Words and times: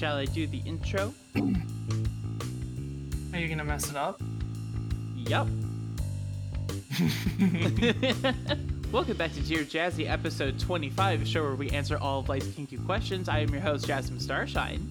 Shall 0.00 0.16
I 0.16 0.24
do 0.24 0.46
the 0.46 0.62
intro? 0.64 1.12
Are 3.34 3.38
you 3.38 3.48
gonna 3.48 3.64
mess 3.64 3.90
it 3.90 3.96
up? 3.96 4.18
Yup. 5.14 5.46
Welcome 8.90 9.18
back 9.18 9.34
to 9.34 9.42
Dear 9.42 9.64
Jazzy, 9.64 10.08
episode 10.08 10.58
25, 10.58 11.20
a 11.20 11.24
show 11.26 11.42
where 11.42 11.54
we 11.54 11.68
answer 11.68 11.98
all 11.98 12.20
of 12.20 12.30
life's 12.30 12.50
kinky 12.54 12.78
questions. 12.78 13.28
I 13.28 13.40
am 13.40 13.50
your 13.50 13.60
host, 13.60 13.86
Jasmine 13.86 14.20
Starshine. 14.20 14.88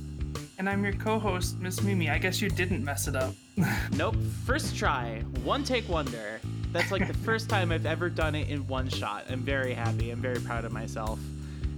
And 0.59 0.69
I'm 0.69 0.83
your 0.83 0.93
co-host, 0.93 1.57
Miss 1.57 1.81
Mimi. 1.81 2.11
I 2.11 2.19
guess 2.19 2.39
you 2.39 2.49
didn't 2.49 2.83
mess 2.83 3.07
it 3.07 3.15
up. 3.15 3.33
Nope, 3.93 4.15
first 4.45 4.75
try, 4.75 5.23
one 5.43 5.63
take 5.63 5.89
wonder. 5.89 6.39
That's 6.71 6.91
like 6.91 7.07
the 7.07 7.13
first 7.25 7.49
time 7.49 7.71
I've 7.71 7.87
ever 7.87 8.11
done 8.11 8.35
it 8.35 8.49
in 8.49 8.67
one 8.67 8.87
shot. 8.87 9.25
I'm 9.27 9.41
very 9.41 9.73
happy. 9.73 10.11
I'm 10.11 10.21
very 10.21 10.39
proud 10.39 10.65
of 10.65 10.71
myself. 10.71 11.19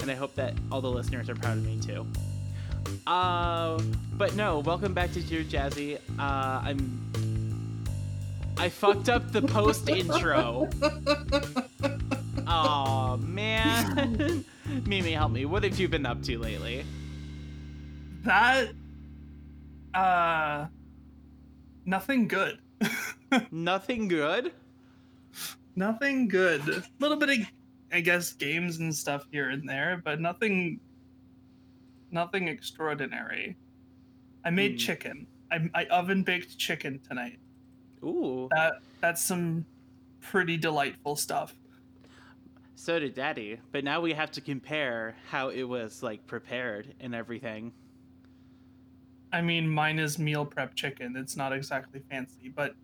And 0.02 0.12
I 0.12 0.16
hope 0.16 0.36
that 0.36 0.54
all 0.70 0.82
the 0.82 0.92
listeners 0.92 1.30
are 1.30 1.36
proud 1.36 1.58
of 1.58 1.66
me 1.66 1.80
too. 1.80 2.06
Uh, 3.08 3.82
but 4.14 4.36
no, 4.36 4.60
welcome 4.60 4.94
back 4.94 5.12
to 5.14 5.22
Dear 5.22 5.44
Jazzy. 5.44 5.98
Uh, 6.20 6.62
I'm. 6.64 7.84
I 8.58 8.70
fucked 8.70 9.10
up 9.10 9.32
the 9.32 9.42
post 9.42 9.90
intro. 9.90 10.70
Oh 12.48 13.18
man. 13.18 14.44
Mimi, 14.86 15.12
help 15.14 15.32
me. 15.32 15.46
What 15.46 15.64
have 15.64 15.80
you 15.80 15.88
been 15.88 16.06
up 16.06 16.22
to 16.24 16.38
lately? 16.38 16.86
that, 18.24 18.70
uh, 19.94 20.68
nothing 21.86 22.28
good. 22.28 22.60
Nothing 23.52 24.08
good? 24.08 24.52
nothing 25.76 26.28
good. 26.28 26.68
A 26.68 26.84
little 27.00 27.16
bit 27.18 27.30
of, 27.30 27.38
I 27.94 28.02
guess, 28.02 28.34
games 28.34 28.80
and 28.80 28.94
stuff 28.94 29.26
here 29.32 29.50
and 29.50 29.68
there, 29.68 30.02
but 30.04 30.20
nothing, 30.20 30.82
nothing 32.12 32.48
extraordinary. 32.48 33.56
I 34.44 34.50
made 34.50 34.74
Hmm. 34.74 34.78
chicken. 34.78 35.28
I, 35.52 35.70
I 35.74 35.86
oven 35.86 36.24
baked 36.24 36.58
chicken 36.58 37.00
tonight. 37.08 37.40
Ooh. 38.04 38.48
That 38.52 38.76
that's 39.02 39.22
some 39.22 39.66
pretty 40.22 40.58
delightful 40.58 41.16
stuff. 41.16 41.54
So 42.76 42.98
did 43.00 43.14
Daddy, 43.14 43.60
but 43.72 43.84
now 43.84 44.02
we 44.02 44.14
have 44.14 44.32
to 44.32 44.42
compare 44.42 45.16
how 45.30 45.50
it 45.50 45.64
was 45.64 46.02
like 46.02 46.26
prepared 46.26 46.96
and 47.00 47.14
everything. 47.14 47.74
I 49.34 49.42
mean, 49.42 49.70
mine 49.70 50.00
is 50.00 50.18
meal 50.18 50.46
prep 50.46 50.76
chicken. 50.76 51.16
It's 51.16 51.38
not 51.38 51.54
exactly 51.54 52.02
fancy, 52.10 52.50
but 52.50 52.76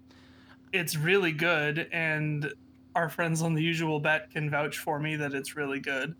it's 0.71 0.95
really 0.95 1.31
good. 1.31 1.89
And 1.91 2.53
our 2.95 3.09
friends 3.09 3.41
on 3.41 3.53
the 3.53 3.61
usual 3.63 3.99
bet 3.99 4.29
can 4.29 4.49
vouch 4.49 4.77
for 4.77 4.99
me 4.99 5.15
that 5.15 5.33
it's 5.33 5.55
really 5.55 5.79
good. 5.79 6.15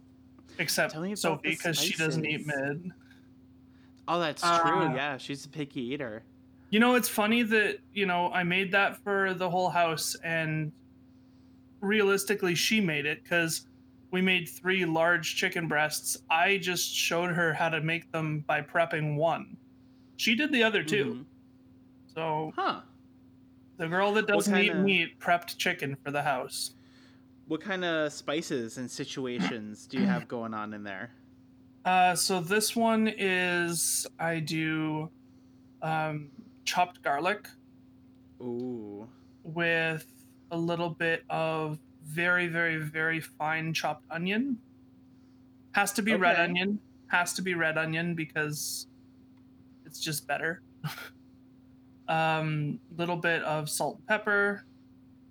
Except 0.60 0.94
Tell 0.94 1.02
me 1.02 1.10
about 1.10 1.20
Sophie, 1.20 1.50
because 1.50 1.80
she 1.80 1.94
doesn't 1.96 2.26
eat 2.26 2.44
spices. 2.46 2.84
mid. 2.84 2.92
Oh, 4.08 4.20
that's 4.20 4.44
Uh, 4.44 4.60
true. 4.62 4.96
Yeah, 4.96 5.18
she's 5.18 5.46
a 5.46 5.50
picky 5.50 5.82
eater. 5.82 6.24
You 6.70 6.80
know, 6.80 6.96
it's 6.96 7.10
funny 7.10 7.44
that, 7.44 7.80
you 7.94 8.06
know, 8.06 8.32
I 8.32 8.44
made 8.44 8.72
that 8.72 8.98
for 9.04 9.34
the 9.34 9.50
whole 9.50 9.70
house, 9.70 10.16
and 10.24 10.72
realistically, 11.82 12.56
she 12.56 12.82
made 12.82 13.06
it 13.06 13.24
because 13.24 13.68
we 14.12 14.22
made 14.22 14.48
three 14.50 14.86
large 14.86 15.36
chicken 15.36 15.68
breasts. 15.68 16.18
I 16.30 16.58
just 16.58 16.94
showed 16.94 17.32
her 17.32 17.54
how 17.54 17.70
to 17.70 17.82
make 17.82 18.12
them 18.12 18.40
by 18.48 18.62
prepping 18.62 19.16
one. 19.16 19.58
She 20.16 20.36
did 20.36 20.52
the 20.52 20.64
other 20.64 20.84
2 20.84 21.06
Mhm. 21.06 21.26
So 22.14 22.54
Huh. 22.56 22.82
The 23.78 23.88
girl 23.88 24.12
that 24.14 24.26
doesn't 24.26 24.58
eat 24.58 24.70
kinda- 24.70 24.82
meat 24.84 25.20
prepped 25.20 25.58
chicken 25.58 25.96
for 26.04 26.10
the 26.10 26.24
house. 26.24 26.74
What 27.48 27.62
kind 27.62 27.86
of 27.86 28.12
spices 28.12 28.78
and 28.78 28.92
situations 28.92 29.88
do 29.88 30.00
you 30.00 30.06
have 30.06 30.28
going 30.28 30.54
on 30.54 30.74
in 30.74 30.84
there? 30.84 31.12
Uh, 31.86 32.16
so 32.16 32.42
this 32.42 32.76
one 32.76 33.08
is 33.18 34.06
I 34.20 34.40
do 34.40 35.10
um, 35.82 36.30
chopped 36.66 37.02
garlic 37.02 37.48
Ooh. 38.42 39.08
with 39.44 40.06
a 40.52 40.58
little 40.58 40.90
bit 40.90 41.24
of 41.30 41.80
very, 42.04 42.48
very, 42.48 42.78
very 42.78 43.22
fine 43.22 43.74
chopped 43.74 44.06
onion. 44.12 44.58
Has 45.72 45.94
to 45.94 46.02
be 46.02 46.16
red 46.16 46.38
onion. 46.38 46.80
Has 47.08 47.34
to 47.36 47.42
be 47.42 47.54
red 47.54 47.78
onion 47.78 48.16
because 48.16 48.88
it's 49.86 50.00
just 50.00 50.28
better. 50.28 50.62
um, 52.10 52.80
little 52.98 53.16
bit 53.16 53.42
of 53.44 53.70
salt 53.70 53.98
and 53.98 54.08
pepper. 54.08 54.66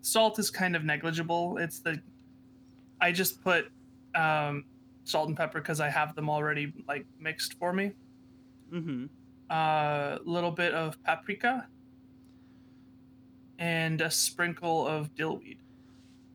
Salt 0.06 0.38
is 0.38 0.50
kind 0.50 0.76
of 0.76 0.84
negligible. 0.84 1.58
It's 1.58 1.80
the 1.80 2.00
I 3.00 3.10
just 3.10 3.42
put 3.42 3.72
um, 4.14 4.64
salt 5.02 5.26
and 5.26 5.36
pepper 5.36 5.60
because 5.60 5.80
I 5.80 5.88
have 5.88 6.14
them 6.14 6.30
already 6.30 6.72
like 6.86 7.04
mixed 7.18 7.54
for 7.54 7.72
me. 7.72 7.90
Mm-hmm. 8.72 9.06
A 9.50 10.20
little 10.24 10.52
bit 10.52 10.74
of 10.74 11.02
paprika 11.02 11.66
and 13.58 14.00
a 14.00 14.08
sprinkle 14.08 14.86
of 14.86 15.12
dillweed. 15.16 15.58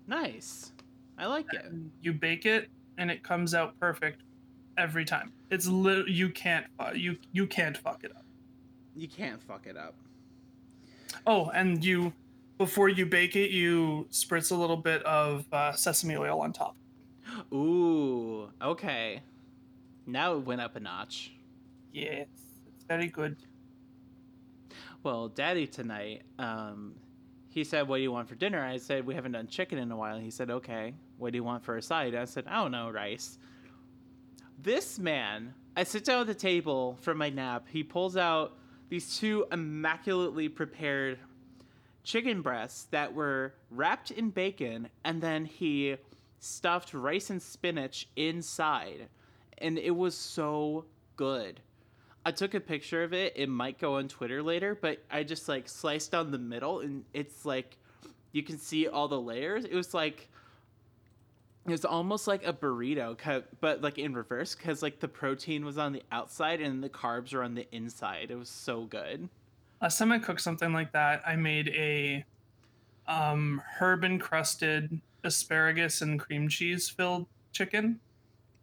Nice. 0.06 0.74
I 1.18 1.28
like 1.28 1.46
it. 1.54 1.72
You 2.02 2.12
bake 2.12 2.46
it 2.46 2.68
and 2.98 3.10
it 3.10 3.24
comes 3.24 3.54
out 3.54 3.80
perfect 3.80 4.24
every 4.78 5.06
time. 5.06 5.32
It's 5.50 5.66
lit- 5.66 6.10
you 6.10 6.28
can't 6.28 6.66
fu- 6.78 6.98
you 6.98 7.16
you 7.32 7.48
can't 7.48 7.78
fuck 7.78 8.04
it 8.04 8.12
up. 8.18 8.26
You 8.98 9.08
can't 9.08 9.42
fuck 9.42 9.66
it 9.66 9.78
up. 9.78 9.96
Oh, 11.26 11.50
and 11.54 11.82
you 11.86 12.12
before 12.62 12.90
you 12.90 13.08
bake 13.08 13.36
it, 13.36 13.50
you 13.50 14.06
spritz 14.12 14.52
a 14.52 14.56
little 14.56 14.78
bit 14.78 15.02
of 15.02 15.52
uh, 15.52 15.72
sesame 15.72 16.16
oil 16.16 16.42
on 16.42 16.54
top. 16.54 16.76
Ooh. 17.52 18.52
Okay. 18.62 19.24
Now 20.06 20.36
it 20.36 20.46
went 20.46 20.62
up 20.62 20.76
a 20.76 20.80
notch. 20.80 21.34
Yes, 21.92 22.28
it's 22.68 22.84
very 22.88 23.08
good. 23.08 23.38
Well, 25.02 25.28
Daddy 25.30 25.66
tonight, 25.66 26.22
um, 26.38 26.94
he 27.50 27.64
said, 27.64 27.88
"What 27.88 27.98
do 27.98 28.04
you 28.04 28.12
want 28.12 28.30
for 28.30 28.36
dinner?" 28.36 28.64
I 28.64 28.78
said, 28.78 29.08
"We 29.08 29.16
haven't 29.16 29.32
done 29.32 29.48
chicken 29.48 29.80
in 29.80 29.92
a 29.92 29.98
while." 29.98 30.20
He 30.20 30.30
said, 30.30 30.52
"Okay. 30.52 30.94
What 31.18 31.32
do 31.32 31.38
you 31.38 31.44
want 31.44 31.64
for 31.64 31.78
a 31.78 31.82
side?" 31.82 32.14
I 32.14 32.26
said, 32.26 32.46
"I 32.46 32.62
don't 32.62 32.72
know, 32.72 32.92
rice." 32.92 33.40
This 34.62 35.00
man, 35.00 35.56
I 35.76 35.84
sit 35.84 36.06
down 36.06 36.22
at 36.22 36.28
the 36.28 36.36
table 36.36 37.00
from 37.02 37.18
my 37.18 37.32
nap. 37.32 37.66
He 37.68 37.82
pulls 37.82 38.18
out 38.18 38.60
these 38.90 39.18
two 39.18 39.48
immaculately 39.52 40.48
prepared 40.48 41.18
chicken 42.04 42.42
breasts 42.42 42.86
that 42.92 43.14
were 43.14 43.54
wrapped 43.70 44.12
in 44.12 44.30
bacon, 44.30 44.90
and 45.04 45.22
then 45.22 45.46
he 45.46 45.98
stuffed 46.40 46.94
rice 46.94 47.30
and 47.30 47.42
spinach 47.42 48.08
inside, 48.16 49.08
and 49.58 49.78
it 49.78 49.96
was 49.96 50.18
so 50.18 50.86
good. 51.16 51.62
I 52.26 52.32
took 52.32 52.54
a 52.54 52.60
picture 52.60 53.04
of 53.04 53.14
it. 53.14 53.34
It 53.36 53.50
might 53.50 53.80
go 53.80 53.96
on 53.96 54.08
Twitter 54.08 54.44
later, 54.44 54.78
but 54.80 55.04
I 55.10 55.24
just 55.24 55.50
like 55.50 55.68
sliced 55.68 56.12
down 56.12 56.32
the 56.32 56.38
middle 56.38 56.80
and 56.80 57.04
it's 57.14 57.46
like 57.46 57.78
you 58.32 58.44
can 58.44 58.58
see 58.58 58.88
all 58.88 59.08
the 59.08 59.20
layers. 59.20 59.66
It 59.66 59.74
was 59.74 59.94
like 59.94 60.30
it 61.66 61.72
was 61.72 61.86
almost 61.86 62.28
like 62.28 62.46
a 62.46 62.54
burrito, 62.54 63.44
but 63.60 63.82
like 63.82 63.98
in 63.98 64.14
reverse 64.14 64.54
cuz 64.56 64.84
like 64.84 65.00
the 65.00 65.08
protein 65.08 65.66
was 65.66 65.78
on 65.78 65.94
the 65.94 66.04
outside 66.12 66.62
and 66.62 66.84
the 66.84 66.90
carbs 66.90 67.34
were 67.34 67.44
on 67.44 67.56
the 67.56 67.68
inside. 67.76 68.30
It 68.30 68.36
was 68.36 68.50
so 68.50 68.86
good. 68.86 69.30
Last 69.82 69.98
time 69.98 70.12
I 70.12 70.20
cooked 70.20 70.42
something 70.42 70.74
like 70.74 70.92
that, 70.92 71.24
I 71.26 71.36
made 71.36 71.70
a 71.70 72.24
um, 73.08 73.62
herb 73.80 74.04
encrusted 74.04 75.02
asparagus 75.24 76.02
and 76.02 76.20
cream 76.20 76.48
cheese 76.48 76.88
filled 76.88 77.26
chicken. 77.52 78.00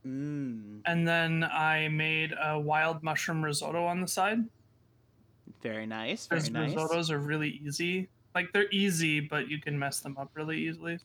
Mmm. 0.06 0.80
And 0.86 1.06
then 1.06 1.42
I 1.44 1.88
made 1.88 2.34
a 2.40 2.58
wild 2.58 3.02
mushroom 3.02 3.44
risotto 3.44 3.84
on 3.84 4.00
the 4.00 4.06
side. 4.06 4.44
Very 5.60 5.86
nice. 5.86 6.26
Very 6.26 6.48
nice. 6.50 6.72
risottos 6.72 7.10
are 7.10 7.18
really 7.18 7.60
easy. 7.64 8.08
Like 8.34 8.52
they're 8.52 8.70
easy, 8.70 9.18
but 9.18 9.48
you 9.48 9.60
can 9.60 9.76
mess 9.76 9.98
them 9.98 10.16
up 10.18 10.30
really 10.34 10.56
easily. 10.56 10.98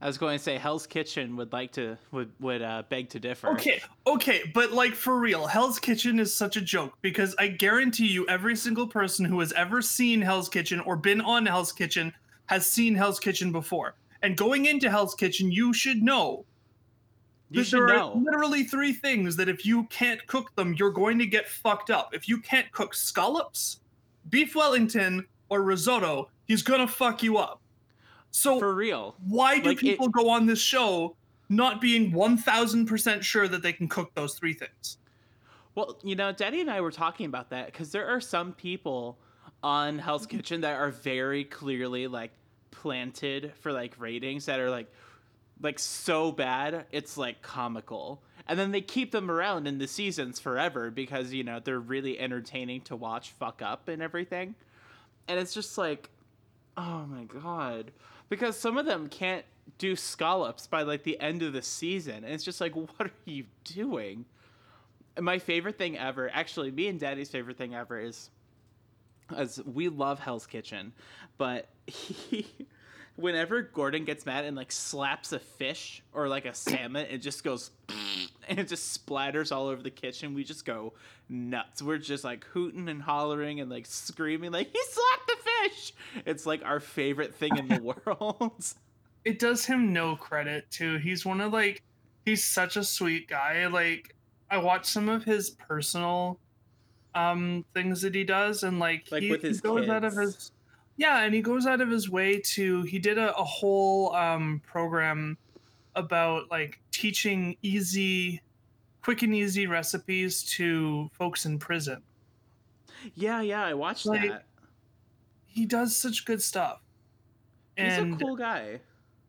I 0.00 0.06
was 0.06 0.16
going 0.16 0.38
to 0.38 0.42
say 0.42 0.58
Hell's 0.58 0.86
Kitchen 0.86 1.34
would 1.36 1.52
like 1.52 1.72
to 1.72 1.96
would 2.12 2.30
would 2.38 2.62
uh, 2.62 2.84
beg 2.88 3.08
to 3.10 3.20
differ. 3.20 3.48
Okay, 3.50 3.80
okay, 4.06 4.42
but 4.54 4.72
like 4.72 4.94
for 4.94 5.18
real, 5.18 5.46
Hell's 5.46 5.78
Kitchen 5.80 6.20
is 6.20 6.32
such 6.32 6.56
a 6.56 6.60
joke 6.60 6.92
because 7.02 7.34
I 7.38 7.48
guarantee 7.48 8.06
you 8.06 8.26
every 8.28 8.54
single 8.54 8.86
person 8.86 9.24
who 9.24 9.40
has 9.40 9.52
ever 9.54 9.82
seen 9.82 10.22
Hell's 10.22 10.48
Kitchen 10.48 10.80
or 10.80 10.96
been 10.96 11.20
on 11.20 11.46
Hell's 11.46 11.72
Kitchen 11.72 12.12
has 12.46 12.66
seen 12.66 12.94
Hell's 12.94 13.18
Kitchen 13.18 13.50
before. 13.50 13.96
And 14.22 14.36
going 14.36 14.66
into 14.66 14.88
Hell's 14.90 15.14
Kitchen, 15.14 15.50
you 15.50 15.72
should 15.72 16.02
know 16.02 16.44
You 17.50 17.64
should 17.64 17.80
there 17.80 17.88
know. 17.88 18.12
are 18.12 18.16
literally 18.16 18.64
three 18.64 18.92
things 18.92 19.34
that 19.36 19.48
if 19.48 19.66
you 19.66 19.84
can't 19.84 20.24
cook 20.26 20.54
them, 20.54 20.74
you're 20.78 20.90
going 20.90 21.18
to 21.18 21.26
get 21.26 21.48
fucked 21.48 21.90
up. 21.90 22.14
If 22.14 22.28
you 22.28 22.38
can't 22.40 22.70
cook 22.72 22.94
scallops, 22.94 23.80
beef 24.28 24.54
Wellington 24.54 25.26
or 25.48 25.62
risotto, 25.62 26.30
he's 26.46 26.62
gonna 26.62 26.86
fuck 26.86 27.22
you 27.22 27.38
up. 27.38 27.60
So 28.30 28.58
For 28.58 28.74
real. 28.74 29.16
why 29.26 29.58
do 29.58 29.68
like, 29.70 29.78
it- 29.78 29.80
people 29.80 30.08
go 30.08 30.28
on 30.28 30.46
this 30.46 30.60
show 30.60 31.16
not 31.48 31.80
being 31.80 32.12
1000% 32.12 33.22
sure 33.22 33.48
that 33.48 33.62
they 33.62 33.72
can 33.72 33.88
cook 33.88 34.14
those 34.14 34.34
three 34.34 34.52
things? 34.52 34.98
Well, 35.74 35.98
you 36.02 36.16
know, 36.16 36.32
Daddy 36.32 36.60
and 36.60 36.70
I 36.70 36.80
were 36.80 36.90
talking 36.90 37.26
about 37.26 37.50
that 37.50 37.66
because 37.66 37.92
there 37.92 38.06
are 38.08 38.20
some 38.20 38.52
people 38.52 39.18
on 39.62 39.98
Hell's 39.98 40.26
Mm-hmm. 40.26 40.36
Kitchen 40.36 40.60
that 40.62 40.74
are 40.76 40.90
very 40.90 41.44
clearly 41.44 42.06
like 42.06 42.32
planted 42.70 43.52
for 43.60 43.72
like 43.72 43.94
ratings 43.98 44.46
that 44.46 44.60
are 44.60 44.70
like 44.70 44.92
like 45.60 45.78
so 45.78 46.30
bad 46.30 46.84
it's 46.92 47.16
like 47.16 47.42
comical. 47.42 48.22
And 48.46 48.58
then 48.58 48.70
they 48.72 48.80
keep 48.80 49.10
them 49.10 49.30
around 49.30 49.66
in 49.66 49.78
the 49.78 49.86
seasons 49.88 50.38
forever 50.40 50.90
because, 50.90 51.32
you 51.32 51.44
know, 51.44 51.60
they're 51.60 51.80
really 51.80 52.18
entertaining 52.18 52.80
to 52.82 52.96
watch 52.96 53.30
fuck 53.30 53.60
up 53.62 53.88
and 53.88 54.00
everything. 54.00 54.54
And 55.28 55.38
it's 55.40 55.54
just 55.54 55.78
like 55.78 56.10
oh 56.76 57.06
my 57.06 57.24
god. 57.24 57.90
Because 58.28 58.58
some 58.58 58.76
of 58.76 58.86
them 58.86 59.08
can't 59.08 59.44
do 59.78 59.96
scallops 59.96 60.66
by 60.66 60.82
like 60.82 61.02
the 61.02 61.20
end 61.20 61.42
of 61.42 61.52
the 61.52 61.62
season. 61.62 62.24
And 62.24 62.32
it's 62.32 62.44
just 62.44 62.60
like 62.60 62.74
what 62.76 63.00
are 63.00 63.10
you 63.24 63.44
doing? 63.64 64.24
my 65.20 65.38
favorite 65.38 65.78
thing 65.78 65.98
ever, 65.98 66.30
actually, 66.32 66.70
me 66.70 66.88
and 66.88 66.98
Daddy's 66.98 67.30
favorite 67.30 67.56
thing 67.56 67.74
ever 67.74 67.98
is, 67.98 68.30
as 69.36 69.60
we 69.64 69.88
love 69.88 70.18
Hell's 70.20 70.46
Kitchen, 70.46 70.92
but 71.36 71.68
he, 71.86 72.46
whenever 73.16 73.62
Gordon 73.62 74.04
gets 74.04 74.24
mad 74.24 74.44
and 74.44 74.56
like 74.56 74.72
slaps 74.72 75.32
a 75.32 75.38
fish 75.38 76.02
or 76.12 76.28
like 76.28 76.46
a 76.46 76.54
salmon, 76.54 77.06
it 77.10 77.18
just 77.18 77.44
goes, 77.44 77.70
and 78.48 78.58
it 78.58 78.68
just 78.68 79.06
splatters 79.06 79.54
all 79.54 79.66
over 79.66 79.82
the 79.82 79.90
kitchen. 79.90 80.34
We 80.34 80.44
just 80.44 80.64
go 80.64 80.94
nuts. 81.28 81.82
We're 81.82 81.98
just 81.98 82.24
like 82.24 82.44
hooting 82.46 82.88
and 82.88 83.02
hollering 83.02 83.60
and 83.60 83.70
like 83.70 83.86
screaming, 83.86 84.52
like 84.52 84.68
he 84.72 84.80
slapped 84.88 85.27
fish. 85.68 85.92
It's 86.26 86.46
like 86.46 86.64
our 86.64 86.80
favorite 86.80 87.34
thing 87.34 87.56
in 87.56 87.68
the 87.68 87.76
world. 88.06 88.74
It 89.24 89.38
does 89.38 89.64
him 89.66 89.92
no 89.92 90.16
credit 90.16 90.70
too. 90.70 90.96
He's 90.98 91.24
one 91.26 91.40
of 91.40 91.52
like 91.52 91.82
he's 92.24 92.44
such 92.44 92.76
a 92.76 92.84
sweet 92.84 93.28
guy. 93.28 93.66
Like 93.66 94.14
I 94.50 94.58
watched 94.58 94.86
some 94.86 95.08
of 95.08 95.24
his 95.24 95.50
personal 95.50 96.40
um 97.14 97.64
things 97.74 98.02
that 98.02 98.14
he 98.14 98.24
does 98.24 98.62
and 98.62 98.78
like, 98.78 99.08
Like 99.10 99.22
he, 99.22 99.30
with 99.30 99.42
he 99.42 99.48
his 99.48 99.60
goes 99.60 99.88
out 99.88 100.04
of 100.04 100.16
his 100.16 100.52
yeah 100.96 101.22
and 101.22 101.34
he 101.34 101.40
goes 101.42 101.66
out 101.66 101.80
of 101.80 101.90
his 101.90 102.10
way 102.10 102.40
to 102.40 102.82
he 102.82 102.98
did 102.98 103.18
a, 103.18 103.36
a 103.36 103.44
whole 103.44 104.14
um 104.14 104.60
program 104.66 105.38
about 105.94 106.50
like 106.50 106.80
teaching 106.92 107.56
easy 107.62 108.42
quick 109.02 109.22
and 109.22 109.34
easy 109.34 109.66
recipes 109.66 110.42
to 110.44 111.08
folks 111.12 111.46
in 111.46 111.58
prison 111.58 112.02
yeah, 113.14 113.40
yeah, 113.40 113.64
I 113.64 113.74
watched 113.74 114.06
Like, 114.06 114.28
that. 114.28 114.47
He 115.58 115.66
does 115.66 115.96
such 115.96 116.24
good 116.24 116.40
stuff 116.40 116.80
He's 117.76 117.92
and 117.98 118.14
a 118.14 118.16
cool 118.24 118.36
guy. 118.36 118.80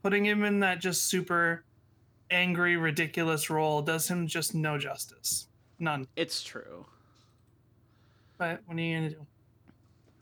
putting 0.04 0.26
him 0.26 0.44
in 0.44 0.60
that 0.60 0.80
just 0.80 1.04
super 1.06 1.64
angry 2.32 2.78
ridiculous 2.78 3.50
role 3.50 3.82
does 3.82 4.08
him 4.08 4.28
just 4.28 4.54
no 4.54 4.78
justice 4.78 5.48
none 5.80 6.08
It's 6.16 6.44
true. 6.44 6.86
but 8.38 8.62
what 8.66 8.78
are 8.78 8.82
you 8.82 8.96
gonna 8.98 9.10
do 9.10 9.26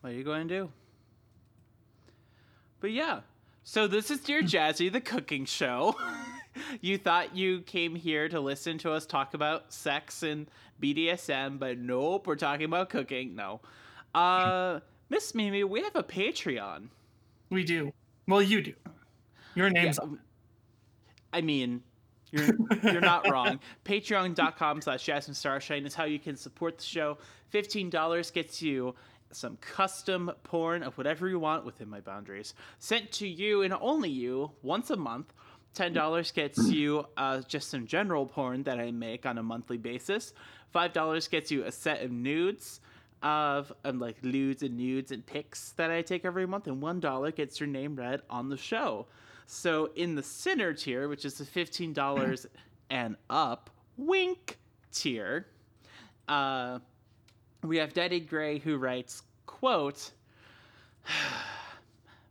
What 0.01 0.11
are 0.11 0.15
you 0.15 0.23
going 0.23 0.47
to 0.47 0.53
do? 0.53 0.71
But 2.79 2.91
yeah, 2.91 3.21
so 3.63 3.87
this 3.87 4.11
is 4.11 4.19
Dear 4.21 4.41
Jazzy, 4.43 4.91
the 4.91 5.01
cooking 5.01 5.45
show. 5.45 5.95
you 6.81 6.97
thought 6.97 7.35
you 7.35 7.61
came 7.61 7.95
here 7.95 8.29
to 8.29 8.39
listen 8.39 8.77
to 8.79 8.91
us 8.91 9.05
talk 9.07 9.33
about 9.33 9.73
sex 9.73 10.21
and 10.23 10.47
BDSM, 10.81 11.57
but 11.59 11.77
nope, 11.79 12.27
we're 12.27 12.35
talking 12.35 12.65
about 12.65 12.89
cooking. 12.89 13.35
No. 13.35 13.61
Uh, 14.13 14.79
Miss 15.09 15.33
Mimi, 15.33 15.63
we 15.63 15.81
have 15.83 15.95
a 15.95 16.03
Patreon. 16.03 16.89
we 17.49 17.63
do 17.63 17.91
well 18.27 18.41
you 18.41 18.61
do 18.61 18.73
your 19.55 19.69
name's 19.69 19.97
Yeah, 20.01 20.07
on 20.07 20.13
it. 20.15 20.19
I 21.33 21.41
mean, 21.41 21.81
you're 22.31 22.49
you're 22.83 23.01
not 23.01 23.29
wrong. 23.29 23.59
Patreon.com 23.85 24.81
slash 24.81 25.03
Jasmine 25.03 25.35
Starshine 25.35 25.85
is 25.85 25.95
how 25.95 26.05
you 26.05 26.19
can 26.19 26.35
support 26.35 26.77
the 26.77 26.83
show. 26.83 27.17
$15 27.53 28.33
gets 28.33 28.61
you 28.61 28.95
some 29.31 29.57
custom 29.57 30.31
porn 30.43 30.83
of 30.83 30.97
whatever 30.97 31.27
you 31.27 31.39
want 31.39 31.65
within 31.65 31.89
my 31.89 31.99
boundaries. 31.99 32.53
Sent 32.79 33.11
to 33.13 33.27
you 33.27 33.61
and 33.63 33.73
only 33.81 34.09
you 34.09 34.51
once 34.61 34.89
a 34.89 34.95
month. 34.95 35.33
$10 35.75 36.33
gets 36.33 36.69
you 36.71 37.05
uh, 37.17 37.41
just 37.47 37.69
some 37.69 37.85
general 37.85 38.25
porn 38.25 38.63
that 38.63 38.79
I 38.79 38.91
make 38.91 39.25
on 39.25 39.37
a 39.37 39.43
monthly 39.43 39.77
basis. 39.77 40.33
$5 40.73 41.29
gets 41.29 41.51
you 41.51 41.63
a 41.63 41.71
set 41.71 42.03
of 42.03 42.11
nudes 42.11 42.79
of 43.23 43.71
um, 43.83 43.99
like 43.99 44.23
nudes 44.23 44.63
and 44.63 44.77
nudes 44.77 45.11
and 45.11 45.25
pics 45.25 45.71
that 45.77 45.91
I 45.91 46.01
take 46.01 46.25
every 46.25 46.45
month, 46.45 46.67
and 46.67 46.81
one 46.81 46.99
dollar 46.99 47.31
gets 47.31 47.59
your 47.59 47.67
name 47.67 47.95
read 47.95 48.21
on 48.29 48.49
the 48.49 48.57
show. 48.57 49.07
So 49.45 49.89
in 49.95 50.15
the 50.15 50.23
center 50.23 50.73
tier, 50.73 51.07
which 51.07 51.25
is 51.25 51.37
the 51.37 51.45
fifteen 51.45 51.93
dollars 51.93 52.45
and 52.89 53.15
up, 53.29 53.69
wink 53.97 54.57
tier, 54.91 55.47
uh, 56.27 56.79
we 57.63 57.77
have 57.77 57.93
Daddy 57.93 58.19
Gray 58.19 58.59
who 58.59 58.77
writes, 58.77 59.23
"quote." 59.45 60.11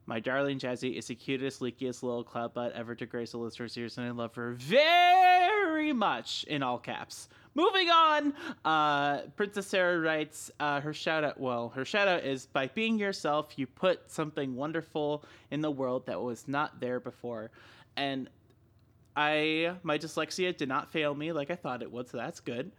My 0.08 0.20
darling 0.20 0.60
Jazzy 0.60 0.96
is 0.96 1.08
the 1.08 1.16
cutest, 1.16 1.60
leakiest 1.60 2.04
little 2.04 2.22
cloud 2.22 2.54
butt 2.54 2.72
ever 2.74 2.94
to 2.94 3.06
grace 3.06 3.32
a 3.32 3.38
listener's 3.38 3.76
ears, 3.76 3.98
and 3.98 4.06
I 4.06 4.10
love 4.12 4.36
her 4.36 4.52
very 4.52 5.92
much 5.92 6.44
in 6.44 6.62
all 6.62 6.78
caps. 6.78 7.28
Moving 7.56 7.88
on, 7.88 8.34
uh, 8.66 9.22
Princess 9.34 9.66
Sarah 9.66 9.98
writes 9.98 10.50
uh, 10.60 10.78
her 10.82 10.92
shout 10.92 11.24
out. 11.24 11.40
Well, 11.40 11.70
her 11.70 11.86
shout 11.86 12.06
out 12.06 12.22
is 12.22 12.44
by 12.44 12.66
being 12.66 12.98
yourself, 12.98 13.54
you 13.56 13.66
put 13.66 14.10
something 14.10 14.54
wonderful 14.54 15.24
in 15.50 15.62
the 15.62 15.70
world 15.70 16.04
that 16.04 16.20
was 16.20 16.46
not 16.46 16.80
there 16.80 17.00
before. 17.00 17.50
And 17.96 18.28
I, 19.16 19.72
my 19.82 19.96
dyslexia 19.96 20.54
did 20.54 20.68
not 20.68 20.92
fail 20.92 21.14
me 21.14 21.32
like 21.32 21.50
I 21.50 21.54
thought 21.54 21.80
it 21.80 21.90
would, 21.90 22.10
so 22.10 22.18
that's 22.18 22.40
good. 22.40 22.72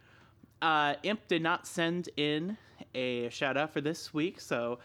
Uh, 0.62 0.94
Imp 1.01 1.27
did 1.27 1.41
not 1.41 1.65
send 1.65 2.09
in 2.15 2.56
a 2.94 3.30
shout 3.30 3.57
out 3.57 3.73
for 3.73 3.81
this 3.81 4.13
week, 4.13 4.39
so 4.39 4.77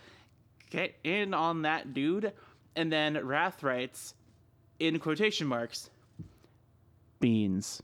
get 0.71 0.95
in 1.05 1.35
on 1.35 1.61
that, 1.63 1.93
dude. 1.93 2.33
And 2.77 2.91
then 2.91 3.23
Wrath 3.27 3.63
writes, 3.63 4.15
in 4.81 4.99
quotation 4.99 5.47
marks, 5.47 5.91
beans. 7.21 7.83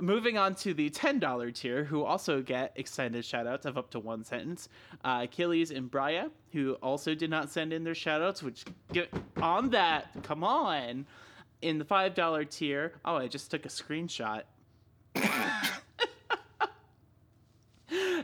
Moving 0.00 0.36
on 0.36 0.56
to 0.56 0.74
the 0.74 0.90
$10 0.90 1.54
tier, 1.54 1.84
who 1.84 2.02
also 2.02 2.42
get 2.42 2.72
extended 2.74 3.24
shoutouts 3.24 3.64
of 3.64 3.78
up 3.78 3.90
to 3.90 4.00
one 4.00 4.24
sentence. 4.24 4.68
Uh, 5.04 5.20
Achilles 5.24 5.70
and 5.70 5.88
Brya, 5.88 6.30
who 6.52 6.74
also 6.82 7.14
did 7.14 7.30
not 7.30 7.50
send 7.50 7.72
in 7.72 7.84
their 7.84 7.94
shoutouts, 7.94 8.42
which 8.42 8.64
get 8.92 9.08
on 9.40 9.70
that. 9.70 10.08
Come 10.24 10.42
on. 10.42 11.06
In 11.62 11.78
the 11.78 11.84
$5 11.84 12.50
tier, 12.50 12.94
oh, 13.04 13.16
I 13.16 13.28
just 13.28 13.50
took 13.50 13.64
a 13.64 13.68
screenshot. 13.68 14.42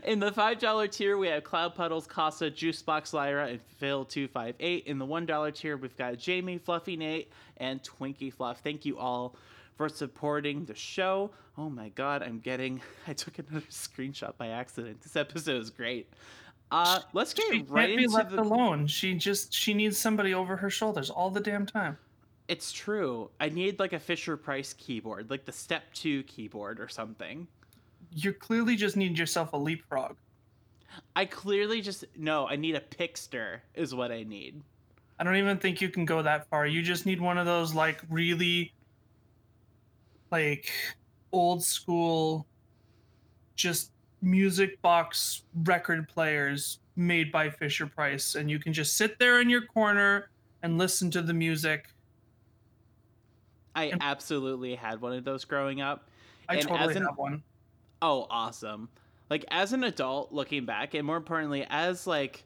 In 0.03 0.19
the 0.19 0.31
$5 0.31 0.91
tier, 0.91 1.17
we 1.17 1.27
have 1.27 1.43
Cloud 1.43 1.75
Puddles, 1.75 2.07
Casa, 2.07 2.49
Juicebox 2.49 3.13
Lyra, 3.13 3.47
and 3.47 3.59
Phil258. 3.79 4.85
In 4.85 4.97
the 4.97 5.05
$1 5.05 5.53
tier, 5.53 5.77
we've 5.77 5.95
got 5.95 6.17
Jamie, 6.17 6.57
Fluffy 6.57 6.97
Nate, 6.97 7.31
and 7.57 7.81
Twinkie 7.83 8.33
Fluff. 8.33 8.61
Thank 8.63 8.83
you 8.85 8.97
all 8.97 9.35
for 9.75 9.89
supporting 9.89 10.65
the 10.65 10.73
show. 10.75 11.31
Oh 11.57 11.69
my 11.69 11.89
god, 11.89 12.23
I'm 12.23 12.39
getting. 12.39 12.81
I 13.07 13.13
took 13.13 13.37
another 13.39 13.65
screenshot 13.69 14.37
by 14.37 14.47
accident. 14.47 15.01
This 15.01 15.15
episode 15.15 15.61
is 15.61 15.69
great. 15.69 16.11
Uh, 16.71 17.01
let's 17.13 17.33
get 17.33 17.51
she 17.51 17.65
right 17.67 17.87
can't 17.89 17.97
be 17.99 18.07
left 18.07 18.31
the. 18.31 18.41
alone 18.41 18.87
she 18.87 19.13
just 19.13 19.53
she 19.53 19.73
needs 19.73 19.97
somebody 19.97 20.33
over 20.33 20.55
her 20.55 20.69
shoulders 20.69 21.09
all 21.09 21.29
the 21.29 21.41
damn 21.41 21.65
time 21.65 21.97
It's 22.47 22.71
true. 22.71 23.29
I 23.41 23.49
need 23.49 23.77
like 23.79 23.91
a 23.93 23.99
Fisher 23.99 24.37
Price 24.37 24.73
keyboard, 24.73 25.29
like 25.29 25.43
the 25.45 25.51
Step 25.51 25.83
2 25.93 26.23
keyboard 26.23 26.79
or 26.79 26.87
something. 26.87 27.47
You 28.13 28.33
clearly 28.33 28.75
just 28.75 28.97
need 28.97 29.17
yourself 29.17 29.53
a 29.53 29.57
leapfrog 29.57 30.15
I 31.15 31.23
clearly 31.25 31.81
just. 31.81 32.03
No, 32.17 32.47
I 32.49 32.57
need 32.57 32.75
a 32.75 32.81
Pixter 32.81 33.59
is 33.75 33.95
what 33.95 34.11
I 34.11 34.23
need. 34.23 34.61
I 35.19 35.23
don't 35.23 35.37
even 35.37 35.57
think 35.57 35.79
you 35.79 35.87
can 35.89 36.03
go 36.03 36.21
that 36.21 36.49
far. 36.49 36.67
You 36.67 36.81
just 36.81 37.05
need 37.05 37.21
one 37.21 37.37
of 37.37 37.45
those 37.45 37.73
like 37.73 38.01
really 38.09 38.73
like 40.31 40.69
old 41.31 41.63
school 41.63 42.45
just 43.55 43.91
music 44.21 44.81
box 44.81 45.43
record 45.63 46.07
players 46.09 46.79
made 46.97 47.31
by 47.31 47.49
Fisher 47.49 47.87
Price 47.87 48.35
and 48.35 48.49
you 48.51 48.59
can 48.59 48.73
just 48.73 48.97
sit 48.97 49.17
there 49.17 49.39
in 49.39 49.49
your 49.49 49.65
corner 49.65 50.29
and 50.63 50.77
listen 50.77 51.09
to 51.11 51.21
the 51.21 51.33
music. 51.33 51.87
I 53.75 53.85
And- 53.85 54.01
absolutely 54.03 54.75
had 54.75 54.99
one 55.01 55.13
of 55.13 55.23
those 55.23 55.45
growing 55.45 55.79
up. 55.79 56.09
I 56.49 56.55
And 56.55 56.67
totally 56.67 56.95
an- 56.95 57.03
have 57.05 57.17
one. 57.17 57.43
Oh, 58.01 58.27
awesome. 58.29 58.89
Like 59.29 59.45
as 59.49 59.73
an 59.73 59.83
adult 59.83 60.31
looking 60.31 60.65
back 60.65 60.93
and 60.93 61.05
more 61.05 61.17
importantly 61.17 61.65
as 61.69 62.05
like 62.07 62.43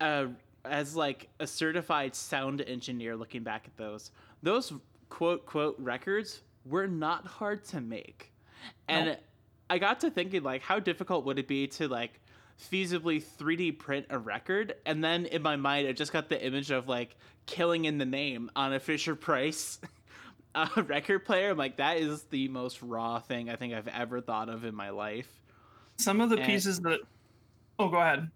a 0.00 0.28
as 0.64 0.96
like 0.96 1.28
a 1.40 1.46
certified 1.46 2.14
sound 2.14 2.60
engineer 2.62 3.16
looking 3.16 3.42
back 3.42 3.64
at 3.66 3.76
those. 3.76 4.10
Those 4.42 4.72
quote 5.08 5.46
quote 5.46 5.76
records 5.78 6.42
were 6.64 6.86
not 6.86 7.26
hard 7.26 7.64
to 7.66 7.80
make. 7.80 8.32
And 8.88 9.06
No. 9.06 9.16
I 9.70 9.78
got 9.78 10.00
to 10.00 10.10
thinking 10.10 10.42
like 10.42 10.62
how 10.62 10.78
difficult 10.78 11.24
would 11.24 11.38
it 11.38 11.48
be 11.48 11.66
to 11.68 11.88
like 11.88 12.20
feasibly 12.70 13.22
3D 13.22 13.78
print 13.78 14.06
a 14.10 14.18
record, 14.18 14.74
and 14.86 15.02
then 15.02 15.26
in 15.26 15.42
my 15.42 15.56
mind, 15.56 15.88
I 15.88 15.92
just 15.92 16.12
got 16.12 16.28
the 16.28 16.44
image 16.44 16.70
of 16.70 16.88
like 16.88 17.16
killing 17.46 17.84
in 17.86 17.98
the 17.98 18.04
name 18.04 18.50
on 18.54 18.72
a 18.72 18.80
Fisher 18.80 19.16
Price 19.16 19.80
uh, 20.54 20.68
record 20.86 21.24
player. 21.24 21.50
I'm 21.50 21.56
like, 21.58 21.76
that 21.78 21.98
is 21.98 22.22
the 22.24 22.48
most 22.48 22.82
raw 22.82 23.18
thing 23.20 23.48
I 23.50 23.56
think 23.56 23.74
I've 23.74 23.88
ever 23.88 24.20
thought 24.20 24.48
of 24.48 24.64
in 24.64 24.74
my 24.74 24.90
life. 24.90 25.28
Some 25.96 26.20
of 26.20 26.30
the 26.30 26.36
And- 26.36 26.46
pieces 26.46 26.80
that. 26.80 27.00
Oh, 27.78 27.88
go 27.88 27.98
ahead. 27.98 28.30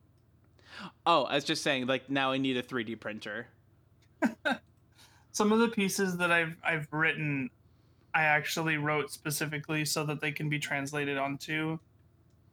Oh, 1.06 1.24
I 1.24 1.34
was 1.36 1.44
just 1.44 1.62
saying, 1.62 1.86
like 1.86 2.10
now 2.10 2.32
I 2.32 2.38
need 2.38 2.56
a 2.56 2.62
3D 2.62 2.98
printer. 3.00 3.46
Some 5.32 5.52
of 5.52 5.58
the 5.58 5.68
pieces 5.68 6.16
that 6.18 6.30
I've 6.32 6.56
I've 6.64 6.88
written, 6.90 7.50
I 8.14 8.22
actually 8.22 8.76
wrote 8.78 9.10
specifically 9.10 9.84
so 9.84 10.04
that 10.04 10.20
they 10.20 10.32
can 10.32 10.48
be 10.48 10.58
translated 10.58 11.18
onto, 11.18 11.78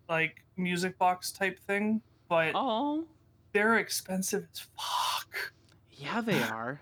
like 0.10 0.44
music 0.58 0.98
box 0.98 1.32
type 1.32 1.60
thing. 1.60 2.02
But 2.28 2.52
Oh, 2.56 3.06
they're 3.54 3.78
expensive 3.78 4.48
as 4.52 4.60
fuck. 4.78 5.54
yeah, 5.92 6.20
they 6.22 6.42
are. 6.44 6.82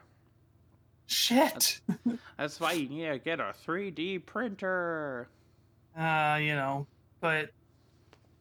Shit. 1.11 1.81
That's 2.37 2.59
why 2.59 2.73
you 2.73 2.89
need 2.89 3.07
to 3.09 3.19
get 3.19 3.39
a 3.39 3.53
3D 3.53 4.17
printer. 4.19 5.31
uh, 5.95 6.39
you 6.41 6.55
know, 6.55 6.87
but 7.19 7.51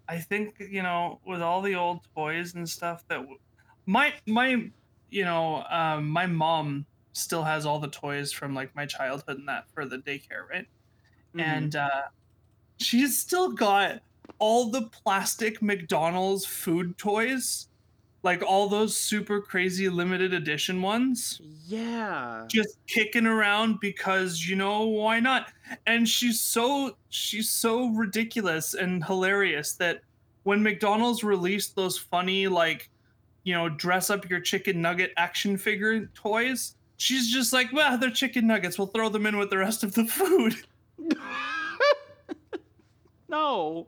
I 0.09 0.19
think 0.21 0.57
you 0.61 0.83
know 0.83 1.21
with 1.27 1.43
all 1.43 1.63
the 1.63 1.75
old 1.77 2.07
toys 2.17 2.55
and 2.55 2.69
stuff 2.69 3.05
that 3.09 3.19
w- 3.19 3.39
my 3.87 4.15
my 4.27 4.73
you 5.11 5.25
know 5.25 5.65
um, 5.71 6.09
my 6.11 6.27
mom 6.27 6.87
still 7.15 7.45
has 7.45 7.67
all 7.67 7.81
the 7.81 7.91
toys 7.91 8.33
from 8.33 8.55
like 8.55 8.75
my 8.75 8.87
childhood 8.87 9.39
and 9.39 9.49
that 9.49 9.67
for 9.75 9.87
the 9.87 9.99
daycare, 9.99 10.49
right? 10.51 10.67
Mhm. 11.35 11.43
And 11.45 11.77
uh, 11.77 12.03
she's 12.81 13.21
still 13.21 13.53
got 13.55 14.03
all 14.41 14.71
the 14.71 14.91
plastic 14.91 15.63
McDonald's 15.63 16.47
food 16.47 16.99
toys, 16.99 17.70
like 18.23 18.43
all 18.43 18.69
those 18.69 18.97
super 18.97 19.41
crazy 19.41 19.89
limited 19.89 20.35
edition 20.35 20.83
ones 20.83 21.41
yeah. 21.67 22.45
just 22.49 22.77
kicking 22.87 23.27
around 23.27 23.81
because 23.81 24.47
you 24.47 24.57
know 24.57 24.87
why 24.87 25.21
not 25.21 25.53
and 25.87 26.09
she's 26.09 26.41
so 26.41 26.97
she's 27.09 27.49
so 27.49 27.89
ridiculous 27.89 28.75
and 28.75 29.05
hilarious 29.05 29.73
that 29.75 30.03
when 30.43 30.63
mcdonald's 30.63 31.25
released 31.25 31.77
those 31.77 31.97
funny 31.97 32.47
like 32.47 32.91
you 33.45 33.55
know 33.55 33.69
dress 33.69 34.11
up 34.11 34.29
your 34.29 34.41
chicken 34.41 34.83
nugget 34.83 35.13
action 35.17 35.57
figure 35.57 36.07
toys 36.15 36.75
she's 36.97 37.33
just 37.33 37.53
like 37.53 37.73
well 37.73 37.97
they're 37.97 38.11
chicken 38.11 38.47
nuggets 38.47 38.79
we'll 38.79 38.89
throw 38.89 39.09
them 39.09 39.27
in 39.27 39.39
with 39.39 39.51
the 39.51 39.59
rest 39.59 39.83
of 39.83 39.95
the 39.95 40.05
food 40.05 40.55
no, 43.29 43.87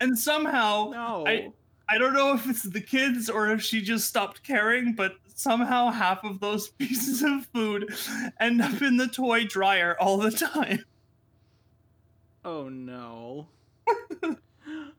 and 0.00 0.18
somehow 0.18 0.90
no. 0.92 1.24
I- 1.26 1.52
i 1.90 1.98
don't 1.98 2.14
know 2.14 2.34
if 2.34 2.48
it's 2.48 2.62
the 2.62 2.80
kids 2.80 3.28
or 3.28 3.50
if 3.50 3.62
she 3.62 3.80
just 3.80 4.06
stopped 4.06 4.42
caring 4.42 4.94
but 4.94 5.16
somehow 5.34 5.90
half 5.90 6.22
of 6.24 6.40
those 6.40 6.68
pieces 6.78 7.22
of 7.22 7.46
food 7.46 7.92
end 8.40 8.60
up 8.60 8.80
in 8.82 8.96
the 8.96 9.08
toy 9.08 9.44
dryer 9.44 9.96
all 10.00 10.16
the 10.18 10.30
time 10.30 10.84
oh 12.44 12.68
no. 12.68 13.48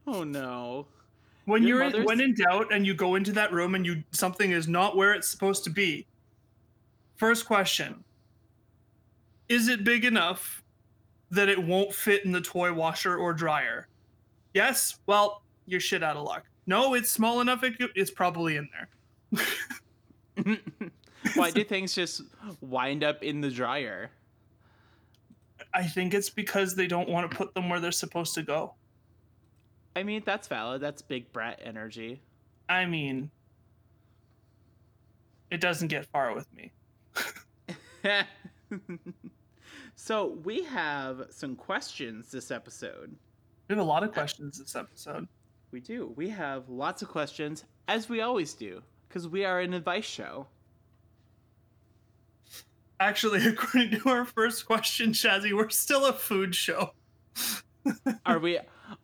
oh 0.07 0.24
no. 0.24 0.88
when 1.45 1.63
Your 1.63 1.83
you're 1.83 2.01
in, 2.01 2.05
when 2.05 2.21
in 2.21 2.33
doubt 2.33 2.74
and 2.74 2.86
you 2.86 2.93
go 2.93 3.15
into 3.15 3.31
that 3.33 3.51
room 3.51 3.75
and 3.75 3.86
you 3.86 4.03
something 4.12 4.51
is 4.51 4.67
not 4.67 4.95
where 4.95 5.13
it's 5.13 5.27
supposed 5.27 5.63
to 5.63 5.69
be 5.69 6.05
first 7.15 7.45
question 7.45 8.03
is 9.50 9.67
it 9.67 9.83
big 9.83 10.05
enough 10.05 10.63
that 11.29 11.50
it 11.50 11.62
won't 11.62 11.93
fit 11.93 12.25
in 12.25 12.31
the 12.31 12.41
toy 12.41 12.74
washer 12.74 13.17
or 13.17 13.33
dryer 13.33 13.88
yes 14.53 15.00
well 15.05 15.43
you're 15.65 15.79
shit 15.79 16.03
out 16.03 16.17
of 16.17 16.24
luck 16.24 16.45
no 16.72 16.94
it's 16.94 17.12
small 17.12 17.42
enough 17.42 17.63
it, 17.63 17.78
could- 17.78 17.92
it's 17.96 18.10
probably 18.12 18.56
in 18.58 18.68
there 18.74 18.88
Why 21.36 21.51
do 21.51 21.63
things 21.63 21.94
just 21.94 22.22
wind 22.62 23.04
up 23.04 23.22
in 23.24 23.42
the 23.42 23.50
dryer? 23.51 24.10
i 25.74 25.84
think 25.84 26.13
it's 26.13 26.30
because 26.30 26.75
they 26.75 26.88
don't 26.88 27.08
want 27.10 27.30
to 27.30 27.38
put 27.38 27.54
them 27.54 27.70
where 27.70 27.80
they're 27.80 27.92
supposed 27.92 28.34
to 28.36 28.42
go 28.44 28.74
I 29.94 30.04
mean, 30.04 30.24
that's 30.25 30.48
valid. 30.48 30.80
That's 30.82 31.01
big 31.01 31.32
brat 31.34 31.60
energy. 31.63 32.22
i 32.70 32.86
mean 32.86 33.30
it 35.51 35.60
doesn't 35.62 35.90
get 35.90 36.06
far 36.06 36.34
with 36.34 36.48
me 36.54 36.72
so 39.96 40.28
we 40.44 40.63
have 40.63 41.25
some 41.30 41.56
questions 41.56 42.32
this 42.32 42.50
episode. 42.51 43.13
we 43.68 43.75
have 43.75 43.84
a 43.84 43.88
lot 43.88 44.04
of 44.04 44.12
questions 44.13 44.58
this 44.60 44.75
episode 44.75 45.28
We 45.72 45.80
do. 45.80 46.12
We 46.18 46.28
have 46.30 46.68
lots 46.68 47.01
of 47.01 47.08
questions, 47.08 47.63
as 47.88 48.10
we 48.10 48.20
always 48.20 48.54
do, 48.54 48.82
because 49.08 49.30
we 49.30 49.46
are 49.46 49.62
an 49.62 49.74
advice 49.74 50.04
show. 50.04 50.48
Actually, 53.00 53.48
according 53.48 54.01
to 54.01 54.10
our 54.10 54.25
first 54.25 54.66
question, 54.66 55.12
Shazzy, 55.12 55.54
we're 55.54 55.70
still 55.70 56.06
a 56.06 56.13
food 56.13 56.54
show. 56.54 56.92
Are 58.25 58.40
we? 58.40 58.60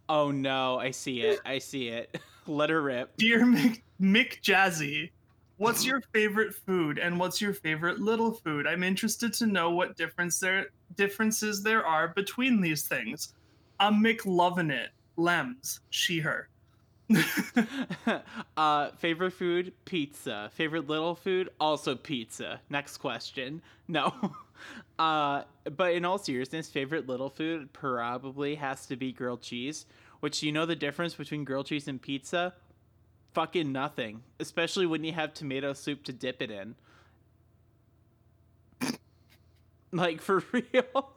Oh 0.10 0.32
no! 0.32 0.78
I 0.78 0.92
see 0.92 1.22
it. 1.22 1.40
I 1.46 1.60
see 1.60 1.88
it. 1.88 2.20
Let 2.48 2.70
her 2.70 2.82
rip. 2.82 3.16
Dear 3.16 3.46
Mick, 3.46 3.82
Mick 4.02 4.42
Jazzy, 4.42 5.12
what's 5.56 5.86
your 5.86 6.02
favorite 6.14 6.54
food 6.54 6.98
and 7.00 7.18
what's 7.18 7.40
your 7.40 7.54
favorite 7.54 8.00
little 8.00 8.34
food? 8.34 8.68
I'm 8.68 8.84
interested 8.84 9.32
to 9.36 9.48
know 9.48 9.72
what 9.72 9.96
difference 9.96 10.40
there 10.40 10.68
differences 10.96 11.64
there 11.64 11.86
are 11.86 12.10
between 12.10 12.60
these 12.60 12.84
things. 12.84 13.34
I'm 13.80 14.04
Mick 14.04 14.22
loving 14.26 14.70
it. 14.70 14.90
Lems, 15.18 15.80
she 15.90 16.20
her. 16.20 16.50
uh, 18.58 18.92
favorite 18.98 19.32
food? 19.32 19.74
Pizza. 19.86 20.50
Favorite 20.54 20.88
little 20.88 21.16
food? 21.16 21.50
Also 21.60 21.96
pizza. 21.96 22.62
Next 22.70 22.98
question. 22.98 23.62
No. 23.88 24.14
uh, 25.00 25.44
but 25.76 25.94
in 25.94 26.06
all 26.06 26.18
seriousness, 26.18 26.70
favorite 26.70 27.08
little 27.08 27.30
food 27.30 27.72
probably 27.74 28.56
has 28.56 28.86
to 28.88 28.96
be 28.96 29.12
grilled 29.12 29.42
cheese. 29.42 29.86
Which 30.20 30.42
you 30.44 30.52
know 30.52 30.66
the 30.66 30.76
difference 30.76 31.14
between 31.14 31.44
grilled 31.44 31.68
cheese 31.68 31.88
and 31.88 32.02
pizza? 32.02 32.54
Fucking 33.34 33.72
nothing. 33.72 34.24
Especially 34.40 34.86
when 34.86 35.04
you 35.04 35.14
have 35.14 35.34
tomato 35.34 35.74
soup 35.74 36.04
to 36.06 36.14
dip 36.14 36.42
it 36.42 36.52
in. 36.52 36.76
Like 39.94 40.20
for 40.20 40.44
real. 40.52 41.12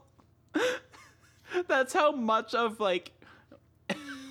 That's 1.66 1.92
how 1.92 2.12
much 2.12 2.54
of 2.54 2.78
like 2.78 3.10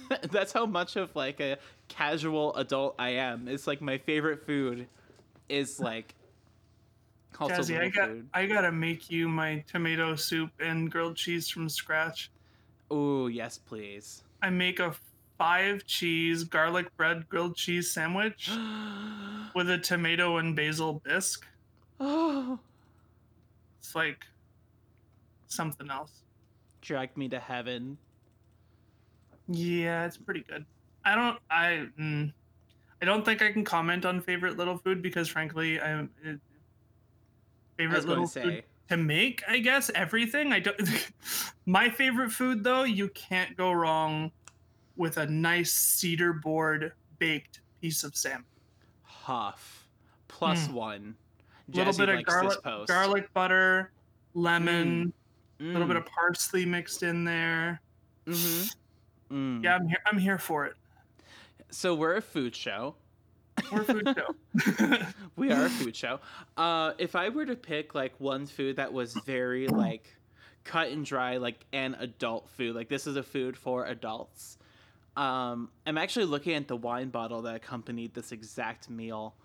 that's 0.31 0.51
how 0.51 0.65
much 0.65 0.95
of 0.95 1.15
like 1.15 1.39
a 1.39 1.57
casual 1.87 2.55
adult 2.55 2.95
I 2.99 3.09
am. 3.09 3.47
It's 3.47 3.67
like 3.67 3.81
my 3.81 3.97
favorite 3.97 4.45
food 4.45 4.87
is 5.47 5.79
like 5.79 6.15
Jazzy, 7.33 7.79
I 7.79 7.89
got 7.89 8.09
food. 8.09 8.27
I 8.33 8.45
gotta 8.47 8.71
make 8.71 9.09
you 9.09 9.29
my 9.29 9.63
tomato 9.67 10.15
soup 10.15 10.51
and 10.59 10.91
grilled 10.91 11.15
cheese 11.15 11.47
from 11.47 11.69
scratch. 11.69 12.31
Oh 12.91 13.27
yes, 13.27 13.57
please. 13.57 14.23
I 14.41 14.49
make 14.49 14.79
a 14.79 14.93
five 15.37 15.85
cheese 15.85 16.43
garlic 16.43 16.95
bread 16.97 17.29
grilled 17.29 17.55
cheese 17.55 17.89
sandwich 17.91 18.49
with 19.55 19.69
a 19.69 19.77
tomato 19.77 20.37
and 20.37 20.55
basil 20.55 21.01
bisque. 21.05 21.47
oh, 21.99 22.59
It's 23.79 23.95
like 23.95 24.25
something 25.47 25.89
else. 25.89 26.23
drag 26.81 27.15
me 27.15 27.29
to 27.29 27.39
heaven. 27.39 27.97
Yeah, 29.49 30.05
it's 30.05 30.17
pretty 30.17 30.41
good. 30.41 30.65
I 31.03 31.15
don't. 31.15 31.39
I. 31.49 31.87
Mm, 31.99 32.33
I 33.01 33.05
don't 33.05 33.25
think 33.25 33.41
I 33.41 33.51
can 33.51 33.65
comment 33.65 34.05
on 34.05 34.21
favorite 34.21 34.57
little 34.57 34.77
food 34.77 35.01
because, 35.01 35.27
frankly, 35.27 35.79
I. 35.81 36.01
It, 36.23 36.39
favorite 37.77 38.05
little 38.05 38.27
to 38.29 38.41
food 38.41 38.63
to 38.89 38.97
make. 38.97 39.41
I 39.47 39.59
guess 39.59 39.89
everything. 39.95 40.53
I 40.53 40.59
don't. 40.59 40.79
my 41.65 41.89
favorite 41.89 42.31
food, 42.31 42.63
though, 42.63 42.83
you 42.83 43.09
can't 43.09 43.57
go 43.57 43.71
wrong 43.71 44.31
with 44.97 45.17
a 45.17 45.25
nice 45.25 45.73
cedar 45.73 46.33
board 46.33 46.93
baked 47.17 47.61
piece 47.81 48.03
of 48.03 48.15
salmon. 48.15 48.45
Huff. 49.01 49.87
Plus 50.27 50.67
Mm. 50.67 50.73
one. 50.73 51.17
A 51.73 51.77
little 51.77 51.93
bit 51.93 52.09
of 52.09 52.23
garlic, 52.25 52.59
garlic 52.87 53.33
butter, 53.33 53.91
lemon, 54.33 55.13
a 55.59 55.63
little 55.63 55.87
bit 55.87 55.97
Mm, 55.97 55.99
of 55.99 56.05
parsley 56.07 56.65
mixed 56.65 57.03
in 57.03 57.23
there. 57.23 57.81
mhm. 58.27 58.75
Mm. 59.31 59.63
Yeah, 59.63 59.75
I'm 59.75 59.87
here. 59.87 59.97
I'm 60.05 60.17
here 60.17 60.37
for 60.37 60.65
it. 60.65 60.75
So 61.69 61.93
we're 61.95 62.15
a 62.15 62.21
food 62.21 62.55
show. 62.55 62.95
We're 63.71 63.81
a 63.81 63.85
food 63.85 64.15
show. 64.15 64.97
we 65.35 65.51
are 65.51 65.65
a 65.65 65.69
food 65.69 65.95
show. 65.95 66.19
Uh, 66.57 66.93
if 66.97 67.15
I 67.15 67.29
were 67.29 67.45
to 67.45 67.55
pick 67.55 67.93
like 67.93 68.13
one 68.17 68.45
food 68.45 68.77
that 68.77 68.91
was 68.93 69.13
very 69.25 69.67
like 69.67 70.15
cut 70.63 70.89
and 70.89 71.05
dry, 71.05 71.37
like 71.37 71.65
an 71.73 71.95
adult 71.99 72.49
food, 72.49 72.75
like 72.75 72.89
this 72.89 73.07
is 73.07 73.15
a 73.15 73.23
food 73.23 73.57
for 73.57 73.85
adults. 73.85 74.57
Um, 75.17 75.69
I'm 75.85 75.97
actually 75.97 76.25
looking 76.25 76.53
at 76.53 76.67
the 76.67 76.77
wine 76.77 77.09
bottle 77.09 77.41
that 77.43 77.55
accompanied 77.55 78.13
this 78.13 78.31
exact 78.31 78.89
meal. 78.89 79.35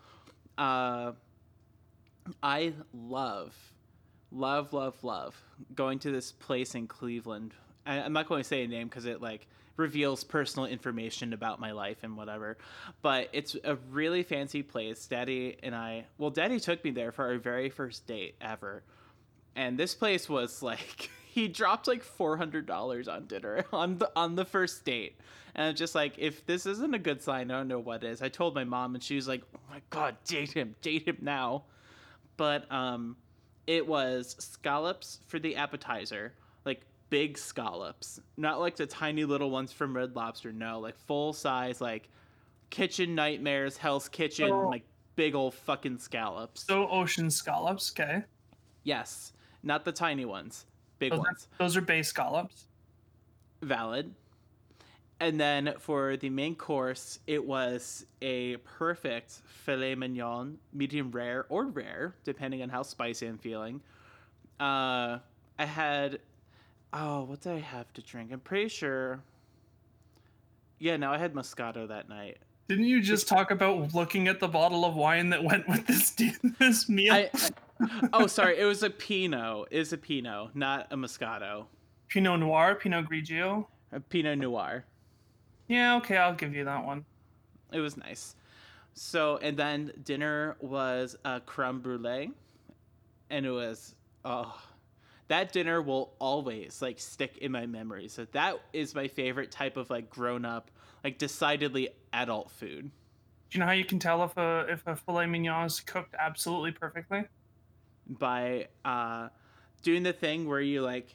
Uh, 0.57 1.12
I 2.43 2.75
love, 2.93 3.55
love, 4.31 4.73
love, 4.73 5.03
love 5.03 5.35
going 5.75 5.99
to 6.00 6.11
this 6.11 6.33
place 6.33 6.75
in 6.75 6.87
Cleveland. 6.87 7.55
I, 7.87 8.00
I'm 8.00 8.12
not 8.12 8.29
going 8.29 8.43
to 8.43 8.49
say 8.49 8.64
a 8.64 8.69
name 8.69 8.88
because 8.88 9.05
it 9.05 9.21
like 9.21 9.47
reveals 9.76 10.25
personal 10.25 10.66
information 10.66 11.33
about 11.33 11.61
my 11.61 11.73
life 11.73 11.99
and 12.02 12.16
whatever. 12.16 12.57
But 13.02 13.28
it's 13.33 13.57
a 13.64 13.76
really 13.90 14.23
fancy 14.23 14.62
place. 14.62 15.07
Daddy 15.07 15.57
and 15.62 15.75
I, 15.75 16.07
well, 16.19 16.31
Daddy 16.31 16.61
took 16.61 16.85
me 16.85 16.90
there 16.90 17.12
for 17.12 17.26
our 17.26 17.38
very 17.38 17.71
first 17.71 18.07
date 18.07 18.37
ever. 18.40 18.83
And 19.57 19.78
this 19.78 19.95
place 19.95 20.28
was 20.28 20.62
like 20.62 21.11
he 21.26 21.49
dropped 21.49 21.88
like 21.88 22.04
$400 22.04 23.09
on 23.09 23.26
dinner 23.26 23.64
on 23.73 23.99
the 23.99 24.11
on 24.14 24.37
the 24.37 24.45
first 24.45 24.85
date. 24.85 25.19
And 25.54 25.69
I'm 25.69 25.75
just 25.75 25.95
like 25.95 26.14
if 26.19 26.45
this 26.47 26.66
isn't 26.66 26.95
a 26.95 26.99
good 26.99 27.23
sign, 27.23 27.50
I 27.50 27.59
don't 27.59 27.69
know 27.69 27.78
what 27.78 28.04
is. 28.04 28.23
I 28.23 28.28
told 28.28 28.54
my 28.54 28.64
mom 28.64 28.95
and 28.95 29.02
she 29.02 29.14
was 29.16 29.28
like, 29.28 29.43
"Oh 29.54 29.61
my 29.71 29.81
god, 29.90 30.16
date 30.25 30.52
him. 30.52 30.75
Date 30.83 31.07
him 31.07 31.19
now." 31.21 31.64
But 32.37 32.71
um 32.73 33.16
it 33.66 33.87
was 33.87 34.37
scallops 34.38 35.21
for 35.26 35.38
the 35.38 35.57
appetizer, 35.57 36.35
like 36.64 36.83
big 37.14 37.38
scallops, 37.38 38.18
not 38.37 38.59
like 38.59 38.75
the 38.75 38.87
tiny 38.87 39.25
little 39.25 39.49
ones 39.49 39.71
from 39.73 39.94
Red 39.94 40.16
Lobster. 40.16 40.50
No, 40.50 40.80
like 40.80 40.99
full 40.99 41.33
size, 41.33 41.80
like 41.80 42.09
kitchen 42.71 43.14
nightmares, 43.14 43.76
Hell's 43.76 44.09
Kitchen, 44.09 44.50
like 44.50 44.83
big 45.14 45.37
old 45.37 45.54
fucking 45.54 45.99
scallops. 45.99 46.66
So 46.66 46.88
ocean 46.88 47.30
scallops, 47.30 47.92
okay. 47.92 48.25
yes, 48.83 49.33
not 49.62 49.85
the 49.85 49.92
tiny 49.92 50.25
ones, 50.25 50.66
big 50.99 51.12
Those 51.12 51.21
are, 51.21 51.23
ones. 51.23 51.49
those 51.56 51.76
are 51.76 51.83
bay 51.83 52.02
scallops. 52.02 52.64
Valid. 53.62 54.12
And 55.21 55.38
then 55.38 55.75
for 55.78 56.16
the 56.16 56.30
main 56.30 56.56
course, 56.56 57.21
it 57.28 57.47
was 57.47 58.06
a 58.23 58.56
perfect 58.56 59.40
filet 59.47 59.94
mignon, 59.94 60.59
medium 60.73 61.12
rare 61.12 61.47
or 61.49 61.66
rare, 61.66 62.16
depending 62.25 62.61
on 62.62 62.71
how 62.71 62.83
spicy 62.83 63.28
I'm 63.28 63.38
feeling. 63.38 63.83
Uh, 64.59 65.21
I 65.61 65.64
had, 65.64 66.18
oh, 66.94 67.24
what 67.24 67.40
did 67.42 67.52
I 67.52 67.58
have 67.60 67.92
to 67.94 68.02
drink? 68.02 68.30
I'm 68.32 68.40
pretty 68.40 68.68
sure. 68.68 69.20
Yeah, 70.78 70.96
no, 70.96 71.12
I 71.12 71.18
had 71.18 71.34
Moscato 71.34 71.86
that 71.88 72.08
night. 72.08 72.38
Didn't 72.68 72.84
you 72.86 73.02
just 73.02 73.28
talk 73.28 73.50
about 73.50 73.94
looking 73.94 74.26
at 74.28 74.40
the 74.40 74.48
bottle 74.48 74.84
of 74.86 74.94
wine 74.94 75.28
that 75.30 75.44
went 75.44 75.68
with 75.68 75.86
this 75.86 76.10
this 76.58 76.88
meal? 76.88 77.12
I, 77.12 77.30
I- 77.34 78.08
oh, 78.12 78.26
sorry, 78.26 78.58
it 78.58 78.64
was 78.64 78.82
a 78.82 78.90
Pinot. 78.90 79.68
Is 79.70 79.92
a 79.92 79.98
Pinot, 79.98 80.54
not 80.56 80.86
a 80.90 80.96
Moscato. 80.96 81.66
Pinot 82.08 82.40
Noir, 82.40 82.74
Pinot 82.76 83.06
Grigio. 83.10 83.66
A 83.92 84.00
Pinot 84.00 84.38
Noir. 84.38 84.84
Yeah, 85.68 85.96
okay, 85.96 86.16
I'll 86.16 86.34
give 86.34 86.54
you 86.54 86.64
that 86.64 86.84
one. 86.84 87.04
it 87.72 87.80
was 87.80 87.96
nice. 87.96 88.36
So 88.94 89.38
and 89.38 89.56
then 89.56 89.92
dinner 90.04 90.56
was 90.60 91.16
a 91.24 91.40
creme 91.40 91.80
brulee, 91.80 92.30
and 93.30 93.44
it 93.44 93.50
was 93.50 93.94
oh, 94.24 94.56
that 95.28 95.52
dinner 95.52 95.81
will 95.81 96.14
always 96.19 96.83
like 96.83 97.00
stick 97.00 97.38
in 97.38 97.52
my 97.52 97.66
memory. 97.66 98.09
So 98.09 98.26
that 98.33 98.61
is 98.73 98.95
my 98.95 99.09
favorite 99.09 99.50
type 99.50 99.76
of 99.76 99.90
like 99.90 100.11
grown 100.11 100.45
up, 100.45 100.71
like 101.02 101.19
decidedly 101.19 101.88
adult 102.12 102.50
food. 102.50 102.90
Do 103.50 103.59
you 103.59 103.61
know 103.61 103.66
how 103.66 103.73
you 103.73 103.85
can 103.85 103.99
tell 103.99 104.23
if 104.25 104.37
a 104.37 104.66
if 104.69 104.87
a 104.87 104.97
filet 104.97 105.26
mignon 105.26 105.66
is 105.66 105.81
cooked 105.81 106.14
absolutely 106.19 106.73
perfectly? 106.73 107.25
By 108.07 108.69
uh, 108.85 109.28
doing 109.83 110.02
the 110.02 110.12
thing 110.12 110.47
where 110.47 110.61
you 110.61 110.83
like 110.83 111.14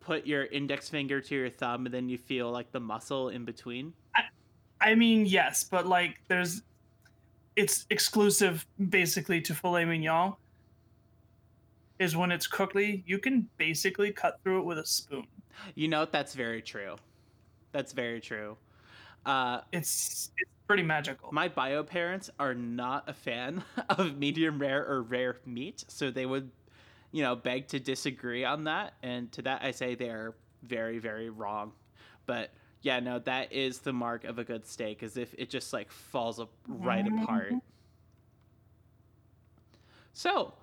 put 0.00 0.26
your 0.26 0.44
index 0.44 0.88
finger 0.88 1.20
to 1.20 1.34
your 1.34 1.50
thumb 1.50 1.86
and 1.86 1.94
then 1.94 2.08
you 2.08 2.18
feel 2.18 2.50
like 2.50 2.72
the 2.72 2.80
muscle 2.80 3.28
in 3.28 3.44
between. 3.44 3.92
I 4.80 4.96
mean, 4.96 5.26
yes, 5.26 5.64
but 5.64 5.86
like 5.86 6.20
there's 6.28 6.62
it's 7.54 7.86
exclusive 7.90 8.66
basically 8.88 9.40
to 9.42 9.54
filet 9.54 9.84
mignon 9.84 10.34
is 12.02 12.16
when 12.16 12.32
it's 12.32 12.46
cookly, 12.46 13.02
you 13.06 13.18
can 13.18 13.48
basically 13.58 14.12
cut 14.12 14.40
through 14.42 14.60
it 14.60 14.64
with 14.64 14.78
a 14.78 14.86
spoon. 14.86 15.26
You 15.74 15.88
know 15.88 16.04
that's 16.04 16.34
very 16.34 16.62
true. 16.62 16.96
That's 17.72 17.92
very 17.92 18.20
true. 18.20 18.56
Uh, 19.24 19.60
It's 19.72 20.30
it's 20.36 20.50
pretty 20.66 20.82
magical. 20.82 21.30
My 21.32 21.48
bio 21.48 21.82
parents 21.84 22.30
are 22.38 22.54
not 22.54 23.08
a 23.08 23.12
fan 23.12 23.64
of 23.88 24.16
medium 24.18 24.58
rare 24.58 24.84
or 24.86 25.02
rare 25.02 25.38
meat, 25.46 25.84
so 25.88 26.10
they 26.10 26.26
would, 26.26 26.50
you 27.12 27.22
know, 27.22 27.36
beg 27.36 27.68
to 27.68 27.80
disagree 27.80 28.44
on 28.44 28.64
that. 28.64 28.94
And 29.02 29.30
to 29.32 29.42
that, 29.42 29.62
I 29.62 29.70
say 29.70 29.94
they 29.94 30.08
are 30.10 30.34
very, 30.62 30.98
very 30.98 31.30
wrong. 31.30 31.72
But 32.26 32.52
yeah, 32.82 33.00
no, 33.00 33.18
that 33.20 33.52
is 33.52 33.80
the 33.80 33.92
mark 33.92 34.24
of 34.24 34.38
a 34.38 34.44
good 34.44 34.66
steak, 34.66 35.02
is 35.02 35.16
if 35.16 35.34
it 35.38 35.50
just 35.50 35.72
like 35.72 35.90
falls 35.92 36.40
up 36.40 36.50
right 36.66 37.06
apart. 37.06 37.54
So, 40.12 40.54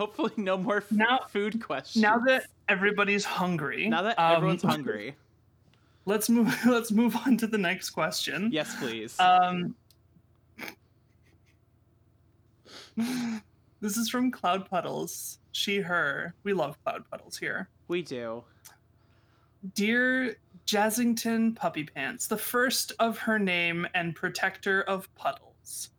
hopefully, 0.00 0.32
no 0.38 0.56
more 0.56 0.78
f- 0.78 0.90
Now- 0.90 1.20
food 1.28 1.62
questions. 1.62 2.02
now 2.02 2.18
that 2.20 2.46
everybody's 2.68 3.24
hungry, 3.24 3.88
now 3.88 4.02
that 4.02 4.18
um, 4.18 4.36
everyone's 4.36 4.62
hungry, 4.74 5.14
let's 6.06 6.28
move 6.30 6.54
let's 6.66 6.90
move 6.90 7.14
on 7.26 7.36
to 7.36 7.46
the 7.46 7.58
next 7.58 7.90
question. 7.90 8.48
yes, 8.52 8.74
please. 8.78 9.18
Um, 9.20 9.74
this 13.80 13.96
is 13.96 14.08
from 14.08 14.30
Cloud 14.30 14.68
Puddles. 14.68 15.38
She, 15.52 15.80
her. 15.80 16.34
We 16.44 16.52
love 16.52 16.82
Cloud 16.84 17.04
Puddles 17.10 17.36
here. 17.36 17.68
we 17.88 18.02
do. 18.02 18.42
Dear 19.74 20.36
Jazzington 20.66 21.54
Puppy 21.54 21.84
Pants, 21.84 22.26
the 22.28 22.36
first 22.38 22.92
of 22.98 23.18
her 23.18 23.38
name 23.38 23.86
and 23.94 24.14
protector 24.16 24.82
of 24.82 25.14
puddles. 25.16 25.90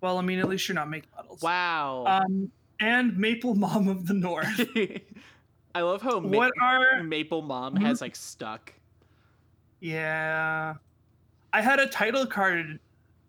Well, 0.00 0.16
I 0.18 0.22
mean, 0.22 0.38
at 0.38 0.48
least 0.48 0.66
you're 0.68 0.74
not 0.76 0.88
making 0.88 1.10
puddles. 1.14 1.42
Wow. 1.42 2.04
Um, 2.06 2.50
and 2.80 3.16
Maple 3.16 3.54
Mom 3.54 3.88
of 3.88 4.06
the 4.06 4.14
North. 4.14 4.60
I 5.74 5.80
love 5.82 6.00
how 6.02 6.20
ma- 6.20 6.28
what 6.36 6.52
are 6.60 7.02
Maple 7.02 7.42
Mom 7.42 7.74
Mhm. 7.76 7.82
has 7.82 8.00
like 8.00 8.16
stuck. 8.16 8.72
Yeah. 9.80 10.74
I 11.52 11.60
had 11.60 11.78
a 11.80 11.86
title 11.86 12.26
card 12.26 12.78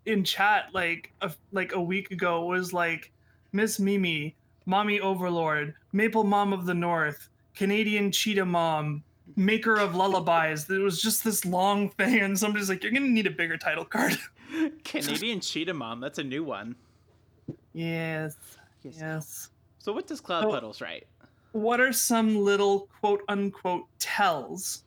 in 0.06 0.24
chat 0.24 0.70
like 0.72 1.12
a, 1.20 1.30
like 1.52 1.74
a 1.74 1.80
week 1.80 2.10
ago 2.10 2.44
It 2.52 2.56
was 2.58 2.72
like 2.72 3.12
Miss 3.52 3.78
Mimi, 3.78 4.34
Mommy 4.66 5.00
Overlord, 5.00 5.74
Maple 5.92 6.24
Mom 6.24 6.52
of 6.52 6.66
the 6.66 6.74
North, 6.74 7.28
Canadian 7.54 8.10
Cheetah 8.12 8.44
Mom, 8.46 9.02
Maker 9.36 9.76
of 9.76 9.94
Lullabies. 9.94 10.66
There 10.66 10.80
was 10.80 11.00
just 11.02 11.22
this 11.24 11.44
long 11.44 11.90
thing, 11.90 12.20
and 12.20 12.38
somebody's 12.38 12.68
like, 12.68 12.82
"You're 12.82 12.92
gonna 12.92 13.08
need 13.08 13.26
a 13.26 13.30
bigger 13.30 13.56
title 13.58 13.84
card." 13.84 14.18
Canadian 14.84 15.40
Cheetah 15.40 15.74
Mom, 15.74 16.00
that's 16.00 16.18
a 16.18 16.24
new 16.24 16.42
one. 16.44 16.76
yes, 17.74 18.34
yes. 18.82 19.50
So 19.78 19.92
what 19.92 20.06
does 20.06 20.20
Cloud 20.20 20.44
So- 20.44 20.50
Puddles 20.50 20.80
write? 20.80 21.06
What 21.52 21.80
are 21.80 21.92
some 21.92 22.36
little 22.44 22.88
quote 23.00 23.22
unquote 23.28 23.86
tells 23.98 24.84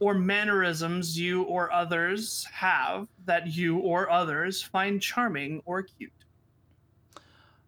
or 0.00 0.12
mannerisms 0.14 1.16
you 1.18 1.44
or 1.44 1.70
others 1.72 2.44
have 2.52 3.06
that 3.26 3.46
you 3.54 3.78
or 3.78 4.10
others 4.10 4.60
find 4.62 5.00
charming 5.00 5.62
or 5.66 5.82
cute? 5.84 6.10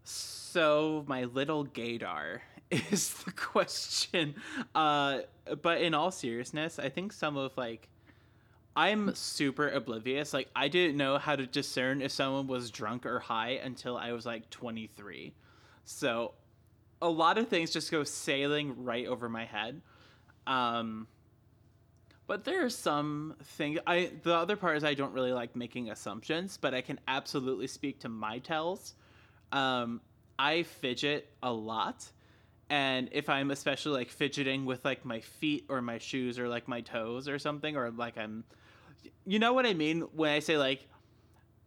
So 0.04 1.04
my 1.06 1.24
little 1.24 1.64
gaydar 1.66 2.40
is 2.70 3.14
the 3.24 3.32
question. 3.32 4.34
Uh 4.74 5.20
but 5.62 5.80
in 5.82 5.94
all 5.94 6.10
seriousness, 6.10 6.78
I 6.78 6.88
think 6.88 7.12
some 7.12 7.36
of 7.36 7.56
like 7.56 7.88
I'm 8.74 9.14
super 9.14 9.68
oblivious. 9.68 10.32
Like 10.32 10.48
I 10.56 10.68
didn't 10.68 10.96
know 10.96 11.18
how 11.18 11.36
to 11.36 11.46
discern 11.46 12.02
if 12.02 12.10
someone 12.10 12.46
was 12.46 12.70
drunk 12.70 13.06
or 13.06 13.18
high 13.20 13.60
until 13.62 13.96
I 13.96 14.12
was 14.12 14.24
like 14.26 14.48
23. 14.50 15.32
So 15.84 16.34
a 17.00 17.08
lot 17.08 17.38
of 17.38 17.48
things 17.48 17.70
just 17.70 17.90
go 17.90 18.04
sailing 18.04 18.84
right 18.84 19.06
over 19.06 19.28
my 19.28 19.44
head. 19.44 19.80
Um 20.46 21.06
but 22.28 22.44
there 22.44 22.64
are 22.64 22.70
some 22.70 23.34
things 23.42 23.78
I 23.86 24.12
the 24.22 24.34
other 24.34 24.56
part 24.56 24.76
is 24.76 24.84
I 24.84 24.94
don't 24.94 25.12
really 25.12 25.32
like 25.32 25.54
making 25.56 25.90
assumptions, 25.90 26.56
but 26.56 26.74
I 26.74 26.80
can 26.80 26.98
absolutely 27.08 27.66
speak 27.66 28.00
to 28.00 28.08
my 28.08 28.38
tells. 28.38 28.94
Um 29.50 30.00
I 30.38 30.62
fidget 30.62 31.28
a 31.42 31.52
lot. 31.52 32.10
And 32.70 33.10
if 33.12 33.28
I'm 33.28 33.50
especially 33.50 33.92
like 33.92 34.10
fidgeting 34.10 34.64
with 34.64 34.84
like 34.84 35.04
my 35.04 35.20
feet 35.20 35.66
or 35.68 35.82
my 35.82 35.98
shoes 35.98 36.38
or 36.38 36.48
like 36.48 36.68
my 36.68 36.80
toes 36.80 37.28
or 37.28 37.38
something, 37.38 37.76
or 37.76 37.90
like 37.90 38.16
I'm, 38.16 38.44
you 39.26 39.38
know 39.38 39.52
what 39.52 39.66
I 39.66 39.74
mean 39.74 40.00
when 40.14 40.30
I 40.30 40.38
say 40.38 40.56
like 40.56 40.88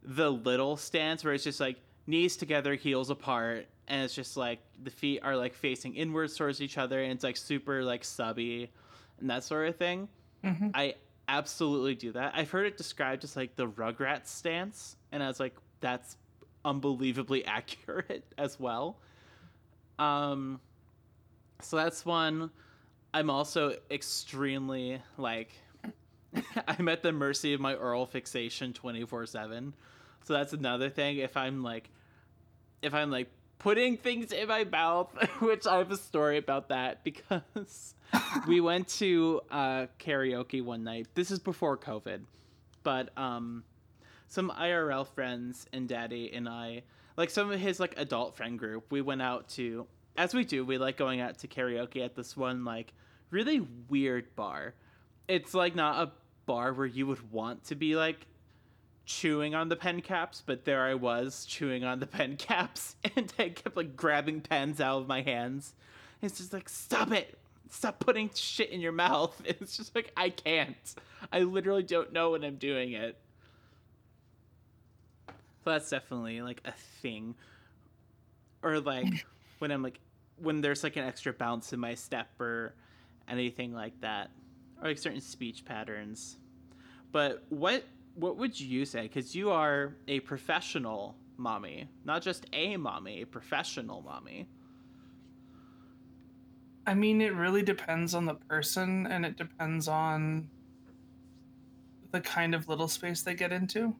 the 0.02 0.30
little 0.30 0.76
stance 0.76 1.24
where 1.24 1.32
it's 1.32 1.44
just 1.44 1.60
like 1.60 1.76
knees 2.08 2.36
together, 2.36 2.74
heels 2.74 3.08
apart, 3.08 3.66
and 3.88 4.02
it's 4.02 4.14
just 4.14 4.36
like 4.36 4.60
the 4.82 4.90
feet 4.90 5.20
are 5.22 5.36
like 5.36 5.54
facing 5.54 5.94
inwards 5.94 6.36
towards 6.36 6.60
each 6.60 6.78
other, 6.78 7.02
and 7.02 7.12
it's 7.12 7.24
like 7.24 7.36
super 7.36 7.82
like 7.82 8.04
subby 8.04 8.70
and 9.20 9.30
that 9.30 9.44
sort 9.44 9.68
of 9.68 9.76
thing. 9.76 10.08
Mhm. 10.44 10.70
I 10.74 10.94
absolutely 11.28 11.94
do 11.94 12.12
that. 12.12 12.32
I've 12.34 12.50
heard 12.50 12.66
it 12.66 12.76
described 12.76 13.24
as 13.24 13.36
like 13.36 13.56
the 13.56 13.66
Rugrats 13.68 14.28
stance, 14.28 14.96
and 15.12 15.22
I 15.22 15.28
was 15.28 15.40
like, 15.40 15.56
that's 15.80 16.16
unbelievably 16.64 17.44
accurate 17.46 18.24
as 18.38 18.58
well. 18.60 18.98
Um, 19.98 20.60
so 21.60 21.76
that's 21.76 22.04
one. 22.04 22.50
I'm 23.14 23.30
also 23.30 23.76
extremely 23.90 25.00
like, 25.16 25.52
I'm 26.68 26.88
at 26.88 27.02
the 27.02 27.12
mercy 27.12 27.54
of 27.54 27.60
my 27.60 27.74
oral 27.74 28.04
fixation 28.04 28.72
24 28.74 29.26
seven. 29.26 29.74
So 30.24 30.34
that's 30.34 30.52
another 30.52 30.90
thing. 30.90 31.18
If 31.18 31.36
I'm 31.36 31.62
like, 31.62 31.88
if 32.82 32.92
I'm 32.92 33.10
like 33.10 33.30
putting 33.58 33.96
things 33.96 34.32
in 34.32 34.48
my 34.48 34.64
mouth, 34.64 35.10
which 35.40 35.66
I 35.66 35.78
have 35.78 35.90
a 35.90 35.96
story 35.96 36.38
about 36.38 36.68
that 36.68 37.04
because 37.04 37.94
we 38.46 38.60
went 38.60 38.88
to 38.88 39.40
uh, 39.50 39.86
karaoke 39.98 40.62
one 40.62 40.84
night. 40.84 41.08
This 41.14 41.30
is 41.30 41.38
before 41.38 41.76
COVID, 41.76 42.20
but 42.82 43.16
um, 43.16 43.64
some 44.28 44.50
IRL 44.50 45.06
friends 45.06 45.66
and 45.72 45.88
Daddy 45.88 46.32
and 46.32 46.48
I, 46.48 46.82
like 47.16 47.30
some 47.30 47.50
of 47.50 47.58
his 47.58 47.80
like 47.80 47.94
adult 47.96 48.36
friend 48.36 48.58
group, 48.58 48.90
we 48.90 49.00
went 49.00 49.22
out 49.22 49.48
to, 49.50 49.86
as 50.16 50.34
we 50.34 50.44
do, 50.44 50.64
we 50.64 50.78
like 50.78 50.96
going 50.96 51.20
out 51.20 51.38
to 51.38 51.48
karaoke 51.48 52.04
at 52.04 52.14
this 52.14 52.36
one 52.36 52.64
like 52.64 52.92
really 53.30 53.66
weird 53.88 54.34
bar. 54.36 54.74
It's 55.28 55.54
like 55.54 55.74
not 55.74 56.08
a 56.08 56.12
bar 56.46 56.72
where 56.72 56.86
you 56.86 57.06
would 57.06 57.32
want 57.32 57.64
to 57.64 57.74
be 57.74 57.96
like 57.96 58.26
chewing 59.06 59.54
on 59.54 59.68
the 59.68 59.76
pen 59.76 60.02
caps, 60.02 60.42
but 60.44 60.64
there 60.64 60.84
I 60.84 60.94
was 60.94 61.46
chewing 61.46 61.84
on 61.84 62.00
the 62.00 62.06
pen 62.06 62.36
caps, 62.36 62.96
and 63.16 63.32
I 63.38 63.48
kept 63.50 63.76
like 63.76 63.96
grabbing 63.96 64.42
pens 64.42 64.80
out 64.80 65.00
of 65.00 65.08
my 65.08 65.22
hands. 65.22 65.74
It's 66.20 66.38
just 66.38 66.52
like, 66.52 66.68
stop 66.68 67.12
it! 67.12 67.38
Stop 67.70 67.98
putting 68.00 68.30
shit 68.34 68.70
in 68.70 68.80
your 68.80 68.92
mouth. 68.92 69.40
It's 69.44 69.76
just 69.76 69.94
like, 69.94 70.12
I 70.16 70.30
can't. 70.30 70.94
I 71.32 71.40
literally 71.40 71.82
don't 71.82 72.12
know 72.12 72.32
when 72.32 72.44
I'm 72.44 72.56
doing 72.56 72.92
it. 72.92 73.18
So 75.28 75.70
that's 75.70 75.90
definitely 75.90 76.42
like 76.42 76.60
a 76.64 76.72
thing. 77.02 77.34
Or 78.62 78.80
like 78.80 79.26
when 79.58 79.72
I'm 79.72 79.82
like, 79.82 79.98
when 80.36 80.60
there's 80.60 80.84
like 80.84 80.96
an 80.96 81.04
extra 81.04 81.32
bounce 81.32 81.72
in 81.72 81.80
my 81.80 81.94
step 81.94 82.28
or 82.40 82.74
anything 83.28 83.72
like 83.72 84.00
that. 84.00 84.30
Or 84.80 84.88
like 84.88 84.98
certain 84.98 85.20
speech 85.20 85.64
patterns. 85.64 86.36
But 87.10 87.44
what 87.48 87.84
what 88.16 88.38
would 88.38 88.58
you 88.58 88.84
say? 88.84 89.02
Because 89.02 89.34
you 89.34 89.50
are 89.50 89.96
a 90.08 90.20
professional 90.20 91.16
mommy, 91.36 91.88
not 92.04 92.22
just 92.22 92.46
a 92.52 92.76
mommy, 92.76 93.22
a 93.22 93.26
professional 93.26 94.02
mommy. 94.02 94.48
I 96.86 96.94
mean, 96.94 97.20
it 97.20 97.34
really 97.34 97.62
depends 97.62 98.14
on 98.14 98.24
the 98.24 98.34
person 98.34 99.06
and 99.06 99.26
it 99.26 99.36
depends 99.36 99.86
on 99.86 100.48
the 102.12 102.20
kind 102.20 102.54
of 102.54 102.68
little 102.68 102.88
space 102.88 103.22
they 103.22 103.34
get 103.34 103.52
into. 103.52 103.94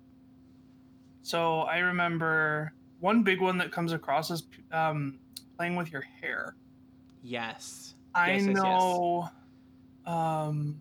So 1.22 1.62
I 1.62 1.78
remember 1.78 2.72
one 3.00 3.22
big 3.22 3.40
one 3.40 3.58
that 3.58 3.72
comes 3.72 3.92
across 3.92 4.30
is 4.30 4.44
um, 4.72 5.18
playing 5.58 5.76
with 5.76 5.92
your 5.92 6.04
hair. 6.22 6.56
Yes. 7.22 7.94
I 8.14 8.32
Yes, 8.32 8.46
yes, 8.46 8.46
yes. 8.46 8.62
know 8.62 9.28
um, 10.06 10.80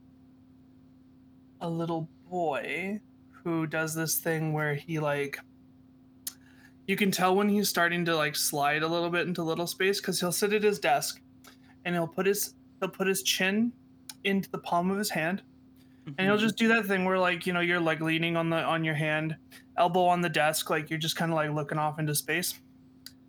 a 1.60 1.69
little 1.69 2.08
boy 2.30 3.02
who 3.45 3.67
does 3.67 3.93
this 3.93 4.17
thing 4.17 4.51
where 4.53 4.73
he 4.73 4.99
like 4.99 5.39
you 6.88 6.95
can 6.95 7.12
tell 7.12 7.36
when 7.36 7.47
he's 7.47 7.69
starting 7.69 8.03
to 8.05 8.15
like 8.15 8.36
slide 8.36 8.81
a 8.84 8.88
little 8.88 9.10
bit 9.10 9.27
into 9.27 9.43
little 9.43 9.67
space 9.67 10.01
because 10.01 10.19
he'll 10.19 10.31
sit 10.31 10.51
at 10.51 10.63
his 10.63 10.79
desk 10.79 11.21
and 11.86 11.95
he'll 11.95 12.08
put 12.08 12.25
his 12.25 12.55
he'll 12.79 12.89
put 12.89 13.08
his 13.08 13.21
chin 13.23 13.71
into 14.23 14.49
the 14.49 14.58
palm 14.58 14.89
of 14.91 14.97
his 14.97 15.12
hand 15.12 15.43
and 16.08 16.19
he'll 16.21 16.38
Mhm. 16.38 16.39
just 16.39 16.55
do 16.58 16.67
that 16.69 16.86
thing 16.88 17.05
where 17.05 17.19
like 17.19 17.45
you 17.45 17.53
know 17.53 17.60
you're 17.60 17.79
like 17.79 18.01
leaning 18.01 18.36
on 18.36 18.49
the 18.49 18.58
on 18.58 18.84
your 18.84 18.95
hand 18.95 19.38
elbow 19.77 20.05
on 20.05 20.21
the 20.21 20.29
desk 20.29 20.69
like 20.71 20.89
you're 20.89 20.99
just 20.99 21.15
kind 21.15 21.31
of 21.31 21.36
like 21.36 21.51
looking 21.51 21.77
off 21.77 21.99
into 21.99 22.15
space 22.15 22.60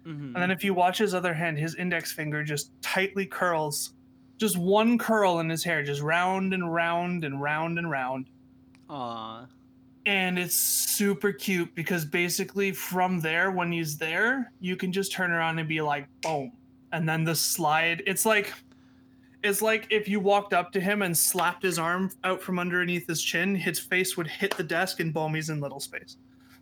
Mhm. 0.06 0.28
and 0.28 0.36
then 0.36 0.50
if 0.50 0.64
you 0.64 0.72
watch 0.72 0.96
his 0.98 1.12
other 1.14 1.34
hand, 1.34 1.58
his 1.58 1.74
index 1.74 2.12
finger 2.12 2.42
just 2.44 2.70
tightly 2.80 3.26
curls. 3.26 3.92
Just 4.38 4.56
one 4.56 4.98
curl 4.98 5.40
in 5.40 5.48
his 5.50 5.64
hair, 5.64 5.82
just 5.82 6.00
round 6.00 6.54
and 6.54 6.72
round 6.72 7.24
and 7.24 7.40
round 7.42 7.76
and 7.78 7.90
round. 7.90 8.30
Aw. 8.88 9.46
And 10.06 10.38
it's 10.38 10.54
super 10.54 11.32
cute 11.32 11.74
because 11.74 12.04
basically 12.04 12.70
from 12.70 13.20
there, 13.20 13.50
when 13.50 13.72
he's 13.72 13.98
there, 13.98 14.52
you 14.60 14.76
can 14.76 14.92
just 14.92 15.12
turn 15.12 15.32
around 15.32 15.58
and 15.58 15.68
be 15.68 15.80
like, 15.80 16.06
boom. 16.22 16.52
And 16.92 17.08
then 17.08 17.24
the 17.24 17.34
slide, 17.34 18.04
it's 18.06 18.24
like 18.24 18.52
it's 19.42 19.60
like 19.60 19.86
if 19.90 20.08
you 20.08 20.20
walked 20.20 20.54
up 20.54 20.72
to 20.72 20.80
him 20.80 21.02
and 21.02 21.16
slapped 21.16 21.62
his 21.62 21.78
arm 21.78 22.10
out 22.24 22.40
from 22.40 22.58
underneath 22.58 23.06
his 23.06 23.22
chin, 23.22 23.54
his 23.54 23.78
face 23.78 24.16
would 24.16 24.28
hit 24.28 24.56
the 24.56 24.62
desk 24.62 25.00
and 25.00 25.12
boom, 25.12 25.34
he's 25.34 25.50
in 25.50 25.60
little 25.60 25.80
space. 25.80 26.16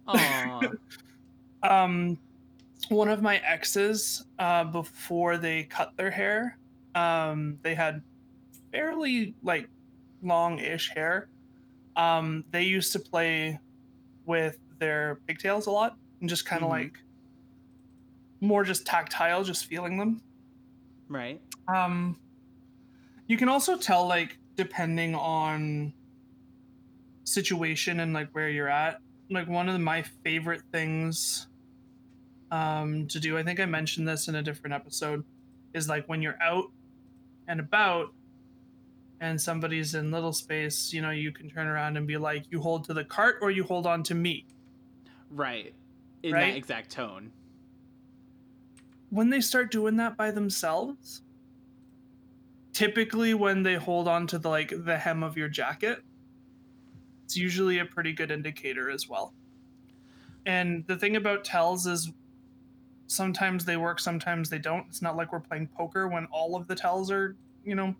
Um 1.63 2.19
one 2.91 3.09
of 3.09 3.23
my 3.23 3.39
exes 3.39 4.25
uh 4.39 4.65
before 4.65 5.39
they 5.39 5.63
cut 5.65 5.97
their 5.97 6.11
hair 6.11 6.59
um 6.95 7.59
they 7.63 7.75
had 7.75 8.03
fairly 8.71 9.35
like 9.43 9.69
long-ish 10.23 10.91
hair 10.91 11.29
um 11.97 12.45
they 12.51 12.63
used 12.63 12.93
to 12.93 12.99
play 12.99 13.59
with 14.27 14.59
their 14.79 15.21
pigtails 15.27 15.67
a 15.67 15.71
lot 15.71 15.97
and 16.21 16.29
just 16.29 16.45
kind 16.45 16.63
of 16.63 16.69
Mhm. 16.69 16.73
like 16.73 16.99
more 18.41 18.65
just 18.65 18.85
tactile 18.87 19.45
just 19.45 19.67
feeling 19.67 19.97
them 19.99 20.21
right. 21.09 21.41
um 21.69 22.19
you 23.27 23.37
can 23.37 23.49
also 23.49 23.77
tell 23.77 24.07
like 24.07 24.39
depending 24.57 25.15
on 25.15 25.93
situation 27.25 28.01
and 28.01 28.13
like 28.13 28.29
where 28.33 28.49
you're 28.51 28.69
at 28.69 29.01
like 29.31 29.49
one 29.49 29.69
of 29.69 29.81
my 29.81 30.03
favorite 30.03 30.63
things 30.73 31.47
um 32.51 33.07
to 33.09 33.19
do 33.19 33.39
i 33.39 33.43
think 33.43 33.59
i 33.61 33.65
mentioned 33.65 34.07
this 34.07 34.29
in 34.29 34.35
a 34.35 34.43
different 34.43 34.75
episode 34.75 35.25
is 35.73 35.89
like 35.89 36.07
when 36.09 36.21
you're 36.21 36.37
out 36.43 36.67
and 37.49 37.61
about 37.61 38.13
and 39.25 39.41
somebody's 39.41 39.95
in 39.95 40.11
little 40.11 40.33
space 40.35 40.93
you 40.93 41.01
know 41.01 41.11
you 41.11 41.33
can 41.33 41.49
turn 41.49 41.67
around 41.67 41.97
and 41.97 42.07
be 42.07 42.17
like 42.19 42.45
you 42.51 42.61
hold 42.61 42.85
to 42.85 42.93
the 42.93 43.05
cart 43.05 43.37
or 43.41 43.51
you 43.51 43.65
hold 43.65 43.87
on 43.87 44.03
to 44.03 44.15
me 44.15 44.45
Right. 45.31 45.75
In 46.23 46.33
Right? 46.35 46.53
that 46.53 46.57
exact 46.57 46.91
tone. 46.91 47.33
when 49.11 49.31
they 49.31 49.41
start 49.41 49.71
doing 49.71 49.97
that 49.97 50.17
by 50.17 50.31
themselves 50.31 51.23
typically 52.73 53.35
when 53.35 53.63
they 53.63 53.77
hold 53.77 54.09
on 54.09 54.27
to 54.27 54.39
the 54.39 54.49
like 54.49 54.73
the 54.85 54.99
hem 54.99 55.23
of 55.23 55.37
your 55.37 55.49
jacket 55.49 56.03
it's 57.25 57.37
usually 57.37 57.79
a 57.79 57.85
pretty 57.85 58.13
good 58.13 58.31
indicator 58.31 58.91
as 58.91 59.09
well 59.09 59.33
and 60.47 60.85
the 60.87 60.97
thing 60.97 61.17
about 61.17 61.45
tells 61.45 61.87
is 61.87 62.11
sometimes 63.07 63.65
they 63.65 63.77
work 63.77 64.01
sometimes 64.01 64.51
they 64.51 64.59
don't 64.59 64.87
it's 64.89 65.01
not 65.03 65.17
like 65.17 65.33
we're 65.33 65.41
playing 65.41 65.67
poker 65.69 66.09
when 66.09 66.27
all 66.27 66.57
of 66.57 66.67
the 66.67 66.75
tells 66.75 67.11
are 67.11 67.37
you 67.65 67.75
know 67.75 67.95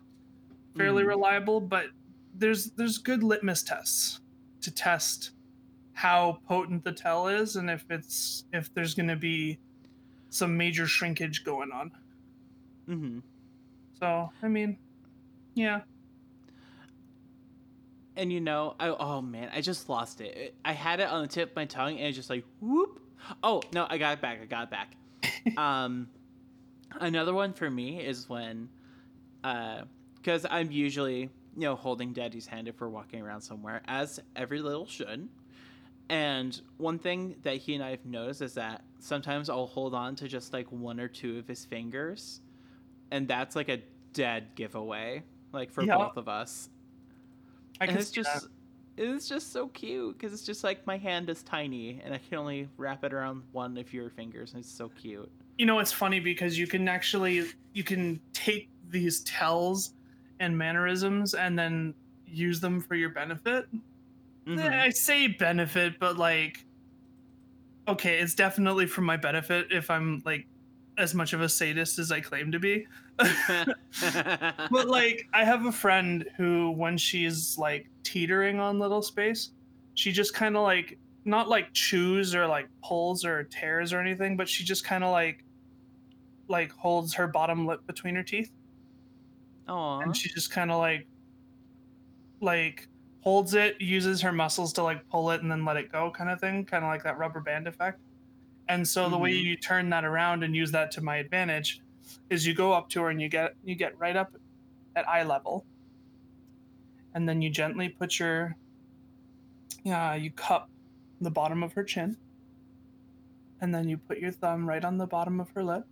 fairly 0.77 1.03
Mhm. 1.03 1.07
reliable 1.07 1.59
but 1.61 1.87
there's 2.33 2.71
there's 2.71 2.97
good 2.97 3.23
litmus 3.23 3.63
tests 3.63 4.19
to 4.61 4.71
test 4.71 5.31
how 5.93 6.39
potent 6.47 6.83
the 6.83 6.91
tell 6.91 7.27
is 7.27 7.55
and 7.55 7.69
if 7.69 7.85
it's 7.89 8.43
if 8.51 8.73
there's 8.73 8.93
going 8.93 9.07
to 9.07 9.15
be 9.15 9.57
some 10.29 10.57
major 10.57 10.85
shrinkage 10.85 11.45
going 11.45 11.71
on. 11.71 11.91
Mm-hmm. 12.89 13.19
So, 13.97 14.29
I 14.43 14.47
mean, 14.49 14.77
yeah. 15.53 15.81
And 18.17 18.31
you 18.31 18.41
know, 18.41 18.75
I, 18.79 18.89
oh 18.89 19.21
man, 19.21 19.49
I 19.53 19.61
just 19.61 19.87
lost 19.89 20.19
it. 20.21 20.55
I 20.65 20.73
had 20.73 20.99
it 20.99 21.07
on 21.07 21.21
the 21.21 21.27
tip 21.27 21.51
of 21.51 21.55
my 21.55 21.65
tongue, 21.65 21.97
and 21.97 22.07
it 22.07 22.11
just 22.13 22.29
like 22.29 22.43
whoop. 22.59 22.99
Oh 23.43 23.61
no, 23.73 23.87
I 23.89 23.97
got 23.97 24.13
it 24.17 24.21
back. 24.21 24.39
I 24.41 24.45
got 24.45 24.63
it 24.63 24.69
back. 24.69 25.57
um, 25.57 26.07
another 26.99 27.33
one 27.33 27.53
for 27.53 27.69
me 27.69 27.99
is 28.01 28.27
when, 28.29 28.69
uh, 29.43 29.81
because 30.25 30.43
I'm 30.49 30.71
usually 30.71 31.19
you 31.21 31.29
know 31.61 31.75
holding 31.75 32.11
Daddy's 32.11 32.47
hand 32.47 32.67
if 32.67 32.81
we're 32.81 32.89
walking 32.89 33.21
around 33.21 33.41
somewhere, 33.41 33.83
as 33.87 34.19
every 34.35 34.59
little 34.59 34.87
should. 34.87 35.29
And 36.09 36.59
one 36.77 36.97
thing 36.99 37.35
that 37.43 37.57
he 37.57 37.75
and 37.75 37.83
I 37.83 37.91
have 37.91 38.05
noticed 38.05 38.41
is 38.41 38.55
that 38.55 38.83
sometimes 38.99 39.49
I'll 39.49 39.67
hold 39.67 39.93
on 39.93 40.15
to 40.17 40.27
just 40.27 40.51
like 40.51 40.71
one 40.71 40.99
or 40.99 41.07
two 41.07 41.37
of 41.37 41.47
his 41.47 41.63
fingers, 41.63 42.41
and 43.11 43.27
that's 43.27 43.55
like 43.55 43.69
a 43.69 43.83
dead 44.13 44.55
giveaway, 44.55 45.21
like 45.53 45.71
for 45.71 45.85
Yeah. 45.85 45.97
both 45.97 46.17
of 46.17 46.27
us 46.27 46.69
I 47.79 47.85
and 47.85 47.97
it's 47.97 48.09
just 48.09 48.33
that. 48.33 48.49
it's 48.97 49.27
just 49.27 49.51
so 49.51 49.67
cute 49.67 50.17
because 50.17 50.33
it's 50.33 50.43
just 50.43 50.63
like 50.63 50.87
my 50.87 50.97
hand 50.97 51.29
is 51.29 51.43
tiny 51.43 52.01
and 52.03 52.13
I 52.13 52.17
can 52.17 52.37
only 52.39 52.69
wrap 52.77 53.03
it 53.03 53.13
around 53.13 53.43
one 53.51 53.77
of 53.77 53.93
your 53.93 54.09
fingers 54.09 54.53
and 54.53 54.61
it's 54.61 54.71
so 54.71 54.89
cute. 54.89 55.29
You 55.57 55.65
know, 55.65 55.79
it's 55.79 55.91
funny 55.91 56.19
because 56.19 56.57
you 56.57 56.65
can 56.65 56.87
actually 56.87 57.45
you 57.73 57.83
can 57.83 58.21
take 58.33 58.69
these 58.89 59.19
tells 59.21 59.93
and 60.39 60.57
mannerisms 60.57 61.33
and 61.33 61.57
then 61.57 61.93
use 62.27 62.59
them 62.59 62.81
for 62.81 62.95
your 62.95 63.09
benefit. 63.09 63.67
Mhm. 64.45 64.59
Eh, 64.59 64.83
I 64.83 64.89
say 64.89 65.27
benefit, 65.27 65.99
but 65.99 66.17
like 66.17 66.65
okay, 67.87 68.19
it's 68.19 68.33
definitely 68.33 68.87
for 68.87 69.01
my 69.01 69.15
benefit 69.17 69.67
if 69.71 69.89
I'm 69.89 70.21
like 70.25 70.47
as 70.97 71.13
much 71.13 71.33
of 71.33 71.41
a 71.41 71.49
sadist 71.49 71.99
as 71.99 72.11
I 72.11 72.19
claim 72.19 72.51
to 72.51 72.59
be. 72.59 72.87
but 73.17 74.87
like 74.87 75.27
I 75.33 75.43
have 75.43 75.65
a 75.65 75.71
friend 75.71 76.25
who 76.37 76.71
when 76.71 76.97
she's 76.97 77.57
like 77.57 77.87
teetering 78.03 78.59
on 78.59 78.79
little 78.79 79.01
space, 79.01 79.51
she 79.93 80.11
just 80.11 80.33
kind 80.33 80.57
of 80.57 80.63
like 80.63 80.97
not 81.25 81.47
like 81.47 81.73
chews 81.73 82.35
or 82.35 82.47
like 82.47 82.67
pulls 82.83 83.25
or 83.25 83.43
tears 83.45 83.93
or 83.93 83.99
anything, 83.99 84.37
but 84.37 84.47
she 84.49 84.63
just 84.63 84.83
kind 84.83 85.03
of 85.03 85.11
like 85.11 85.43
like 86.47 86.71
holds 86.71 87.13
her 87.13 87.27
bottom 87.27 87.65
lip 87.65 87.85
between 87.87 88.15
her 88.15 88.23
teeth 88.23 88.51
Aw. 89.67 89.99
and 90.01 90.15
she 90.15 90.29
just 90.29 90.51
kind 90.51 90.71
of 90.71 90.77
like 90.77 91.07
like 92.41 92.87
holds 93.21 93.53
it, 93.55 93.79
uses 93.81 94.21
her 94.21 94.31
muscles 94.31 94.71
to 94.73 94.83
like 94.83 95.07
pull 95.09 95.31
it 95.31 95.41
and 95.41 95.49
then 95.51 95.65
let 95.65 95.77
it 95.77 95.91
go 95.91 96.11
kind 96.11 96.29
of 96.29 96.39
thing, 96.39 96.63
kind 96.65 96.83
of 96.83 96.89
like 96.89 97.03
that 97.03 97.17
rubber 97.17 97.39
band 97.39 97.67
effect. 97.67 97.99
And 98.67 98.87
so 98.87 99.09
the 99.09 99.17
way 99.17 99.31
Mhm. 99.33 99.43
you 99.43 99.55
turn 99.57 99.89
that 99.89 100.05
around 100.05 100.43
and 100.43 100.55
use 100.55 100.71
that 100.71 100.91
to 100.91 101.01
my 101.01 101.17
advantage 101.17 101.81
is 102.29 102.45
you 102.45 102.53
go 102.53 102.71
up 102.73 102.89
to 102.89 103.01
her 103.01 103.09
and 103.09 103.19
you 103.21 103.27
get 103.29 103.55
you 103.63 103.73
get 103.75 103.97
right 103.97 104.15
up 104.15 104.35
at 104.95 105.07
eye 105.09 105.23
level. 105.23 105.65
And 107.15 107.27
then 107.27 107.41
you 107.41 107.49
gently 107.49 107.89
put 107.89 108.19
your 108.19 108.55
yeah, 109.83 110.15
you 110.15 110.31
cup 110.31 110.69
the 111.21 111.29
bottom 111.31 111.63
of 111.63 111.73
her 111.73 111.83
chin. 111.83 112.17
And 113.61 113.73
then 113.73 113.87
you 113.87 113.97
put 113.97 114.19
your 114.19 114.31
thumb 114.31 114.67
right 114.67 114.83
on 114.83 114.97
the 114.97 115.07
bottom 115.07 115.39
of 115.39 115.49
her 115.51 115.63
lip. 115.63 115.85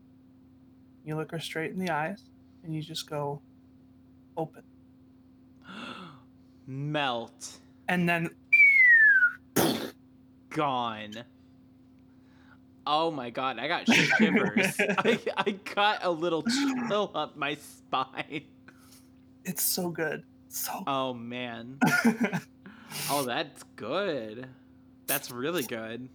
You 1.06 1.16
look 1.16 1.32
her 1.32 1.40
straight 1.40 1.72
in 1.72 1.80
the 1.80 1.90
eyes 1.92 2.24
and 2.64 2.76
you 2.76 2.82
just 2.82 3.10
go 3.10 3.42
open. 4.38 4.64
Melt. 6.68 7.60
And 7.88 8.08
then 8.08 8.30
Gone. 10.50 11.24
Oh 12.86 13.10
my 13.12 13.30
god, 13.30 13.58
I 13.60 13.68
got 13.68 13.88
shivers. 13.88 14.76
I, 14.80 15.20
I 15.38 15.52
got 15.74 16.04
a 16.04 16.12
little 16.12 16.44
chill 16.44 17.12
up 17.16 17.36
my 17.36 17.56
spine. 17.56 18.44
it's 19.46 19.64
so 19.64 19.90
good. 19.90 20.24
So 20.50 20.84
Oh 20.86 21.14
man. 21.14 21.80
Oh, 23.10 23.24
that's 23.24 23.64
good. 23.76 24.48
That's 25.08 25.32
really 25.32 25.64
good. 25.64 26.08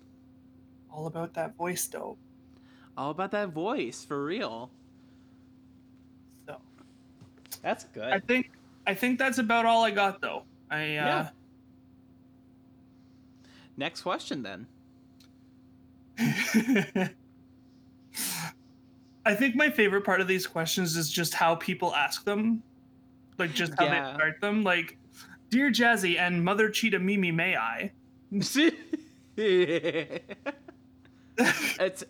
all 0.92 1.08
about 1.08 1.34
that 1.34 1.56
voice 1.56 1.84
though. 1.88 2.16
All 2.96 3.10
about 3.10 3.32
that 3.32 3.48
voice, 3.48 4.04
for 4.04 4.24
real. 4.24 4.70
That's 7.62 7.84
good. 7.84 8.12
I 8.12 8.20
think 8.20 8.50
I 8.86 8.94
think 8.94 9.18
that's 9.18 9.38
about 9.38 9.66
all 9.66 9.84
I 9.84 9.90
got 9.90 10.20
though. 10.20 10.44
I 10.70 10.76
uh 10.76 10.80
Yeah. 10.86 11.28
Next 13.76 14.02
question 14.02 14.42
then. 14.42 14.66
I 19.24 19.34
think 19.34 19.54
my 19.54 19.70
favorite 19.70 20.04
part 20.04 20.20
of 20.20 20.26
these 20.28 20.46
questions 20.46 20.96
is 20.96 21.10
just 21.10 21.34
how 21.34 21.54
people 21.54 21.94
ask 21.94 22.24
them. 22.24 22.62
Like 23.38 23.52
just 23.52 23.72
how 23.78 23.84
Yeah. 23.84 24.10
they 24.10 24.14
start 24.16 24.40
them. 24.40 24.64
Like, 24.64 24.96
Dear 25.50 25.70
Jazzy 25.70 26.18
and 26.18 26.44
Mother 26.44 26.70
Cheetah 26.70 26.98
Mimi, 26.98 27.30
may 27.30 27.56
I? 27.56 27.92
it's 28.32 28.56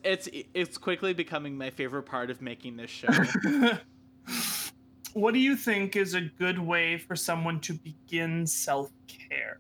it's 0.03 0.29
it's 0.55 0.79
quickly 0.79 1.13
becoming 1.13 1.57
my 1.57 1.71
favorite 1.71 2.05
part 2.05 2.31
of 2.31 2.41
making 2.41 2.77
this 2.77 2.91
show. 2.91 3.09
what 5.19 5.35
do 5.35 5.41
you 5.41 5.57
think 5.57 5.97
is 5.97 6.15
a 6.15 6.21
good 6.21 6.59
way 6.59 6.97
for 6.97 7.17
someone 7.17 7.61
to 7.61 7.75
begin 7.75 8.47
self 8.47 8.91
care? 9.07 9.59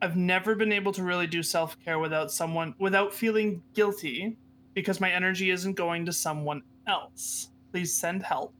I've 0.00 0.16
never 0.16 0.54
been 0.54 0.72
able 0.72 0.92
to 0.92 1.02
really 1.02 1.26
do 1.26 1.42
self 1.42 1.78
care 1.84 1.98
without 1.98 2.30
someone, 2.30 2.74
without 2.78 3.12
feeling 3.12 3.62
guilty 3.74 4.36
because 4.74 5.00
my 5.00 5.10
energy 5.10 5.50
isn't 5.50 5.74
going 5.74 6.06
to 6.06 6.12
someone 6.12 6.62
else. 6.86 7.50
Please 7.72 7.92
send 7.92 8.22
help. 8.22 8.54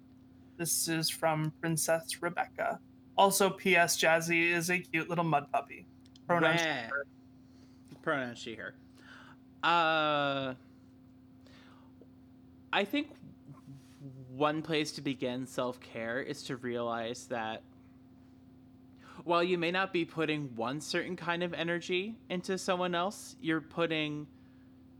This 0.56 0.88
is 0.88 1.08
from 1.08 1.52
Princess 1.60 2.20
Rebecca. 2.20 2.80
Also, 3.16 3.48
P.S. 3.50 3.96
Jazzy 3.96 4.50
is 4.50 4.70
a 4.70 4.78
cute 4.78 5.08
little 5.08 5.24
mud 5.24 5.46
puppy. 5.52 5.86
Pronouns. 6.26 6.60
Rah. 6.60 7.98
Pronouns 8.02 8.38
she 8.38 8.54
her. 8.54 8.74
Uh, 9.62 10.54
I 12.72 12.84
think 12.84 13.10
one 14.38 14.62
place 14.62 14.92
to 14.92 15.00
begin 15.02 15.46
self 15.46 15.80
care 15.80 16.20
is 16.20 16.44
to 16.44 16.56
realize 16.56 17.26
that 17.26 17.62
while 19.24 19.42
you 19.42 19.58
may 19.58 19.70
not 19.70 19.92
be 19.92 20.04
putting 20.04 20.54
one 20.54 20.80
certain 20.80 21.16
kind 21.16 21.42
of 21.42 21.52
energy 21.52 22.14
into 22.30 22.56
someone 22.56 22.94
else, 22.94 23.36
you're 23.42 23.60
putting, 23.60 24.26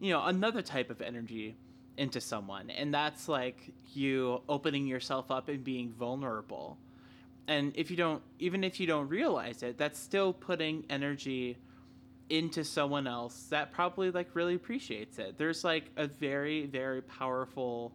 you 0.00 0.12
know, 0.12 0.24
another 0.24 0.60
type 0.60 0.90
of 0.90 1.00
energy 1.00 1.56
into 1.96 2.20
someone. 2.20 2.70
And 2.70 2.92
that's 2.92 3.28
like 3.28 3.72
you 3.94 4.42
opening 4.48 4.86
yourself 4.86 5.30
up 5.30 5.48
and 5.48 5.62
being 5.62 5.92
vulnerable. 5.92 6.76
And 7.46 7.72
if 7.76 7.90
you 7.90 7.96
don't, 7.96 8.22
even 8.38 8.64
if 8.64 8.78
you 8.80 8.86
don't 8.86 9.08
realize 9.08 9.62
it, 9.62 9.78
that's 9.78 9.98
still 9.98 10.32
putting 10.32 10.84
energy 10.90 11.56
into 12.28 12.62
someone 12.62 13.06
else 13.06 13.46
that 13.50 13.72
probably 13.72 14.10
like 14.10 14.28
really 14.34 14.54
appreciates 14.54 15.18
it. 15.18 15.38
There's 15.38 15.64
like 15.64 15.90
a 15.96 16.06
very, 16.06 16.66
very 16.66 17.02
powerful, 17.02 17.92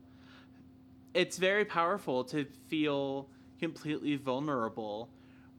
it's 1.14 1.38
very 1.38 1.66
powerful 1.66 2.24
to 2.26 2.46
feel 2.68 3.30
completely 3.60 4.16
vulnerable 4.16 5.10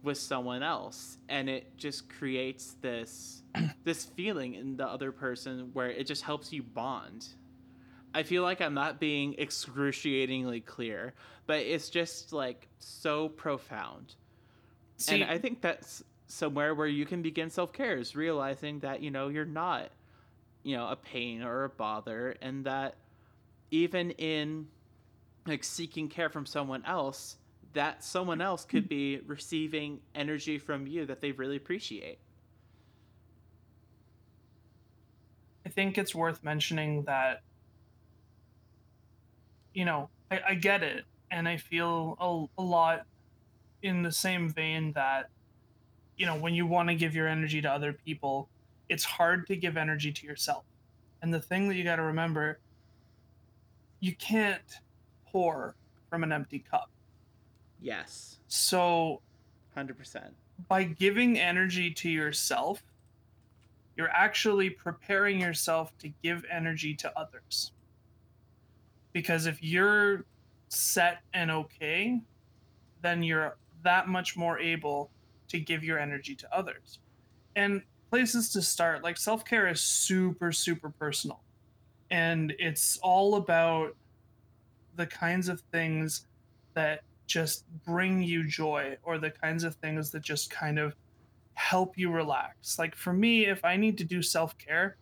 with 0.03 0.19
someone 0.19 0.63
else 0.63 1.17
and 1.29 1.49
it 1.49 1.77
just 1.79 2.09
creates 2.09 2.77
this 2.83 3.43
this 3.85 4.05
feeling 4.05 4.55
in 4.55 4.77
the 4.77 4.87
other 4.87 5.11
person 5.13 5.71
where 5.73 5.91
it 5.91 6.07
just 6.07 6.23
helps 6.23 6.53
you 6.53 6.63
bond. 6.63 7.27
I 8.13 8.23
feel 8.23 8.43
like 8.43 8.61
i'm 8.61 8.75
not 8.75 9.01
being 9.01 9.35
excruciatingly 9.39 10.61
clear 10.61 11.15
but 11.47 11.59
it's 11.59 11.89
just 11.89 12.33
like 12.33 12.69
so 12.79 13.29
profound. 13.29 14.15
See, 14.99 15.23
and 15.23 15.31
i 15.31 15.39
think 15.39 15.61
that's 15.63 16.05
somewhere 16.27 16.75
where 16.75 16.87
you 16.87 17.07
can 17.07 17.23
begin 17.23 17.51
self-care 17.51 17.97
is 17.97 18.15
realizing 18.15 18.81
that 18.81 19.01
you 19.01 19.11
know 19.11 19.29
you're 19.29 19.45
not 19.45 19.91
you 20.63 20.77
know 20.77 20.89
a 20.89 20.97
pain 20.97 21.43
or 21.43 21.65
a 21.65 21.69
bother 21.69 22.37
and 22.43 22.67
that 22.67 22.97
even 23.71 24.11
in 24.13 24.67
like 25.47 25.65
seeking 25.65 26.09
care 26.09 26.29
from 26.29 26.47
someone 26.47 26.85
else 26.87 27.37
that 27.73 28.05
someone 28.05 28.41
else 28.41 28.65
could 28.65 28.89
be 28.89 29.21
receiving 29.27 30.01
energy 30.15 30.59
from 30.59 30.87
you 30.87 31.05
that 31.07 31.21
they 31.21 31.33
really 31.33 31.57
appreciate 31.57 32.19
I 35.67 35.71
think 35.71 35.97
it's 35.97 36.15
worth 36.15 36.43
mentioning 36.45 37.05
that, 37.05 37.43
you 39.73 39.85
know, 39.85 40.11
I, 40.31 40.41
I 40.51 40.55
get 40.55 40.83
it. 40.83 41.05
And 41.31 41.49
I 41.49 41.57
feel 41.57 42.17
a, 42.57 42.61
a 42.61 42.65
lot 42.65 43.07
in 43.83 44.03
the 44.03 44.13
same 44.13 44.51
vein 44.51 44.93
that, 44.93 45.31
you 46.17 46.27
know, 46.27 46.37
when 46.37 46.55
you 46.55 46.67
want 46.67 46.91
to 46.91 46.95
give 46.95 47.15
your 47.15 47.27
energy 47.27 47.61
to 47.63 47.71
other 47.71 47.93
people, 47.93 48.49
it's 48.89 49.05
hard 49.05 49.47
to 49.49 49.57
give 49.57 49.77
energy 49.77 50.13
to 50.13 50.27
yourself. 50.27 50.65
And 51.23 51.33
the 51.33 51.41
thing 51.41 51.69
that 51.69 51.77
you 51.77 51.85
got 51.85 51.97
to 51.97 52.03
remember, 52.03 52.61
you 54.01 54.15
can't 54.15 54.61
pour 55.35 55.75
from 56.09 56.23
an 56.23 56.31
empty 56.31 56.61
cup. 56.61 56.89
yes 57.81 58.39
So 58.47 59.21
100% 59.77 60.31
by 60.69 60.85
giving 60.85 61.39
energy 61.39 61.91
to 61.91 62.09
yourself, 62.09 62.83
you're 63.97 64.11
actually 64.11 64.71
preparing 64.71 65.41
yourself 65.41 65.97
to 65.99 66.09
give 66.23 66.45
energy 66.51 66.95
to 66.95 67.19
others. 67.19 67.73
Because 69.13 69.47
if 69.47 69.63
you're 69.63 70.25
set 70.69 71.19
and 71.33 71.51
okay, 71.51 72.21
then 73.03 73.23
you're 73.23 73.57
that 73.83 74.09
much 74.09 74.37
more 74.37 74.59
able 74.59 75.11
to 75.49 75.59
give 75.59 75.85
your 75.85 75.99
energy 75.99 76.35
to 76.35 76.57
others. 76.57 76.99
And 77.57 77.83
places 78.11 78.51
to 78.51 78.63
start, 78.63 79.03
like 79.03 79.17
self 79.17 79.45
care 79.45 79.69
is 79.69 79.81
super, 79.81 80.53
super 80.53 80.91
personal. 80.91 81.41
And 82.11 82.55
it's 82.59 82.99
all 83.03 83.37
about 83.37 83.97
the 84.97 85.07
kinds 85.07 85.49
of 85.49 85.61
things 85.73 86.27
that 86.75 87.03
just 87.27 87.65
bring 87.85 88.23
you 88.23 88.47
joy 88.47 88.97
or 89.03 89.19
the 89.19 89.31
kinds 89.31 89.65
of 89.65 89.75
things 89.77 90.11
that 90.11 90.23
just 90.23 90.51
kind 90.51 90.79
of 90.79 90.95
help 91.55 91.97
you 91.97 92.11
relax. 92.11 92.79
Like 92.79 92.95
for 92.95 93.13
me, 93.13 93.47
if 93.47 93.65
I 93.65 93.77
need 93.77 93.99
to 93.99 94.05
do 94.05 94.23
self 94.23 94.57
care 94.59 94.97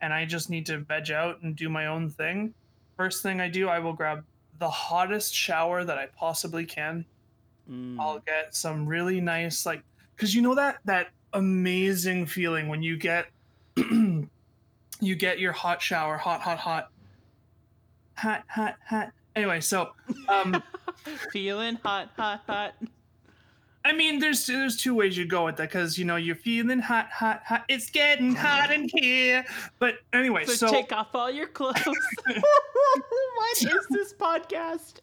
and 0.00 0.12
I 0.12 0.24
just 0.24 0.50
need 0.50 0.66
to 0.66 0.78
veg 0.78 1.10
out 1.10 1.42
and 1.42 1.56
do 1.56 1.68
my 1.68 1.86
own 1.86 2.10
thing, 2.10 2.54
first 2.96 3.22
thing 3.22 3.40
I 3.40 3.48
do, 3.48 3.68
I 3.68 3.78
will 3.78 3.92
grab 3.92 4.24
the 4.58 4.70
hottest 4.70 5.34
shower 5.34 5.84
that 5.84 5.98
I 5.98 6.06
possibly 6.16 6.64
can. 6.64 7.04
Mm. 7.70 7.98
I'll 7.98 8.20
get 8.20 8.54
some 8.54 8.86
really 8.86 9.20
nice, 9.20 9.64
like, 9.64 9.82
because 10.14 10.34
you 10.34 10.42
know 10.42 10.54
that 10.54 10.78
that 10.84 11.08
amazing 11.32 12.26
feeling 12.26 12.68
when 12.68 12.82
you 12.82 12.96
get 12.96 13.26
you 13.76 14.28
get 15.00 15.38
your 15.38 15.52
hot 15.52 15.82
shower, 15.82 16.16
hot, 16.16 16.40
hot, 16.40 16.58
hot, 16.58 16.90
hot, 18.16 18.44
hot, 18.48 18.76
hot. 18.86 19.12
Anyway, 19.36 19.60
so 19.60 19.92
um, 20.28 20.62
feeling 21.32 21.76
hot 21.82 22.10
hot 22.16 22.42
hot 22.46 22.74
I 23.84 23.92
mean, 23.92 24.18
there's 24.18 24.46
there's 24.46 24.76
two 24.76 24.94
ways 24.94 25.16
you 25.16 25.26
go 25.26 25.44
with 25.44 25.56
that 25.56 25.68
because 25.70 25.98
you 25.98 26.04
know 26.04 26.16
you're 26.16 26.36
feeling 26.36 26.78
hot, 26.78 27.10
hot, 27.10 27.42
hot. 27.44 27.64
It's 27.68 27.90
getting 27.90 28.34
hot 28.34 28.72
in 28.72 28.88
here. 28.88 29.44
But 29.78 29.96
anyway, 30.12 30.46
so, 30.46 30.54
so, 30.54 30.70
take 30.70 30.92
off 30.92 31.08
all 31.14 31.30
your 31.30 31.48
clothes 31.48 31.76
what 31.84 33.62
is 33.62 33.86
this 33.90 34.14
podcast 34.14 35.00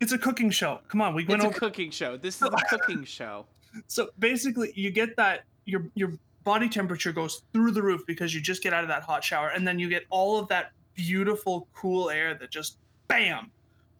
it's 0.00 0.12
a 0.12 0.18
cooking 0.18 0.50
show. 0.50 0.78
Come 0.86 1.00
on, 1.00 1.12
we 1.12 1.24
went 1.24 1.42
it's 1.42 1.44
a 1.44 1.48
over. 1.48 1.58
cooking 1.58 1.90
show 1.90 2.16
this 2.16 2.36
is 2.36 2.42
a 2.42 2.50
cooking 2.70 3.02
show 3.04 3.46
so 3.86 4.10
basically, 4.18 4.72
you 4.74 4.90
get 4.90 5.16
that 5.16 5.44
your 5.64 5.84
your 5.94 6.12
body 6.44 6.68
temperature 6.68 7.12
goes 7.12 7.42
through 7.52 7.72
the 7.72 7.82
roof 7.82 8.02
because 8.06 8.34
you 8.34 8.40
just 8.40 8.62
get 8.62 8.72
out 8.72 8.82
of 8.82 8.88
that 8.88 9.02
hot 9.02 9.22
shower, 9.22 9.48
and 9.48 9.66
then 9.66 9.78
you 9.78 9.88
get 9.88 10.04
all 10.10 10.38
of 10.38 10.48
that 10.48 10.72
beautiful, 10.98 11.68
cool 11.72 12.10
air 12.10 12.34
that 12.34 12.50
just 12.50 12.76
bam 13.06 13.50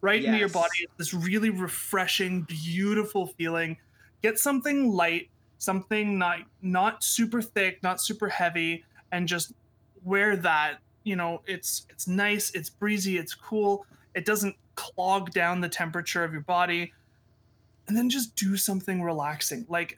right 0.01 0.23
into 0.23 0.37
your 0.37 0.49
body. 0.49 0.85
This 0.97 1.13
really 1.13 1.49
refreshing, 1.49 2.41
beautiful 2.41 3.27
feeling. 3.27 3.77
Get 4.21 4.37
something 4.37 4.91
light, 4.91 5.29
something 5.57 6.19
not 6.19 6.39
not 6.61 7.03
super 7.03 7.41
thick, 7.41 7.81
not 7.81 8.01
super 8.01 8.27
heavy, 8.27 8.83
and 9.11 9.27
just 9.27 9.53
wear 10.03 10.35
that. 10.37 10.79
You 11.03 11.15
know 11.15 11.41
it's 11.47 11.87
it's 11.89 12.07
nice 12.07 12.51
it's 12.51 12.69
breezy 12.69 13.17
it's 13.17 13.33
cool. 13.33 13.85
It 14.13 14.25
doesn't 14.25 14.55
clog 14.75 15.31
down 15.31 15.61
the 15.61 15.69
temperature 15.69 16.23
of 16.23 16.33
your 16.33 16.41
body. 16.41 16.93
And 17.87 17.97
then 17.97 18.09
just 18.09 18.35
do 18.35 18.55
something 18.55 19.01
relaxing. 19.01 19.65
Like 19.69 19.97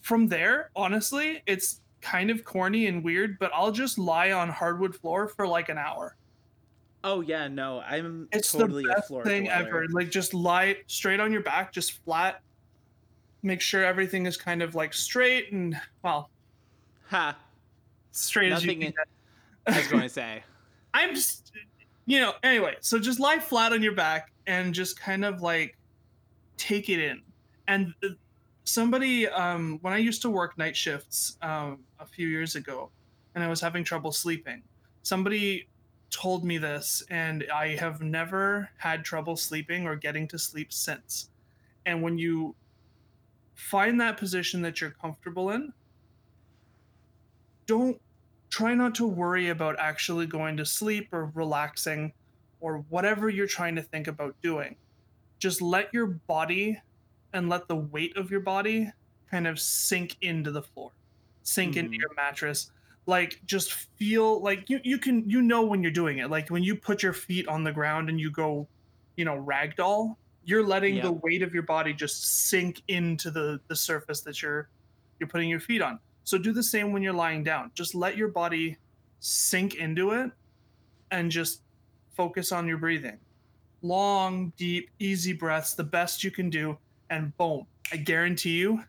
from 0.00 0.28
there 0.28 0.70
honestly 0.74 1.42
it's 1.46 1.80
kind 2.00 2.30
of 2.30 2.44
corny 2.44 2.86
and 2.86 3.04
weird 3.04 3.38
but 3.38 3.50
i'll 3.54 3.72
just 3.72 3.98
lie 3.98 4.32
on 4.32 4.48
hardwood 4.48 4.94
floor 4.94 5.28
for 5.28 5.46
like 5.46 5.68
an 5.68 5.78
hour 5.78 6.16
Oh 7.02 7.20
yeah, 7.22 7.48
no, 7.48 7.80
I'm 7.80 8.28
it's 8.32 8.52
totally 8.52 8.82
the 8.84 8.90
a 8.90 8.94
best 8.94 9.08
floor 9.08 9.24
thing 9.24 9.44
dweller. 9.44 9.66
ever 9.66 9.86
like 9.90 10.10
just 10.10 10.34
lie 10.34 10.76
straight 10.86 11.18
on 11.20 11.32
your 11.32 11.42
back 11.42 11.72
just 11.72 12.04
flat 12.04 12.42
make 13.42 13.60
sure 13.62 13.82
everything 13.84 14.26
is 14.26 14.36
kind 14.36 14.62
of 14.62 14.74
like 14.74 14.92
straight 14.92 15.50
and 15.52 15.74
well 16.02 16.30
Ha! 17.08 17.38
straight 18.12 18.52
as 18.52 18.64
you 18.64 18.72
can 18.74 18.82
in- 18.82 18.94
I 19.66 19.78
was 19.78 19.88
going 19.88 20.02
to 20.04 20.08
say. 20.08 20.42
I'm 20.92 21.14
just, 21.14 21.52
you 22.06 22.20
know, 22.20 22.34
anyway, 22.42 22.76
so 22.80 22.98
just 22.98 23.20
lie 23.20 23.38
flat 23.38 23.72
on 23.72 23.82
your 23.82 23.94
back 23.94 24.32
and 24.46 24.74
just 24.74 24.98
kind 24.98 25.24
of 25.24 25.40
like 25.40 25.76
take 26.56 26.88
it 26.88 26.98
in. 26.98 27.22
And 27.68 27.94
uh, 28.04 28.08
somebody, 28.64 29.28
um, 29.28 29.78
when 29.82 29.92
I 29.94 29.98
used 29.98 30.20
to 30.22 30.30
work 30.30 30.58
night 30.58 30.76
shifts 30.76 31.38
um, 31.42 31.80
a 32.00 32.06
few 32.06 32.26
years 32.28 32.56
ago 32.56 32.90
and 33.34 33.44
I 33.44 33.48
was 33.48 33.60
having 33.60 33.84
trouble 33.84 34.12
sleeping, 34.12 34.62
somebody 35.02 35.68
told 36.10 36.44
me 36.44 36.58
this, 36.58 37.02
and 37.10 37.46
I 37.52 37.76
have 37.76 38.02
never 38.02 38.70
had 38.78 39.04
trouble 39.04 39.36
sleeping 39.36 39.86
or 39.86 39.96
getting 39.96 40.28
to 40.28 40.38
sleep 40.38 40.72
since. 40.72 41.30
And 41.86 42.02
when 42.02 42.18
you 42.18 42.56
find 43.54 44.00
that 44.00 44.16
position 44.16 44.62
that 44.62 44.80
you're 44.80 44.90
comfortable 44.90 45.50
in, 45.50 45.72
don't 47.66 48.00
try 48.50 48.74
not 48.74 48.94
to 48.96 49.06
worry 49.06 49.48
about 49.48 49.78
actually 49.78 50.26
going 50.26 50.56
to 50.56 50.66
sleep 50.66 51.12
or 51.12 51.26
relaxing 51.26 52.12
or 52.60 52.78
whatever 52.88 53.28
you're 53.28 53.46
trying 53.46 53.76
to 53.76 53.82
think 53.82 54.06
about 54.06 54.40
doing. 54.42 54.76
Just 55.38 55.62
let 55.62 55.92
your 55.94 56.06
body 56.06 56.80
and 57.32 57.48
let 57.48 57.68
the 57.68 57.76
weight 57.76 58.16
of 58.16 58.30
your 58.30 58.40
body 58.40 58.92
kind 59.30 59.46
of 59.46 59.60
sink 59.60 60.16
into 60.20 60.50
the 60.50 60.62
floor, 60.62 60.92
sink 61.42 61.76
into 61.76 61.92
Mhm. 61.92 62.00
your 62.00 62.14
mattress. 62.14 62.72
Like 63.10 63.40
just 63.44 63.72
feel 63.72 64.40
like 64.40 64.70
you, 64.70 64.80
you 64.84 64.96
can 64.96 65.28
you 65.28 65.42
know 65.42 65.64
when 65.66 65.82
you're 65.82 65.90
doing 65.90 66.18
it. 66.18 66.30
Like 66.30 66.48
when 66.48 66.62
you 66.62 66.76
put 66.76 67.02
your 67.02 67.12
feet 67.12 67.48
on 67.48 67.64
the 67.64 67.72
ground 67.72 68.08
and 68.08 68.20
you 68.20 68.30
go, 68.30 68.68
you 69.16 69.24
know, 69.24 69.36
ragdoll, 69.42 70.14
you're 70.44 70.64
letting 70.64 71.02
the 71.02 71.10
weight 71.10 71.42
of 71.42 71.52
your 71.52 71.64
body 71.64 71.92
just 71.92 72.48
sink 72.48 72.82
into 72.86 73.32
the 73.32 73.60
the 73.66 73.74
surface 73.74 74.20
that 74.20 74.40
you're 74.40 74.68
you're 75.18 75.28
putting 75.28 75.48
your 75.48 75.58
feet 75.58 75.82
on. 75.82 75.98
So 76.22 76.38
do 76.38 76.52
the 76.52 76.62
same 76.62 76.92
when 76.92 77.02
you're 77.02 77.12
lying 77.12 77.42
down. 77.42 77.72
Just 77.74 77.96
let 77.96 78.16
your 78.16 78.28
body 78.28 78.76
sink 79.18 79.74
into 79.74 80.12
it 80.12 80.30
and 81.10 81.32
just 81.32 81.62
focus 82.16 82.52
on 82.52 82.68
your 82.68 82.78
breathing. 82.78 83.18
Long, 83.82 84.52
deep, 84.56 84.88
easy 85.00 85.32
breaths, 85.32 85.74
the 85.74 85.82
best 85.82 86.22
you 86.22 86.30
can 86.30 86.48
do. 86.48 86.78
And 87.10 87.36
boom, 87.36 87.66
I 87.92 87.96
guarantee 87.96 88.58
you, 88.58 88.84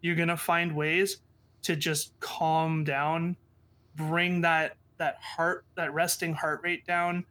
you're 0.00 0.16
going 0.16 0.28
to 0.28 0.38
find 0.38 0.74
ways 0.74 1.18
to 1.66 1.74
just 1.76 2.18
calm 2.20 2.84
down, 2.84 3.36
bring 3.96 4.40
that 4.42 4.76
that 4.98 5.18
heart, 5.20 5.64
that 5.74 5.92
resting 5.92 6.32
heart 6.32 6.60
rate 6.62 6.86
down 6.86 7.24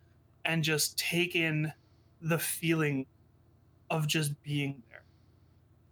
and 0.43 0.63
just 0.63 0.97
take 0.99 1.35
in 1.35 1.71
the 2.21 2.37
feeling 2.37 3.05
of 3.89 4.07
just 4.07 4.41
being 4.43 4.83
there. 4.89 5.03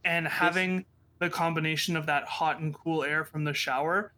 And 0.04 0.28
having 0.28 0.86
the 1.20 1.30
combination 1.30 1.96
of 1.96 2.06
that 2.08 2.26
hot 2.26 2.60
and 2.60 2.74
cool 2.74 3.04
air 3.04 3.24
from 3.24 3.46
the 3.46 3.54
shower, 3.54 4.12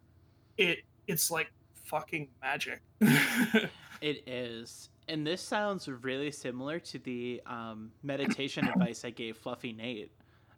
it 0.58 0.80
it's 1.06 1.30
like 1.30 1.52
fucking 1.84 2.28
magic. 2.42 2.82
It 4.00 4.28
is. 4.28 4.90
And 5.08 5.26
this 5.26 5.40
sounds 5.40 5.88
really 5.88 6.30
similar 6.30 6.78
to 6.80 6.98
the 6.98 7.40
um, 7.46 7.92
meditation 8.02 8.68
advice 8.68 9.04
I 9.04 9.10
gave 9.10 9.36
Fluffy 9.36 9.72
Nate 9.72 10.10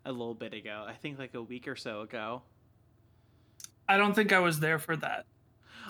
a 0.05 0.11
little 0.11 0.35
bit 0.35 0.55
ago. 0.55 0.85
I 0.89 0.95
think 0.95 1.19
like 1.19 1.35
a 1.35 1.43
week 1.43 1.69
or 1.69 1.77
so 1.77 2.01
ago. 2.01 2.43
I 3.89 3.97
don't 3.97 4.15
think 4.15 4.33
I 4.33 4.39
was 4.39 4.61
there 4.61 4.79
for 4.79 4.97
that. 4.97 5.25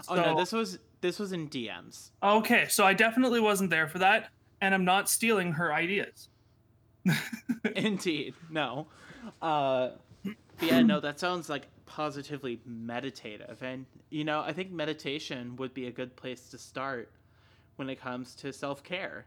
Oh 0.08 0.14
no, 0.14 0.37
this 0.37 0.52
was 0.52 0.78
this 1.00 1.18
was 1.18 1.32
in 1.32 1.48
DMs. 1.48 2.11
Okay, 2.22 2.66
so 2.68 2.84
I 2.84 2.94
definitely 2.94 3.40
wasn't 3.40 3.70
there 3.70 3.88
for 3.88 3.98
that, 3.98 4.30
and 4.61 4.74
I'm 4.74 4.84
not 4.84 5.08
stealing 5.08 5.52
her 5.52 5.72
ideas. 5.72 6.28
Indeed, 7.76 8.34
no. 8.50 8.87
Uh, 9.42 9.90
yeah, 10.61 10.82
no, 10.82 11.00
that 11.00 11.18
sounds 11.18 11.48
like 11.48 11.66
positively 11.87 12.61
meditative, 12.64 13.62
and 13.62 13.87
you 14.11 14.24
know, 14.24 14.40
I 14.40 14.52
think 14.52 14.70
meditation 14.70 15.56
would 15.56 15.74
be 15.74 15.87
a 15.87 15.90
good 15.90 16.14
place 16.16 16.48
to 16.50 16.58
start 16.58 17.11
when 17.76 17.88
it 17.90 18.00
comes 18.00 18.34
to 18.37 18.52
self 18.52 18.82
care. 18.82 19.26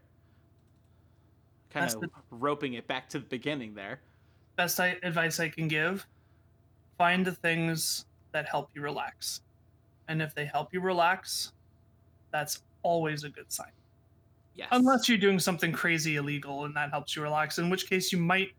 Kind 1.70 1.84
That's 1.84 1.94
of 1.94 2.02
the- 2.02 2.10
roping 2.30 2.74
it 2.74 2.86
back 2.86 3.08
to 3.10 3.18
the 3.18 3.26
beginning 3.26 3.74
there. 3.74 4.00
Best 4.56 4.78
I, 4.80 4.96
advice 5.02 5.40
I 5.40 5.48
can 5.48 5.68
give: 5.68 6.06
find 6.98 7.24
the 7.24 7.32
things 7.32 8.04
that 8.32 8.48
help 8.48 8.70
you 8.74 8.82
relax, 8.82 9.40
and 10.08 10.20
if 10.20 10.34
they 10.34 10.44
help 10.44 10.72
you 10.72 10.80
relax, 10.80 11.52
that's 12.30 12.62
always 12.82 13.24
a 13.24 13.28
good 13.28 13.52
sign. 13.52 13.72
Yes. 14.54 14.68
Unless 14.72 15.08
you're 15.08 15.18
doing 15.18 15.38
something 15.38 15.72
crazy 15.72 16.16
illegal 16.16 16.64
and 16.66 16.76
that 16.76 16.90
helps 16.90 17.16
you 17.16 17.22
relax, 17.22 17.58
in 17.58 17.70
which 17.70 17.88
case 17.88 18.12
you 18.12 18.18
might 18.18 18.52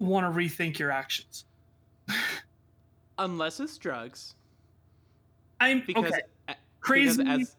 want 0.00 0.26
to 0.26 0.36
rethink 0.36 0.78
your 0.78 0.90
actions. 0.90 1.44
unless 3.18 3.60
it's 3.60 3.78
drugs, 3.78 4.34
I'm 5.60 5.84
because 5.86 6.06
okay. 6.06 6.20
a- 6.48 6.54
Crazy, 6.80 7.22
because 7.22 7.54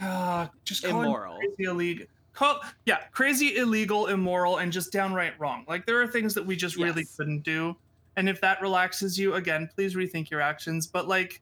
as 0.00 0.06
uh, 0.06 0.46
just 0.64 0.84
immoral. 0.84 1.36
crazy 1.36 1.64
illegal. 1.70 2.06
Call 2.32 2.60
yeah, 2.86 2.98
crazy, 3.10 3.56
illegal, 3.56 4.06
immoral, 4.06 4.58
and 4.58 4.72
just 4.72 4.92
downright 4.92 5.38
wrong. 5.38 5.64
Like 5.68 5.84
there 5.84 6.00
are 6.00 6.06
things 6.06 6.32
that 6.34 6.46
we 6.46 6.56
just 6.56 6.76
really 6.76 7.04
couldn't 7.16 7.42
do, 7.42 7.76
and 8.16 8.28
if 8.28 8.40
that 8.40 8.60
relaxes 8.60 9.18
you, 9.18 9.34
again, 9.34 9.68
please 9.74 9.94
rethink 9.94 10.30
your 10.30 10.40
actions. 10.40 10.86
But 10.86 11.08
like, 11.08 11.40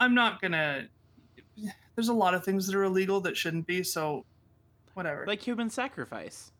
I'm 0.00 0.14
not 0.14 0.40
gonna. 0.40 0.88
There's 1.94 2.08
a 2.08 2.14
lot 2.14 2.34
of 2.34 2.44
things 2.44 2.66
that 2.66 2.74
are 2.76 2.84
illegal 2.84 3.20
that 3.22 3.36
shouldn't 3.36 3.66
be. 3.66 3.82
So, 3.82 4.24
whatever. 4.94 5.24
like 5.26 5.40
human 5.40 5.70
sacrifice. 5.70 6.52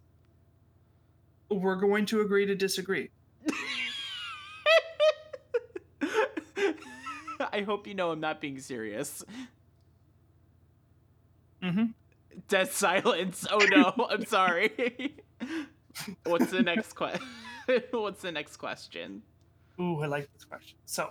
We're 1.51 1.77
going 1.77 2.07
to 2.07 2.23
agree 2.23 2.47
to 2.47 2.57
disagree. 2.57 3.11
I 7.53 7.63
hope 7.63 7.87
you 7.87 7.95
know 7.95 8.11
I'm 8.11 8.21
not 8.21 8.41
being 8.41 8.59
serious. 8.59 9.25
Mm-hmm. 11.63 11.85
Dead 12.49 12.71
silence. 12.71 13.47
Oh 13.51 13.65
no, 13.71 14.09
I'm 14.11 14.25
sorry. 14.27 15.15
What's 16.25 16.51
the 16.51 16.63
next 16.63 16.95
question? 16.95 17.27
What's 17.91 18.23
the 18.23 18.33
next 18.33 18.57
question? 18.57 19.23
Ooh, 19.81 20.03
I 20.03 20.07
like 20.07 20.33
this 20.33 20.45
question. 20.45 20.77
So, 20.87 21.11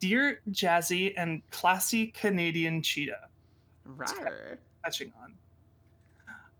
dear 0.00 0.40
Jazzy 0.50 1.14
and 1.16 1.42
classy 1.50 2.08
Canadian 2.08 2.82
cheetah, 2.82 3.28
Rar. 3.84 4.58
touching 4.84 5.12
on. 5.22 5.34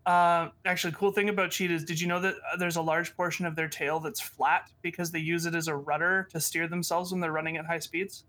Uh, 0.05 0.49
actually, 0.65 0.93
cool 0.93 1.11
thing 1.11 1.29
about 1.29 1.49
cheetahs, 1.49 1.83
did 1.83 1.99
you 1.99 2.07
know 2.07 2.19
that 2.19 2.35
uh, 2.35 2.57
there's 2.57 2.75
a 2.75 2.81
large 2.81 3.15
portion 3.17 3.45
of 3.45 3.55
their 3.55 3.67
tail 3.67 3.99
that's 3.99 4.21
flat 4.21 4.69
because 4.83 5.09
they 5.09 5.19
use 5.19 5.47
it 5.47 5.55
as 5.55 5.67
a 5.67 5.75
rudder 5.75 6.27
to 6.31 6.39
steer 6.39 6.67
themselves 6.67 7.11
when 7.11 7.19
they're 7.19 7.31
running 7.31 7.57
at 7.57 7.65
high 7.65 7.79
speeds? 7.79 8.25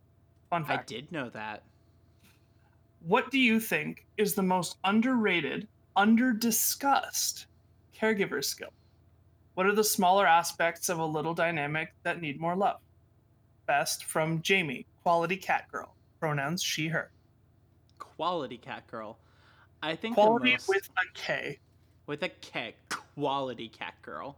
Fun 0.49 0.65
fact. 0.65 0.91
I 0.91 0.95
did 0.95 1.13
know 1.13 1.29
that. 1.31 1.63
What 3.01 3.31
do 3.31 3.39
you 3.39 3.61
think 3.61 4.07
is 4.17 4.35
the 4.35 4.43
most 4.43 4.79
underrated, 4.85 5.69
under-discussed 5.97 7.47
caregiver 7.95 8.43
skill? 8.43 8.71
What 9.57 9.65
are 9.65 9.75
the 9.75 9.83
smaller 9.83 10.27
aspects 10.27 10.91
of 10.91 10.99
a 10.99 11.05
little 11.07 11.33
dynamic 11.33 11.95
that 12.03 12.21
need 12.21 12.39
more 12.39 12.55
love? 12.55 12.77
Best 13.65 14.05
from 14.05 14.43
Jamie, 14.43 14.85
quality 15.03 15.39
cat 15.39 15.65
girl. 15.73 15.95
Pronouns 16.21 16.63
she, 16.63 16.89
her. 16.89 17.11
Quality 17.99 18.59
cat 18.59 18.87
girl. 18.87 19.17
I 19.83 19.97
think 19.97 20.17
Quality 20.17 20.51
the 20.51 20.53
most, 20.53 20.69
with 20.69 20.91
a 20.99 21.13
K. 21.15 21.59
with 22.07 22.23
a 22.23 22.29
K. 22.29 22.75
Quality 22.91 23.71
cat 23.71 23.95
girl. 24.03 24.37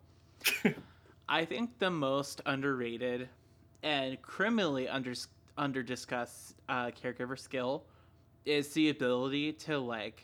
I 1.29 1.45
think 1.45 1.77
the 1.81 1.91
most 1.91 2.41
underrated 2.47 3.29
and 3.83 4.23
criminally 4.23 4.89
under 4.89 5.15
under 5.57 5.83
discussed 5.83 6.55
uh, 6.69 6.93
caregiver 6.93 7.37
skill 7.37 7.83
is 8.47 8.69
the 8.69 8.91
ability 8.91 9.55
to 9.55 9.81
like 9.81 10.23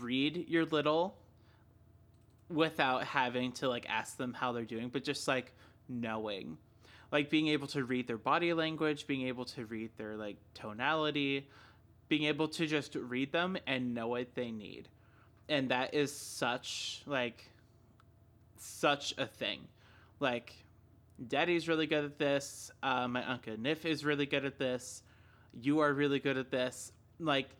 read 0.00 0.46
your 0.48 0.64
little 0.64 1.19
without 2.50 3.04
having 3.04 3.52
to 3.52 3.68
like 3.68 3.86
ask 3.88 4.16
them 4.16 4.34
how 4.34 4.52
they're 4.52 4.64
doing, 4.64 4.88
but 4.88 5.04
just 5.04 5.26
like 5.28 5.52
knowing. 5.88 6.58
Like 7.12 7.30
being 7.30 7.48
able 7.48 7.66
to 7.68 7.84
read 7.84 8.06
their 8.06 8.18
body 8.18 8.52
language, 8.52 9.06
being 9.06 9.26
able 9.26 9.44
to 9.46 9.66
read 9.66 9.90
their 9.96 10.16
like 10.16 10.36
tonality, 10.54 11.48
being 12.08 12.24
able 12.24 12.48
to 12.48 12.66
just 12.66 12.94
read 12.94 13.32
them 13.32 13.56
and 13.66 13.94
know 13.94 14.08
what 14.08 14.34
they 14.34 14.50
need. 14.50 14.88
And 15.48 15.70
that 15.70 15.94
is 15.94 16.12
such 16.14 17.02
like 17.06 17.44
such 18.58 19.14
a 19.18 19.26
thing. 19.26 19.60
Like 20.20 20.52
Daddy's 21.28 21.68
really 21.68 21.86
good 21.86 22.04
at 22.04 22.18
this. 22.18 22.70
Uh, 22.82 23.06
my 23.06 23.24
Uncle 23.24 23.56
Nif 23.56 23.84
is 23.84 24.04
really 24.04 24.26
good 24.26 24.44
at 24.44 24.58
this. 24.58 25.02
You 25.60 25.80
are 25.80 25.92
really 25.92 26.18
good 26.18 26.36
at 26.36 26.50
this. 26.50 26.92
Like, 27.18 27.50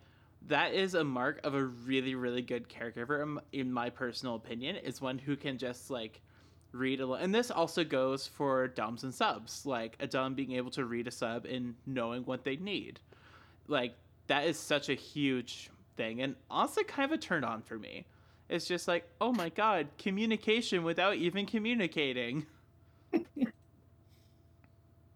that 0.47 0.73
is 0.73 0.95
a 0.95 1.03
mark 1.03 1.39
of 1.43 1.53
a 1.53 1.63
really, 1.63 2.15
really 2.15 2.41
good 2.41 2.67
caregiver, 2.67 3.39
in- 3.51 3.71
my 3.71 3.89
personal 3.89 4.35
opinion, 4.35 4.75
is 4.77 5.01
one 5.01 5.17
who 5.17 5.35
can 5.35 5.57
just, 5.57 5.89
like, 5.89 6.21
read 6.71 6.99
a 7.01 7.05
lot. 7.05 7.21
And 7.21 7.33
this 7.33 7.51
also 7.51 7.83
goes 7.83 8.27
for 8.27 8.67
Doms 8.67 9.03
and 9.03 9.13
subs. 9.13 9.65
Like, 9.65 9.95
a 9.99 10.07
Dom 10.07 10.33
being 10.33 10.53
able 10.53 10.71
to 10.71 10.85
read 10.85 11.07
a 11.07 11.11
sub 11.11 11.45
and 11.45 11.75
knowing 11.85 12.23
what 12.23 12.43
they 12.43 12.55
need. 12.55 12.99
Like, 13.67 13.95
that 14.27 14.45
is 14.45 14.57
such 14.57 14.89
a 14.89 14.93
huge 14.93 15.69
thing. 15.95 16.21
And 16.21 16.35
also 16.49 16.83
kind 16.83 17.11
of 17.11 17.17
a 17.17 17.21
turn 17.21 17.43
on 17.43 17.61
for 17.61 17.77
me. 17.77 18.05
It's 18.49 18.65
just 18.67 18.87
like, 18.87 19.07
oh 19.21 19.31
my 19.31 19.49
god, 19.49 19.87
communication 19.97 20.83
without 20.83 21.15
even 21.15 21.45
communicating. 21.45 22.45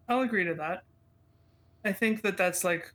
I'll 0.08 0.20
agree 0.20 0.44
to 0.44 0.54
that. 0.54 0.84
I 1.84 1.92
think 1.92 2.22
that 2.22 2.36
that's 2.36 2.64
like 2.64 2.92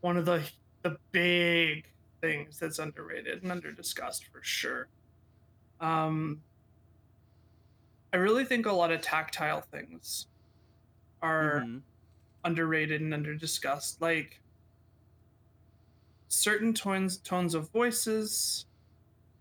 one 0.00 0.16
of 0.16 0.24
the 0.24 0.42
the 0.88 0.98
big 1.12 1.92
things 2.22 2.58
that's 2.58 2.78
underrated 2.78 3.42
and 3.42 3.50
under 3.52 3.72
discussed 3.72 4.26
for 4.26 4.40
sure. 4.42 4.88
Um, 5.80 6.44
I 8.12 8.16
really 8.16 8.44
think 8.44 8.66
a 8.66 8.72
lot 8.72 8.92
of 8.92 9.00
tactile 9.00 9.60
things 9.60 10.26
are 11.22 11.66
Mhm. 11.66 11.84
underrated 12.44 13.00
and 13.02 13.14
under 13.14 13.36
discussed. 13.36 14.00
Like 14.00 14.42
certain 16.28 16.74
tones 16.74 17.18
tones 17.18 17.54
of 17.54 17.70
voices, 17.72 18.66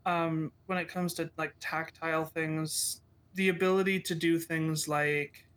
um, 0.06 0.54
when 0.68 0.78
it 0.80 0.90
comes 0.90 1.16
to 1.16 1.32
like 1.38 1.56
tactile 1.62 2.26
things, 2.26 3.02
the 3.36 3.50
ability 3.50 4.02
to 4.02 4.16
do 4.16 4.40
things 4.40 4.88
like 4.88 5.48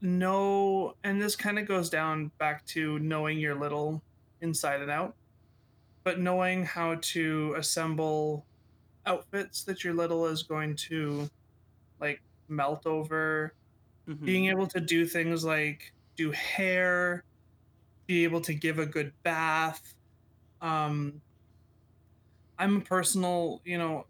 know 0.00 0.94
and 1.02 1.20
this 1.20 1.36
kind 1.36 1.58
of 1.58 1.66
goes 1.66 1.88
down 1.90 2.30
back 2.38 2.64
to 2.66 2.98
knowing 2.98 3.38
your 3.38 3.54
little 3.54 4.02
inside 4.44 4.82
and 4.82 4.92
out 4.92 5.16
but 6.04 6.20
knowing 6.20 6.64
how 6.64 6.96
to 6.96 7.54
assemble 7.58 8.46
outfits 9.06 9.64
that 9.64 9.84
your 9.84 9.94
little 9.94 10.26
is 10.26 10.42
going 10.44 10.76
to 10.76 11.28
like 12.00 12.22
melt 12.48 12.86
over 12.86 13.54
Mhm. 14.08 14.24
being 14.24 14.46
able 14.46 14.66
to 14.68 14.80
do 14.80 15.06
things 15.06 15.44
like 15.44 15.94
do 16.16 16.32
hair 16.32 17.24
be 18.06 18.24
able 18.24 18.40
to 18.42 18.54
give 18.54 18.78
a 18.78 18.86
good 18.86 19.12
bath 19.24 19.94
um 20.62 21.22
i'm 22.58 22.76
a 22.78 22.80
personal 22.80 23.60
you 23.64 23.78
know 23.78 24.06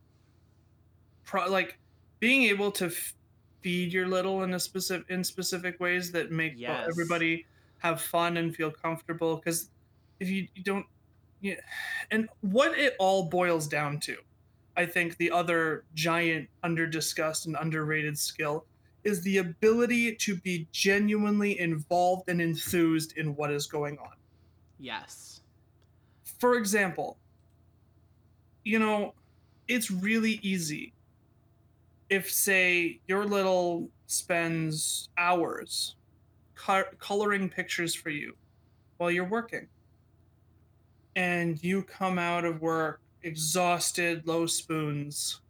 pro- 1.25 1.49
like 1.51 1.79
being 2.21 2.45
able 2.45 2.71
to 2.73 2.87
f- 2.87 3.15
feed 3.63 3.93
your 3.93 4.07
little 4.07 4.43
in 4.43 4.55
a 4.55 4.61
specific 4.61 5.09
in 5.11 5.25
specific 5.25 5.81
ways 5.81 6.13
that 6.13 6.31
make 6.31 6.55
Yes. 6.55 6.87
everybody 6.89 7.47
have 7.79 8.01
fun 8.01 8.37
and 8.37 8.55
feel 8.55 8.71
comfortable 8.71 9.37
because 9.37 9.71
if 10.21 10.29
you, 10.29 10.47
don't 10.63 10.87
yeah 11.41 11.55
and 12.11 12.29
what 12.41 12.79
it 12.79 12.95
all 12.99 13.25
boils 13.29 13.67
down 13.67 13.99
to 14.01 14.17
i 14.77 14.87
think 14.87 15.17
the 15.17 15.31
other 15.31 15.85
giant 15.95 16.49
under 16.63 16.87
discussed 16.87 17.47
and 17.47 17.57
underrated 17.61 18.17
skill 18.19 18.65
is 19.03 19.21
the 19.23 19.39
ability 19.39 20.15
to 20.15 20.37
be 20.37 20.67
genuinely 20.73 21.59
involved 21.61 22.29
and 22.29 22.41
enthused 22.41 23.17
in 23.19 23.35
what 23.37 23.51
is 23.51 23.67
going 23.67 23.99
on 23.99 24.13
Yes. 24.79 25.41
for 26.39 26.57
example, 26.57 27.17
you 28.65 28.79
know, 28.79 29.15
it's 29.69 29.91
really 29.91 30.41
easy 30.43 30.93
if, 32.11 32.31
say, 32.31 33.01
your 33.07 33.25
little 33.25 33.89
spends 34.07 35.09
hours 35.17 35.97
coloring 36.99 37.49
pictures 37.49 37.95
for 37.95 38.11
you 38.11 38.35
while 38.99 39.11
you're 39.11 39.29
working, 39.29 39.67
and 41.17 41.63
you 41.63 41.83
come 41.83 42.19
out 42.19 42.45
of 42.45 42.61
work 42.61 43.01
exhausted, 43.23 44.27
low 44.27 44.47
spoons. 44.47 45.41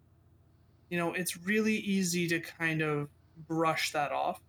You 0.90 0.98
know, 0.98 1.12
it's 1.12 1.36
really 1.38 1.76
easy 1.76 2.28
to 2.28 2.40
kind 2.40 2.82
of 2.82 3.08
brush 3.48 3.92
that 3.92 4.12
off. 4.12 4.40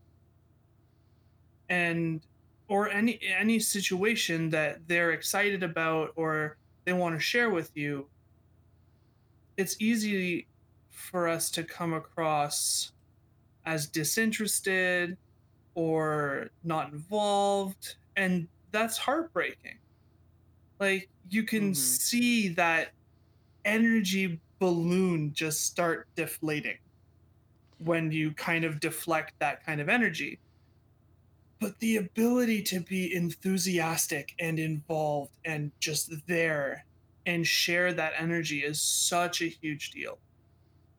And 1.69 2.21
or 2.67 2.89
any 2.89 3.19
any 3.37 3.59
situation 3.59 4.49
that 4.49 4.87
they're 4.87 5.11
excited 5.11 5.63
about 5.63 6.11
or 6.15 6.57
they 6.85 6.93
want 6.93 7.15
to 7.15 7.19
share 7.19 7.49
with 7.49 7.71
you 7.75 8.07
it's 9.57 9.75
easy 9.79 10.47
for 10.89 11.27
us 11.27 11.49
to 11.49 11.63
come 11.63 11.93
across 11.93 12.91
as 13.65 13.87
disinterested 13.87 15.17
or 15.75 16.49
not 16.63 16.91
involved 16.91 17.95
and 18.15 18.47
that's 18.71 18.97
heartbreaking 18.97 19.77
like 20.85 21.09
you 21.29 21.43
can 21.43 21.71
Mhm. 21.71 21.75
see 21.75 22.47
that 22.49 22.93
energy 23.65 24.39
balloon 24.59 25.33
just 25.33 25.63
start 25.65 26.07
deflating 26.15 26.77
when 27.79 28.11
you 28.11 28.33
kind 28.33 28.63
of 28.63 28.79
deflect 28.79 29.33
that 29.39 29.63
kind 29.65 29.81
of 29.81 29.89
energy. 29.89 30.39
But 31.59 31.79
the 31.79 31.97
ability 31.97 32.61
to 32.63 32.79
be 32.81 33.13
enthusiastic 33.13 34.33
and 34.39 34.59
involved 34.59 35.37
and 35.45 35.71
just 35.79 36.11
there 36.27 36.85
and 37.25 37.47
share 37.47 37.91
that 37.93 38.13
energy 38.17 38.63
is 38.63 38.81
such 38.81 39.41
a 39.41 39.47
huge 39.47 39.91
deal. 39.91 40.19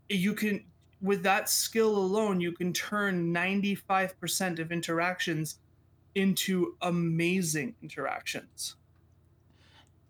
You 0.08 0.34
can 0.34 0.64
with 1.00 1.22
that 1.22 1.48
skill 1.48 1.96
alone 1.96 2.40
you 2.40 2.52
can 2.52 2.72
turn 2.72 3.32
95% 3.32 4.58
of 4.58 4.72
interactions 4.72 5.60
into 6.14 6.76
amazing 6.80 7.76
interactions 7.82 8.76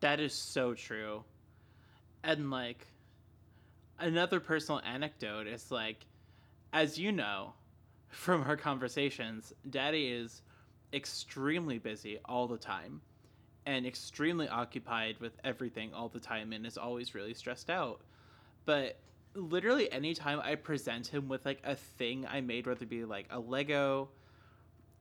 That 0.07 0.20
is 0.20 0.34
so 0.34 0.72
true. 0.72 1.24
And 2.22 2.48
like 2.48 2.86
another 3.98 4.38
personal 4.38 4.80
anecdote 4.82 5.48
is 5.48 5.72
like 5.72 6.07
as 6.72 6.96
you 6.96 7.11
know 7.11 7.54
from 8.11 8.44
our 8.44 8.57
conversations, 8.57 9.52
Daddy 9.68 10.07
is 10.07 10.42
extremely 10.92 11.78
busy 11.78 12.20
all 12.24 12.46
the 12.46 12.57
time 12.57 13.00
and 13.66 13.84
extremely 13.84 14.46
occupied 14.46 15.18
with 15.18 15.32
everything 15.42 15.92
all 15.92 16.09
the 16.09 16.20
time 16.20 16.52
and 16.52 16.64
is 16.64 16.78
always 16.78 17.16
really 17.16 17.34
stressed 17.34 17.68
out. 17.68 18.00
But 18.64 19.00
literally 19.34 19.90
anytime 19.90 20.38
I 20.38 20.54
present 20.54 21.09
him 21.09 21.26
with 21.26 21.44
like 21.44 21.62
a 21.64 21.74
thing 21.74 22.28
I 22.30 22.42
made, 22.42 22.68
whether 22.68 22.84
it 22.84 22.88
be 22.88 23.04
like 23.04 23.26
a 23.30 23.40
Lego 23.40 24.11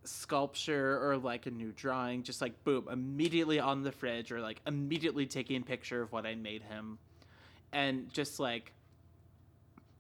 sculpture 0.08 1.00
or 1.02 1.18
like 1.18 1.46
a 1.46 1.52
new 1.52 1.72
drawing, 1.72 2.24
just 2.24 2.42
like 2.42 2.64
boom, 2.64 2.88
immediately 2.92 3.60
on 3.60 3.84
the 3.84 3.92
fridge 3.92 4.32
or 4.32 4.42
like 4.42 4.62
immediately 4.66 5.26
taking 5.26 5.62
a 5.62 5.66
picture 5.66 6.02
of 6.02 6.12
what 6.12 6.26
I 6.26 6.36
made 6.36 6.64
him. 6.64 6.98
And 7.72 8.12
just 8.14 8.40
like 8.40 8.72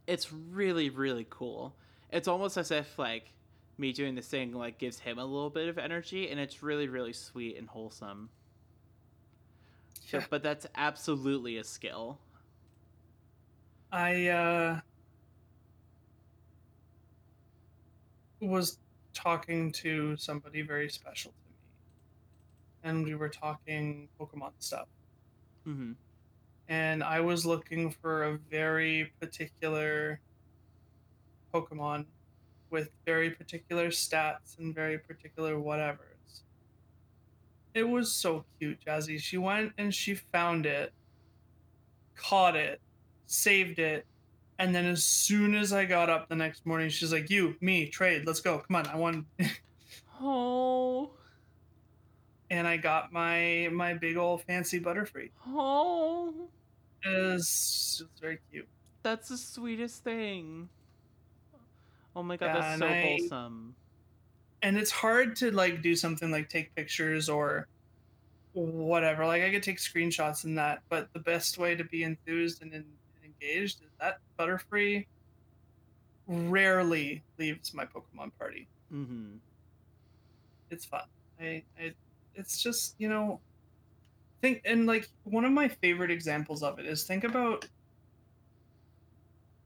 it's 0.08 0.32
really, 0.32 0.90
really 0.90 1.26
cool. 1.30 1.76
It's 2.12 2.28
almost 2.28 2.58
as 2.58 2.72
if 2.72 2.98
like 3.00 3.32
me 3.78 3.92
doing 3.92 4.16
this 4.16 4.28
thing 4.28 4.54
like 4.54 4.78
gives 4.78 5.00
him 5.00 5.18
a 5.18 5.26
little 5.26 5.50
bit 5.50 5.68
of 5.68 5.78
energy 5.78 6.30
and 6.30 6.40
it's 6.40 6.64
really, 6.64 6.88
really 6.88 7.14
sweet 7.14 7.58
and 7.58 7.68
wholesome. 7.68 8.30
So, 10.08 10.22
but 10.30 10.44
that's 10.44 10.68
absolutely 10.76 11.58
a 11.58 11.64
skill. 11.64 12.20
I 13.92 14.28
uh, 14.28 14.80
was 18.42 18.78
talking 19.16 19.72
to 19.74 20.18
somebody 20.18 20.62
very 20.62 20.90
special 20.90 21.32
to 21.32 21.50
me, 21.50 21.58
and 22.84 23.06
we 23.06 23.16
were 23.16 23.30
talking 23.30 24.10
Pokemon 24.20 24.54
stuff. 24.60 24.88
hmm 25.66 25.94
And 26.68 27.04
I 27.04 27.22
was 27.22 27.46
looking 27.46 27.92
for 27.92 28.24
a 28.24 28.38
very 28.38 29.14
particular 29.22 30.22
Pokemon 31.54 32.08
with 32.72 32.92
very 33.06 33.32
particular 33.32 33.90
stats 33.90 34.60
and 34.60 34.76
very 34.76 35.00
particular 35.00 35.56
whatevers. 35.56 36.42
It 37.74 37.84
was 37.90 38.14
so 38.14 38.46
cute, 38.60 38.80
Jazzy. 38.86 39.20
She 39.20 39.38
went 39.38 39.74
and 39.78 39.94
she 39.94 40.16
found 40.16 40.66
it, 40.66 40.94
caught 42.16 42.56
it, 42.56 42.82
saved 43.28 43.80
it, 43.80 44.06
and 44.60 44.74
then 44.74 44.86
as 44.86 45.04
soon 45.04 45.56
as 45.56 45.74
I 45.74 45.86
got 45.86 46.10
up 46.10 46.30
the 46.30 46.36
next 46.36 46.66
morning, 46.66 46.90
she's 46.90 47.12
like, 47.12 47.30
"You, 47.30 47.56
me, 47.62 47.88
trade. 47.88 48.26
Let's 48.26 48.40
go. 48.42 48.60
Come 48.60 48.76
on. 48.78 48.88
I 48.88 48.96
want." 48.96 49.26
Oh, 50.22 51.12
and 52.50 52.68
I 52.68 52.78
got 52.78 53.12
my 53.12 53.70
my 53.72 53.94
big 53.94 54.18
old 54.18 54.44
fancy 54.44 54.80
Butterfree. 54.80 55.32
oh, 55.48 56.34
It 57.04 57.10
was, 57.10 57.98
it 58.00 58.04
was 58.04 58.22
very 58.22 58.40
cute. 58.52 58.68
that's 59.04 59.28
the 59.30 59.38
sweetest 59.38 60.04
thing. 60.04 60.70
Oh 62.16 62.24
my 62.24 62.38
god, 62.38 62.46
Yeah, 62.48 62.54
that's 62.62 62.80
so 62.80 62.86
I- 62.88 63.02
wholesome. 63.20 63.76
and 64.62 64.78
it's 64.78 64.92
hard 64.92 65.36
to 65.38 65.52
like 65.52 65.82
do 65.82 65.96
something 65.98 66.32
like 66.32 66.48
take 66.50 66.74
pictures 66.76 67.28
or 67.28 67.68
whatever 68.54 69.26
like 69.26 69.42
i 69.44 69.52
could 69.52 69.62
take 69.64 69.80
screenshots 69.80 70.46
and 70.46 70.58
that 70.58 70.82
but 70.88 71.12
the 71.12 71.20
best 71.20 71.58
way 71.58 71.76
to 71.76 71.84
be 71.84 72.04
enthused 72.04 72.62
and, 72.62 72.72
and 72.74 72.86
engaged 73.42 73.82
is 73.82 73.90
that 74.00 74.20
butterfree 74.38 75.06
rarely 76.28 77.24
leaves 77.38 77.74
my 77.74 77.86
Pokemon 77.86 78.32
party. 78.40 78.68
Mm-hmm. 78.94 79.38
It's 80.70 80.86
fun. 80.86 81.04
I, 81.40 81.64
I 81.80 81.94
it's 82.34 82.62
just 82.62 82.96
you 82.98 83.10
know 83.10 83.40
think 84.42 84.62
and 84.66 84.86
like 84.86 85.10
one 85.24 85.46
of 85.46 85.52
my 85.52 85.68
favorite 85.68 86.12
examples 86.12 86.64
of 86.64 86.80
it 86.80 86.86
is 86.86 87.04
think 87.04 87.24
about 87.24 87.68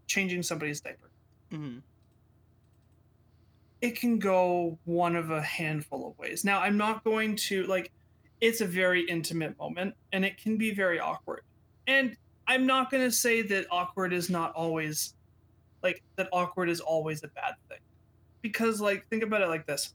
changing 0.07 0.43
somebody's 0.43 0.81
diaper. 0.81 1.09
Mm-hmm. 1.51 1.79
It 3.81 3.97
can 3.97 4.19
go 4.19 4.77
one 4.83 5.15
of 5.15 5.31
a 5.31 5.41
handful 5.41 6.09
of 6.09 6.17
ways. 6.17 6.43
Now, 6.43 6.59
I'm 6.59 6.75
not 6.75 7.03
going 7.05 7.37
to 7.37 7.63
like 7.63 7.91
it's 8.41 8.61
a 8.61 8.65
very 8.65 9.01
intimate 9.03 9.57
moment 9.57 9.95
and 10.11 10.25
it 10.25 10.37
can 10.37 10.57
be 10.57 10.73
very 10.73 10.99
awkward. 10.99 11.41
And 11.87 12.17
I'm 12.49 12.65
not 12.65 12.91
going 12.91 13.03
to 13.03 13.11
say 13.11 13.41
that 13.43 13.67
awkward 13.71 14.11
is 14.11 14.29
not 14.29 14.51
always 14.53 15.13
like 15.83 16.03
that 16.17 16.27
awkward 16.33 16.69
is 16.69 16.81
always 16.81 17.23
a 17.23 17.29
bad 17.29 17.53
thing. 17.69 17.79
Because 18.41 18.81
like 18.81 19.07
think 19.09 19.23
about 19.23 19.41
it 19.41 19.47
like 19.47 19.65
this. 19.67 19.93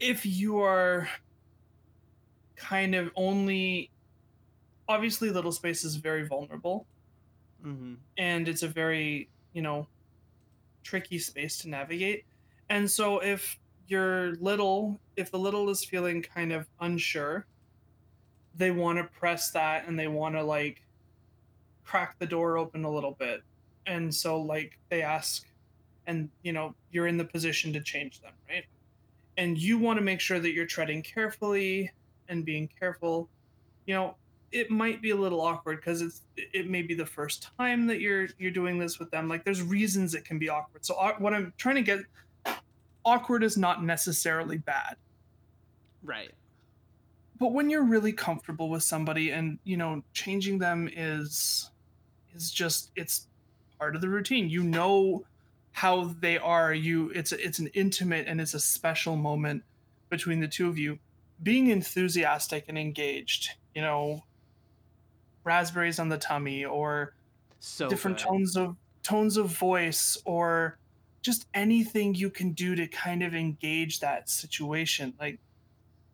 If 0.00 0.26
you 0.26 0.60
are 0.60 1.08
kind 2.56 2.94
of 2.94 3.10
only 3.16 3.90
obviously 4.88 5.30
little 5.30 5.52
space 5.52 5.84
is 5.84 5.96
very 5.96 6.26
vulnerable 6.26 6.86
Mm-hmm. 7.64 7.94
and 8.18 8.48
it's 8.48 8.64
a 8.64 8.68
very 8.68 9.28
you 9.52 9.62
know 9.62 9.86
tricky 10.82 11.20
space 11.20 11.58
to 11.58 11.68
navigate 11.68 12.24
and 12.70 12.90
so 12.90 13.20
if 13.20 13.56
you're 13.86 14.34
little 14.40 15.00
if 15.16 15.30
the 15.30 15.38
little 15.38 15.70
is 15.70 15.84
feeling 15.84 16.22
kind 16.22 16.52
of 16.52 16.68
unsure 16.80 17.46
they 18.56 18.72
want 18.72 18.98
to 18.98 19.04
press 19.04 19.52
that 19.52 19.86
and 19.86 19.96
they 19.96 20.08
want 20.08 20.34
to 20.34 20.42
like 20.42 20.81
crack 21.84 22.18
the 22.18 22.26
door 22.26 22.58
open 22.58 22.84
a 22.84 22.90
little 22.90 23.12
bit. 23.18 23.42
And 23.86 24.14
so 24.14 24.40
like 24.40 24.78
they 24.90 25.02
ask 25.02 25.44
and 26.06 26.28
you 26.42 26.52
know 26.52 26.74
you're 26.90 27.06
in 27.06 27.16
the 27.16 27.24
position 27.24 27.72
to 27.72 27.80
change 27.80 28.20
them 28.20 28.32
right? 28.48 28.64
And 29.36 29.56
you 29.58 29.78
want 29.78 29.98
to 29.98 30.04
make 30.04 30.20
sure 30.20 30.40
that 30.40 30.52
you're 30.52 30.66
treading 30.66 31.02
carefully 31.02 31.90
and 32.28 32.44
being 32.44 32.68
careful. 32.78 33.28
You 33.86 33.94
know 33.94 34.16
it 34.52 34.70
might 34.70 35.00
be 35.02 35.10
a 35.10 35.16
little 35.16 35.40
awkward 35.40 35.76
because 35.78 36.02
it's 36.02 36.22
it 36.36 36.68
may 36.70 36.82
be 36.82 36.94
the 36.94 37.06
first 37.06 37.48
time 37.58 37.86
that 37.88 38.00
you're 38.00 38.28
you're 38.38 38.50
doing 38.52 38.78
this 38.78 38.98
with 38.98 39.10
them. 39.10 39.28
Like 39.28 39.44
there's 39.44 39.62
reasons 39.62 40.14
it 40.14 40.24
can 40.24 40.38
be 40.38 40.48
awkward. 40.50 40.84
So 40.84 40.94
au- 40.94 41.14
what 41.18 41.34
i'm 41.34 41.52
trying 41.58 41.76
to 41.76 41.82
get 41.82 42.00
awkward 43.04 43.42
is 43.44 43.56
not 43.56 43.82
necessarily 43.84 44.58
bad. 44.58 44.96
Right. 46.04 46.32
but 47.38 47.52
when 47.52 47.70
you're 47.70 47.84
really 47.84 48.12
comfortable 48.12 48.70
with 48.70 48.82
somebody 48.84 49.30
and 49.30 49.58
you 49.64 49.76
know 49.76 50.02
changing 50.14 50.58
them 50.58 50.88
is 50.94 51.71
is 52.34 52.50
just 52.50 52.90
it's 52.96 53.28
part 53.78 53.94
of 53.94 54.00
the 54.00 54.08
routine. 54.08 54.48
You 54.50 54.62
know 54.62 55.24
how 55.72 56.04
they 56.20 56.38
are. 56.38 56.72
You 56.74 57.10
it's 57.10 57.32
it's 57.32 57.58
an 57.58 57.68
intimate 57.68 58.26
and 58.28 58.40
it's 58.40 58.54
a 58.54 58.60
special 58.60 59.16
moment 59.16 59.64
between 60.10 60.40
the 60.40 60.48
two 60.48 60.68
of 60.68 60.78
you. 60.78 60.98
Being 61.42 61.68
enthusiastic 61.68 62.66
and 62.68 62.78
engaged 62.78 63.50
you 63.74 63.82
know 63.82 64.24
raspberries 65.44 65.98
on 65.98 66.08
the 66.08 66.18
tummy 66.18 66.64
or 66.64 67.14
So 67.60 67.88
different 67.88 68.18
good. 68.18 68.24
tones 68.26 68.56
of 68.56 68.76
tones 69.02 69.36
of 69.36 69.48
voice 69.48 70.16
or 70.24 70.78
just 71.22 71.46
anything 71.54 72.14
you 72.14 72.30
can 72.30 72.52
do 72.52 72.74
to 72.76 72.86
kind 72.88 73.22
of 73.22 73.34
engage 73.34 74.00
that 74.00 74.28
situation. 74.28 75.14
Like 75.20 75.40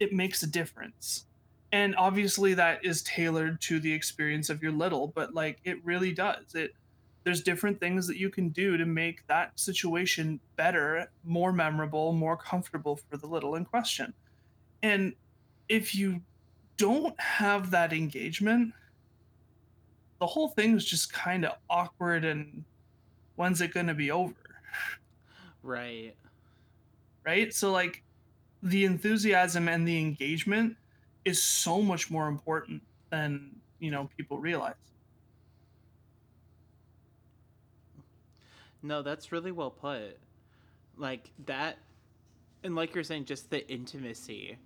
it 0.01 0.13
makes 0.13 0.43
a 0.43 0.47
difference 0.47 1.27
and 1.73 1.95
obviously 1.97 2.55
that 2.55 2.85
is 2.85 3.03
tailored 3.03 3.61
to 3.61 3.79
the 3.81 3.93
experience 3.93 4.49
of 4.49 4.63
your 4.63 4.73
little 4.73 5.09
but 5.09 5.35
like 5.35 5.59
it 5.65 5.85
really 5.85 6.13
does. 6.13 6.55
It 6.55 6.75
there's 7.25 7.43
different 7.43 7.79
things 7.79 8.07
that 8.07 8.17
you 8.17 8.31
can 8.31 8.49
do 8.51 8.77
to 8.79 8.87
make 8.87 9.27
that 9.27 9.59
situation 9.59 10.41
better 10.57 11.11
more 11.25 11.53
memorable 11.53 12.13
more 12.13 12.37
comfortable 12.37 12.97
for 12.97 13.17
the 13.17 13.27
little 13.27 13.55
in 13.55 13.65
question. 13.65 14.13
And 14.83 15.15
if 15.69 15.95
you 15.95 16.23
don't 16.77 17.19
have 17.21 17.71
that 17.73 17.93
engagement 17.93 18.73
the 20.19 20.27
whole 20.27 20.49
thing 20.49 20.77
is 20.77 20.85
just 20.85 21.13
kind 21.13 21.45
of 21.45 21.53
awkward 21.71 22.25
and 22.25 22.65
when's 23.37 23.61
it 23.61 23.73
going 23.73 23.87
to 23.87 23.95
be 23.95 24.11
over? 24.11 24.35
Right. 25.63 26.15
right? 27.25 27.53
So 27.53 27.71
like 27.71 28.03
the 28.63 28.85
enthusiasm 28.85 29.69
and 29.69 29.87
the 29.87 29.99
engagement 29.99 30.77
is 31.25 31.43
so 31.43 31.83
much 31.83 32.11
more 32.11 32.29
important 32.29 32.83
than 33.11 33.51
you 33.79 33.91
know 33.91 34.09
people 34.17 34.39
realize 34.39 34.75
No, 38.83 39.03
that's 39.03 39.33
really 39.33 39.53
well 39.53 39.71
put. 39.71 40.19
Like 40.97 41.31
that, 41.47 41.79
and 42.63 42.75
like 42.75 42.95
you're 42.95 43.05
saying, 43.05 43.25
just 43.27 43.51
the 43.51 43.69
intimacy 43.71 44.59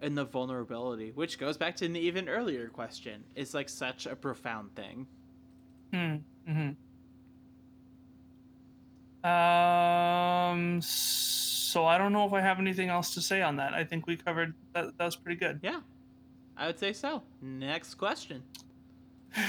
and 0.00 0.16
the 0.16 0.24
vulnerability, 0.24 1.12
which 1.12 1.38
goes 1.38 1.56
back 1.56 1.76
to 1.76 1.86
an 1.86 1.96
even 1.96 2.28
earlier 2.28 2.68
question, 2.68 3.24
is 3.34 3.54
like 3.54 3.68
such 3.68 4.06
a 4.06 4.16
profound 4.16 4.74
thing. 4.74 5.06
hmm. 5.92 6.16
hmm 6.46 6.70
um 9.22 10.80
so 10.80 11.49
i 11.84 11.96
don't 11.98 12.12
know 12.12 12.26
if 12.26 12.32
i 12.32 12.40
have 12.40 12.58
anything 12.58 12.88
else 12.88 13.14
to 13.14 13.20
say 13.20 13.42
on 13.42 13.56
that 13.56 13.74
i 13.74 13.84
think 13.84 14.06
we 14.06 14.16
covered 14.16 14.54
that 14.72 14.96
that 14.98 15.04
was 15.04 15.16
pretty 15.16 15.38
good 15.38 15.60
Yeah, 15.62 15.80
I 16.56 16.66
would 16.66 16.78
say 16.78 16.92
so. 16.92 17.22
Next 17.40 17.94
question. 17.94 18.42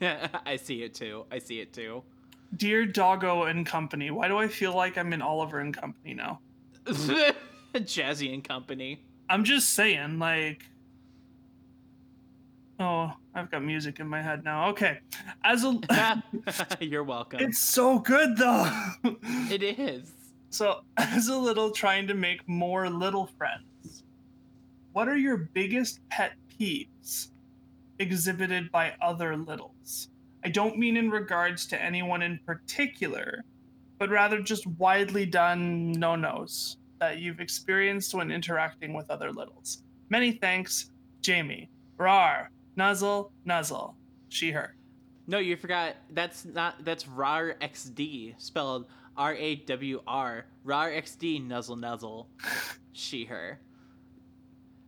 I 0.00 0.56
see 0.56 0.82
it 0.82 0.94
too. 0.94 1.24
I 1.30 1.38
see 1.38 1.60
it 1.60 1.72
too. 1.72 2.02
dear 2.56 2.84
doggo 2.86 3.44
and 3.44 3.64
company 3.66 4.10
why 4.10 4.28
do 4.28 4.36
i 4.38 4.46
feel 4.48 4.74
like 4.74 4.96
i'm 4.98 5.12
in 5.12 5.22
oliver 5.22 5.58
and 5.60 5.74
company 5.76 6.14
now 6.14 6.40
Jazzy 7.74 8.32
and 8.32 8.42
Company. 8.44 9.00
I'm 9.28 9.44
just 9.44 9.70
saying, 9.70 10.18
like. 10.18 10.64
Oh, 12.78 13.12
I've 13.36 13.50
got 13.50 13.62
music 13.62 14.00
in 14.00 14.08
my 14.08 14.22
head 14.22 14.44
now. 14.44 14.70
Okay, 14.70 14.98
as 15.44 15.62
a, 15.64 15.78
You're 16.80 17.04
welcome. 17.04 17.40
it's 17.40 17.58
so 17.58 17.98
good 17.98 18.36
though. 18.38 18.66
It 19.50 19.62
is. 19.62 20.10
so, 20.48 20.80
as 20.96 21.28
a 21.28 21.36
little 21.36 21.70
trying 21.70 22.06
to 22.06 22.14
make 22.14 22.48
more 22.48 22.88
little 22.88 23.26
friends, 23.38 24.04
what 24.92 25.06
are 25.06 25.18
your 25.18 25.36
biggest 25.36 26.00
pet 26.08 26.32
peeves 26.48 27.28
exhibited 27.98 28.72
by 28.72 28.94
other 29.02 29.36
littles? 29.36 30.08
I 30.42 30.48
don't 30.48 30.78
mean 30.78 30.96
in 30.96 31.10
regards 31.10 31.66
to 31.66 31.82
anyone 31.82 32.22
in 32.22 32.40
particular, 32.46 33.44
but 33.98 34.08
rather 34.08 34.40
just 34.40 34.66
widely 34.66 35.26
done 35.26 35.92
no 35.92 36.16
nos 36.16 36.78
that 37.00 37.18
you've 37.18 37.40
experienced 37.40 38.14
when 38.14 38.30
interacting 38.30 38.94
with 38.94 39.10
other 39.10 39.30
littles. 39.30 39.82
Many 40.08 40.32
thanks, 40.32 40.90
Jamie. 41.20 41.68
Rar, 41.98 42.50
nuzzle, 42.76 43.32
nuzzle. 43.44 43.96
She, 44.28 44.50
her. 44.52 44.74
No, 45.26 45.38
you 45.38 45.56
forgot. 45.56 45.96
That's 46.10 46.44
not. 46.44 46.84
That's 46.84 47.08
RAR 47.08 47.56
XD, 47.60 48.34
spelled 48.38 48.86
R 49.16 49.34
A 49.34 49.56
W 49.56 50.02
R. 50.06 50.46
RAR 50.64 50.90
XD, 50.90 51.46
nuzzle 51.46 51.76
nuzzle. 51.76 52.28
she, 52.92 53.24
her. 53.24 53.58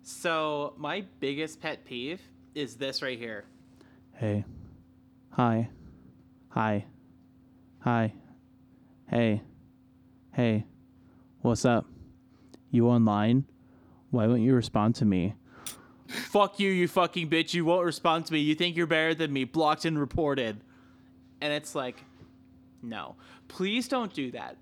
So, 0.03 0.75
my 0.77 1.05
biggest 1.21 1.61
pet 1.61 1.85
peeve 1.85 2.21
is 2.55 2.77
this 2.77 3.03
right 3.03 3.19
here. 3.19 3.45
Hey. 4.15 4.45
Hi. 5.31 5.69
Hi. 6.49 6.85
Hi. 7.81 8.13
Hey. 9.09 9.43
Hey. 10.33 10.67
What's 11.41 11.65
up? 11.65 11.87
You 12.71 12.89
online? 12.89 13.45
Why 14.11 14.27
won't 14.27 14.43
you 14.43 14.55
respond 14.55 14.95
to 14.97 15.05
me? 15.05 15.35
Fuck 16.09 16.59
you, 16.59 16.71
you 16.71 16.89
fucking 16.89 17.29
bitch. 17.29 17.55
You 17.55 17.65
won't 17.65 17.85
respond 17.85 18.27
to 18.27 18.33
me. 18.33 18.41
You 18.41 18.55
think 18.55 18.77
you're 18.77 18.87
better 18.87 19.15
than 19.15 19.33
me. 19.33 19.45
Blocked 19.45 19.85
and 19.85 19.99
reported. 19.99 20.61
And 21.41 21.53
it's 21.53 21.75
like, 21.75 22.03
no. 22.83 23.17
Please 23.49 23.89
don't 23.89 24.13
do 24.13 24.31
that. 24.33 24.57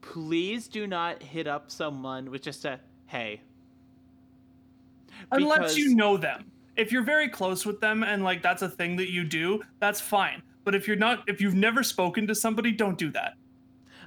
Please 0.00 0.68
do 0.68 0.86
not 0.86 1.22
hit 1.22 1.46
up 1.46 1.70
someone 1.70 2.30
with 2.30 2.42
just 2.42 2.64
a 2.64 2.78
hey. 3.06 3.40
Unless 5.32 5.76
you 5.76 5.94
know 5.94 6.16
them. 6.16 6.50
If 6.76 6.92
you're 6.92 7.02
very 7.04 7.28
close 7.28 7.64
with 7.64 7.80
them 7.80 8.02
and 8.02 8.24
like 8.24 8.42
that's 8.42 8.62
a 8.62 8.68
thing 8.68 8.96
that 8.96 9.10
you 9.10 9.24
do, 9.24 9.62
that's 9.80 10.00
fine. 10.00 10.42
But 10.64 10.74
if 10.74 10.86
you're 10.86 10.96
not, 10.96 11.24
if 11.28 11.40
you've 11.40 11.54
never 11.54 11.82
spoken 11.82 12.26
to 12.26 12.34
somebody, 12.34 12.72
don't 12.72 12.98
do 12.98 13.10
that. 13.12 13.34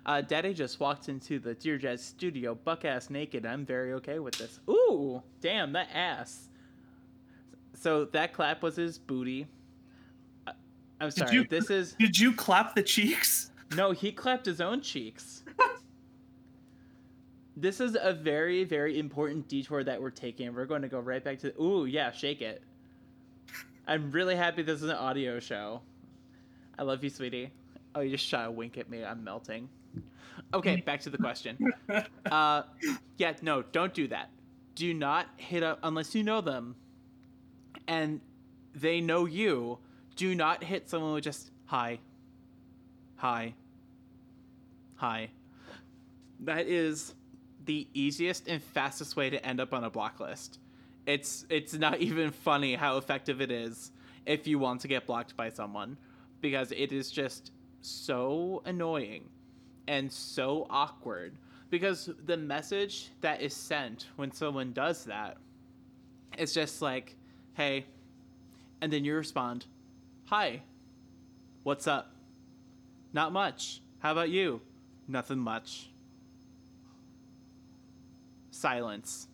Uh, 0.06 0.22
Daddy 0.22 0.54
just 0.54 0.80
walked 0.80 1.10
into 1.10 1.38
the 1.38 1.54
Dear 1.54 1.78
Jazz 1.78 2.04
studio, 2.04 2.56
buck 2.56 2.86
ass 2.86 3.10
naked. 3.10 3.46
I'm 3.46 3.66
very 3.66 3.94
okay 3.94 4.20
with 4.20 4.36
this. 4.36 4.60
Ooh, 4.70 5.22
damn, 5.42 5.74
that 5.74 5.90
ass. 5.94 6.50
So 7.80 8.06
that 8.06 8.34
clap 8.34 8.64
was 8.64 8.76
his 8.76 8.98
booty. 8.98 9.46
Uh, 10.48 10.52
I'm 11.00 11.12
sorry. 11.12 11.34
you- 11.36 11.48
This 11.48 11.70
is 11.70 11.94
Did 12.00 12.18
you 12.18 12.34
clap 12.34 12.74
the 12.76 12.82
cheeks? 12.84 13.52
no. 13.76 13.92
He 13.92 14.12
clapped 14.12 14.46
his 14.48 14.60
own 14.60 14.82
cheeks. 14.82 15.44
this 17.56 17.80
is 17.80 17.96
a 18.00 18.14
very, 18.14 18.64
very 18.64 18.98
important 19.00 19.48
detour 19.48 19.84
that 19.84 20.02
we're 20.02 20.10
taking. 20.10 20.54
We're 20.54 20.66
going 20.66 20.82
to 20.82 20.88
go 20.88 21.00
right 21.00 21.24
back 21.24 21.38
to. 21.40 21.52
The, 21.52 21.62
Ooh, 21.62 21.86
yeah, 21.86 22.12
shake 22.12 22.42
it. 22.42 22.64
I'm 23.88 24.12
really 24.12 24.36
happy 24.36 24.64
this 24.64 24.82
is 24.82 24.90
an 24.90 24.96
audio 24.98 25.40
show. 25.40 25.82
I 26.80 26.84
love 26.84 27.04
you, 27.04 27.10
sweetie. 27.10 27.52
Oh, 27.96 28.02
you 28.02 28.12
just 28.12 28.26
shot 28.26 28.48
a 28.48 28.52
wink 28.52 28.78
at 28.78 28.90
me. 28.90 29.04
I'm 29.04 29.24
melting. 29.24 29.70
Okay, 30.54 30.78
back 30.86 31.00
to 31.02 31.10
the 31.10 31.18
question. 31.18 31.58
Uh, 32.30 32.64
yeah, 33.18 33.34
no, 33.42 33.62
don't 33.62 33.94
do 33.94 34.08
that. 34.10 34.30
Do 34.76 34.94
not 34.94 35.28
hit 35.38 35.64
up 35.64 35.80
unless 35.84 36.14
you 36.14 36.24
know 36.24 36.42
them, 36.42 36.76
and 37.88 38.22
they 38.76 39.02
know 39.02 39.26
you. 39.26 39.80
Do 40.16 40.34
not 40.36 40.64
hit 40.64 40.90
someone 40.90 41.14
with 41.14 41.24
just 41.24 41.52
hi, 41.66 42.00
hi, 43.16 43.54
hi. 44.96 45.30
That 46.42 46.68
is 46.68 47.14
the 47.66 47.88
easiest 47.94 48.48
and 48.48 48.62
fastest 48.62 49.16
way 49.16 49.30
to 49.30 49.46
end 49.46 49.60
up 49.60 49.74
on 49.74 49.84
a 49.84 49.90
block 49.90 50.20
list. 50.20 50.60
It's 51.06 51.46
it's 51.50 51.74
not 51.74 52.00
even 52.00 52.32
funny 52.32 52.76
how 52.76 52.98
effective 52.98 53.42
it 53.42 53.52
is 53.52 53.92
if 54.26 54.48
you 54.48 54.60
want 54.60 54.82
to 54.82 54.88
get 54.88 55.06
blocked 55.06 55.38
by 55.38 55.50
someone 55.50 55.98
because 56.42 56.72
it 56.72 56.92
is 56.92 57.12
just 57.12 57.52
so 57.82 58.62
annoying 58.66 59.24
and 59.88 60.12
so 60.12 60.68
awkward 60.70 61.38
because 61.70 62.10
the 62.26 62.38
message 62.38 63.10
that 63.22 63.42
is 63.42 63.54
sent 63.54 64.08
when 64.16 64.32
someone 64.32 64.74
does 64.74 65.06
that 65.06 65.38
is 66.38 66.54
just 66.54 66.82
like 66.82 67.16
hey. 67.58 67.86
And 68.80 68.94
then 68.94 69.04
you 69.04 69.16
respond 69.16 69.66
hi. 70.26 70.62
What's 71.64 71.88
up? 71.88 72.14
Not 73.12 73.34
much. 73.34 73.82
How 74.00 74.12
about 74.14 74.30
you? 74.30 74.62
Nothing 75.08 75.40
much. 75.40 75.90
Silence. 78.52 79.28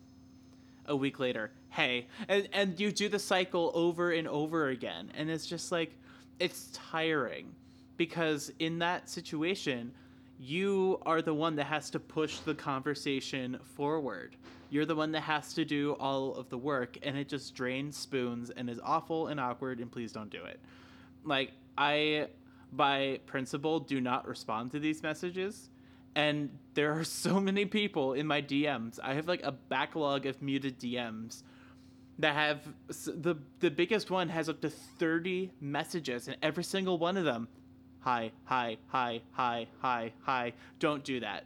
A 0.88 0.96
week 0.96 1.20
later 1.20 1.52
hey. 1.74 2.08
And 2.28 2.48
and 2.54 2.80
you 2.80 2.92
do 2.92 3.10
the 3.10 3.20
cycle 3.20 3.72
over 3.74 4.12
and 4.12 4.28
over 4.28 4.70
again. 4.70 5.12
And 5.18 5.30
it's 5.30 5.46
just 5.46 5.72
like 5.72 5.92
it's 6.40 6.70
tiring. 6.72 7.54
Because 7.98 8.52
in 8.60 8.80
that 8.80 9.10
situation 9.10 9.92
you 10.40 11.00
are 11.06 11.22
the 11.22 11.34
one 11.34 11.56
that 11.56 11.66
has 11.66 11.90
to 11.92 12.00
push 12.00 12.40
the 12.40 12.56
conversation 12.56 13.58
forward 13.76 14.36
you're 14.74 14.86
the 14.86 14.96
one 14.96 15.12
that 15.12 15.22
has 15.22 15.54
to 15.54 15.64
do 15.64 15.94
all 16.00 16.34
of 16.36 16.50
the 16.50 16.58
work 16.58 16.98
and 17.04 17.18
it 17.18 17.28
just 17.28 17.54
drains 17.54 17.96
spoons 17.96 18.50
and 18.50 18.70
is 18.70 18.80
awful 18.84 19.28
and 19.28 19.40
awkward 19.40 19.80
and 19.80 19.92
please 19.92 20.12
don't 20.12 20.30
do 20.30 20.44
it 20.44 20.60
like 21.24 21.52
i 21.78 22.28
by 22.72 23.20
principle 23.26 23.80
do 23.80 24.02
not 24.02 24.28
respond 24.28 24.72
to 24.72 24.80
these 24.80 25.04
messages 25.04 25.70
and 26.16 26.50
there 26.74 26.98
are 26.98 27.04
so 27.04 27.40
many 27.40 27.66
people 27.66 28.14
in 28.14 28.28
my 28.28 28.42
DMs. 28.42 29.00
I 29.02 29.14
have 29.14 29.28
like 29.28 29.44
a 29.44 29.52
backlog 29.52 30.26
of 30.26 30.42
muted 30.42 30.80
DMs 30.80 31.44
that 32.20 32.36
have 32.36 32.62
the 33.08 33.36
the 33.60 33.72
biggest 33.72 34.12
one 34.12 34.30
has 34.30 34.48
up 34.48 34.62
to 34.62 34.70
30 34.70 35.52
messages 35.60 36.28
and 36.28 36.38
every 36.44 36.64
single 36.64 37.00
one 37.00 37.18
of 37.18 37.26
them 37.26 37.48
hi 38.02 38.32
hi 38.44 38.78
hi 38.90 39.20
hi 39.32 39.66
hi 39.82 40.14
hi 40.22 40.54
don't 40.78 41.04
do 41.04 41.20
that 41.22 41.46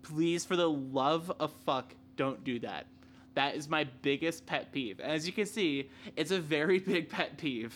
please 0.00 0.42
for 0.42 0.56
the 0.56 0.70
love 0.70 1.30
of 1.38 1.52
fuck 1.66 1.94
don't 2.20 2.44
do 2.44 2.58
that 2.58 2.86
that 3.34 3.54
is 3.54 3.68
my 3.68 3.84
biggest 4.02 4.44
pet 4.46 4.70
peeve 4.72 5.00
and 5.00 5.10
as 5.10 5.26
you 5.26 5.32
can 5.32 5.46
see 5.46 5.88
it's 6.16 6.30
a 6.30 6.40
very 6.40 6.78
big 6.92 7.08
pet 7.08 7.36
peeve 7.36 7.74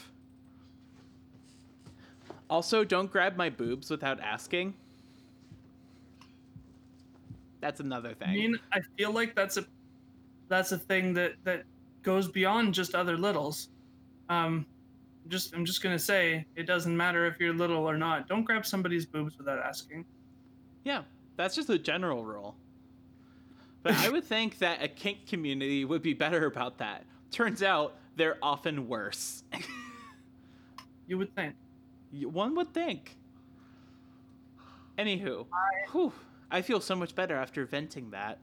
also 2.51 2.85
don't 2.85 3.11
grab 3.11 3.37
my 3.37 3.49
boobs 3.49 3.91
without 3.91 4.21
asking 4.21 4.75
that's 7.65 7.81
another 7.81 8.13
thing. 8.13 8.29
I 8.29 8.33
mean, 8.33 8.59
I 8.75 8.81
feel 8.99 9.11
like 9.11 9.35
that's 9.35 9.57
a 9.57 9.65
that's 10.49 10.73
a 10.73 10.79
thing 10.79 11.15
that 11.15 11.33
that 11.45 11.63
goes 12.03 12.29
beyond 12.29 12.75
just 12.75 12.95
other 12.95 13.17
littles. 13.17 13.69
Um, 14.29 14.67
just 15.29 15.55
I'm 15.55 15.65
just 15.65 15.83
gonna 15.83 15.99
say 15.99 16.45
it 16.57 16.67
doesn't 16.67 16.95
matter 16.95 17.25
if 17.25 17.41
you're 17.41 17.55
little 17.55 17.89
or 17.89 17.97
not. 17.97 18.29
Don't 18.29 18.45
grab 18.45 18.67
somebody's 18.67 19.07
boobs 19.07 19.39
without 19.39 19.61
asking. 19.61 20.05
Yeah, 20.85 21.05
that's 21.37 21.55
just 21.55 21.71
a 21.71 21.79
general 21.79 22.23
rule. 22.23 22.55
But 23.85 23.95
I 23.95 24.09
would 24.11 24.25
think 24.25 24.59
that 24.59 24.83
a 24.83 24.89
kink 24.89 25.29
community 25.29 25.85
would 25.85 26.03
be 26.03 26.15
better 26.15 26.47
about 26.47 26.79
that. 26.79 27.05
Turns 27.31 27.63
out 27.63 27.95
they're 28.17 28.39
often 28.43 28.89
worse. 28.89 29.45
you 31.07 31.19
would 31.19 31.33
think. 31.37 31.55
One 32.11 32.57
would 32.57 32.75
think. 32.75 33.17
Anywho, 34.99 35.47
I... 35.53 35.91
whew. 35.93 36.13
I 36.51 36.63
feel 36.63 36.81
so 36.81 36.95
much 36.95 37.15
better 37.15 37.37
after 37.37 37.67
venting 37.67 38.11
that. 38.11 38.39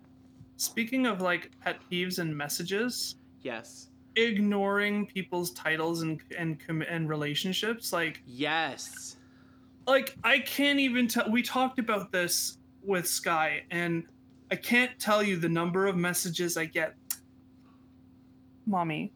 Speaking 0.57 1.05
of 1.05 1.21
like 1.21 1.51
pet 1.61 1.79
peeves 1.89 2.19
and 2.19 2.35
messages, 2.35 3.15
yes, 3.41 3.87
ignoring 4.15 5.05
people's 5.07 5.51
titles 5.51 6.01
and 6.01 6.19
and 6.37 6.57
and 6.89 7.09
relationships, 7.09 7.93
like 7.93 8.21
yes, 8.25 9.15
like 9.87 10.17
I 10.23 10.39
can't 10.39 10.79
even 10.79 11.07
tell. 11.07 11.31
We 11.31 11.41
talked 11.41 11.79
about 11.79 12.11
this 12.11 12.57
with 12.83 13.07
Sky, 13.07 13.63
and 13.71 14.03
I 14.51 14.55
can't 14.55 14.91
tell 14.99 15.23
you 15.23 15.37
the 15.37 15.49
number 15.49 15.87
of 15.87 15.95
messages 15.95 16.57
I 16.57 16.65
get. 16.65 16.95
Mommy, 18.65 19.11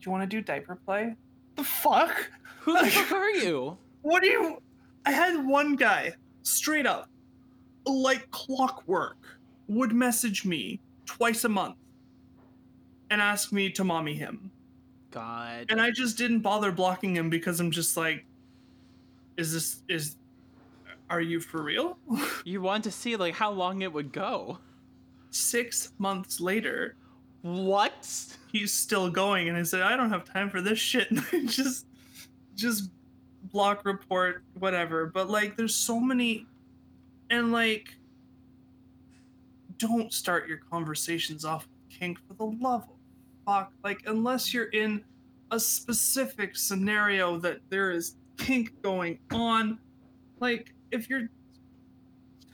do 0.00 0.06
you 0.06 0.12
want 0.12 0.22
to 0.22 0.26
do 0.26 0.40
diaper 0.40 0.76
play? 0.76 1.16
The 1.56 1.64
fuck? 1.64 2.30
Who 2.60 2.78
the 2.78 2.86
fuck 2.86 3.12
are 3.18 3.30
you? 3.30 3.76
What 4.02 4.22
do 4.22 4.28
you? 4.28 4.62
I 5.04 5.12
had 5.12 5.44
one 5.44 5.76
guy 5.76 6.12
straight 6.42 6.86
up 6.86 7.08
like 7.86 8.30
clockwork, 8.30 9.16
would 9.68 9.92
message 9.92 10.44
me 10.44 10.80
twice 11.04 11.44
a 11.44 11.48
month 11.48 11.76
and 13.10 13.20
ask 13.20 13.52
me 13.52 13.70
to 13.70 13.84
mommy 13.84 14.14
him. 14.14 14.50
God. 15.10 15.66
And 15.68 15.80
I 15.80 15.90
just 15.90 16.18
didn't 16.18 16.40
bother 16.40 16.72
blocking 16.72 17.16
him 17.16 17.30
because 17.30 17.60
I'm 17.60 17.70
just 17.70 17.96
like, 17.96 18.26
is 19.36 19.52
this 19.52 19.82
is 19.88 20.16
are 21.10 21.20
you 21.20 21.40
for 21.40 21.62
real? 21.62 21.98
you 22.44 22.60
want 22.60 22.84
to 22.84 22.90
see 22.90 23.16
like 23.16 23.34
how 23.34 23.50
long 23.50 23.82
it 23.82 23.92
would 23.92 24.12
go. 24.12 24.58
Six 25.30 25.92
months 25.98 26.40
later. 26.40 26.96
What? 27.42 28.36
He's 28.50 28.72
still 28.72 29.10
going 29.10 29.48
and 29.48 29.56
I 29.56 29.62
said, 29.62 29.82
I 29.82 29.96
don't 29.96 30.10
have 30.10 30.24
time 30.24 30.50
for 30.50 30.60
this 30.60 30.78
shit. 30.78 31.08
And 31.32 31.48
just 31.48 31.86
just 32.54 32.90
block 33.52 33.84
report, 33.84 34.42
whatever. 34.58 35.06
But 35.06 35.28
like 35.30 35.56
there's 35.56 35.74
so 35.74 36.00
many 36.00 36.46
and 37.30 37.52
like 37.52 37.94
don't 39.78 40.12
start 40.12 40.48
your 40.48 40.58
conversations 40.58 41.44
off 41.44 41.66
with 41.68 41.98
kink 41.98 42.18
for 42.26 42.34
the 42.34 42.44
love 42.44 42.82
of 42.82 42.96
fuck 43.46 43.72
like 43.84 44.02
unless 44.06 44.52
you're 44.52 44.70
in 44.70 45.02
a 45.50 45.60
specific 45.60 46.56
scenario 46.56 47.38
that 47.38 47.60
there 47.68 47.90
is 47.90 48.16
kink 48.36 48.70
going 48.82 49.18
on 49.32 49.78
like 50.40 50.74
if 50.90 51.08
you're 51.08 51.28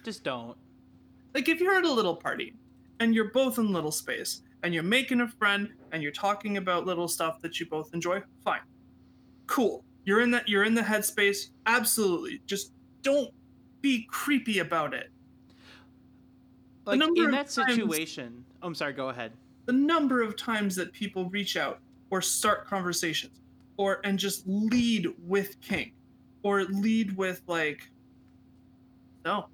just 0.04 0.24
don't 0.24 0.56
like 1.34 1.48
if 1.48 1.60
you're 1.60 1.74
at 1.74 1.84
a 1.84 1.92
little 1.92 2.16
party 2.16 2.54
and 3.00 3.14
you're 3.14 3.30
both 3.30 3.58
in 3.58 3.72
little 3.72 3.92
space 3.92 4.42
and 4.62 4.74
you're 4.74 4.82
making 4.82 5.20
a 5.20 5.28
friend 5.28 5.70
and 5.92 6.02
you're 6.02 6.12
talking 6.12 6.56
about 6.56 6.86
little 6.86 7.08
stuff 7.08 7.40
that 7.40 7.60
you 7.60 7.66
both 7.66 7.92
enjoy 7.94 8.20
fine 8.44 8.60
cool 9.46 9.84
you're 10.04 10.20
in 10.20 10.30
that 10.30 10.48
you're 10.48 10.64
in 10.64 10.74
the 10.74 10.82
headspace 10.82 11.50
absolutely 11.66 12.40
just 12.46 12.72
don't 13.02 13.32
be 13.82 14.06
creepy 14.10 14.60
about 14.60 14.94
it. 14.94 15.10
Like 16.84 17.00
in 17.00 17.30
that 17.30 17.50
situation, 17.50 18.44
oh, 18.62 18.68
I'm 18.68 18.74
sorry. 18.74 18.92
Go 18.92 19.10
ahead. 19.10 19.32
The 19.66 19.72
number 19.72 20.22
of 20.22 20.36
times 20.36 20.74
that 20.76 20.92
people 20.92 21.28
reach 21.28 21.56
out 21.56 21.80
or 22.10 22.22
start 22.22 22.66
conversations, 22.66 23.40
or 23.76 24.00
and 24.04 24.18
just 24.18 24.46
lead 24.46 25.08
with 25.26 25.60
kink, 25.60 25.92
or 26.42 26.64
lead 26.64 27.16
with 27.16 27.42
like, 27.46 27.90
no, 29.24 29.46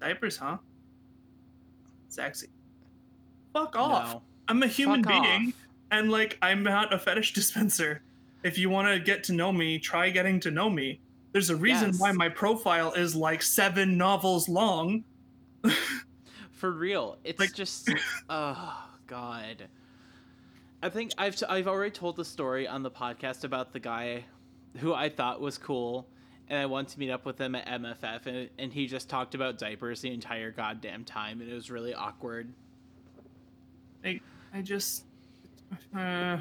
diapers, 0.00 0.36
huh? 0.36 0.58
Sexy. 2.08 2.48
Fuck 3.52 3.76
off. 3.76 4.14
No. 4.14 4.22
I'm 4.48 4.62
a 4.62 4.66
human 4.66 5.02
Fuck 5.02 5.12
being, 5.12 5.48
off. 5.48 5.54
and 5.90 6.10
like 6.10 6.38
I'm 6.42 6.62
not 6.62 6.92
a 6.92 6.98
fetish 6.98 7.32
dispenser. 7.34 8.02
If 8.42 8.58
you 8.58 8.68
want 8.68 8.88
to 8.88 9.00
get 9.00 9.24
to 9.24 9.32
know 9.32 9.52
me, 9.52 9.78
try 9.78 10.10
getting 10.10 10.38
to 10.40 10.50
know 10.50 10.68
me. 10.68 11.00
There's 11.32 11.50
a 11.50 11.56
reason 11.56 11.90
yes. 11.90 12.00
why 12.00 12.12
my 12.12 12.28
profile 12.28 12.92
is 12.92 13.16
like 13.16 13.42
seven 13.42 13.96
novels 13.96 14.48
long. 14.48 15.04
For 16.52 16.70
real, 16.70 17.18
it's 17.24 17.40
like, 17.40 17.54
just 17.54 17.90
oh 18.28 18.86
god. 19.06 19.68
I 20.82 20.88
think 20.90 21.12
I've 21.18 21.42
I've 21.48 21.66
already 21.66 21.90
told 21.90 22.16
the 22.16 22.24
story 22.24 22.68
on 22.68 22.82
the 22.82 22.90
podcast 22.90 23.44
about 23.44 23.72
the 23.72 23.80
guy 23.80 24.24
who 24.76 24.92
I 24.92 25.08
thought 25.08 25.40
was 25.40 25.58
cool, 25.58 26.06
and 26.48 26.58
I 26.58 26.66
wanted 26.66 26.92
to 26.94 26.98
meet 26.98 27.10
up 27.10 27.24
with 27.24 27.38
him 27.38 27.54
at 27.54 27.66
MFF, 27.66 28.26
and, 28.26 28.50
and 28.58 28.72
he 28.72 28.86
just 28.86 29.08
talked 29.08 29.34
about 29.34 29.58
diapers 29.58 30.00
the 30.00 30.12
entire 30.12 30.50
goddamn 30.50 31.04
time, 31.04 31.40
and 31.40 31.50
it 31.50 31.54
was 31.54 31.70
really 31.70 31.94
awkward. 31.94 32.52
I 34.04 34.20
I 34.52 34.62
just. 34.62 35.04
Uh... 35.94 36.38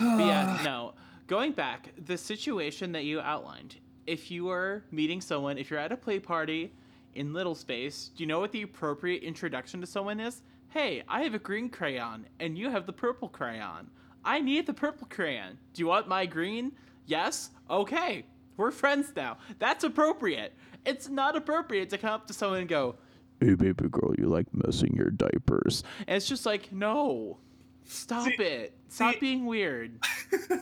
yeah, 0.00 0.60
no 0.64 0.94
going 1.32 1.52
back, 1.52 1.94
the 2.04 2.18
situation 2.18 2.92
that 2.92 3.04
you 3.04 3.18
outlined, 3.18 3.76
if 4.06 4.30
you 4.30 4.50
are 4.50 4.84
meeting 4.90 5.18
someone, 5.18 5.56
if 5.56 5.70
you're 5.70 5.78
at 5.78 5.90
a 5.90 5.96
play 5.96 6.18
party 6.18 6.70
in 7.14 7.32
Little 7.32 7.54
Space, 7.54 8.10
do 8.14 8.22
you 8.22 8.26
know 8.26 8.38
what 8.38 8.52
the 8.52 8.60
appropriate 8.60 9.22
introduction 9.22 9.80
to 9.80 9.86
someone 9.86 10.20
is? 10.20 10.42
Hey, 10.68 11.02
I 11.08 11.22
have 11.22 11.32
a 11.32 11.38
green 11.38 11.70
crayon 11.70 12.26
and 12.38 12.58
you 12.58 12.68
have 12.68 12.84
the 12.84 12.92
purple 12.92 13.28
crayon. 13.28 13.88
I 14.22 14.40
need 14.40 14.66
the 14.66 14.74
purple 14.74 15.06
crayon. 15.08 15.56
Do 15.72 15.80
you 15.80 15.86
want 15.86 16.06
my 16.06 16.26
green? 16.26 16.72
Yes? 17.06 17.50
Okay. 17.70 18.24
We're 18.56 18.70
friends 18.70 19.12
now. 19.16 19.38
That's 19.58 19.84
appropriate. 19.84 20.54
It's 20.84 21.08
not 21.08 21.36
appropriate 21.36 21.90
to 21.90 21.98
come 21.98 22.10
up 22.10 22.26
to 22.28 22.32
someone 22.32 22.60
and 22.60 22.68
go, 22.68 22.96
Hey, 23.40 23.54
baby 23.54 23.88
girl, 23.90 24.14
you 24.16 24.26
like 24.26 24.46
messing 24.52 24.94
your 24.94 25.10
diapers. 25.10 25.82
And 26.06 26.16
it's 26.16 26.28
just 26.28 26.46
like, 26.46 26.70
no. 26.72 27.38
Stop 27.84 28.26
See- 28.26 28.42
it. 28.42 28.76
Stop 28.88 29.14
see- 29.14 29.20
being 29.20 29.46
weird. 29.46 29.98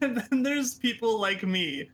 and 0.00 0.16
then 0.16 0.42
there's 0.42 0.74
people 0.74 1.20
like 1.20 1.42
me 1.44 1.88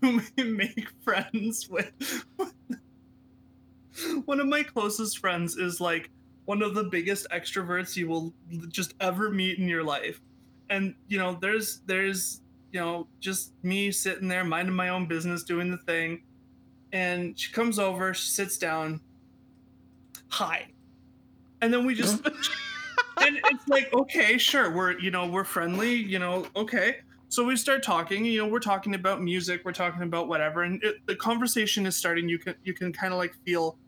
who 0.00 0.20
may 0.36 0.44
make 0.44 0.88
friends 1.02 1.68
with. 1.68 2.24
One 4.24 4.40
of 4.40 4.46
my 4.46 4.62
closest 4.62 5.18
friends 5.18 5.56
is 5.56 5.80
like 5.80 6.10
one 6.44 6.62
of 6.62 6.74
the 6.74 6.84
biggest 6.84 7.26
extroverts 7.30 7.96
you 7.96 8.08
will 8.08 8.34
just 8.68 8.94
ever 9.00 9.30
meet 9.30 9.58
in 9.58 9.68
your 9.68 9.84
life. 9.84 10.20
And 10.70 10.94
you 11.08 11.18
know, 11.18 11.38
there's 11.40 11.80
there's 11.86 12.40
you 12.72 12.80
know, 12.80 13.06
just 13.20 13.52
me 13.62 13.92
sitting 13.92 14.28
there 14.28 14.44
minding 14.44 14.74
my 14.74 14.88
own 14.88 15.06
business 15.06 15.44
doing 15.44 15.70
the 15.70 15.78
thing. 15.78 16.22
And 16.92 17.38
she 17.38 17.52
comes 17.52 17.78
over, 17.78 18.12
she 18.14 18.28
sits 18.28 18.58
down. 18.58 19.00
Hi. 20.28 20.68
And 21.60 21.72
then 21.72 21.86
we 21.86 21.94
just 21.94 22.26
and 23.18 23.38
it's 23.50 23.68
like 23.68 23.92
okay 23.94 24.38
sure 24.38 24.70
we're 24.70 24.98
you 24.98 25.10
know 25.10 25.26
we're 25.26 25.44
friendly 25.44 25.94
you 25.94 26.18
know 26.18 26.46
okay 26.56 26.96
so 27.28 27.44
we 27.44 27.56
start 27.56 27.82
talking 27.82 28.24
you 28.24 28.42
know 28.42 28.48
we're 28.48 28.58
talking 28.58 28.94
about 28.94 29.22
music 29.22 29.62
we're 29.64 29.72
talking 29.72 30.02
about 30.02 30.28
whatever 30.28 30.62
and 30.62 30.82
it, 30.82 30.96
the 31.06 31.14
conversation 31.16 31.86
is 31.86 31.96
starting 31.96 32.28
you 32.28 32.38
can 32.38 32.54
you 32.64 32.72
can 32.72 32.92
kind 32.92 33.12
of 33.12 33.18
like 33.18 33.34
feel 33.44 33.78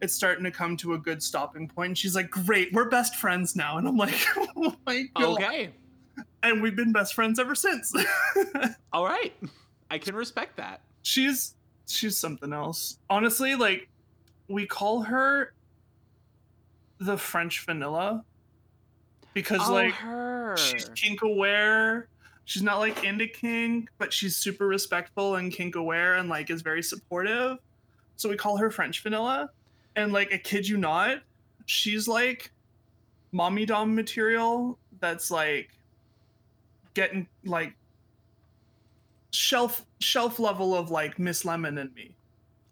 it's 0.00 0.14
starting 0.14 0.44
to 0.44 0.50
come 0.50 0.76
to 0.76 0.94
a 0.94 0.98
good 0.98 1.22
stopping 1.22 1.68
point 1.68 1.88
and 1.88 1.98
she's 1.98 2.14
like 2.14 2.30
great 2.30 2.72
we're 2.72 2.88
best 2.88 3.16
friends 3.16 3.56
now 3.56 3.78
and 3.78 3.86
i'm 3.86 3.96
like 3.96 4.14
oh 4.56 4.74
my 4.86 5.04
god 5.14 5.42
okay. 5.42 5.70
And 6.42 6.62
we've 6.62 6.76
been 6.76 6.92
best 6.92 7.14
friends 7.14 7.38
ever 7.38 7.54
since 7.54 7.92
All 8.92 9.04
right. 9.04 9.34
I 9.90 9.98
can 9.98 10.14
respect 10.14 10.56
that. 10.56 10.80
she's 11.02 11.54
she's 11.86 12.16
something 12.16 12.52
else 12.52 12.98
honestly 13.10 13.54
like 13.54 13.88
we 14.48 14.64
call 14.66 15.02
her 15.02 15.52
the 17.00 17.18
french 17.18 17.64
vanilla 17.66 18.24
because 19.34 19.60
oh, 19.68 19.72
like 19.72 19.94
her. 19.94 20.56
she's 20.56 20.88
kink 20.90 21.22
aware. 21.22 22.08
She's 22.44 22.62
not 22.62 22.78
like 22.78 23.04
into 23.04 23.26
kink, 23.26 23.88
but 23.98 24.12
she's 24.12 24.36
super 24.36 24.66
respectful 24.66 25.36
and 25.36 25.52
kink 25.52 25.76
aware 25.76 26.14
and 26.14 26.28
like 26.28 26.50
is 26.50 26.62
very 26.62 26.82
supportive. 26.82 27.58
So 28.16 28.28
we 28.28 28.36
call 28.36 28.56
her 28.56 28.70
French 28.70 29.02
vanilla. 29.02 29.50
And 29.96 30.12
like 30.12 30.32
I 30.32 30.38
kid 30.38 30.68
you 30.68 30.76
not, 30.76 31.18
she's 31.66 32.08
like 32.08 32.50
mommy 33.30 33.64
dom 33.64 33.94
material 33.94 34.78
that's 35.00 35.30
like 35.30 35.70
getting 36.94 37.26
like 37.44 37.74
shelf 39.32 39.84
shelf 40.00 40.38
level 40.38 40.74
of 40.74 40.90
like 40.90 41.18
Miss 41.18 41.44
Lemon 41.44 41.78
and 41.78 41.94
me. 41.94 42.14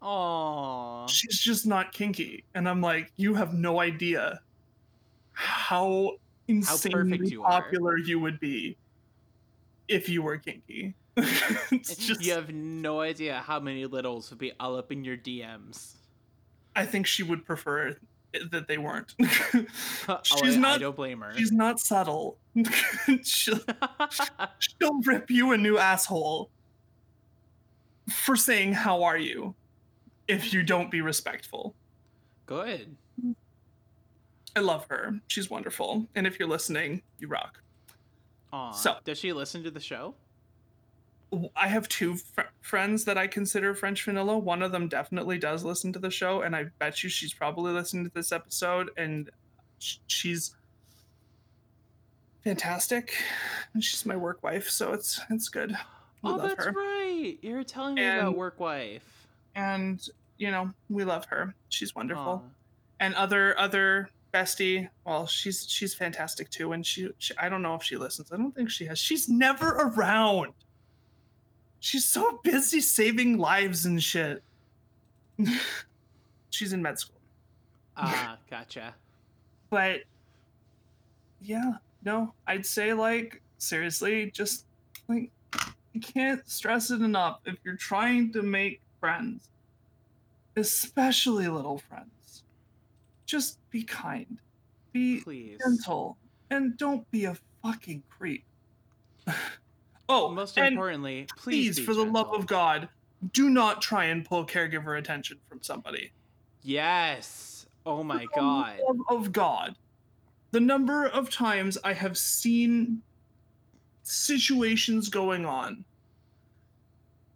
Aww. 0.01 1.07
She's 1.09 1.39
just 1.39 1.65
not 1.65 1.91
kinky. 1.91 2.43
And 2.55 2.67
I'm 2.67 2.81
like, 2.81 3.11
you 3.17 3.35
have 3.35 3.53
no 3.53 3.79
idea 3.79 4.41
how 5.33 6.17
insanely 6.47 7.19
you 7.29 7.43
are. 7.43 7.61
popular 7.61 7.97
you 7.97 8.19
would 8.19 8.39
be 8.39 8.77
if 9.87 10.09
you 10.09 10.21
were 10.21 10.37
kinky. 10.37 10.95
just 11.17 12.23
You 12.23 12.33
have 12.33 12.53
no 12.53 13.01
idea 13.01 13.43
how 13.45 13.59
many 13.59 13.85
littles 13.85 14.29
would 14.29 14.39
be 14.39 14.53
all 14.59 14.77
up 14.77 14.91
in 14.91 15.03
your 15.03 15.17
DMs. 15.17 15.95
I 16.75 16.85
think 16.85 17.05
she 17.05 17.21
would 17.21 17.45
prefer 17.45 17.95
that 18.51 18.67
they 18.67 18.77
weren't. 18.77 19.13
Uh, 20.07 20.15
oh, 20.17 20.19
She's 20.23 20.55
I, 20.55 20.57
I 20.57 20.61
not- 20.61 20.79
don't 20.79 20.95
blame 20.95 21.21
her. 21.21 21.33
She's 21.37 21.51
not 21.51 21.79
subtle. 21.79 22.37
she'll, 23.23 23.59
she'll 24.59 24.99
rip 25.05 25.29
you 25.29 25.51
a 25.51 25.57
new 25.57 25.77
asshole 25.77 26.49
for 28.09 28.35
saying 28.35 28.73
how 28.73 29.03
are 29.03 29.17
you 29.17 29.53
if 30.27 30.53
you 30.53 30.63
don't 30.63 30.89
be 30.89 31.01
respectful. 31.01 31.75
Good. 32.45 32.95
I 34.55 34.59
love 34.59 34.85
her. 34.89 35.19
She's 35.27 35.49
wonderful. 35.49 36.07
And 36.15 36.25
if 36.27 36.39
you're 36.39 36.49
listening, 36.49 37.01
you 37.19 37.27
rock. 37.27 37.61
Aw. 38.53 38.71
So- 38.71 38.95
Does 39.05 39.17
she 39.19 39.31
listen 39.33 39.63
to 39.63 39.71
the 39.71 39.79
show? 39.79 40.15
I 41.55 41.67
have 41.67 41.87
two 41.87 42.17
fr- 42.17 42.41
friends 42.59 43.05
that 43.05 43.17
I 43.17 43.27
consider 43.27 43.73
French 43.73 44.03
vanilla. 44.03 44.37
One 44.37 44.61
of 44.61 44.71
them 44.71 44.87
definitely 44.87 45.37
does 45.37 45.63
listen 45.63 45.93
to 45.93 45.99
the 45.99 46.11
show, 46.11 46.41
and 46.41 46.55
I 46.55 46.65
bet 46.79 47.03
you 47.03 47.09
she's 47.09 47.33
probably 47.33 47.71
listening 47.71 48.05
to 48.05 48.11
this 48.13 48.31
episode, 48.31 48.89
and 48.97 49.29
sh- 49.79 49.97
she's 50.07 50.55
fantastic. 52.43 53.13
And 53.73 53.83
she's 53.83 54.05
my 54.05 54.15
work 54.15 54.43
wife, 54.43 54.69
so 54.69 54.93
it's 54.93 55.21
it's 55.29 55.49
good. 55.49 55.71
We 56.21 56.31
oh, 56.31 56.35
love 56.35 56.49
that's 56.49 56.65
her, 56.65 56.71
right. 56.71 57.37
You're 57.41 57.63
telling 57.63 57.95
me 57.95 58.05
about 58.05 58.37
work 58.37 58.59
wife. 58.59 59.27
and 59.55 60.05
you 60.37 60.51
know 60.51 60.71
we 60.89 61.03
love 61.03 61.25
her. 61.25 61.55
She's 61.69 61.95
wonderful. 61.95 62.43
Aw. 62.45 62.49
And 62.99 63.15
other 63.15 63.57
other 63.57 64.09
bestie, 64.33 64.89
well, 65.05 65.27
she's 65.27 65.65
she's 65.67 65.93
fantastic 65.93 66.49
too. 66.49 66.73
And 66.73 66.85
she, 66.85 67.09
she 67.17 67.35
I 67.37 67.49
don't 67.49 67.61
know 67.61 67.75
if 67.75 67.83
she 67.83 67.97
listens. 67.97 68.31
I 68.31 68.37
don't 68.37 68.53
think 68.53 68.69
she 68.69 68.85
has. 68.85 68.99
She's 68.99 69.29
never 69.29 69.69
around. 69.69 70.53
She's 71.81 72.05
so 72.05 72.39
busy 72.43 72.79
saving 72.79 73.39
lives 73.39 73.87
and 73.87 74.01
shit. 74.01 74.43
she's 76.51 76.73
in 76.73 76.81
med 76.81 76.99
school. 76.99 77.19
Ah, 77.97 78.37
gotcha. 78.49 78.93
But 79.71 80.01
yeah, 81.41 81.73
no, 82.05 82.33
I'd 82.45 82.67
say 82.67 82.93
like 82.93 83.41
seriously, 83.57 84.29
just 84.29 84.65
like 85.07 85.31
you 85.93 86.01
can't 86.01 86.47
stress 86.47 86.91
it 86.91 87.01
enough 87.01 87.39
if 87.45 87.55
you're 87.63 87.75
trying 87.75 88.31
to 88.33 88.43
make 88.43 88.79
friends, 88.99 89.49
especially 90.55 91.47
little 91.47 91.79
friends. 91.79 92.43
Just 93.25 93.57
be 93.71 93.81
kind. 93.81 94.37
Be 94.93 95.21
Please. 95.21 95.57
gentle 95.65 96.17
and 96.51 96.77
don't 96.77 97.09
be 97.09 97.25
a 97.25 97.35
fucking 97.63 98.03
creep. 98.07 98.43
oh, 100.11 100.29
Most 100.29 100.57
importantly, 100.57 101.27
please, 101.37 101.75
please, 101.75 101.85
for 101.85 101.93
the 101.93 102.03
love 102.03 102.33
of 102.33 102.45
God, 102.45 102.89
do 103.33 103.49
not 103.49 103.81
try 103.81 104.05
and 104.05 104.25
pull 104.25 104.45
caregiver 104.45 104.97
attention 104.97 105.37
from 105.47 105.61
somebody. 105.61 106.11
Yes. 106.63 107.65
Oh 107.85 108.03
my 108.03 108.25
For 108.25 108.29
the 108.35 108.41
god. 108.41 108.79
love 108.87 108.97
of 109.09 109.31
God, 109.31 109.75
the 110.51 110.59
number 110.59 111.07
of 111.07 111.29
times 111.29 111.77
I 111.83 111.93
have 111.93 112.17
seen 112.17 113.01
situations 114.03 115.09
going 115.09 115.45
on, 115.45 115.83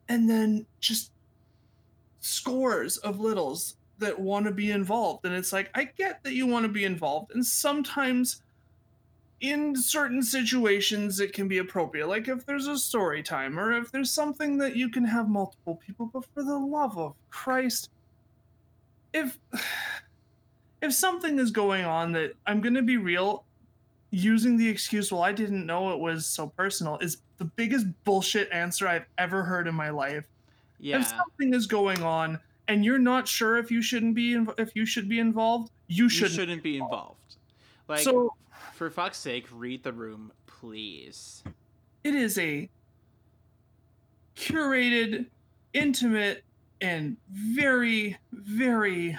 and 0.09 0.29
then 0.29 0.65
just 0.79 1.11
scores 2.19 2.97
of 2.97 3.19
littles 3.19 3.77
that 3.97 4.19
want 4.19 4.45
to 4.45 4.51
be 4.51 4.71
involved. 4.71 5.25
And 5.25 5.33
it's 5.33 5.53
like, 5.53 5.69
I 5.73 5.85
get 5.85 6.23
that 6.23 6.33
you 6.33 6.45
want 6.45 6.65
to 6.65 6.71
be 6.71 6.83
involved, 6.83 7.31
and 7.33 7.45
sometimes 7.45 8.41
in 9.51 9.75
certain 9.75 10.23
situations 10.23 11.19
it 11.19 11.33
can 11.33 11.47
be 11.47 11.57
appropriate 11.59 12.07
like 12.07 12.27
if 12.27 12.45
there's 12.45 12.67
a 12.67 12.77
story 12.77 13.21
time 13.21 13.59
or 13.59 13.71
if 13.73 13.91
there's 13.91 14.11
something 14.11 14.57
that 14.57 14.75
you 14.75 14.89
can 14.89 15.03
have 15.03 15.27
multiple 15.29 15.75
people 15.75 16.09
but 16.13 16.25
for 16.33 16.43
the 16.43 16.57
love 16.57 16.97
of 16.97 17.13
christ 17.29 17.89
if 19.13 19.37
if 20.81 20.93
something 20.93 21.39
is 21.39 21.51
going 21.51 21.85
on 21.85 22.11
that 22.11 22.33
i'm 22.47 22.61
going 22.61 22.73
to 22.73 22.81
be 22.81 22.97
real 22.97 23.43
using 24.11 24.57
the 24.57 24.67
excuse 24.67 25.11
well 25.11 25.23
i 25.23 25.31
didn't 25.31 25.65
know 25.65 25.91
it 25.91 25.99
was 25.99 26.25
so 26.25 26.47
personal 26.47 26.97
is 26.99 27.17
the 27.37 27.45
biggest 27.45 27.85
bullshit 28.03 28.49
answer 28.51 28.87
i've 28.87 29.05
ever 29.17 29.43
heard 29.43 29.67
in 29.67 29.75
my 29.75 29.89
life 29.89 30.25
Yeah. 30.79 30.99
if 30.99 31.07
something 31.07 31.53
is 31.53 31.67
going 31.67 32.01
on 32.03 32.39
and 32.67 32.83
you're 32.83 32.99
not 32.99 33.27
sure 33.27 33.57
if 33.57 33.69
you 33.69 33.81
shouldn't 33.81 34.15
be 34.15 34.33
inv- 34.33 34.59
if 34.59 34.75
you 34.75 34.85
should 34.85 35.09
be 35.09 35.19
involved 35.19 35.71
you 35.87 36.05
you 36.05 36.09
shouldn't, 36.09 36.35
shouldn't 36.35 36.63
be 36.63 36.77
involved. 36.77 37.35
Like, 37.87 37.99
so 37.99 38.33
for 38.75 38.89
fuck's 38.89 39.17
sake, 39.17 39.47
read 39.51 39.83
the 39.83 39.93
room, 39.93 40.31
please. 40.47 41.43
it 42.03 42.13
is 42.13 42.37
a 42.37 42.69
curated, 44.35 45.27
intimate, 45.73 46.43
and 46.81 47.15
very, 47.31 48.17
very 48.33 49.17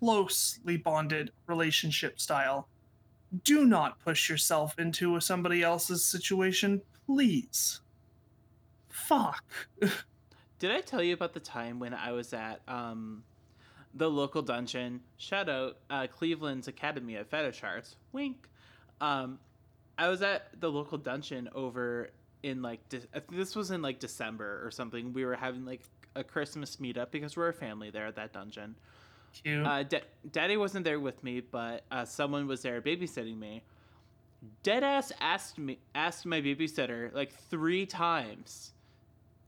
closely 0.00 0.76
bonded 0.76 1.30
relationship 1.46 2.20
style. 2.20 2.68
Do 3.44 3.64
not 3.64 4.00
push 4.00 4.28
yourself 4.28 4.78
into 4.78 5.18
somebody 5.20 5.62
else's 5.62 6.04
situation, 6.04 6.82
please. 7.06 7.80
Fuck. 8.88 9.44
Did 10.58 10.72
I 10.72 10.80
tell 10.80 11.02
you 11.02 11.14
about 11.14 11.32
the 11.32 11.40
time 11.40 11.78
when 11.78 11.94
I 11.94 12.12
was 12.12 12.32
at 12.32 12.60
um, 12.66 13.22
the 13.94 14.10
local 14.10 14.42
dungeon? 14.42 15.00
Shout 15.16 15.48
out 15.48 15.76
uh, 15.90 16.06
Cleveland's 16.08 16.66
Academy 16.66 17.16
of 17.16 17.28
Fetish 17.28 17.62
Arts. 17.62 17.96
Wink. 18.12 18.48
Um, 19.00 19.38
I 19.98 20.08
was 20.08 20.22
at 20.22 20.60
the 20.60 20.70
local 20.70 20.98
dungeon 20.98 21.48
over 21.54 22.10
in 22.42 22.62
like 22.62 22.88
de- 22.88 22.98
I 23.14 23.20
think 23.20 23.36
this 23.36 23.56
was 23.56 23.70
in 23.70 23.82
like 23.82 23.98
December 23.98 24.60
or 24.64 24.70
something. 24.70 25.12
We 25.12 25.24
were 25.24 25.34
having 25.34 25.64
like 25.64 25.82
a 26.14 26.24
Christmas 26.24 26.76
meetup 26.76 27.10
because 27.10 27.36
we're 27.36 27.48
a 27.48 27.52
family 27.54 27.90
there 27.90 28.06
at 28.06 28.16
that 28.16 28.32
dungeon. 28.32 28.76
Cute. 29.42 29.66
Uh, 29.66 29.82
da- 29.82 30.04
Daddy 30.30 30.56
wasn't 30.56 30.84
there 30.84 31.00
with 31.00 31.22
me, 31.22 31.40
but 31.40 31.84
uh, 31.90 32.04
someone 32.04 32.46
was 32.46 32.62
there 32.62 32.80
babysitting 32.80 33.38
me. 33.38 33.62
Deadass 34.62 35.12
asked 35.20 35.58
me 35.58 35.78
asked 35.94 36.26
my 36.26 36.40
babysitter 36.40 37.12
like 37.14 37.32
three 37.32 37.86
times 37.86 38.72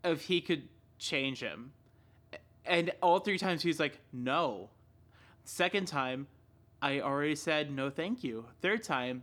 if 0.05 0.22
he 0.22 0.40
could 0.40 0.68
change 0.99 1.40
him. 1.40 1.72
And 2.64 2.90
all 3.03 3.20
three 3.20 3.38
times 3.38 3.62
he's 3.62 3.80
like, 3.80 3.99
no. 4.12 4.70
Second 5.44 5.88
time, 5.88 6.26
I 6.82 7.01
already 7.01 7.34
said 7.34 7.70
no 7.70 7.88
thank 7.90 8.22
you. 8.22 8.44
Third 8.61 8.82
time, 8.82 9.22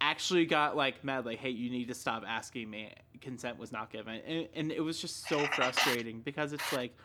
actually 0.00 0.46
got 0.46 0.76
like 0.76 1.04
mad, 1.04 1.26
like, 1.26 1.38
hey, 1.38 1.50
you 1.50 1.70
need 1.70 1.88
to 1.88 1.94
stop 1.94 2.24
asking 2.26 2.70
me. 2.70 2.92
Consent 3.20 3.58
was 3.58 3.72
not 3.72 3.90
given. 3.90 4.20
And, 4.26 4.48
and 4.54 4.72
it 4.72 4.80
was 4.80 5.00
just 5.00 5.28
so 5.28 5.46
frustrating 5.46 6.20
because 6.20 6.52
it's 6.52 6.72
like, 6.72 6.96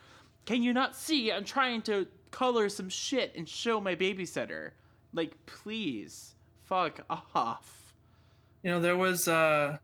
can 0.45 0.63
you 0.63 0.73
not 0.73 0.95
see 0.95 1.31
I'm 1.31 1.45
trying 1.45 1.81
to 1.83 2.07
color 2.31 2.69
some 2.69 2.89
shit 2.89 3.33
and 3.35 3.47
show 3.47 3.79
my 3.79 3.95
babysitter? 3.95 4.71
Like, 5.13 5.33
please, 5.45 6.35
fuck 6.63 6.99
off. 7.09 7.93
You 8.63 8.71
know, 8.71 8.81
there 8.81 8.97
was 8.97 9.27
uh 9.27 9.77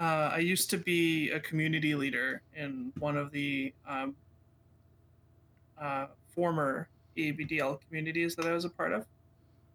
uh 0.00 0.02
I 0.02 0.38
used 0.38 0.70
to 0.70 0.78
be 0.78 1.30
a 1.30 1.40
community 1.40 1.94
leader 1.94 2.42
in 2.56 2.92
one 2.98 3.16
of 3.16 3.30
the 3.30 3.72
um 3.86 4.16
uh 5.80 6.06
former 6.34 6.88
ABDL 7.16 7.78
communities 7.86 8.34
that 8.36 8.46
I 8.46 8.52
was 8.52 8.64
a 8.64 8.70
part 8.70 8.92
of. 8.92 9.06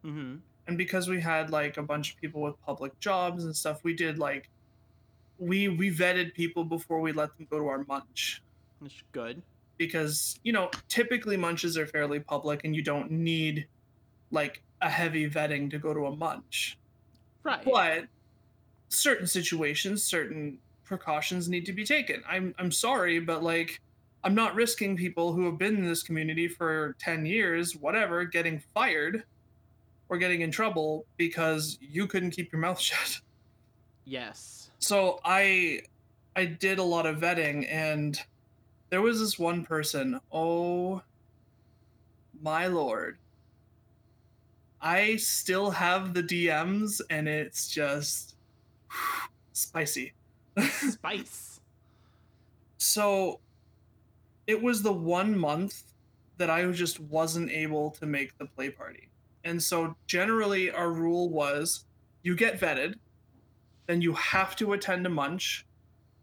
Mm-hmm. 0.05 0.35
And 0.67 0.77
because 0.77 1.07
we 1.07 1.21
had 1.21 1.49
like 1.49 1.77
a 1.77 1.83
bunch 1.83 2.13
of 2.13 2.21
people 2.21 2.41
with 2.41 2.59
public 2.61 2.99
jobs 2.99 3.45
and 3.45 3.55
stuff, 3.55 3.83
we 3.83 3.93
did 3.93 4.19
like 4.19 4.49
we 5.39 5.67
we 5.69 5.91
vetted 5.91 6.33
people 6.33 6.63
before 6.63 6.99
we 6.99 7.11
let 7.11 7.35
them 7.37 7.47
go 7.49 7.59
to 7.59 7.67
our 7.67 7.85
munch 7.87 8.41
That's 8.81 9.03
good. 9.11 9.41
because 9.77 10.39
you 10.43 10.51
know 10.51 10.71
typically 10.89 11.37
munches 11.37 11.77
are 11.77 11.85
fairly 11.85 12.19
public 12.19 12.61
and 12.63 12.75
you 12.75 12.81
don't 12.81 13.11
need 13.11 13.67
like 14.31 14.63
a 14.81 14.89
heavy 14.89 15.29
vetting 15.29 15.69
to 15.71 15.77
go 15.77 15.93
to 15.93 16.07
a 16.07 16.15
munch 16.15 16.77
Right. 17.43 17.63
but 17.63 18.05
certain 18.89 19.27
situations 19.27 20.03
certain 20.03 20.57
precautions 20.83 21.47
need 21.47 21.65
to 21.67 21.71
be 21.73 21.85
taken 21.85 22.23
i'm 22.27 22.55
i'm 22.57 22.71
sorry 22.71 23.19
but 23.19 23.43
like 23.43 23.79
i'm 24.23 24.33
not 24.33 24.55
risking 24.55 24.97
people 24.97 25.33
who 25.33 25.45
have 25.45 25.59
been 25.59 25.75
in 25.77 25.85
this 25.85 26.01
community 26.01 26.47
for 26.47 26.95
10 26.99 27.27
years 27.27 27.75
whatever 27.75 28.25
getting 28.25 28.59
fired 28.73 29.23
or 30.09 30.17
getting 30.17 30.41
in 30.41 30.51
trouble 30.51 31.05
because 31.17 31.77
you 31.81 32.07
couldn't 32.07 32.31
keep 32.31 32.51
your 32.51 32.61
mouth 32.61 32.79
shut 32.89 33.19
Yes. 34.05 34.71
so 34.79 35.19
i 35.25 35.81
i 36.35 36.45
did 36.45 36.79
a 36.79 36.83
lot 36.83 37.05
of 37.05 37.17
vetting 37.17 37.67
and 37.69 38.19
there 38.89 39.01
was 39.01 39.19
this 39.19 39.37
one 39.37 39.65
person 39.65 40.19
oh 40.31 41.01
my 42.41 42.67
lord 42.67 43.17
i 44.81 45.15
still 45.17 45.71
have 45.71 46.13
the 46.13 46.23
dms 46.23 47.01
and 47.09 47.27
it's 47.27 47.67
just 47.67 48.35
spicy 49.53 50.13
Spice. 50.89 51.59
so 52.77 53.39
it 54.47 54.61
was 54.61 54.81
the 54.83 54.93
one 54.93 55.37
month 55.37 55.83
that 56.37 56.49
i 56.49 56.65
just 56.71 56.99
wasn't 56.99 57.49
able 57.51 57.91
to 57.91 58.05
make 58.05 58.37
the 58.37 58.45
play 58.45 58.69
party 58.69 59.09
and 59.43 59.61
so 59.61 59.95
generally 60.05 60.71
our 60.71 60.91
rule 60.91 61.29
was 61.29 61.85
you 62.23 62.35
get 62.35 62.59
vetted 62.59 62.95
then 63.87 64.01
you 64.01 64.13
have 64.13 64.55
to 64.57 64.73
attend 64.73 65.05
a 65.05 65.09
munch 65.09 65.65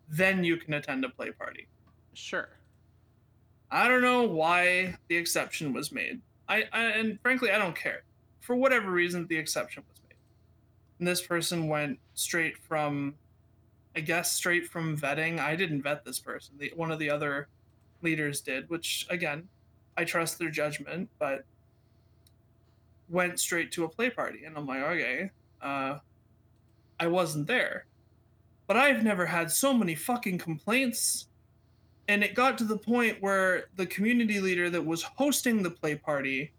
then 0.08 0.44
you 0.44 0.58
can 0.58 0.74
attend 0.74 1.02
a 1.04 1.08
play 1.08 1.30
party. 1.30 1.66
Sure. 2.12 2.48
i 3.70 3.88
don't 3.88 4.02
know 4.02 4.22
why 4.22 4.96
the 5.08 5.16
exception 5.16 5.72
was 5.72 5.90
made. 5.90 6.20
I, 6.48 6.64
I 6.72 6.84
and 6.84 7.18
frankly 7.20 7.50
i 7.50 7.58
don't 7.58 7.76
care. 7.76 8.04
For 8.40 8.54
whatever 8.54 8.90
reason 8.90 9.26
the 9.26 9.38
exception 9.38 9.82
was 9.88 10.00
made. 10.08 10.18
And 10.98 11.08
this 11.08 11.22
person 11.22 11.68
went 11.68 11.98
straight 12.14 12.58
from 12.58 13.14
i 13.96 14.00
guess 14.00 14.32
straight 14.32 14.66
from 14.68 14.96
vetting. 14.96 15.40
I 15.40 15.56
didn't 15.56 15.82
vet 15.82 16.04
this 16.04 16.20
person. 16.20 16.56
The, 16.58 16.72
one 16.76 16.90
of 16.90 16.98
the 16.98 17.10
other 17.10 17.48
leaders 18.02 18.40
did 18.42 18.68
which 18.68 19.06
again 19.08 19.48
i 19.96 20.04
trust 20.04 20.38
their 20.38 20.50
judgment 20.50 21.08
but 21.18 21.44
went 23.08 23.38
straight 23.38 23.70
to 23.72 23.84
a 23.84 23.88
play 23.88 24.10
party 24.10 24.44
and 24.44 24.56
i'm 24.56 24.66
like 24.66 24.82
okay 24.82 25.30
uh 25.62 25.98
i 26.98 27.06
wasn't 27.06 27.46
there 27.46 27.86
but 28.66 28.76
i've 28.76 29.02
never 29.02 29.26
had 29.26 29.50
so 29.50 29.72
many 29.74 29.94
fucking 29.94 30.38
complaints 30.38 31.26
and 32.08 32.22
it 32.22 32.34
got 32.34 32.58
to 32.58 32.64
the 32.64 32.76
point 32.78 33.16
where 33.20 33.64
the 33.76 33.86
community 33.86 34.40
leader 34.40 34.68
that 34.70 34.84
was 34.84 35.02
hosting 35.02 35.62
the 35.62 35.70
play 35.70 35.94
party 35.94 36.52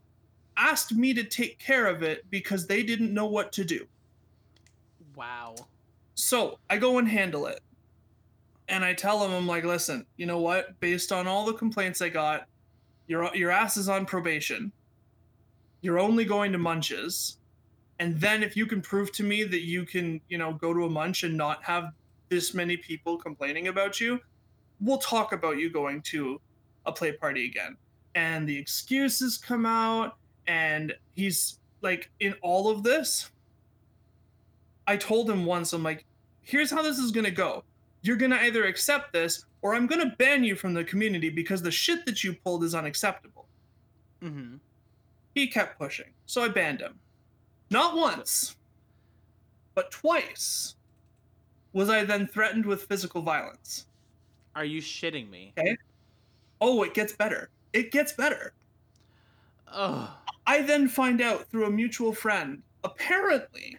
asked 0.58 0.94
me 0.94 1.14
to 1.14 1.24
take 1.24 1.60
care 1.60 1.88
of 1.88 2.02
it 2.04 2.24
because 2.30 2.68
they 2.68 2.82
didn't 2.84 3.14
know 3.14 3.26
what 3.26 3.52
to 3.52 3.64
do 3.64 3.86
Wow. 5.16 5.56
so 6.16 6.60
I 6.70 6.78
go 6.78 6.98
and 6.98 7.08
handle 7.08 7.46
it. 7.48 7.62
And 8.68 8.84
I 8.84 8.94
tell 8.94 9.20
them, 9.20 9.32
I'm 9.32 9.46
like, 9.46 9.64
listen, 9.64 10.08
you 10.18 10.26
know 10.26 10.40
what? 10.40 10.80
Based 10.80 11.12
on 11.12 11.28
all 11.28 11.46
the 11.46 11.54
complaints 11.54 12.02
I 12.02 12.10
got, 12.10 12.48
your 13.08 13.34
your 13.36 13.52
ass 13.52 13.78
is 13.78 13.88
on 13.88 14.06
probation. 14.08 14.72
You're 15.86 16.00
only 16.00 16.26
going 16.26 16.52
to 16.52 16.58
munches. 16.58 17.38
And 18.00 18.20
then 18.20 18.42
if 18.42 18.58
you 18.58 18.66
can 18.66 18.82
prove 18.82 19.12
to 19.12 19.24
me 19.24 19.44
that 19.44 19.62
you 19.62 19.86
can, 19.86 20.20
you 20.30 20.40
know, 20.40 20.54
go 20.54 20.74
to 20.74 20.86
a 20.86 20.90
munch 20.90 21.22
and 21.22 21.38
not 21.38 21.64
have 21.64 21.92
this 22.28 22.56
many 22.56 22.76
people 22.76 23.20
complaining 23.20 23.68
about 23.68 24.02
you, 24.02 24.20
we'll 24.82 24.98
talk 24.98 25.32
about 25.32 25.60
you 25.60 25.70
going 25.70 26.02
to 26.02 26.42
a 26.88 26.92
play 26.92 27.12
party 27.12 27.46
again. 27.46 27.78
And 28.16 28.50
the 28.50 28.58
excuses 28.58 29.38
come 29.38 29.68
out, 29.68 30.18
and 30.48 30.92
he's 31.14 31.60
like, 31.84 32.10
in 32.20 32.34
all 32.42 32.68
of 32.68 32.82
this, 32.82 33.30
I 34.88 34.98
told 34.98 35.30
him 35.30 35.46
once, 35.46 35.72
I'm 35.72 35.84
like, 35.84 36.04
here's 36.42 36.72
how 36.72 36.82
this 36.82 36.98
is 36.98 37.12
gonna 37.12 37.30
go. 37.30 37.64
You're 38.02 38.16
gonna 38.16 38.38
either 38.38 38.66
accept 38.66 39.14
this 39.14 39.46
or 39.62 39.76
I'm 39.76 39.86
gonna 39.86 40.16
ban 40.18 40.44
you 40.44 40.56
from 40.56 40.74
the 40.74 40.84
community 40.84 41.30
because 41.30 41.62
the 41.62 41.70
shit 41.70 42.08
that 42.08 42.24
you 42.24 42.34
pulled 42.34 42.64
is 42.64 42.74
unacceptable. 42.74 43.46
Mm-hmm. 44.24 44.56
He 45.36 45.48
kept 45.48 45.78
pushing, 45.78 46.12
so 46.26 46.42
I 46.42 46.48
banned 46.48 46.80
him. 46.80 46.98
Not 47.70 47.96
once, 47.96 48.56
but 49.76 49.92
twice 49.92 50.76
was 51.74 51.90
I 51.90 52.06
then 52.06 52.26
threatened 52.26 52.66
with 52.66 52.86
physical 52.86 53.22
violence. 53.22 53.86
Are 54.56 54.64
you 54.64 54.82
shitting 54.82 55.30
me? 55.30 55.54
Oh, 56.62 56.84
it 56.84 56.94
gets 56.94 57.12
better. 57.14 57.50
It 57.74 57.92
gets 57.92 58.14
better. 58.14 58.54
Ugh. 59.68 60.10
I 60.48 60.62
then 60.62 60.88
find 60.88 61.20
out 61.22 61.50
through 61.50 61.66
a 61.66 61.72
mutual 61.72 62.14
friend, 62.14 62.64
apparently, 62.86 63.78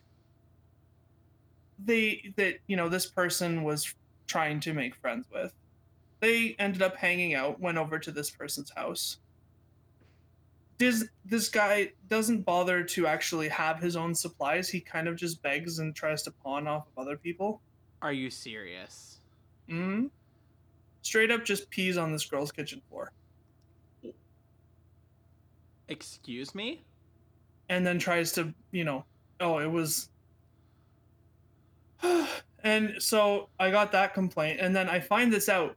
they 1.85 2.33
that 2.37 2.57
you 2.67 2.77
know 2.77 2.89
this 2.89 3.07
person 3.07 3.63
was 3.63 3.95
trying 4.27 4.61
to 4.61 4.75
make 4.75 4.95
friends 4.95 5.27
with. 5.33 5.55
They 6.21 6.55
ended 6.59 6.83
up 6.83 6.97
hanging 6.97 7.35
out, 7.35 7.61
went 7.61 7.79
over 7.79 7.99
to 7.99 8.11
this 8.11 8.31
person's 8.31 8.71
house. 8.71 9.19
This 10.79 11.07
this 11.25 11.49
guy 11.49 11.93
doesn't 12.09 12.43
bother 12.43 12.83
to 12.83 13.07
actually 13.07 13.49
have 13.49 13.81
his 13.81 13.97
own 13.97 14.15
supplies. 14.15 14.69
He 14.69 14.81
kind 14.81 15.09
of 15.09 15.17
just 15.17 15.43
begs 15.43 15.79
and 15.79 15.95
tries 15.95 16.23
to 16.25 16.31
pawn 16.31 16.67
off 16.67 16.87
of 16.87 17.03
other 17.03 17.17
people. 17.17 17.61
Are 18.03 18.13
you 18.13 18.31
serious? 18.31 19.21
Mm? 19.69 20.11
Straight 21.03 21.31
up 21.31 21.45
just 21.45 21.71
pees 21.71 21.97
on 21.97 22.13
this 22.13 22.25
girl's 22.25 22.53
kitchen 22.53 22.83
floor. 22.89 23.13
Excuse 25.89 26.55
me? 26.55 26.85
and 27.69 27.87
then 27.87 27.99
tries 27.99 28.33
to 28.33 28.53
you 28.71 28.85
know 28.85 29.05
oh 29.41 29.59
it 29.59 29.71
was 29.71 30.09
and 32.65 32.95
so 32.99 33.49
i 33.59 33.71
got 33.71 33.93
that 33.93 34.15
complaint 34.15 34.61
and 34.61 34.75
then 34.75 34.89
i 34.89 35.01
find 35.01 35.33
this 35.33 35.49
out 35.49 35.77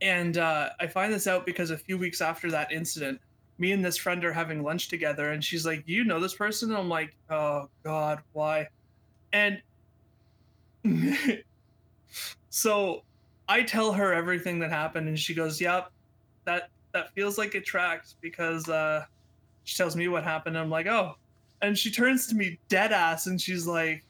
and 0.00 0.38
uh, 0.38 0.70
i 0.80 0.86
find 0.86 1.12
this 1.12 1.26
out 1.26 1.46
because 1.46 1.70
a 1.70 1.78
few 1.78 1.96
weeks 1.96 2.20
after 2.20 2.50
that 2.50 2.70
incident 2.72 3.20
me 3.58 3.72
and 3.72 3.84
this 3.84 3.96
friend 3.96 4.24
are 4.24 4.32
having 4.32 4.62
lunch 4.62 4.88
together 4.88 5.32
and 5.32 5.44
she's 5.44 5.64
like 5.64 5.82
you 5.86 6.04
know 6.04 6.18
this 6.18 6.34
person 6.34 6.70
and 6.70 6.78
i'm 6.78 6.88
like 6.88 7.14
oh 7.30 7.68
god 7.82 8.20
why 8.32 8.66
and 9.32 9.60
so 12.50 13.02
i 13.48 13.62
tell 13.62 13.92
her 13.92 14.12
everything 14.12 14.58
that 14.58 14.70
happened 14.70 15.08
and 15.08 15.18
she 15.18 15.34
goes 15.34 15.60
yep 15.60 15.90
that 16.44 16.68
that 16.92 17.12
feels 17.14 17.38
like 17.38 17.54
it 17.54 17.64
tracks 17.64 18.16
because 18.20 18.68
uh 18.68 19.04
she 19.64 19.76
tells 19.76 19.96
me 19.96 20.08
what 20.08 20.24
happened. 20.24 20.56
And 20.56 20.62
I'm 20.62 20.70
like, 20.70 20.86
oh. 20.86 21.16
And 21.62 21.76
she 21.76 21.90
turns 21.90 22.26
to 22.28 22.34
me 22.34 22.58
dead 22.68 22.92
ass 22.92 23.26
and 23.26 23.40
she's 23.40 23.66
like, 23.66 24.04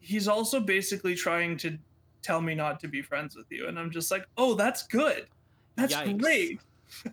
he's 0.00 0.28
also 0.28 0.60
basically 0.60 1.14
trying 1.14 1.56
to 1.58 1.78
tell 2.22 2.40
me 2.40 2.54
not 2.54 2.78
to 2.80 2.88
be 2.88 3.00
friends 3.00 3.34
with 3.34 3.46
you. 3.50 3.66
And 3.66 3.78
I'm 3.78 3.90
just 3.90 4.10
like, 4.10 4.26
oh, 4.36 4.54
that's 4.54 4.86
good. 4.86 5.26
That's 5.76 5.94
Yikes. 5.94 6.20
great. 6.20 6.60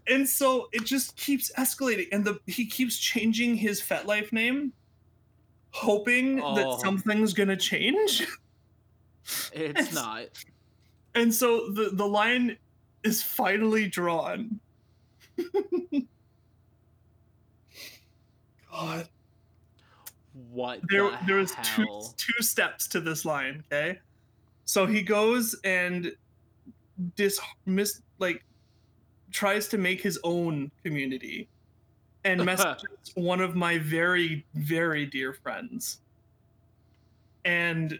And 0.07 0.27
so 0.27 0.69
it 0.71 0.85
just 0.85 1.15
keeps 1.17 1.51
escalating. 1.57 2.07
And 2.11 2.23
the 2.25 2.39
he 2.47 2.65
keeps 2.65 2.97
changing 2.97 3.55
his 3.55 3.81
FetLife 3.81 4.31
name, 4.31 4.73
hoping 5.71 6.41
Oh. 6.41 6.55
that 6.55 6.79
something's 6.81 7.33
gonna 7.33 7.57
change. 7.57 8.25
It's 9.53 9.93
not. 9.93 10.25
And 11.13 11.33
so 11.33 11.69
the, 11.71 11.89
the 11.93 12.05
line 12.07 12.57
is 13.03 13.21
finally 13.23 13.87
drawn. 13.87 14.59
God. 18.71 19.09
What 20.51 20.81
there 20.89 21.03
the 21.09 21.17
there 21.27 21.35
was 21.37 21.51
two 21.63 21.83
hell? 21.83 22.13
two 22.17 22.43
steps 22.43 22.89
to 22.89 22.99
this 22.99 23.23
line 23.23 23.63
okay 23.71 23.99
so 24.65 24.85
he 24.85 25.01
goes 25.01 25.55
and 25.63 26.11
dis 27.15 27.39
mis 27.65 28.01
like 28.19 28.43
tries 29.35 29.67
to 29.67 29.77
make 29.77 30.01
his 30.01 30.17
own 30.23 30.71
community 30.81 31.49
and 32.23 32.43
messages 32.51 32.87
one 33.15 33.41
of 33.41 33.53
my 33.53 33.77
very 33.77 34.45
very 34.55 35.05
dear 35.05 35.33
friends. 35.33 35.99
And 37.43 37.99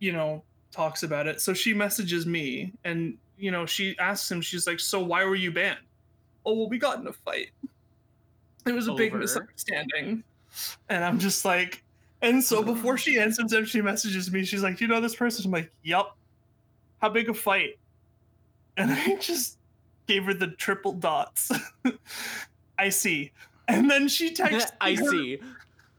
you 0.00 0.12
know 0.12 0.42
talks 0.72 1.04
about 1.04 1.26
it. 1.28 1.40
So 1.40 1.54
she 1.54 1.72
messages 1.72 2.26
me 2.26 2.72
and 2.84 3.16
you 3.38 3.52
know 3.52 3.64
she 3.64 3.96
asks 3.98 4.30
him 4.30 4.40
she's 4.40 4.66
like 4.66 4.80
so 4.80 5.00
why 5.00 5.24
were 5.24 5.36
you 5.36 5.52
banned? 5.52 5.78
Oh 6.44 6.54
well 6.54 6.68
we 6.68 6.78
got 6.78 6.98
in 6.98 7.06
a 7.06 7.12
fight. 7.12 7.50
It 8.66 8.72
was 8.72 8.88
a 8.88 8.94
big 8.94 9.14
misunderstanding. 9.14 10.24
And 10.88 11.04
i'm 11.04 11.18
just 11.18 11.44
like 11.44 11.84
and 12.22 12.42
so 12.42 12.62
before 12.62 12.98
she 12.98 13.20
answers 13.20 13.52
him 13.52 13.64
she 13.64 13.80
messages 13.80 14.32
me. 14.32 14.44
She's 14.44 14.64
like 14.64 14.78
Do 14.78 14.84
you 14.84 14.88
know 14.88 15.00
this 15.00 15.14
person? 15.14 15.46
I'm 15.46 15.52
like 15.52 15.70
yup. 15.84 16.16
How 17.00 17.08
big 17.08 17.28
a 17.28 17.34
fight? 17.34 17.78
And 18.76 18.90
i 19.06 19.14
just 19.14 19.58
gave 20.06 20.24
her 20.24 20.34
the 20.34 20.48
triple 20.48 20.92
dots 20.92 21.50
i 22.78 22.88
see 22.88 23.32
and 23.68 23.90
then 23.90 24.08
she 24.08 24.30
texts 24.34 24.72
I 24.80 24.94
her- 24.94 25.10
see. 25.10 25.38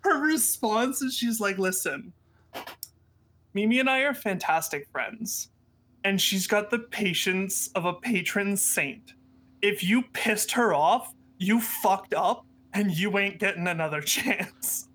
her 0.02 0.20
response 0.22 1.02
is 1.02 1.14
she's 1.14 1.40
like, 1.40 1.58
listen, 1.58 2.14
Mimi 3.54 3.80
and 3.80 3.90
I 3.90 4.00
are 4.02 4.14
fantastic 4.14 4.88
friends. 4.92 5.50
And 6.04 6.22
she's 6.22 6.48
got 6.48 6.70
the 6.70 6.80
patience 6.80 7.70
of 7.76 7.86
a 7.86 7.94
patron 7.94 8.56
saint. 8.56 9.14
If 9.62 9.84
you 9.84 10.04
pissed 10.14 10.52
her 10.54 10.74
off, 10.74 11.14
you 11.40 11.60
fucked 11.60 12.14
up 12.14 12.46
and 12.74 12.98
you 12.98 13.18
ain't 13.18 13.40
getting 13.40 13.68
another 13.68 14.00
chance. 14.16 14.88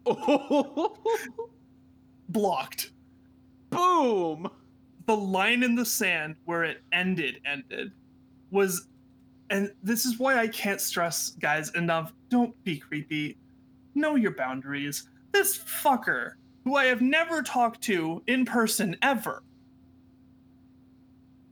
Blocked. 2.29 2.93
Boom. 3.71 4.49
The 5.07 5.17
line 5.17 5.63
in 5.63 5.75
the 5.75 5.85
sand 5.85 6.37
where 6.45 6.65
it 6.65 6.79
ended, 6.93 7.41
ended 7.45 7.93
was, 8.51 8.87
and 9.53 9.71
this 9.83 10.07
is 10.07 10.19
why 10.19 10.39
I 10.39 10.49
can't 10.49 10.81
stress 10.81 11.37
guys 11.39 11.69
enough 11.75 12.15
don't 12.31 12.55
be 12.65 12.79
creepy. 12.79 13.37
Know 13.95 14.17
your 14.17 14.31
boundaries. 14.31 15.11
This 15.31 15.59
fucker, 15.59 16.33
who 16.65 16.77
I 16.77 16.87
have 16.87 17.03
never 17.03 17.43
talked 17.43 17.83
to 17.83 18.23
in 18.27 18.47
person 18.47 18.97
ever, 19.03 19.43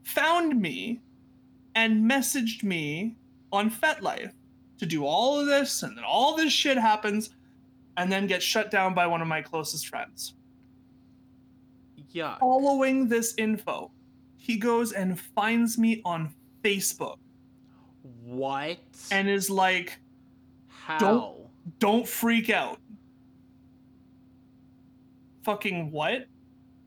found 0.03 0.59
me 0.59 0.99
and 1.75 2.09
messaged 2.09 2.63
me 2.63 3.15
on 3.53 3.69
FetLife 3.69 4.31
to 4.79 4.85
do 4.87 5.05
all 5.05 5.39
of 5.39 5.45
this, 5.45 5.83
and 5.83 5.95
then 5.95 6.03
all 6.03 6.35
this 6.35 6.51
shit 6.51 6.77
happens, 6.77 7.29
and 7.97 8.11
then 8.11 8.25
gets 8.25 8.43
shut 8.43 8.71
down 8.71 8.95
by 8.95 9.05
one 9.05 9.21
of 9.21 9.27
my 9.27 9.43
closest 9.43 9.87
friends. 9.87 10.33
Yeah. 12.09 12.39
Following 12.39 13.07
this 13.07 13.35
info, 13.37 13.91
he 14.37 14.57
goes 14.57 14.91
and 14.91 15.19
finds 15.19 15.77
me 15.77 16.01
on 16.03 16.33
Facebook 16.63 17.17
What? 18.23 18.77
and 19.11 19.29
is 19.29 19.49
like, 19.49 19.99
how? 20.67 21.35
don't 21.79 22.07
freak 22.07 22.49
out. 22.49 22.79
Fucking 25.43 25.91
what? 25.91 26.27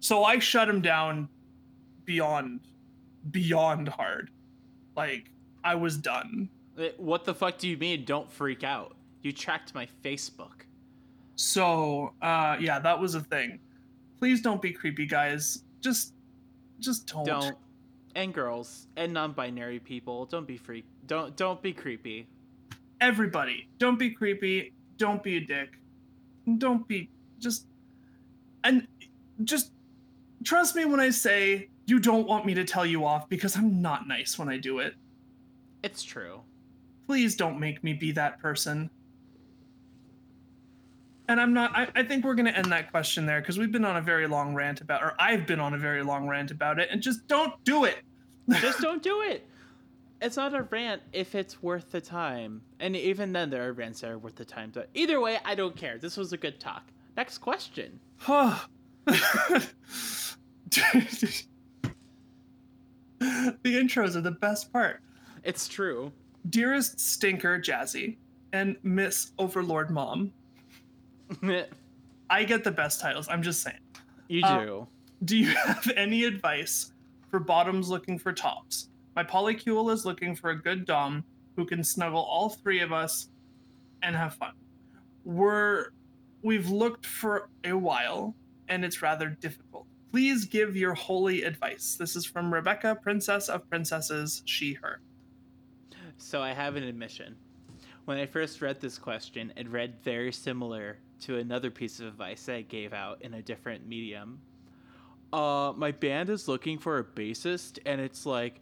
So 0.01 0.25
I 0.25 0.39
shut 0.39 0.69
him 0.69 0.81
down 0.81 1.29
beyond 2.05 2.61
beyond 3.31 3.89
hard. 3.89 4.31
Like 4.97 5.31
I 5.65 5.75
was 5.75 5.97
done. 5.97 6.49
Eh, 6.79 6.91
What 6.99 7.25
the 7.25 7.35
fuck 7.35 7.59
do 7.59 7.69
you 7.69 7.77
mean? 7.77 8.05
Don't 8.05 8.31
freak 8.31 8.63
out. 8.65 8.97
You 9.23 9.33
tracked 9.33 9.75
my 9.75 9.89
Facebook. 10.05 10.67
So 11.37 12.13
uh 12.23 12.57
yeah, 12.61 12.79
that 12.79 13.01
was 13.01 13.15
a 13.15 13.21
thing. 13.21 13.59
Please 14.19 14.41
don't 14.41 14.63
be 14.63 14.73
creepy 14.73 15.07
guys. 15.07 15.63
Just 15.81 16.15
just 16.81 17.07
don't. 17.07 17.25
Don't. 17.25 17.57
And 18.17 18.33
girls 18.33 18.87
and 18.97 19.13
non-binary 19.13 19.81
people, 19.81 20.27
don't 20.27 20.47
be 20.47 20.57
freak. 20.57 20.85
Don't 21.07 21.37
don't 21.37 21.61
be 21.63 21.73
creepy. 21.73 22.27
Everybody, 23.01 23.69
don't 23.79 23.99
be 23.99 24.11
creepy. 24.11 24.73
Don't 24.97 25.23
be 25.23 25.37
a 25.37 25.41
dick. 25.41 25.71
Don't 26.59 26.87
be 26.89 27.11
just 27.39 27.67
and 28.63 28.87
just 29.45 29.73
trust 30.45 30.77
me 30.77 30.85
when 30.85 31.01
I 31.01 31.11
say 31.11 31.69
you 31.87 31.99
don't 31.99 32.27
want 32.27 32.47
me 32.47 32.55
to 32.55 32.65
tell 32.65 32.87
you 32.87 33.05
off 33.05 33.29
because 33.29 33.57
I'm 33.57 33.83
not 33.83 34.09
nice 34.09 34.39
when 34.39 34.49
I 34.49 34.57
do 34.57 34.79
it. 34.79 34.95
It's 35.83 36.03
true. 36.03 36.41
please 37.07 37.37
don't 37.37 37.59
make 37.59 37.83
me 37.85 37.93
be 37.93 38.13
that 38.13 38.39
person. 38.41 38.91
And 41.29 41.41
I'm 41.41 41.55
not, 41.55 41.75
I, 41.75 41.89
I 41.95 42.03
think 42.03 42.25
we're 42.25 42.35
going 42.35 42.47
to 42.47 42.57
end 42.57 42.71
that 42.73 42.91
question 42.91 43.25
there 43.25 43.41
because 43.41 43.59
we've 43.59 43.73
been 43.73 43.85
on 43.85 43.97
a 43.97 44.03
very 44.03 44.27
long 44.27 44.55
rant 44.55 44.83
about, 44.83 45.03
or 45.03 45.15
I've 45.19 45.47
been 45.47 45.61
on 45.61 45.73
a 45.75 45.79
very 45.79 46.03
long 46.03 46.29
rant 46.29 46.51
about 46.51 46.79
it, 46.79 46.89
and 46.91 47.01
just 47.01 47.27
don't 47.29 47.53
do 47.65 47.85
it. 47.85 47.99
Just 48.61 48.81
don't 48.81 49.03
do 49.03 49.23
it. 49.23 49.47
It's 50.25 50.39
not 50.39 50.55
a 50.55 50.63
rant 50.63 51.03
if 51.13 51.35
it's 51.35 51.63
worth 51.63 51.93
the 51.93 52.01
time. 52.01 52.63
And 52.81 52.97
even 52.97 53.35
then, 53.35 53.51
there 53.51 53.69
are 53.69 53.75
rants 53.75 54.01
that 54.01 54.11
are 54.11 54.17
worth 54.17 54.37
the 54.37 54.45
time. 54.47 54.71
But 54.73 54.89
either 54.95 55.21
way, 55.21 55.37
I 55.45 55.55
don't 55.55 55.77
care. 55.77 55.99
This 55.99 56.17
was 56.17 56.33
a 56.33 56.39
good 56.39 56.59
talk. 56.59 56.85
Next 57.15 57.39
question. 57.39 58.01
Huh. 58.17 58.59
the 59.05 59.67
intros 63.65 64.17
are 64.17 64.23
the 64.23 64.31
best 64.41 64.73
part. 64.73 65.03
It's 65.43 65.69
true. 65.69 66.11
Dearest 66.49 66.99
Stinker 66.99 67.59
Jazzy 67.59 68.17
and 68.55 68.77
Miss 68.83 69.33
Overlord 69.39 69.91
Mom. 69.91 70.33
I 72.31 72.45
get 72.45 72.65
the 72.65 72.71
best 72.71 72.99
titles. 72.99 73.29
I'm 73.29 73.43
just 73.43 73.61
saying. 73.61 73.77
You 74.29 74.41
do. 74.41 74.49
Uh, 74.49 74.85
Do 75.27 75.37
you 75.37 75.49
have 75.67 75.91
any 75.99 76.25
advice 76.25 76.93
for 77.31 77.41
bottoms 77.41 77.91
looking 77.91 78.19
for 78.19 78.33
tops? 78.33 78.89
My 79.15 79.23
polycule 79.23 79.93
is 79.93 80.05
looking 80.05 80.35
for 80.35 80.51
a 80.51 80.61
good 80.61 80.85
dom 80.85 81.25
who 81.57 81.65
can 81.65 81.85
snuggle 81.85 82.23
all 82.23 82.49
three 82.49 82.81
of 82.81 82.93
us 82.93 83.29
and 84.03 84.17
have 84.17 84.35
fun. 84.35 84.53
We're 85.25 85.91
we've 86.43 86.69
looked 86.69 87.07
for 87.07 87.49
a 87.65 87.73
while 87.73 88.35
and 88.69 88.85
it's 88.85 89.03
rather 89.03 89.29
difficult. 89.29 89.87
Please 90.11 90.45
give 90.45 90.77
your 90.77 90.95
holy 90.95 91.43
advice. 91.43 91.97
This 91.99 92.17
is 92.17 92.25
from 92.25 92.53
Rebecca, 92.53 92.97
Princess 93.03 93.49
of 93.49 93.69
Princesses, 93.69 94.43
she 94.45 94.75
her. 94.75 95.01
So 96.19 96.43
I 96.43 96.53
have 96.53 96.77
an 96.77 96.85
admission. 96.85 97.37
When 98.05 98.19
I 98.19 98.27
first 98.27 98.61
read 98.61 98.81
this 98.81 98.99
question, 98.99 99.53
it 99.57 99.69
read 99.69 99.95
very 100.03 100.33
similar 100.33 100.99
to 101.21 101.39
another 101.39 101.71
piece 101.71 102.01
of 102.01 102.07
advice 102.07 102.49
I 102.49 102.63
gave 102.63 102.93
out 102.93 103.23
in 103.23 103.35
a 103.35 103.43
different 103.43 103.87
medium. 103.87 104.41
Uh, 105.33 105.73
my 105.77 105.91
band 105.91 106.31
is 106.31 106.47
looking 106.47 106.79
for 106.79 106.99
a 106.99 107.05
bassist, 107.05 107.79
and 107.87 108.01
it's 108.01 108.25
like 108.25 108.61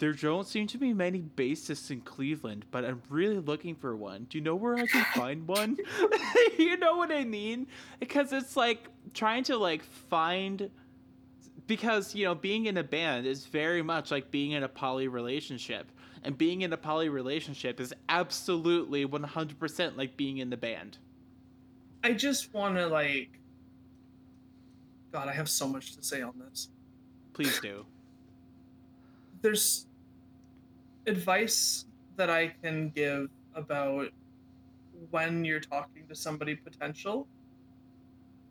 there 0.00 0.14
don't 0.14 0.46
seem 0.46 0.66
to 0.66 0.78
be 0.78 0.94
many 0.94 1.20
bassists 1.20 1.90
in 1.90 2.00
Cleveland, 2.00 2.64
but 2.70 2.84
I'm 2.86 3.02
really 3.10 3.38
looking 3.38 3.74
for 3.74 3.94
one. 3.94 4.26
Do 4.30 4.38
you 4.38 4.42
know 4.42 4.56
where 4.56 4.74
I 4.74 4.86
can 4.86 5.04
find 5.14 5.46
one? 5.46 5.76
you 6.58 6.78
know 6.78 6.96
what 6.96 7.12
I 7.12 7.24
mean? 7.24 7.66
Because 8.00 8.32
it's 8.32 8.56
like 8.56 8.88
trying 9.12 9.44
to 9.44 9.58
like 9.58 9.84
find 9.84 10.70
because 11.66 12.14
you 12.14 12.24
know 12.24 12.34
being 12.34 12.66
in 12.66 12.78
a 12.78 12.82
band 12.82 13.26
is 13.26 13.44
very 13.46 13.82
much 13.82 14.10
like 14.10 14.30
being 14.30 14.52
in 14.52 14.62
a 14.64 14.68
poly 14.68 15.06
relationship 15.06 15.86
and 16.24 16.36
being 16.36 16.62
in 16.62 16.72
a 16.72 16.76
poly 16.76 17.08
relationship 17.08 17.78
is 17.78 17.94
absolutely 18.08 19.06
100% 19.06 19.96
like 19.96 20.16
being 20.16 20.38
in 20.38 20.50
the 20.50 20.56
band 20.56 20.98
I 22.02 22.12
just 22.12 22.52
want 22.52 22.74
to 22.74 22.88
like 22.88 23.38
God, 25.12 25.28
I 25.28 25.32
have 25.32 25.48
so 25.48 25.68
much 25.68 25.94
to 25.94 26.02
say 26.02 26.22
on 26.22 26.32
this. 26.38 26.68
please 27.34 27.60
do 27.60 27.86
there's 29.42 29.86
advice 31.06 31.86
that 32.16 32.30
I 32.30 32.48
can 32.62 32.90
give 32.90 33.28
about 33.54 34.08
when 35.10 35.44
you're 35.44 35.60
talking 35.60 36.06
to 36.08 36.14
somebody 36.14 36.54
potential. 36.54 37.26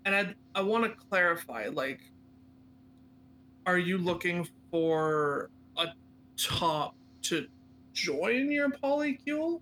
And 0.05 0.15
I 0.15 0.35
I 0.55 0.61
want 0.61 0.85
to 0.85 0.89
clarify 1.09 1.67
like 1.71 2.01
are 3.65 3.77
you 3.77 3.97
looking 3.97 4.47
for 4.71 5.49
a 5.77 5.87
top 6.37 6.95
to 7.23 7.47
join 7.93 8.51
your 8.51 8.69
polycule 8.69 9.61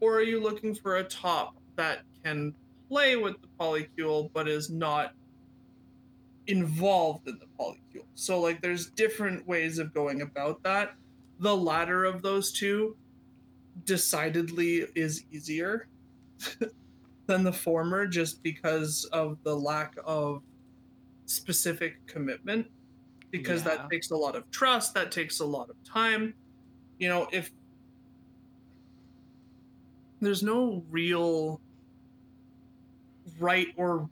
or 0.00 0.18
are 0.18 0.22
you 0.22 0.40
looking 0.40 0.74
for 0.74 0.96
a 0.96 1.04
top 1.04 1.56
that 1.76 2.02
can 2.24 2.54
play 2.88 3.16
with 3.16 3.40
the 3.40 3.48
polycule 3.58 4.30
but 4.32 4.48
is 4.48 4.70
not 4.70 5.14
involved 6.46 7.28
in 7.28 7.38
the 7.38 7.46
polycule. 7.58 8.04
So 8.14 8.40
like 8.40 8.60
there's 8.60 8.90
different 8.90 9.46
ways 9.46 9.78
of 9.78 9.94
going 9.94 10.22
about 10.22 10.62
that. 10.64 10.94
The 11.40 11.56
latter 11.56 12.04
of 12.04 12.22
those 12.22 12.52
two 12.52 12.96
decidedly 13.84 14.86
is 14.94 15.24
easier 15.30 15.88
than 17.26 17.44
the 17.44 17.52
former 17.52 18.06
just 18.06 18.42
because 18.42 19.08
of 19.12 19.38
the 19.42 19.54
lack 19.56 19.94
of 20.04 20.42
specific 21.26 21.94
commitment 22.06 22.66
because 23.30 23.64
Yeah. 23.64 23.76
that 23.76 23.90
takes 23.90 24.10
a 24.10 24.16
lot 24.16 24.36
of 24.36 24.50
trust, 24.50 24.92
that 24.94 25.10
takes 25.12 25.40
a 25.40 25.44
lot 25.46 25.70
of 25.70 25.76
time. 25.84 26.34
You 26.98 27.08
know, 27.08 27.28
if 27.32 27.50
there's 30.20 30.42
no 30.42 30.84
real 30.90 31.60
right 33.38 33.68
or 33.76 34.10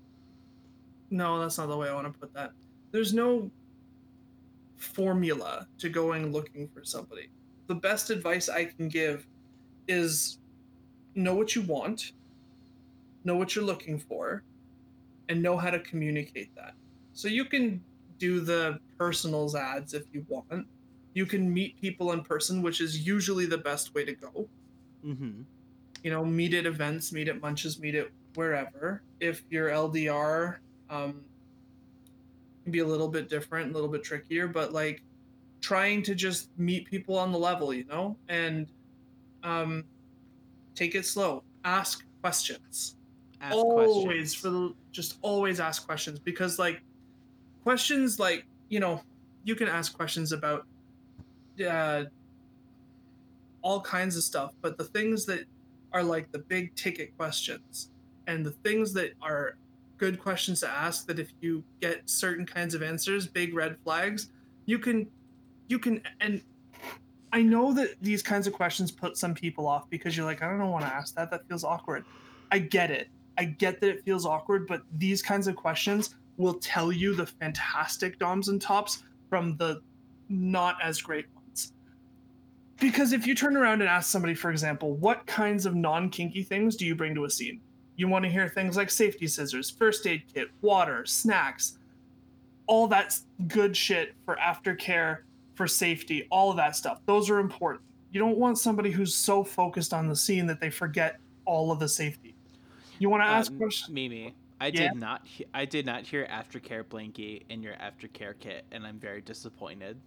no, 1.11 1.41
that's 1.41 1.59
not 1.59 1.67
the 1.67 1.77
way 1.77 1.89
I 1.89 1.95
want 1.95 2.11
to 2.13 2.19
put 2.19 2.33
that. 2.35 2.53
There's 2.93 3.13
no 3.13 3.51
formula 4.79 5.67
to 5.79 5.89
going 5.89 6.33
looking 6.33 6.69
for 6.69 6.85
somebody. 6.85 7.29
The 7.67 7.75
best 7.75 8.11
advice 8.11 8.49
I 8.49 8.65
can 8.65 8.89
give 8.89 9.27
is 9.87 10.39
know 11.15 11.35
what 11.35 11.55
you 11.55 11.63
want, 11.63 12.13
know 13.25 13.37
what 13.37 13.55
you're 13.55 13.65
looking 13.65 13.99
for, 13.99 14.43
and 15.29 15.43
know 15.43 15.57
how 15.57 15.71
to 15.71 15.81
communicate 15.81 16.55
that. 16.57 16.75
So 17.13 17.29
you 17.29 17.45
can 17.45 17.83
do 18.19 18.41
the 18.41 18.79
personals 18.97 19.55
ads 19.55 19.95
if 19.95 20.05
you 20.13 20.25
want. 20.29 20.67
You 21.15 21.27
can 21.27 21.53
meet 21.53 21.81
people 21.81 22.13
in 22.13 22.23
person, 22.23 22.63
which 22.63 22.81
is 22.81 23.07
usually 23.07 23.47
the 23.47 23.59
best 23.59 23.95
way 23.95 24.05
to 24.05 24.13
go. 24.13 24.49
Mm-hmm. 25.05 25.43
You 26.03 26.11
know, 26.11 26.25
meet 26.25 26.55
at 26.55 26.67
events, 26.67 27.13
meet 27.13 27.29
at 27.29 27.41
munches, 27.41 27.79
meet 27.79 27.95
at 27.95 28.09
wherever. 28.35 29.03
If 29.21 29.43
you're 29.51 29.69
LDR, 29.69 30.59
um, 30.91 31.23
be 32.71 32.81
a 32.81 32.87
little 32.87 33.09
bit 33.09 33.29
different, 33.29 33.71
a 33.71 33.75
little 33.75 33.89
bit 33.89 34.03
trickier, 34.03 34.49
but 34.49 34.73
like 34.73 35.03
trying 35.61 36.03
to 36.03 36.15
just 36.15 36.51
meet 36.59 36.87
people 36.87 37.19
on 37.19 37.33
the 37.33 37.39
level, 37.39 37.73
you 37.73 37.85
know, 37.85 38.17
and 38.29 38.69
um, 39.43 39.85
take 40.75 40.95
it 40.95 41.05
slow. 41.05 41.43
Ask 41.65 42.05
questions. 42.21 42.97
Ask 43.41 43.55
always 43.55 44.05
questions. 44.05 44.35
for 44.35 44.51
the 44.51 44.75
just 44.91 45.19
always 45.23 45.61
ask 45.61 45.87
questions 45.87 46.19
because 46.19 46.59
like 46.59 46.81
questions 47.63 48.19
like 48.19 48.45
you 48.69 48.81
know 48.81 49.01
you 49.45 49.55
can 49.55 49.69
ask 49.69 49.97
questions 49.97 50.33
about 50.33 50.67
uh, 51.69 52.05
all 53.63 53.81
kinds 53.81 54.17
of 54.17 54.23
stuff, 54.23 54.53
but 54.61 54.77
the 54.77 54.85
things 54.85 55.25
that 55.27 55.45
are 55.93 56.03
like 56.03 56.31
the 56.33 56.39
big 56.39 56.75
ticket 56.75 57.17
questions 57.17 57.91
and 58.27 58.45
the 58.45 58.51
things 58.51 58.93
that 58.93 59.13
are 59.23 59.57
good 59.99 60.19
questions 60.19 60.61
to 60.61 60.71
ask 60.71 61.07
that 61.07 61.19
if 61.19 61.33
you 61.41 61.63
get 61.81 62.09
certain 62.09 62.47
kinds 62.47 62.75
of 62.75 62.83
answers, 62.83 63.27
big 63.27 63.55
red 63.55 63.77
flags, 63.85 64.31
you 64.67 64.79
can 64.79 65.09
you 65.69 65.79
can 65.79 66.01
and 66.21 66.43
I 67.33 67.43
know 67.43 67.75
that 67.75 67.97
these 68.01 68.23
kinds 68.23 68.47
of 68.47 68.53
questions 68.53 68.91
put 68.91 69.17
some 69.17 69.35
people 69.35 69.67
off 69.67 69.91
because 69.91 70.17
you're 70.17 70.25
like, 70.25 70.43
I 70.43 70.49
don't 70.49 70.71
want 70.71 70.85
to 70.87 70.93
ask 70.93 71.15
that. 71.17 71.31
That 71.31 71.47
feels 71.47 71.63
awkward. 71.63 72.05
I 72.51 72.59
get 72.59 72.91
it. 72.91 73.09
I 73.37 73.45
get 73.45 73.81
that 73.81 73.91
it 73.91 74.05
feels 74.05 74.25
awkward, 74.25 74.67
but 74.67 74.83
these 74.97 75.23
kinds 75.23 75.47
of 75.47 75.55
questions 75.55 76.15
will 76.39 76.55
tell 76.55 76.91
you 76.91 77.15
the 77.15 77.27
fantastic 77.27 78.19
DOMs 78.19 78.49
and 78.49 78.61
tops 78.61 79.03
from 79.29 79.57
the 79.59 79.83
not 80.29 80.77
as 80.83 81.03
great 81.03 81.27
ones. 81.35 81.73
Because 82.81 83.13
if 83.13 83.27
you 83.27 83.35
turn 83.35 83.57
around 83.57 83.81
and 83.81 83.91
ask 83.91 84.11
somebody, 84.11 84.35
for 84.35 84.51
example, 84.51 84.95
what 84.97 85.27
kinds 85.27 85.67
of 85.67 85.75
non 85.75 86.09
kinky 86.11 86.43
things 86.43 86.77
do 86.77 86.87
you 86.87 86.95
bring 86.95 87.15
to 87.15 87.25
a 87.25 87.31
scene? 87.31 87.61
You 87.99 88.07
want 88.07 88.25
to 88.25 88.31
hear 88.31 88.49
things 88.49 88.77
like 88.77 88.91
safety 88.91 89.27
scissors, 89.27 89.69
first 89.69 90.07
aid 90.07 90.23
kit, 90.33 90.49
water, 90.63 91.05
snacks, 91.05 91.79
all 92.69 92.87
that 92.87 93.19
good 93.49 93.77
shit 93.77 94.15
for 94.25 94.37
aftercare, 94.37 95.19
for 95.57 95.67
safety, 95.67 96.29
all 96.31 96.51
of 96.53 96.57
that 96.59 96.77
stuff. 96.77 97.01
Those 97.07 97.29
are 97.29 97.41
important. 97.41 97.83
You 98.13 98.21
don't 98.21 98.39
want 98.39 98.57
somebody 98.57 98.93
who's 98.93 99.13
so 99.17 99.43
focused 99.43 99.93
on 99.93 100.07
the 100.09 100.15
scene 100.15 100.47
that 100.47 100.61
they 100.61 100.71
forget 100.71 101.19
all 101.45 101.73
of 101.73 101.81
the 101.81 101.89
safety. 101.89 102.37
You 103.01 103.11
want 103.11 103.25
to 103.25 103.27
ask 103.29 103.51
Um, 103.51 103.59
questions? 103.59 103.91
Mimi, 103.91 104.33
I 104.61 104.67
Yeah? 104.69 104.91
did 104.93 104.95
not. 104.95 105.27
He- 105.27 105.47
I 105.53 105.65
did 105.65 105.85
not 105.85 106.05
hear 106.07 106.25
aftercare 106.31 106.85
blankie 106.85 107.43
in 107.49 107.65
your 107.65 107.75
aftercare 107.75 108.35
kit, 108.39 108.65
and 108.71 108.87
I'm 108.87 109.01
very 109.01 109.23
disappointed. 109.23 109.99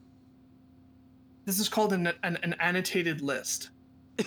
This 1.44 1.60
is 1.60 1.68
called 1.68 1.92
an, 1.92 2.08
an, 2.24 2.38
an 2.42 2.56
annotated 2.62 3.22
list, 3.22 3.72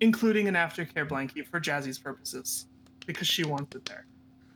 including 0.00 0.48
an 0.48 0.54
aftercare 0.54 1.08
blanket 1.08 1.46
for 1.46 1.60
Jazzy's 1.60 1.98
purposes, 1.98 2.66
because 3.06 3.26
she 3.26 3.44
wants 3.44 3.74
it 3.76 3.84
there. 3.84 4.06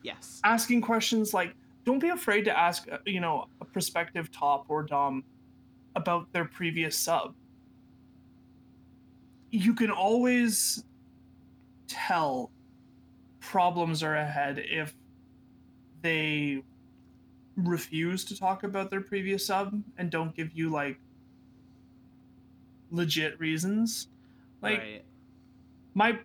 yes. 0.02 0.40
Asking 0.44 0.80
questions 0.80 1.32
like, 1.34 1.54
don't 1.84 1.98
be 1.98 2.10
afraid 2.10 2.44
to 2.44 2.58
ask, 2.58 2.86
uh, 2.90 2.98
you 3.06 3.20
know, 3.20 3.46
a 3.60 3.64
prospective 3.64 4.30
top 4.30 4.66
or 4.68 4.82
dom 4.82 5.24
about 5.96 6.30
their 6.32 6.44
previous 6.44 6.96
sub. 6.96 7.34
You 9.50 9.74
can 9.74 9.90
always 9.90 10.84
tell 11.88 12.50
problems 13.40 14.02
are 14.02 14.16
ahead 14.16 14.62
if 14.64 14.94
they 16.02 16.62
refuse 17.56 18.24
to 18.26 18.38
talk 18.38 18.62
about 18.62 18.90
their 18.90 19.00
previous 19.00 19.46
sub 19.46 19.82
and 19.98 20.10
don't 20.10 20.34
give 20.36 20.50
you 20.54 20.70
like 20.70 20.98
legit 22.90 23.38
reasons. 23.40 24.08
Like 24.62 24.78
right. 24.78 25.04
My 25.94 26.18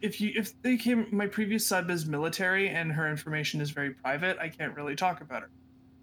if 0.00 0.20
you 0.20 0.32
if 0.36 0.60
they 0.62 0.76
came 0.76 1.06
my 1.10 1.26
previous 1.26 1.66
sub 1.66 1.90
is 1.90 2.06
military 2.06 2.68
and 2.68 2.92
her 2.92 3.10
information 3.10 3.60
is 3.60 3.70
very 3.70 3.90
private, 3.90 4.38
I 4.40 4.48
can't 4.48 4.74
really 4.74 4.94
talk 4.94 5.20
about 5.20 5.42
her. 5.42 5.50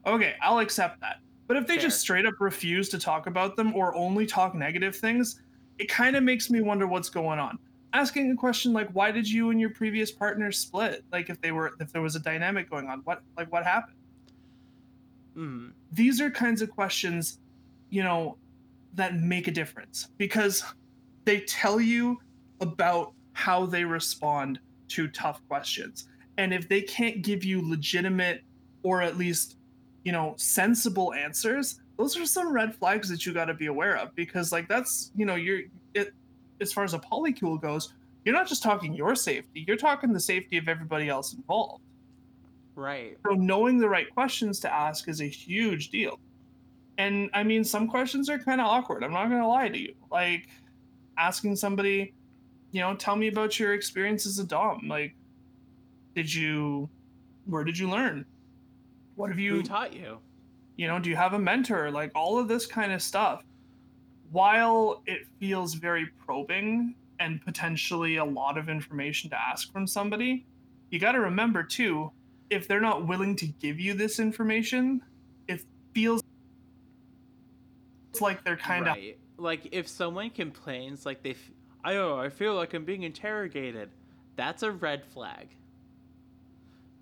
Okay, 0.05 0.35
I'll 0.41 0.59
accept 0.59 0.99
that. 1.01 1.17
But 1.47 1.57
if 1.57 1.67
they 1.67 1.77
just 1.77 1.99
straight 1.99 2.25
up 2.25 2.35
refuse 2.39 2.89
to 2.89 2.99
talk 2.99 3.27
about 3.27 3.55
them 3.55 3.75
or 3.75 3.95
only 3.95 4.25
talk 4.25 4.55
negative 4.55 4.95
things, 4.95 5.41
it 5.77 5.89
kind 5.89 6.15
of 6.15 6.23
makes 6.23 6.49
me 6.49 6.61
wonder 6.61 6.87
what's 6.87 7.09
going 7.09 7.39
on. 7.39 7.59
Asking 7.93 8.31
a 8.31 8.35
question 8.35 8.73
like 8.73 8.89
why 8.91 9.11
did 9.11 9.29
you 9.29 9.51
and 9.51 9.59
your 9.59 9.69
previous 9.69 10.11
partner 10.11 10.51
split? 10.51 11.03
Like 11.11 11.29
if 11.29 11.39
they 11.41 11.51
were 11.51 11.73
if 11.79 11.91
there 11.93 12.01
was 12.01 12.15
a 12.15 12.19
dynamic 12.19 12.69
going 12.69 12.87
on, 12.87 13.01
what 13.05 13.21
like 13.37 13.51
what 13.51 13.63
happened? 13.63 13.97
Mm. 15.37 15.73
these 15.91 16.21
are 16.21 16.31
kinds 16.31 16.61
of 16.61 16.71
questions 16.71 17.39
you 17.89 18.01
know 18.01 18.37
that 18.93 19.15
make 19.15 19.49
a 19.49 19.51
difference 19.51 20.07
because 20.17 20.63
they 21.25 21.41
tell 21.41 21.81
you 21.81 22.21
about 22.69 23.13
how 23.33 23.65
they 23.65 23.83
respond 23.83 24.59
to 24.87 25.07
tough 25.09 25.41
questions 25.47 26.07
and 26.37 26.53
if 26.53 26.67
they 26.69 26.81
can't 26.81 27.21
give 27.21 27.43
you 27.43 27.57
legitimate 27.67 28.43
or 28.83 29.01
at 29.01 29.17
least 29.17 29.57
you 30.03 30.11
know 30.11 30.33
sensible 30.37 31.13
answers 31.13 31.79
those 31.97 32.17
are 32.17 32.25
some 32.25 32.53
red 32.53 32.75
flags 32.75 33.09
that 33.09 33.25
you 33.25 33.33
got 33.33 33.45
to 33.45 33.53
be 33.53 33.67
aware 33.67 33.95
of 33.97 34.13
because 34.15 34.51
like 34.51 34.67
that's 34.67 35.11
you 35.15 35.25
know 35.25 35.35
you're 35.35 35.61
it 35.93 36.13
as 36.61 36.71
far 36.71 36.83
as 36.83 36.93
a 36.93 36.99
polycule 36.99 37.59
goes 37.61 37.93
you're 38.23 38.35
not 38.35 38.47
just 38.47 38.63
talking 38.63 38.93
your 38.93 39.15
safety 39.15 39.63
you're 39.67 39.77
talking 39.77 40.13
the 40.13 40.19
safety 40.19 40.57
of 40.57 40.67
everybody 40.67 41.09
else 41.09 41.33
involved 41.33 41.83
Right. 42.75 43.17
so 43.25 43.33
knowing 43.35 43.77
the 43.79 43.87
right 43.89 44.13
questions 44.13 44.59
to 44.61 44.73
ask 44.73 45.07
is 45.07 45.21
a 45.21 45.27
huge 45.27 45.89
deal. 45.89 46.19
And 46.97 47.29
I 47.33 47.43
mean, 47.43 47.63
some 47.63 47.87
questions 47.87 48.29
are 48.29 48.37
kind 48.39 48.59
of 48.61 48.67
awkward. 48.67 49.03
I'm 49.03 49.13
not 49.13 49.29
going 49.29 49.41
to 49.41 49.47
lie 49.47 49.69
to 49.69 49.77
you. 49.77 49.93
Like 50.11 50.47
asking 51.17 51.55
somebody, 51.55 52.13
you 52.75 52.81
know, 52.81 52.93
tell 52.93 53.15
me 53.15 53.29
about 53.29 53.57
your 53.57 53.73
experience 53.73 54.25
as 54.25 54.37
a 54.37 54.43
dom. 54.43 54.89
Like, 54.89 55.15
did 56.13 56.31
you, 56.33 56.89
where 57.45 57.63
did 57.63 57.77
you 57.77 57.89
learn? 57.89 58.25
What 59.15 59.29
have 59.29 59.39
you, 59.39 59.53
Who 59.53 59.63
taught 59.63 59.93
you? 59.93 60.17
you 60.75 60.85
know, 60.85 60.99
do 60.99 61.09
you 61.09 61.15
have 61.15 61.31
a 61.31 61.39
mentor? 61.39 61.89
Like 61.89 62.11
all 62.15 62.37
of 62.37 62.49
this 62.49 62.65
kind 62.65 62.91
of 62.91 63.01
stuff. 63.01 63.45
While 64.29 65.03
it 65.05 65.21
feels 65.39 65.75
very 65.75 66.07
probing 66.25 66.95
and 67.21 67.41
potentially 67.45 68.17
a 68.17 68.25
lot 68.25 68.57
of 68.57 68.67
information 68.67 69.29
to 69.29 69.41
ask 69.41 69.71
from 69.71 69.87
somebody, 69.87 70.45
you 70.89 70.99
got 70.99 71.13
to 71.13 71.21
remember 71.21 71.63
too, 71.63 72.11
if 72.49 72.67
they're 72.67 72.81
not 72.81 73.07
willing 73.07 73.37
to 73.37 73.47
give 73.47 73.79
you 73.79 73.93
this 73.93 74.19
information, 74.19 75.01
it 75.47 75.63
feels 75.93 76.21
like 78.19 78.43
they're 78.43 78.57
kind 78.57 78.85
of 78.85 78.95
right. 78.95 79.17
Like 79.37 79.69
if 79.71 79.87
someone 79.87 80.29
complains, 80.29 81.05
like 81.05 81.23
they, 81.23 81.31
f- 81.31 81.51
I 81.85 81.97
oh, 81.97 82.17
I 82.17 82.29
feel 82.29 82.55
like 82.55 82.73
I'm 82.73 82.83
being 82.83 83.03
interrogated. 83.03 83.89
That's 84.35 84.63
a 84.63 84.71
red 84.71 85.05
flag. 85.05 85.49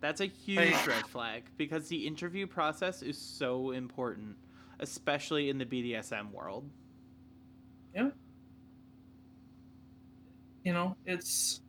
That's 0.01 0.19
a 0.19 0.25
huge 0.25 0.75
red 0.85 1.07
flag 1.07 1.43
because 1.55 1.87
the 1.87 2.05
interview 2.05 2.45
process 2.45 3.01
is 3.01 3.17
so 3.17 3.71
important, 3.71 4.35
especially 4.81 5.49
in 5.49 5.57
the 5.57 5.65
BDSM 5.65 6.31
world. 6.31 6.69
Yeah. 7.95 8.09
you 10.63 10.73
know, 10.73 10.97
it's 11.05 11.61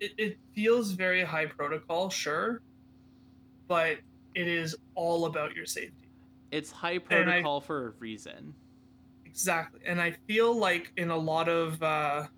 it, 0.00 0.12
it 0.18 0.38
feels 0.54 0.90
very 0.90 1.24
high 1.24 1.46
protocol, 1.46 2.10
sure, 2.10 2.60
but 3.66 3.98
it 4.34 4.46
is 4.46 4.76
all 4.94 5.24
about 5.24 5.54
your 5.54 5.64
safety. 5.64 6.08
It's 6.50 6.70
high 6.70 6.94
I- 6.94 6.98
protocol 6.98 7.62
for 7.62 7.88
a 7.88 7.90
reason. 7.98 8.54
Exactly. 9.34 9.80
And 9.84 10.00
I 10.00 10.12
feel 10.28 10.56
like 10.56 10.92
in 10.96 11.10
a 11.10 11.16
lot 11.16 11.48
of 11.48 11.82
uh, 11.82 12.28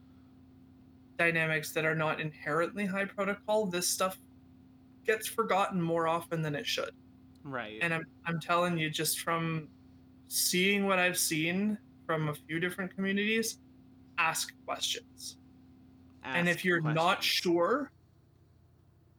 dynamics 1.18 1.72
that 1.72 1.84
are 1.84 1.94
not 1.94 2.22
inherently 2.22 2.86
high 2.86 3.04
protocol, 3.04 3.66
this 3.66 3.86
stuff 3.86 4.16
gets 5.04 5.28
forgotten 5.28 5.80
more 5.80 6.08
often 6.08 6.40
than 6.40 6.54
it 6.54 6.66
should. 6.66 6.92
Right. 7.44 7.78
And 7.82 7.92
I'm, 7.92 8.06
I'm 8.24 8.40
telling 8.40 8.78
you, 8.78 8.88
just 8.88 9.20
from 9.20 9.68
seeing 10.28 10.86
what 10.86 10.98
I've 10.98 11.18
seen 11.18 11.76
from 12.06 12.30
a 12.30 12.34
few 12.34 12.58
different 12.58 12.94
communities, 12.94 13.58
ask 14.16 14.54
questions. 14.64 15.36
and 16.24 16.48
if 16.48 16.64
you're 16.64 16.80
not 16.80 17.22
sure, 17.22 17.92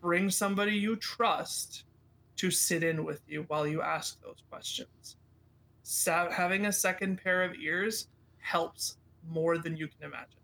bring 0.02 0.32
somebody 0.32 0.72
you 0.72 0.96
trust 0.96 1.84
to 2.38 2.50
sit 2.50 2.82
in 2.82 3.06
with 3.06 3.22
you 3.28 3.46
while 3.50 3.68
you 3.68 3.84
ask 3.84 4.20
those 4.24 4.42
questions. 4.50 5.18
Sa- 5.90 6.30
having 6.30 6.66
a 6.66 6.72
second 6.74 7.18
pair 7.24 7.44
of 7.44 7.56
ears 7.56 8.10
helps 8.40 8.98
more 9.30 9.58
than 9.58 9.78
you 9.78 9.88
can 9.88 10.04
imagine. 10.04 10.42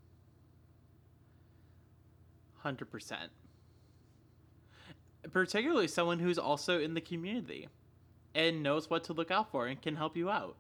hundred 2.60 2.90
percent. 2.90 3.30
particularly 5.34 5.90
someone 5.90 6.18
who's 6.18 6.38
also 6.38 6.80
in 6.80 6.94
the 6.94 7.02
community 7.02 7.68
and 8.34 8.64
knows 8.64 8.90
what 8.90 9.04
to 9.04 9.12
look 9.12 9.32
out 9.32 9.52
for 9.52 9.68
and 9.68 9.82
can 9.82 9.98
help 9.98 10.16
you 10.16 10.30
out. 10.30 10.56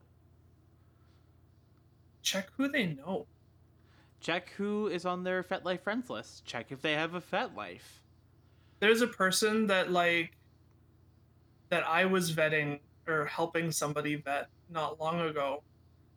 Check 2.21 2.49
who 2.57 2.67
they 2.67 2.87
know. 2.87 3.25
Check 4.19 4.49
who 4.57 4.87
is 4.87 5.05
on 5.05 5.23
their 5.23 5.43
FetLife 5.43 5.79
friends 5.79 6.09
list. 6.09 6.43
Check 6.43 6.73
if 6.73 6.81
they 6.81 6.93
have 6.93 7.15
a 7.15 7.21
FetLife. 7.21 8.01
There's 8.81 9.01
a 9.01 9.07
person 9.07 9.67
that 9.67 9.93
like 9.93 10.35
that 11.69 11.87
I 11.87 12.03
was 12.03 12.33
vetting 12.35 12.79
or 13.07 13.25
helping 13.25 13.71
somebody 13.71 14.15
vet 14.15 14.47
not 14.73 14.99
long 14.99 15.21
ago 15.21 15.63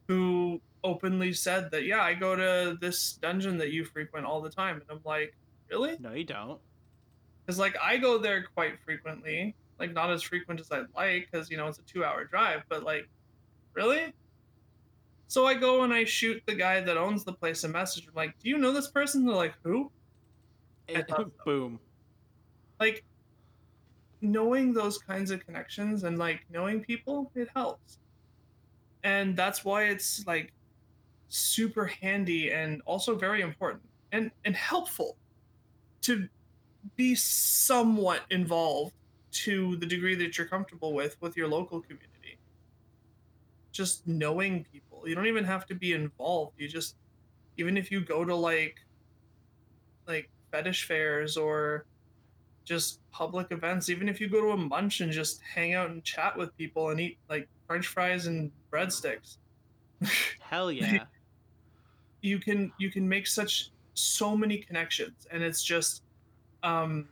who 0.08 0.60
openly 0.84 1.32
said 1.32 1.70
that 1.70 1.84
yeah, 1.84 2.02
I 2.02 2.14
go 2.14 2.36
to 2.36 2.76
this 2.80 3.14
dungeon 3.14 3.58
that 3.58 3.72
you 3.72 3.84
frequent 3.84 4.26
all 4.26 4.40
the 4.40 4.50
time 4.50 4.76
and 4.76 4.84
I'm 4.90 5.00
like, 5.04 5.34
"Really?" 5.70 5.96
No, 6.00 6.12
you 6.12 6.24
don't. 6.24 6.60
Cuz 7.46 7.58
like 7.58 7.76
I 7.82 7.96
go 7.96 8.18
there 8.18 8.46
quite 8.54 8.80
frequently. 8.84 9.54
Like 9.78 9.92
not 9.92 10.10
as 10.10 10.22
frequent 10.22 10.60
as 10.60 10.70
I'd 10.70 10.86
like 10.94 11.28
cuz 11.32 11.50
you 11.50 11.56
know, 11.56 11.66
it's 11.68 11.78
a 11.78 11.82
2-hour 11.82 12.24
drive, 12.24 12.62
but 12.68 12.82
like 12.82 13.08
really? 13.74 14.12
So 15.28 15.46
I 15.46 15.54
go 15.54 15.82
and 15.82 15.92
I 15.92 16.04
shoot 16.04 16.42
the 16.46 16.54
guy 16.54 16.80
that 16.80 16.96
owns 16.96 17.24
the 17.24 17.32
place 17.32 17.64
a 17.64 17.68
message. 17.68 18.06
I'm 18.06 18.14
like, 18.14 18.38
"Do 18.38 18.48
you 18.48 18.58
know 18.58 18.72
this 18.72 18.88
person?" 18.88 19.26
They're 19.26 19.34
like, 19.34 19.54
"Who?" 19.64 19.90
So. 20.88 21.32
Boom. 21.44 21.80
Like 22.78 23.04
knowing 24.20 24.72
those 24.72 24.98
kinds 24.98 25.30
of 25.30 25.44
connections 25.44 26.04
and 26.04 26.16
like 26.16 26.46
knowing 26.50 26.80
people, 26.84 27.30
it 27.34 27.48
helps. 27.54 27.98
And 29.06 29.36
that's 29.36 29.64
why 29.64 29.84
it's 29.84 30.26
like 30.26 30.52
super 31.28 31.86
handy 31.86 32.50
and 32.50 32.82
also 32.86 33.14
very 33.14 33.40
important 33.40 33.84
and 34.10 34.32
and 34.44 34.56
helpful 34.56 35.16
to 36.00 36.28
be 36.96 37.14
somewhat 37.14 38.22
involved 38.30 38.94
to 39.30 39.76
the 39.76 39.86
degree 39.86 40.16
that 40.16 40.36
you're 40.36 40.48
comfortable 40.48 40.92
with 40.92 41.16
with 41.20 41.36
your 41.36 41.46
local 41.46 41.80
community. 41.80 42.36
Just 43.70 44.04
knowing 44.08 44.66
people. 44.72 45.08
You 45.08 45.14
don't 45.14 45.28
even 45.28 45.44
have 45.44 45.66
to 45.66 45.74
be 45.76 45.92
involved. 45.92 46.54
You 46.58 46.66
just 46.66 46.96
even 47.58 47.76
if 47.76 47.92
you 47.92 48.00
go 48.00 48.24
to 48.24 48.34
like 48.34 48.74
like 50.08 50.28
fetish 50.50 50.88
fairs 50.88 51.36
or 51.36 51.86
just 52.66 53.00
public 53.10 53.46
events, 53.52 53.88
even 53.88 54.08
if 54.08 54.20
you 54.20 54.28
go 54.28 54.42
to 54.42 54.50
a 54.50 54.56
munch 54.56 55.00
and 55.00 55.10
just 55.10 55.40
hang 55.40 55.72
out 55.72 55.88
and 55.88 56.04
chat 56.04 56.36
with 56.36 56.54
people 56.58 56.90
and 56.90 57.00
eat 57.00 57.16
like 57.30 57.48
french 57.66 57.86
fries 57.86 58.26
and 58.26 58.50
breadsticks. 58.70 59.38
Hell 60.40 60.70
yeah. 60.70 61.04
you 62.20 62.38
can 62.38 62.72
you 62.76 62.90
can 62.90 63.08
make 63.08 63.26
such 63.26 63.70
so 63.94 64.36
many 64.36 64.58
connections 64.58 65.26
and 65.30 65.42
it's 65.42 65.62
just 65.62 66.02
um 66.62 67.08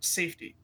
safety 0.00 0.56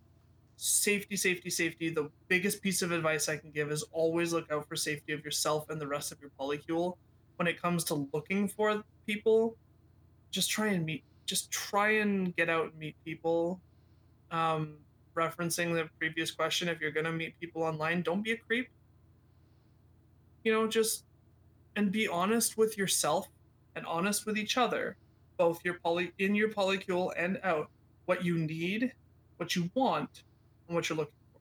safety 0.57 1.17
safety 1.17 1.51
safety 1.51 1.91
the 1.91 2.11
biggest 2.29 2.63
piece 2.63 2.83
of 2.83 2.91
advice 2.91 3.29
i 3.29 3.37
can 3.37 3.51
give 3.51 3.71
is 3.71 3.85
always 3.93 4.33
look 4.33 4.51
out 4.51 4.67
for 4.67 4.77
safety 4.77 5.13
of 5.13 5.25
yourself 5.25 5.69
and 5.71 5.81
the 5.81 5.87
rest 5.87 6.11
of 6.11 6.19
your 6.21 6.31
polycule 6.41 6.97
when 7.37 7.47
it 7.47 7.61
comes 7.61 7.85
to 7.85 8.09
looking 8.13 8.49
for 8.49 8.83
people 9.07 9.57
just 10.31 10.51
try 10.51 10.69
and 10.69 10.85
meet 10.85 11.05
just 11.27 11.51
try 11.51 11.91
and 11.91 12.35
get 12.37 12.49
out 12.49 12.71
and 12.71 12.79
meet 12.79 12.97
people 13.05 13.61
um 14.31 14.75
referencing 15.17 15.75
the 15.75 15.89
previous 15.99 16.31
question 16.31 16.69
if 16.69 16.81
you're 16.81 16.91
going 16.91 17.05
to 17.05 17.13
meet 17.13 17.39
people 17.41 17.63
online 17.63 18.03
don't 18.03 18.23
be 18.23 18.33
a 18.33 18.37
creep 18.37 18.69
you 20.43 20.53
know 20.53 20.67
just 20.67 21.05
and 21.77 21.93
be 21.93 22.09
honest 22.09 22.57
with 22.57 22.77
yourself 22.77 23.29
and 23.77 23.87
honest 23.87 24.27
with 24.27 24.37
each 24.37 24.57
other 24.57 24.97
both 25.37 25.61
your 25.65 25.75
poly 25.85 26.13
in 26.19 26.35
your 26.35 26.49
polycule 26.49 27.13
and 27.17 27.39
out 27.45 27.71
what 28.07 28.25
you 28.25 28.39
need 28.39 28.93
what 29.37 29.55
you 29.55 29.71
want 29.75 30.23
and 30.69 30.75
what 30.75 30.89
you're 30.89 30.99
looking 30.99 31.13
for 31.33 31.41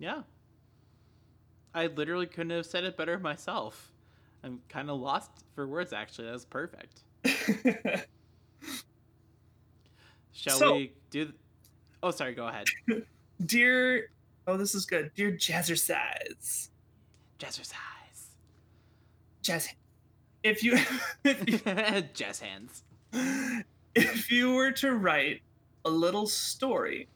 Yeah. 0.00 0.22
I 1.74 1.86
literally 1.86 2.26
couldn't 2.26 2.50
have 2.50 2.66
said 2.66 2.84
it 2.84 2.96
better 2.96 3.18
myself. 3.18 3.92
I'm 4.42 4.60
kind 4.68 4.90
of 4.90 4.98
lost 4.98 5.30
for 5.54 5.68
words, 5.68 5.92
actually. 5.92 6.24
That 6.24 6.32
was 6.32 6.46
perfect. 6.46 7.02
Shall 10.40 10.56
So- 10.58 10.74
we 10.76 10.92
do. 11.10 11.24
th- 11.26 11.36
Oh, 12.02 12.10
sorry, 12.10 12.34
go 12.34 12.46
ahead. 12.48 12.66
dear 13.46 14.10
oh 14.46 14.56
this 14.58 14.74
is 14.74 14.84
good 14.86 15.10
dear 15.14 15.32
jazzercise 15.32 16.68
Jazzercise. 17.38 17.74
jazz 19.42 19.68
if 20.42 20.62
you 20.62 20.78
if 21.24 21.48
you 21.48 21.58
Jazz 22.14 22.40
hands. 22.40 22.82
if 23.94 24.30
you 24.30 24.54
were 24.54 24.72
to 24.72 24.92
write 24.94 25.40
a 25.84 25.90
little 25.90 26.26
story 26.26 27.08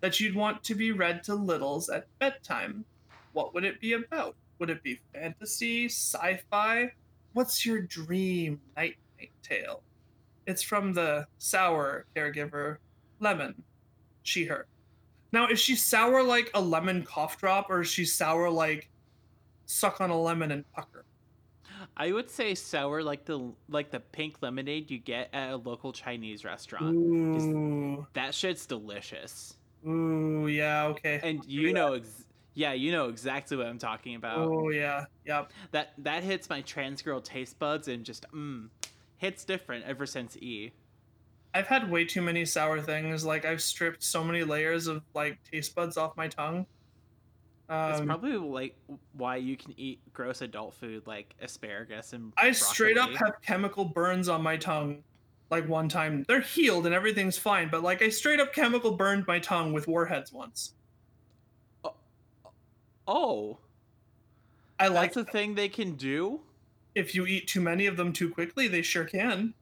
that 0.00 0.18
you'd 0.20 0.34
want 0.34 0.62
to 0.64 0.74
be 0.74 0.90
read 0.92 1.22
to 1.24 1.34
littles 1.34 1.88
at 1.88 2.06
bedtime, 2.18 2.84
what 3.32 3.54
would 3.54 3.64
it 3.64 3.80
be 3.80 3.92
about? 3.92 4.34
Would 4.58 4.70
it 4.70 4.82
be 4.82 4.98
fantasy, 5.14 5.86
sci 5.86 6.40
fi? 6.50 6.92
What's 7.34 7.64
your 7.66 7.80
dream 7.82 8.60
night 8.76 8.96
night 9.18 9.30
tale? 9.42 9.82
It's 10.46 10.62
from 10.62 10.92
the 10.92 11.26
sour 11.38 12.06
caregiver, 12.16 12.78
Lemon. 13.20 13.62
She, 14.22 14.44
her. 14.44 14.66
Now, 15.32 15.48
is 15.48 15.58
she 15.60 15.74
sour 15.76 16.22
like 16.22 16.50
a 16.54 16.60
lemon 16.60 17.04
cough 17.04 17.38
drop, 17.38 17.70
or 17.70 17.80
is 17.80 17.88
she 17.88 18.04
sour 18.04 18.50
like 18.50 18.90
suck 19.66 20.00
on 20.00 20.10
a 20.10 20.20
lemon 20.20 20.50
and 20.52 20.70
pucker? 20.72 21.04
I 21.96 22.12
would 22.12 22.30
say 22.30 22.54
sour 22.54 23.02
like 23.02 23.24
the 23.24 23.52
like 23.68 23.90
the 23.90 24.00
pink 24.00 24.36
lemonade 24.40 24.90
you 24.90 24.98
get 24.98 25.30
at 25.32 25.50
a 25.50 25.56
local 25.56 25.92
Chinese 25.92 26.44
restaurant. 26.44 26.94
Ooh, 26.94 28.06
That 28.12 28.34
shit's 28.34 28.66
delicious. 28.66 29.56
ooh, 29.86 30.46
yeah, 30.48 30.84
okay. 30.86 31.20
And 31.22 31.44
you 31.46 31.72
know 31.72 31.94
ex- 31.94 32.24
yeah, 32.54 32.72
you 32.72 32.92
know 32.92 33.08
exactly 33.08 33.56
what 33.56 33.66
I'm 33.66 33.78
talking 33.78 34.14
about. 34.14 34.38
Oh 34.38 34.68
yeah, 34.70 35.04
yep. 35.26 35.50
That 35.72 35.94
that 35.98 36.22
hits 36.22 36.48
my 36.50 36.60
trans 36.60 37.02
girl 37.02 37.20
taste 37.20 37.58
buds 37.58 37.88
and 37.88 38.04
just 38.04 38.26
mmm 38.32 38.68
hits 39.22 39.44
different 39.44 39.84
ever 39.84 40.04
since 40.04 40.36
E. 40.38 40.72
I've 41.54 41.68
had 41.68 41.88
way 41.90 42.04
too 42.04 42.20
many 42.22 42.44
sour 42.44 42.80
things. 42.80 43.24
Like 43.24 43.44
I've 43.44 43.62
stripped 43.62 44.02
so 44.02 44.24
many 44.24 44.42
layers 44.42 44.88
of 44.88 45.04
like 45.14 45.38
taste 45.44 45.74
buds 45.74 45.96
off 45.96 46.16
my 46.16 46.28
tongue. 46.28 46.66
It's 47.86 48.00
Um, 48.00 48.06
probably 48.06 48.36
like 48.36 48.76
why 49.12 49.36
you 49.36 49.56
can 49.56 49.74
eat 49.78 50.00
gross 50.12 50.42
adult 50.42 50.74
food 50.74 51.06
like 51.06 51.34
asparagus 51.40 52.12
and 52.12 52.32
I 52.36 52.52
straight 52.52 52.98
up 52.98 53.10
have 53.14 53.40
chemical 53.42 53.84
burns 53.84 54.28
on 54.28 54.42
my 54.42 54.56
tongue. 54.56 55.04
Like 55.50 55.68
one 55.68 55.88
time, 55.88 56.24
they're 56.24 56.40
healed 56.40 56.86
and 56.86 56.94
everything's 56.94 57.38
fine, 57.38 57.68
but 57.70 57.82
like 57.82 58.02
I 58.02 58.08
straight 58.08 58.40
up 58.40 58.52
chemical 58.52 58.96
burned 58.96 59.26
my 59.26 59.38
tongue 59.38 59.72
with 59.72 59.86
warheads 59.86 60.32
once. 60.32 60.74
Oh, 63.06 63.58
I 64.78 64.88
like 64.88 65.14
that's 65.14 65.16
a 65.16 65.24
thing 65.24 65.54
they 65.54 65.68
can 65.68 65.94
do. 65.94 66.40
If 66.94 67.14
you 67.14 67.26
eat 67.26 67.46
too 67.46 67.60
many 67.60 67.86
of 67.86 67.96
them 67.96 68.12
too 68.12 68.30
quickly, 68.30 68.68
they 68.68 68.82
sure 68.82 69.04
can. 69.04 69.54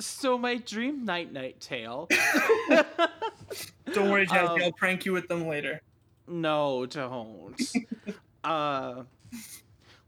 So 0.00 0.38
my 0.38 0.56
dream 0.56 1.04
night 1.04 1.32
night 1.32 1.60
tale. 1.60 2.08
Don't 3.92 4.10
worry, 4.10 4.26
Jazzy, 4.26 4.48
Um, 4.48 4.62
I'll 4.62 4.72
prank 4.72 5.04
you 5.04 5.12
with 5.12 5.28
them 5.28 5.46
later. 5.46 5.82
No, 6.26 6.86
don't. 6.86 7.60
uh, 8.44 9.02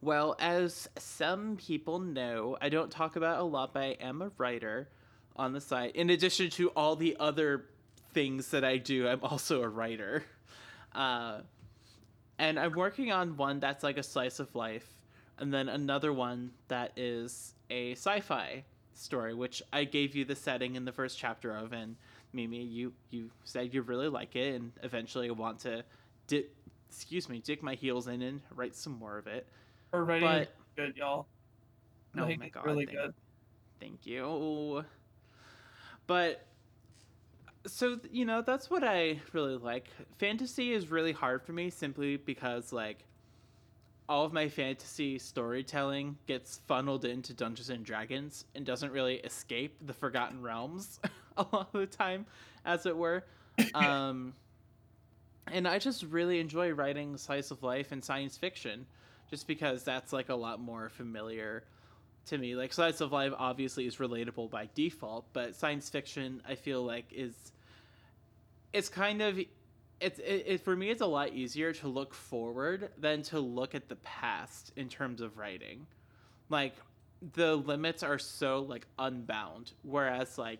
well, 0.00 0.36
as 0.38 0.88
some 0.98 1.56
people 1.56 1.98
know, 1.98 2.56
I 2.60 2.68
don't 2.68 2.92
talk 2.92 3.16
about 3.16 3.40
a 3.40 3.42
lot, 3.42 3.74
but 3.74 3.82
I 3.82 3.96
am 4.00 4.22
a 4.22 4.30
writer 4.38 4.88
on 5.34 5.52
the 5.52 5.60
site. 5.60 5.96
In 5.96 6.10
addition 6.10 6.48
to 6.50 6.68
all 6.70 6.94
the 6.94 7.16
other 7.18 7.66
things 8.14 8.48
that 8.48 8.64
I 8.64 8.76
do, 8.76 9.08
I'm 9.08 9.22
also 9.24 9.62
a 9.62 9.68
writer. 9.68 10.24
Uh, 10.94 11.40
and 12.42 12.58
I'm 12.58 12.72
working 12.72 13.12
on 13.12 13.36
one 13.36 13.60
that's 13.60 13.84
like 13.84 13.98
a 13.98 14.02
slice 14.02 14.40
of 14.40 14.52
life, 14.56 14.88
and 15.38 15.54
then 15.54 15.68
another 15.68 16.12
one 16.12 16.50
that 16.66 16.90
is 16.96 17.54
a 17.70 17.92
sci-fi 17.92 18.64
story, 18.94 19.32
which 19.32 19.62
I 19.72 19.84
gave 19.84 20.16
you 20.16 20.24
the 20.24 20.34
setting 20.34 20.74
in 20.74 20.84
the 20.84 20.90
first 20.90 21.16
chapter 21.16 21.54
of, 21.54 21.72
and 21.72 21.94
Mimi, 22.32 22.62
you 22.64 22.92
you 23.10 23.30
said 23.44 23.72
you 23.72 23.82
really 23.82 24.08
like 24.08 24.34
it, 24.34 24.56
and 24.56 24.72
eventually 24.82 25.30
want 25.30 25.60
to, 25.60 25.84
di- 26.26 26.46
excuse 26.90 27.28
me, 27.28 27.38
dig 27.38 27.62
my 27.62 27.74
heels 27.76 28.08
in 28.08 28.22
and 28.22 28.40
write 28.56 28.74
some 28.74 28.98
more 28.98 29.18
of 29.18 29.28
it. 29.28 29.46
We're 29.92 30.02
writing 30.02 30.28
but- 30.28 30.54
good, 30.74 30.96
y'all. 30.96 31.26
Oh 32.18 32.26
my 32.26 32.48
god, 32.48 32.66
really 32.66 32.86
thank, 32.86 32.98
good. 32.98 33.14
thank 33.80 34.04
you. 34.06 34.84
But 36.08 36.44
so 37.66 37.98
you 38.10 38.24
know 38.24 38.42
that's 38.42 38.70
what 38.70 38.84
I 38.84 39.20
really 39.32 39.56
like. 39.56 39.88
Fantasy 40.18 40.72
is 40.72 40.90
really 40.90 41.12
hard 41.12 41.42
for 41.42 41.52
me 41.52 41.70
simply 41.70 42.16
because 42.16 42.72
like 42.72 43.04
all 44.08 44.24
of 44.24 44.32
my 44.32 44.48
fantasy 44.48 45.18
storytelling 45.18 46.16
gets 46.26 46.58
funneled 46.66 47.04
into 47.04 47.32
Dungeons 47.32 47.70
and 47.70 47.84
Dragons 47.84 48.44
and 48.54 48.66
doesn't 48.66 48.92
really 48.92 49.16
escape 49.16 49.76
the 49.86 49.92
Forgotten 49.92 50.42
Realms 50.42 51.00
a 51.36 51.46
lot 51.52 51.68
of 51.72 51.80
the 51.80 51.86
time, 51.86 52.26
as 52.64 52.86
it 52.86 52.96
were. 52.96 53.24
Um, 53.74 54.32
and 55.50 55.68
I 55.68 55.78
just 55.78 56.04
really 56.04 56.40
enjoy 56.40 56.72
writing 56.72 57.16
slice 57.16 57.50
of 57.50 57.62
life 57.62 57.92
and 57.92 58.02
science 58.02 58.36
fiction, 58.36 58.86
just 59.30 59.46
because 59.46 59.84
that's 59.84 60.12
like 60.12 60.30
a 60.30 60.34
lot 60.34 60.60
more 60.60 60.88
familiar 60.88 61.64
to 62.26 62.38
me. 62.38 62.54
Like 62.54 62.72
slice 62.72 63.00
of 63.00 63.12
life 63.12 63.32
obviously 63.36 63.86
is 63.86 63.96
relatable 63.96 64.50
by 64.50 64.68
default, 64.74 65.26
but 65.32 65.54
science 65.54 65.88
fiction 65.88 66.42
I 66.48 66.54
feel 66.54 66.82
like 66.82 67.06
is 67.12 67.34
it's 68.72 68.88
kind 68.88 69.22
of 69.22 69.38
it's 70.00 70.18
it, 70.18 70.44
it 70.46 70.60
for 70.64 70.74
me 70.74 70.90
it's 70.90 71.02
a 71.02 71.06
lot 71.06 71.32
easier 71.32 71.72
to 71.72 71.88
look 71.88 72.14
forward 72.14 72.90
than 72.98 73.22
to 73.22 73.40
look 73.40 73.74
at 73.74 73.88
the 73.88 73.96
past 73.96 74.72
in 74.76 74.88
terms 74.88 75.20
of 75.20 75.38
writing. 75.38 75.86
Like 76.48 76.74
the 77.34 77.54
limits 77.54 78.02
are 78.02 78.18
so 78.18 78.62
like 78.62 78.86
unbound 78.98 79.72
whereas 79.82 80.38
like 80.38 80.58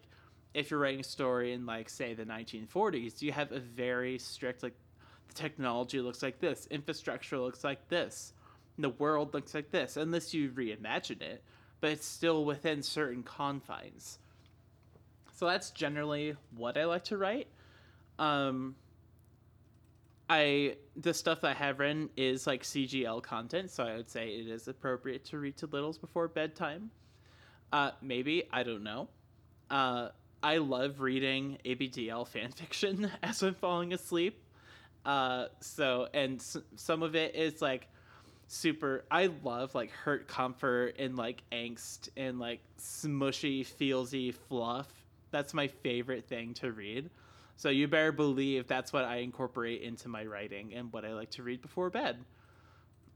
if 0.54 0.70
you're 0.70 0.80
writing 0.80 1.00
a 1.00 1.04
story 1.04 1.52
in 1.52 1.66
like 1.66 1.88
say 1.88 2.14
the 2.14 2.24
1940s, 2.24 3.22
you 3.22 3.32
have 3.32 3.52
a 3.52 3.58
very 3.58 4.18
strict 4.18 4.62
like 4.62 4.74
the 5.28 5.34
technology 5.34 6.00
looks 6.00 6.22
like 6.22 6.38
this, 6.40 6.66
infrastructure 6.70 7.38
looks 7.38 7.64
like 7.64 7.88
this, 7.88 8.32
the 8.82 8.90
world 8.90 9.34
looks 9.34 9.54
like 9.54 9.70
this, 9.70 9.96
unless 9.96 10.34
you 10.34 10.50
reimagine 10.50 11.22
it, 11.22 11.42
but 11.80 11.90
it's 11.90 12.06
still 12.06 12.44
within 12.44 12.82
certain 12.82 13.22
confines. 13.22 14.18
So 15.34 15.46
that's 15.46 15.70
generally 15.70 16.36
what 16.56 16.76
I 16.76 16.84
like 16.84 17.04
to 17.04 17.16
write. 17.16 17.48
Um, 18.18 18.76
I 20.30 20.76
the 20.96 21.12
stuff 21.12 21.40
that 21.42 21.48
I 21.48 21.54
have 21.54 21.78
written 21.78 22.08
is 22.16 22.46
like 22.46 22.62
CGL 22.62 23.22
content, 23.22 23.70
so 23.70 23.84
I 23.84 23.96
would 23.96 24.08
say 24.08 24.28
it 24.28 24.48
is 24.48 24.68
appropriate 24.68 25.24
to 25.26 25.38
read 25.38 25.56
to 25.58 25.66
littles 25.66 25.98
before 25.98 26.28
bedtime. 26.28 26.90
Uh, 27.72 27.90
maybe 28.00 28.44
I 28.52 28.62
don't 28.62 28.82
know. 28.82 29.08
Uh, 29.70 30.08
I 30.42 30.58
love 30.58 31.00
reading 31.00 31.58
ABDL 31.64 32.26
fan 32.28 32.50
fiction 32.56 33.10
as 33.22 33.42
I'm 33.42 33.54
falling 33.54 33.92
asleep. 33.92 34.42
Uh, 35.04 35.46
so 35.60 36.08
and 36.14 36.40
s- 36.40 36.56
some 36.76 37.02
of 37.02 37.14
it 37.16 37.34
is 37.34 37.60
like 37.60 37.88
super. 38.52 39.04
I 39.10 39.30
love 39.42 39.74
like 39.74 39.90
hurt 39.90 40.28
comfort 40.28 40.96
and 40.98 41.16
like 41.16 41.42
angst 41.50 42.10
and 42.16 42.38
like 42.38 42.60
smushy, 42.78 43.66
feelsy 43.66 44.34
fluff. 44.34 44.88
That's 45.30 45.54
my 45.54 45.68
favorite 45.68 46.26
thing 46.26 46.54
to 46.54 46.72
read. 46.72 47.10
So 47.56 47.70
you 47.70 47.88
better 47.88 48.12
believe 48.12 48.66
that's 48.66 48.92
what 48.92 49.04
I 49.04 49.16
incorporate 49.16 49.82
into 49.82 50.08
my 50.08 50.24
writing 50.24 50.74
and 50.74 50.92
what 50.92 51.04
I 51.04 51.14
like 51.14 51.30
to 51.30 51.42
read 51.42 51.62
before 51.62 51.90
bed. 51.90 52.18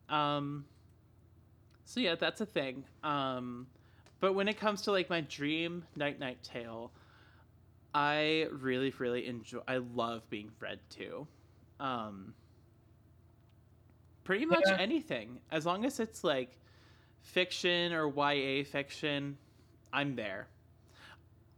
Um. 0.09 0.65
So 1.85 2.01
yeah, 2.01 2.15
that's 2.17 2.41
a 2.41 2.47
thing. 2.47 2.85
Um, 3.05 3.67
but 4.21 4.35
when 4.35 4.49
it 4.49 4.59
comes 4.59 4.83
to 4.83 4.93
like 4.93 5.11
my 5.11 5.21
dream 5.21 5.85
night 5.95 6.19
night 6.19 6.43
tale, 6.43 6.91
I 7.95 8.47
really 8.53 8.93
really 8.99 9.27
enjoy. 9.27 9.61
I 9.69 9.79
love 9.79 10.29
being 10.31 10.51
read 10.61 10.79
to. 10.91 11.27
Um. 11.79 12.35
Pretty 14.27 14.44
much 14.44 14.65
Yeah. 14.66 14.77
anything, 14.81 15.39
as 15.53 15.65
long 15.65 15.85
as 15.85 16.01
it's 16.01 16.24
like 16.24 16.51
fiction 17.23 17.93
or 17.93 18.09
YA 18.09 18.65
fiction, 18.65 19.39
I'm 19.93 20.16
there. 20.16 20.48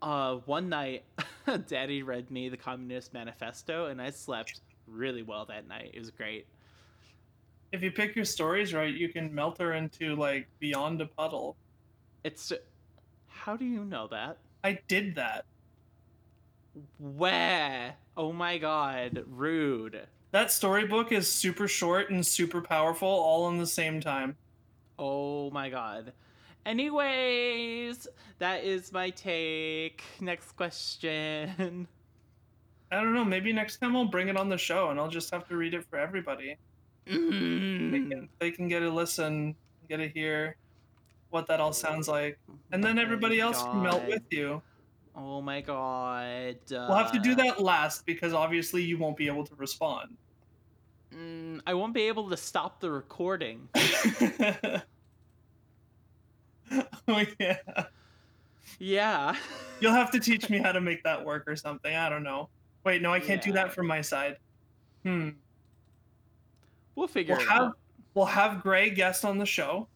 Uh, 0.02 0.36
one 0.44 0.68
night, 0.68 1.04
Daddy 1.66 2.02
read 2.02 2.30
me 2.30 2.50
the 2.50 2.58
Communist 2.58 3.14
Manifesto, 3.14 3.86
and 3.86 4.02
I 4.02 4.10
slept 4.10 4.60
really 4.86 5.22
well 5.22 5.46
that 5.46 5.66
night. 5.66 5.92
It 5.94 5.98
was 5.98 6.10
great. 6.10 6.46
If 7.72 7.82
you 7.82 7.90
pick 7.90 8.14
your 8.14 8.26
stories 8.26 8.74
right, 8.74 8.92
you 8.92 9.08
can 9.08 9.34
melt 9.34 9.56
her 9.58 9.72
into 9.72 10.14
like 10.14 10.46
beyond 10.58 11.00
a 11.00 11.06
puddle. 11.06 11.56
It's. 12.22 12.52
How 13.28 13.56
do 13.56 13.64
you 13.64 13.82
know 13.82 14.08
that? 14.08 14.36
I 14.62 14.78
did 14.88 15.14
that. 15.14 15.46
Where? 16.98 17.94
Oh 18.14 18.32
my 18.32 18.58
god, 18.58 19.24
rude. 19.26 20.06
That 20.30 20.52
storybook 20.52 21.10
is 21.12 21.32
super 21.32 21.66
short 21.68 22.10
and 22.10 22.24
super 22.24 22.60
powerful 22.60 23.08
all 23.08 23.48
in 23.48 23.58
the 23.58 23.66
same 23.66 24.00
time. 24.00 24.36
Oh 24.98 25.50
my 25.50 25.70
god. 25.70 26.12
Anyways, 26.66 28.06
that 28.38 28.62
is 28.62 28.92
my 28.92 29.10
take. 29.10 30.02
Next 30.20 30.52
question. 30.52 31.88
I 32.92 32.96
don't 32.96 33.14
know. 33.14 33.24
Maybe 33.24 33.52
next 33.52 33.78
time 33.78 33.96
I'll 33.96 34.04
bring 34.06 34.28
it 34.28 34.36
on 34.36 34.48
the 34.48 34.58
show 34.58 34.90
and 34.90 34.98
I'll 35.00 35.08
just 35.08 35.30
have 35.30 35.46
to 35.48 35.56
read 35.56 35.74
it 35.74 35.84
for 35.88 35.98
everybody. 35.98 36.56
They 37.06 37.12
Mm. 37.14 38.10
can, 38.10 38.28
they 38.38 38.50
can 38.50 38.68
get 38.68 38.82
a 38.82 38.90
listen, 38.90 39.56
get 39.88 39.96
to 39.96 40.08
hear 40.08 40.56
what 41.30 41.46
that 41.46 41.58
all 41.58 41.72
sounds 41.72 42.06
like, 42.06 42.38
and 42.72 42.84
then 42.84 42.98
Oh 42.98 43.02
everybody 43.02 43.40
else 43.40 43.62
can 43.62 43.82
melt 43.82 44.04
with 44.06 44.22
you. 44.30 44.60
Oh 45.20 45.40
my 45.42 45.60
god. 45.60 46.58
We'll 46.70 46.94
have 46.94 47.10
to 47.12 47.18
do 47.18 47.32
Uh, 47.32 47.36
that 47.36 47.60
last 47.60 48.06
because 48.06 48.32
obviously 48.32 48.82
you 48.84 48.96
won't 48.98 49.16
be 49.16 49.26
able 49.26 49.44
to 49.46 49.54
respond. 49.56 50.16
mm, 51.12 51.60
I 51.66 51.74
won't 51.74 51.92
be 51.92 52.02
able 52.02 52.30
to 52.30 52.36
stop 52.36 52.78
the 52.80 52.90
recording. 52.90 53.68
oh 57.08 57.24
yeah. 57.40 57.56
Yeah. 58.78 59.34
You'll 59.80 59.92
have 59.92 60.10
to 60.12 60.20
teach 60.20 60.48
me 60.50 60.58
how 60.58 60.72
to 60.72 60.80
make 60.80 61.02
that 61.04 61.24
work 61.24 61.44
or 61.48 61.56
something. 61.56 61.94
I 61.94 62.08
don't 62.08 62.22
know. 62.22 62.48
Wait, 62.84 63.02
no, 63.02 63.12
I 63.12 63.18
can't 63.20 63.42
do 63.42 63.50
that 63.52 63.72
from 63.72 63.86
my 63.86 64.00
side. 64.00 64.36
Hmm. 65.02 65.30
We'll 66.94 67.08
figure 67.08 67.34
We'll 67.36 67.44
it 67.44 67.48
have 67.48 67.62
out. 67.62 67.78
we'll 68.14 68.24
have 68.26 68.62
Gray 68.62 68.90
guest 68.90 69.24
on 69.24 69.38
the 69.38 69.46
show, 69.46 69.88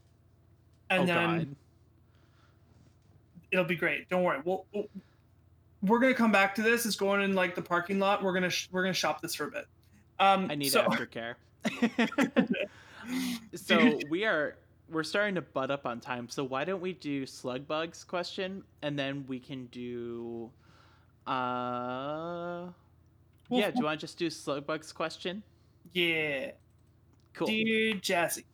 and 0.91 1.03
oh 1.03 1.07
then 1.07 1.39
god. 1.39 1.57
it'll 3.51 3.65
be 3.65 3.77
great. 3.77 4.09
Don't 4.09 4.23
worry. 4.23 4.41
We'll, 4.45 4.67
we'll 4.73 4.89
we're 5.83 5.99
gonna 5.99 6.15
come 6.15 6.33
back 6.33 6.55
to 6.57 6.63
this. 6.63 6.87
It's 6.87 6.97
going 6.97 7.23
in 7.23 7.35
like 7.35 7.55
the 7.55 7.63
parking 7.63 7.99
lot. 7.99 8.23
We're 8.23 8.33
gonna 8.33 8.51
sh- 8.51 8.69
we're 8.71 8.83
gonna 8.83 8.95
shop 8.95 9.21
this 9.21 9.35
for 9.35 9.45
a 9.45 9.51
bit. 9.51 9.67
Um, 10.19 10.49
I 10.51 10.55
need 10.55 10.71
so, 10.71 10.83
aftercare. 10.87 11.35
so 13.55 13.99
we 14.09 14.25
are 14.25 14.57
we're 14.89 15.03
starting 15.03 15.35
to 15.35 15.43
butt 15.43 15.71
up 15.71 15.87
on 15.87 16.01
time. 16.01 16.29
So 16.29 16.45
why 16.45 16.65
don't 16.65 16.81
we 16.81 16.93
do 16.93 17.27
slug 17.27 17.67
bugs 17.67 18.05
question 18.05 18.63
and 18.83 18.99
then 18.99 19.25
we 19.27 19.41
can 19.41 19.67
do 19.67 20.51
uh 21.27 22.69
Well, 23.49 23.61
yeah, 23.61 23.71
do 23.71 23.79
you 23.79 23.85
want 23.85 24.01
to 24.01 24.07
just 24.07 24.19
do 24.19 24.29
slug 24.31 24.67
bugs 24.67 24.93
question? 24.93 25.43
Yeah. 25.93 26.53
Cool. 27.35 27.47
Dear 27.47 27.95
Jazzy, 27.95 28.45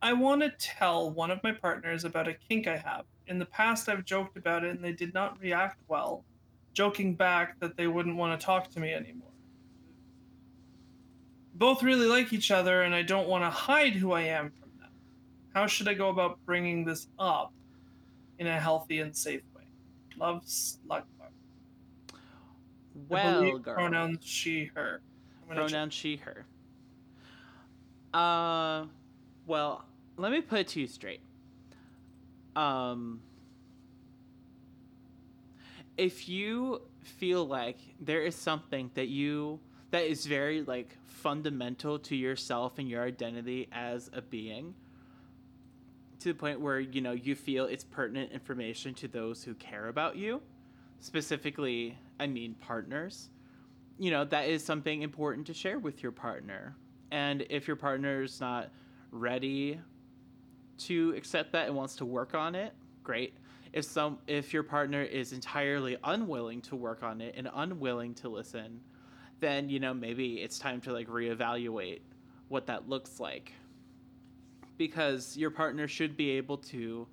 I 0.00 0.12
want 0.12 0.42
to 0.42 0.50
tell 0.50 1.10
one 1.10 1.30
of 1.30 1.42
my 1.42 1.52
partners 1.52 2.04
about 2.04 2.28
a 2.28 2.34
kink 2.34 2.66
I 2.66 2.76
have. 2.76 3.04
In 3.30 3.38
the 3.38 3.46
past, 3.46 3.88
I've 3.88 4.04
joked 4.04 4.36
about 4.36 4.64
it 4.64 4.74
and 4.74 4.84
they 4.84 4.92
did 4.92 5.14
not 5.14 5.40
react 5.40 5.78
well, 5.88 6.24
joking 6.74 7.14
back 7.14 7.58
that 7.60 7.76
they 7.76 7.86
wouldn't 7.86 8.16
want 8.16 8.38
to 8.38 8.44
talk 8.44 8.68
to 8.72 8.80
me 8.80 8.92
anymore. 8.92 9.28
Both 11.54 11.82
really 11.82 12.06
like 12.06 12.32
each 12.32 12.50
other 12.50 12.82
and 12.82 12.94
I 12.94 13.02
don't 13.02 13.28
want 13.28 13.44
to 13.44 13.50
hide 13.50 13.92
who 13.92 14.12
I 14.12 14.22
am 14.22 14.50
from 14.50 14.70
them. 14.80 14.90
How 15.54 15.66
should 15.66 15.86
I 15.86 15.94
go 15.94 16.08
about 16.08 16.38
bringing 16.44 16.84
this 16.84 17.06
up 17.18 17.52
in 18.38 18.48
a 18.48 18.58
healthy 18.58 18.98
and 18.98 19.16
safe 19.16 19.42
way? 19.56 19.62
Love. 20.18 20.42
Well, 23.08 23.58
girl. 23.58 23.74
Pronouns 23.74 24.18
she, 24.22 24.70
her. 24.74 25.02
I'm 25.42 25.48
gonna 25.48 25.60
check- 25.62 25.70
pronoun 25.70 25.90
she 25.90 26.16
her 26.16 26.46
uh 28.12 28.86
well 29.46 29.84
let 30.16 30.32
me 30.32 30.40
put 30.40 30.60
it 30.60 30.68
to 30.68 30.80
you 30.80 30.86
straight 30.86 31.20
um 32.56 33.20
if 35.96 36.28
you 36.28 36.80
feel 37.02 37.46
like 37.46 37.78
there 38.00 38.22
is 38.22 38.34
something 38.34 38.90
that 38.94 39.08
you 39.08 39.58
that 39.90 40.04
is 40.04 40.26
very 40.26 40.62
like 40.62 40.96
fundamental 41.04 41.98
to 41.98 42.16
yourself 42.16 42.78
and 42.78 42.88
your 42.88 43.02
identity 43.02 43.68
as 43.72 44.10
a 44.12 44.22
being 44.22 44.74
to 46.18 46.28
the 46.28 46.34
point 46.34 46.60
where 46.60 46.80
you 46.80 47.00
know 47.00 47.12
you 47.12 47.34
feel 47.34 47.64
it's 47.66 47.84
pertinent 47.84 48.32
information 48.32 48.94
to 48.94 49.08
those 49.08 49.42
who 49.42 49.54
care 49.54 49.88
about 49.88 50.16
you 50.16 50.40
specifically 51.00 51.96
i 52.18 52.26
mean 52.26 52.54
partners 52.54 53.30
you 54.00 54.10
know 54.10 54.24
that 54.24 54.48
is 54.48 54.64
something 54.64 55.02
important 55.02 55.46
to 55.46 55.54
share 55.54 55.78
with 55.78 56.02
your 56.02 56.10
partner. 56.10 56.74
And 57.12 57.44
if 57.50 57.68
your 57.68 57.76
partner's 57.76 58.40
not 58.40 58.70
ready 59.12 59.78
to 60.80 61.14
accept 61.16 61.52
that 61.52 61.66
and 61.66 61.76
wants 61.76 61.96
to 61.96 62.04
work 62.04 62.34
on 62.34 62.54
it 62.54 62.72
great. 63.02 63.34
If 63.72 63.84
some 63.84 64.18
if 64.26 64.52
your 64.52 64.62
partner 64.62 65.02
is 65.02 65.32
entirely 65.32 65.96
unwilling 66.04 66.60
to 66.62 66.76
work 66.76 67.02
on 67.02 67.20
it 67.20 67.34
and 67.36 67.48
unwilling 67.54 68.14
to 68.14 68.28
listen 68.28 68.80
then 69.40 69.68
you 69.68 69.80
know 69.80 69.94
maybe 69.94 70.34
it's 70.34 70.58
time 70.58 70.80
to 70.82 70.92
like 70.92 71.08
reevaluate 71.08 72.00
what 72.48 72.66
that 72.66 72.88
looks 72.88 73.18
like. 73.18 73.52
Because 74.76 75.36
your 75.36 75.50
partner 75.50 75.88
should 75.88 76.16
be 76.16 76.30
able 76.30 76.58
to 76.58 77.06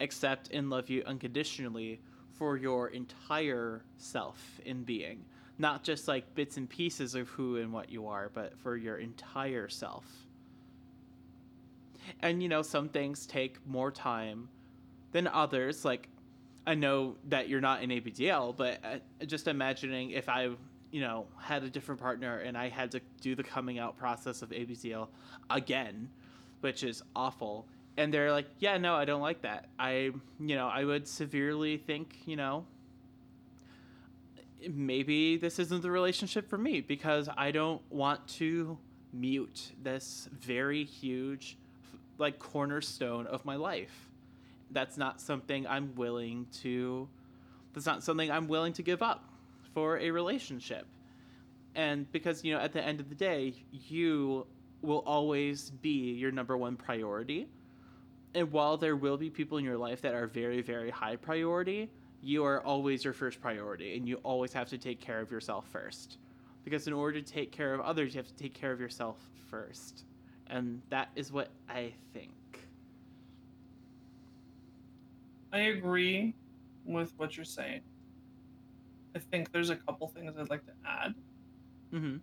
accept 0.00 0.50
and 0.52 0.70
love 0.70 0.88
you 0.88 1.02
unconditionally 1.06 2.00
for 2.36 2.56
your 2.56 2.88
entire 2.88 3.82
self 3.96 4.60
in 4.64 4.82
being. 4.82 5.24
Not 5.58 5.82
just 5.82 6.08
like 6.08 6.34
bits 6.34 6.56
and 6.56 6.68
pieces 6.68 7.14
of 7.14 7.28
who 7.28 7.56
and 7.56 7.72
what 7.72 7.90
you 7.90 8.06
are, 8.06 8.30
but 8.32 8.56
for 8.58 8.76
your 8.76 8.96
entire 8.96 9.68
self. 9.68 10.04
And 12.20 12.42
you 12.42 12.48
know, 12.48 12.62
some 12.62 12.88
things 12.88 13.26
take 13.26 13.64
more 13.66 13.90
time 13.90 14.48
than 15.12 15.26
others. 15.26 15.84
Like, 15.84 16.08
I 16.66 16.74
know 16.74 17.16
that 17.28 17.48
you're 17.48 17.60
not 17.60 17.82
in 17.82 17.90
ABDL, 17.90 18.56
but 18.56 18.78
uh, 18.84 19.24
just 19.26 19.48
imagining 19.48 20.10
if 20.10 20.28
I, 20.28 20.50
you 20.90 21.00
know, 21.00 21.26
had 21.40 21.62
a 21.64 21.70
different 21.70 22.00
partner 22.00 22.38
and 22.38 22.56
I 22.56 22.68
had 22.68 22.90
to 22.92 23.00
do 23.20 23.34
the 23.34 23.42
coming 23.42 23.78
out 23.78 23.96
process 23.96 24.42
of 24.42 24.50
ABDL 24.50 25.08
again, 25.48 26.08
which 26.60 26.84
is 26.84 27.02
awful. 27.16 27.66
and 27.96 28.14
they're 28.14 28.30
like, 28.30 28.46
"Yeah, 28.60 28.78
no, 28.78 28.94
I 28.94 29.04
don't 29.04 29.20
like 29.20 29.42
that. 29.42 29.68
I, 29.78 30.12
you 30.38 30.56
know, 30.56 30.68
I 30.68 30.84
would 30.84 31.06
severely 31.08 31.76
think, 31.76 32.18
you 32.24 32.36
know, 32.36 32.64
maybe 34.68 35.36
this 35.36 35.58
isn't 35.58 35.82
the 35.82 35.90
relationship 35.90 36.48
for 36.48 36.58
me 36.58 36.80
because 36.80 37.28
I 37.36 37.50
don't 37.50 37.82
want 37.90 38.26
to 38.38 38.78
mute 39.12 39.72
this 39.82 40.28
very 40.32 40.84
huge 40.84 41.56
like 42.20 42.38
cornerstone 42.38 43.26
of 43.26 43.44
my 43.44 43.56
life. 43.56 44.08
That's 44.70 44.96
not 44.96 45.20
something 45.20 45.66
I'm 45.66 45.94
willing 45.96 46.46
to 46.62 47.08
that's 47.72 47.86
not 47.86 48.02
something 48.02 48.30
I'm 48.30 48.48
willing 48.48 48.72
to 48.74 48.82
give 48.82 49.02
up 49.02 49.24
for 49.74 49.98
a 49.98 50.10
relationship. 50.10 50.86
And 51.74 52.10
because, 52.10 52.44
you 52.44 52.52
know, 52.52 52.60
at 52.60 52.72
the 52.72 52.82
end 52.82 53.00
of 53.00 53.08
the 53.08 53.14
day, 53.14 53.54
you 53.70 54.46
will 54.82 55.04
always 55.06 55.70
be 55.70 56.12
your 56.14 56.32
number 56.32 56.56
one 56.56 56.76
priority. 56.76 57.48
And 58.34 58.50
while 58.50 58.76
there 58.76 58.96
will 58.96 59.16
be 59.16 59.30
people 59.30 59.58
in 59.58 59.64
your 59.64 59.78
life 59.78 60.02
that 60.02 60.14
are 60.14 60.26
very, 60.26 60.62
very 60.62 60.90
high 60.90 61.16
priority, 61.16 61.90
you 62.22 62.44
are 62.44 62.60
always 62.64 63.04
your 63.04 63.12
first 63.12 63.40
priority 63.40 63.96
and 63.96 64.08
you 64.08 64.16
always 64.16 64.52
have 64.52 64.68
to 64.70 64.78
take 64.78 65.00
care 65.00 65.20
of 65.20 65.30
yourself 65.30 65.66
first. 65.68 66.18
Because 66.64 66.86
in 66.86 66.92
order 66.92 67.20
to 67.20 67.32
take 67.32 67.52
care 67.52 67.72
of 67.72 67.80
others, 67.80 68.14
you 68.14 68.18
have 68.18 68.28
to 68.28 68.34
take 68.34 68.54
care 68.54 68.72
of 68.72 68.80
yourself 68.80 69.16
first. 69.48 70.04
And 70.50 70.82
that 70.90 71.10
is 71.14 71.32
what 71.32 71.48
I 71.68 71.92
think. 72.12 72.32
I 75.52 75.60
agree 75.60 76.34
with 76.84 77.12
what 77.16 77.36
you're 77.36 77.44
saying. 77.44 77.80
I 79.14 79.18
think 79.18 79.52
there's 79.52 79.70
a 79.70 79.76
couple 79.76 80.08
things 80.08 80.32
I'd 80.38 80.50
like 80.50 80.64
to 80.66 80.72
add. 80.84 81.14
Mm-hmm. 81.92 82.16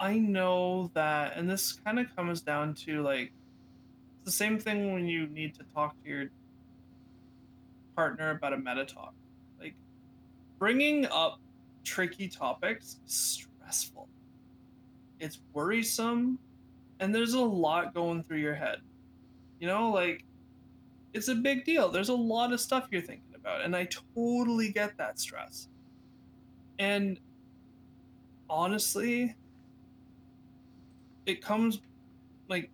I 0.00 0.18
know 0.18 0.90
that, 0.94 1.36
and 1.36 1.48
this 1.48 1.72
kind 1.72 1.98
of 1.98 2.14
comes 2.14 2.40
down 2.40 2.74
to 2.74 3.02
like 3.02 3.32
it's 4.16 4.24
the 4.26 4.32
same 4.32 4.58
thing 4.58 4.92
when 4.92 5.06
you 5.06 5.26
need 5.26 5.54
to 5.54 5.62
talk 5.74 6.02
to 6.02 6.08
your 6.08 6.24
partner 7.94 8.30
about 8.30 8.52
a 8.52 8.58
meta 8.58 8.84
talk. 8.84 9.14
Like 9.60 9.74
bringing 10.58 11.06
up 11.06 11.40
tricky 11.84 12.28
topics 12.28 12.98
is 13.06 13.14
stressful. 13.14 14.08
It's 15.24 15.40
worrisome, 15.54 16.38
and 17.00 17.14
there's 17.14 17.32
a 17.32 17.40
lot 17.40 17.94
going 17.94 18.22
through 18.24 18.40
your 18.40 18.54
head. 18.54 18.80
You 19.58 19.66
know, 19.66 19.90
like 19.90 20.22
it's 21.14 21.28
a 21.28 21.34
big 21.34 21.64
deal. 21.64 21.88
There's 21.88 22.10
a 22.10 22.14
lot 22.14 22.52
of 22.52 22.60
stuff 22.60 22.88
you're 22.90 23.00
thinking 23.00 23.34
about, 23.34 23.62
and 23.62 23.74
I 23.74 23.88
totally 24.14 24.70
get 24.70 24.98
that 24.98 25.18
stress. 25.18 25.68
And 26.78 27.18
honestly, 28.50 29.34
it 31.24 31.40
comes 31.40 31.80
like 32.50 32.68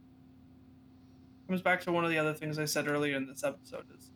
comes 1.47 1.63
back 1.63 1.81
to 1.83 1.93
one 1.93 2.05
of 2.05 2.11
the 2.11 2.19
other 2.19 2.35
things 2.35 2.59
I 2.59 2.65
said 2.65 2.89
earlier 2.89 3.17
in 3.17 3.29
this 3.29 3.45
episode 3.45 3.85
is, 3.97 4.11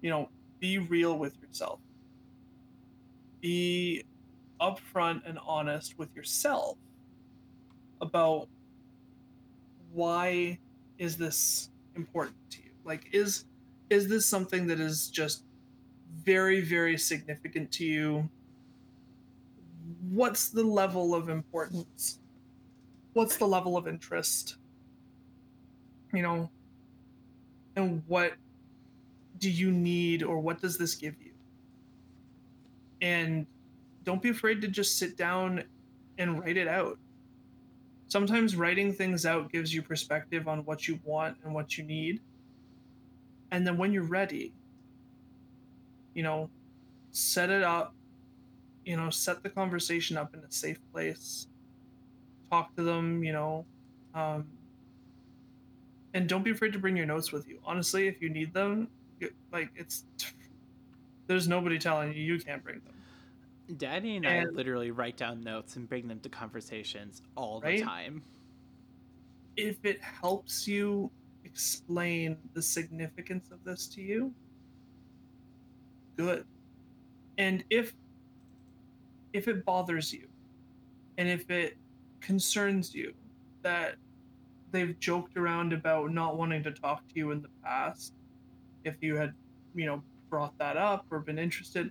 you 0.00 0.10
know, 0.10 0.28
be 0.58 0.78
real 0.78 1.16
with 1.20 1.40
yourself. 1.40 1.78
Be 3.40 4.02
upfront 4.60 5.22
and 5.24 5.38
honest 5.46 5.96
with 6.00 6.12
yourself 6.16 6.78
about 8.00 8.48
why 9.92 10.58
is 10.98 11.16
this 11.16 11.70
important 11.94 12.36
to 12.50 12.58
you? 12.62 12.70
Like 12.84 13.08
is 13.12 13.44
is 13.88 14.08
this 14.08 14.26
something 14.26 14.66
that 14.66 14.80
is 14.80 15.08
just 15.08 15.44
very 16.12 16.60
very 16.60 16.98
significant 16.98 17.72
to 17.72 17.84
you? 17.84 18.28
What's 20.10 20.48
the 20.48 20.64
level 20.64 21.14
of 21.14 21.28
importance? 21.28 22.18
What's 23.12 23.36
the 23.36 23.46
level 23.46 23.76
of 23.76 23.88
interest? 23.88 24.56
You 26.12 26.22
know, 26.22 26.50
and 27.76 28.02
what 28.06 28.34
do 29.38 29.50
you 29.50 29.70
need 29.70 30.22
or 30.22 30.38
what 30.38 30.60
does 30.60 30.78
this 30.78 30.94
give 30.94 31.14
you? 31.22 31.32
And 33.02 33.46
don't 34.04 34.22
be 34.22 34.30
afraid 34.30 34.62
to 34.62 34.68
just 34.68 34.98
sit 34.98 35.16
down 35.16 35.64
and 36.18 36.40
write 36.40 36.56
it 36.56 36.68
out. 36.68 36.98
Sometimes 38.08 38.56
writing 38.56 38.92
things 38.92 39.26
out 39.26 39.50
gives 39.50 39.74
you 39.74 39.82
perspective 39.82 40.46
on 40.48 40.64
what 40.64 40.86
you 40.86 40.98
want 41.04 41.36
and 41.44 41.52
what 41.52 41.76
you 41.76 41.84
need. 41.84 42.20
And 43.50 43.66
then 43.66 43.76
when 43.76 43.92
you're 43.92 44.04
ready, 44.04 44.52
you 46.14 46.22
know, 46.22 46.48
set 47.10 47.50
it 47.50 47.62
up, 47.62 47.94
you 48.84 48.96
know, 48.96 49.10
set 49.10 49.42
the 49.42 49.50
conversation 49.50 50.16
up 50.16 50.34
in 50.34 50.40
a 50.40 50.50
safe 50.50 50.78
place. 50.92 51.48
Talk 52.50 52.74
to 52.76 52.82
them, 52.82 53.24
you 53.24 53.32
know, 53.32 53.66
um, 54.14 54.46
and 56.14 56.28
don't 56.28 56.42
be 56.42 56.50
afraid 56.50 56.72
to 56.72 56.78
bring 56.78 56.96
your 56.96 57.06
notes 57.06 57.32
with 57.32 57.48
you. 57.48 57.58
Honestly, 57.64 58.06
if 58.06 58.22
you 58.22 58.30
need 58.30 58.54
them, 58.54 58.88
like 59.52 59.70
it's 59.76 60.04
there's 61.26 61.48
nobody 61.48 61.78
telling 61.78 62.12
you 62.14 62.22
you 62.22 62.38
can't 62.38 62.62
bring 62.62 62.80
them. 62.84 62.95
Daddy 63.76 64.16
and, 64.16 64.24
And- 64.26 64.48
I 64.48 64.50
literally 64.50 64.90
write 64.90 65.16
down 65.16 65.40
notes 65.40 65.76
and 65.76 65.88
bring 65.88 66.06
them 66.08 66.20
to 66.20 66.28
conversations 66.28 67.22
all 67.36 67.60
Right? 67.60 67.78
the 67.78 67.84
time. 67.84 68.22
If 69.56 69.84
it 69.84 70.00
helps 70.02 70.68
you 70.68 71.10
explain 71.44 72.36
the 72.52 72.62
significance 72.62 73.50
of 73.50 73.62
this 73.64 73.86
to 73.88 74.02
you, 74.02 74.34
good. 76.16 76.44
And 77.38 77.64
if 77.70 77.94
if 79.32 79.48
it 79.48 79.64
bothers 79.66 80.12
you 80.12 80.28
and 81.18 81.28
if 81.28 81.50
it 81.50 81.76
concerns 82.20 82.94
you 82.94 83.12
that 83.62 83.96
they've 84.70 84.98
joked 84.98 85.36
around 85.36 85.72
about 85.74 86.10
not 86.10 86.36
wanting 86.38 86.62
to 86.62 86.70
talk 86.70 87.06
to 87.08 87.14
you 87.16 87.30
in 87.32 87.42
the 87.42 87.48
past, 87.62 88.14
if 88.84 88.94
you 89.02 89.14
had, 89.16 89.34
you 89.74 89.84
know, 89.86 90.02
brought 90.30 90.56
that 90.58 90.76
up 90.78 91.04
or 91.10 91.20
been 91.20 91.38
interested, 91.38 91.90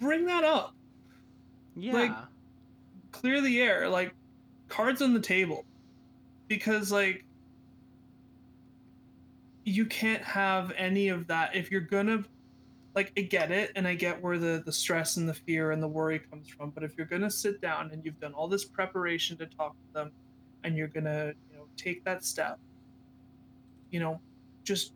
bring 0.00 0.26
that 0.26 0.44
up. 0.44 0.74
Yeah. 1.76 1.92
clear 3.12 3.40
the 3.40 3.60
air 3.60 3.88
like 3.88 4.14
cards 4.68 5.00
on 5.02 5.14
the 5.14 5.20
table 5.20 5.64
because 6.48 6.90
like 6.92 7.24
you 9.64 9.84
can't 9.84 10.22
have 10.22 10.72
any 10.76 11.08
of 11.08 11.26
that 11.26 11.54
if 11.54 11.70
you're 11.70 11.80
gonna 11.80 12.22
like 12.94 13.12
i 13.16 13.20
get 13.20 13.50
it 13.50 13.72
and 13.74 13.86
i 13.86 13.94
get 13.94 14.20
where 14.22 14.38
the 14.38 14.62
the 14.64 14.72
stress 14.72 15.16
and 15.16 15.28
the 15.28 15.34
fear 15.34 15.72
and 15.72 15.82
the 15.82 15.88
worry 15.88 16.18
comes 16.18 16.48
from 16.48 16.70
but 16.70 16.82
if 16.82 16.96
you're 16.96 17.06
gonna 17.06 17.30
sit 17.30 17.60
down 17.60 17.90
and 17.92 18.04
you've 18.04 18.18
done 18.20 18.32
all 18.32 18.48
this 18.48 18.64
preparation 18.64 19.36
to 19.36 19.46
talk 19.46 19.72
to 19.72 19.92
them 19.92 20.10
and 20.64 20.76
you're 20.76 20.88
gonna 20.88 21.32
you 21.50 21.56
know 21.56 21.64
take 21.76 22.04
that 22.04 22.24
step 22.24 22.58
you 23.90 24.00
know 24.00 24.20
just 24.64 24.92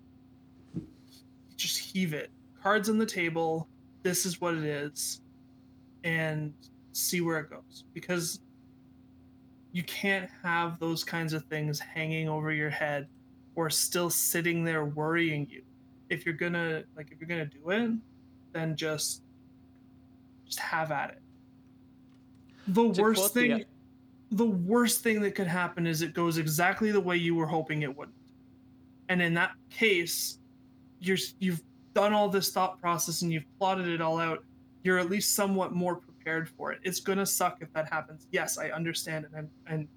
just 1.56 1.78
heave 1.78 2.14
it 2.14 2.30
cards 2.62 2.88
on 2.88 2.96
the 2.98 3.06
table 3.06 3.68
this 4.02 4.24
is 4.26 4.40
what 4.40 4.54
it 4.54 4.64
is 4.64 5.20
and 6.04 6.52
see 6.92 7.20
where 7.20 7.38
it 7.38 7.50
goes. 7.50 7.84
Because 7.94 8.40
you 9.72 9.82
can't 9.84 10.28
have 10.42 10.78
those 10.80 11.04
kinds 11.04 11.32
of 11.32 11.44
things 11.44 11.78
hanging 11.78 12.28
over 12.28 12.50
your 12.52 12.70
head 12.70 13.06
or 13.54 13.70
still 13.70 14.10
sitting 14.10 14.64
there 14.64 14.84
worrying 14.86 15.46
you. 15.50 15.62
If 16.08 16.26
you're 16.26 16.34
gonna 16.34 16.82
like 16.96 17.12
if 17.12 17.20
you're 17.20 17.28
gonna 17.28 17.44
do 17.46 17.70
it 17.70 17.90
then 18.52 18.74
just 18.74 19.22
just 20.44 20.58
have 20.58 20.90
at 20.90 21.10
it. 21.10 21.22
The 22.68 22.92
To 22.92 23.02
worst 23.02 23.20
quote 23.20 23.34
the- 23.34 23.40
thing 23.48 23.64
the 24.32 24.46
worst 24.46 25.02
thing 25.02 25.20
that 25.20 25.34
could 25.34 25.46
happen 25.48 25.86
is 25.86 26.02
it 26.02 26.14
goes 26.14 26.38
exactly 26.38 26.90
the 26.92 27.00
way 27.00 27.16
you 27.16 27.34
were 27.34 27.46
hoping 27.46 27.82
it 27.82 27.96
wouldn't 27.96 28.16
and 29.08 29.20
in 29.20 29.34
that 29.34 29.52
case 29.70 30.38
you're 31.00 31.16
you've 31.40 31.62
done 31.94 32.12
all 32.12 32.28
this 32.28 32.50
thought 32.50 32.80
process 32.80 33.22
and 33.22 33.32
you've 33.32 33.44
plotted 33.58 33.88
it 33.88 34.00
all 34.00 34.18
out 34.18 34.44
you're 34.82 34.98
at 34.98 35.10
least 35.10 35.34
somewhat 35.34 35.72
more 35.72 35.96
prepared 35.96 36.48
for 36.48 36.72
it. 36.72 36.78
It's 36.82 37.00
gonna 37.00 37.26
suck 37.26 37.58
if 37.60 37.72
that 37.72 37.92
happens. 37.92 38.26
Yes 38.30 38.58
i 38.58 38.70
understand 38.70 39.24
it 39.24 39.30
and, 39.36 39.48
and 39.66 39.88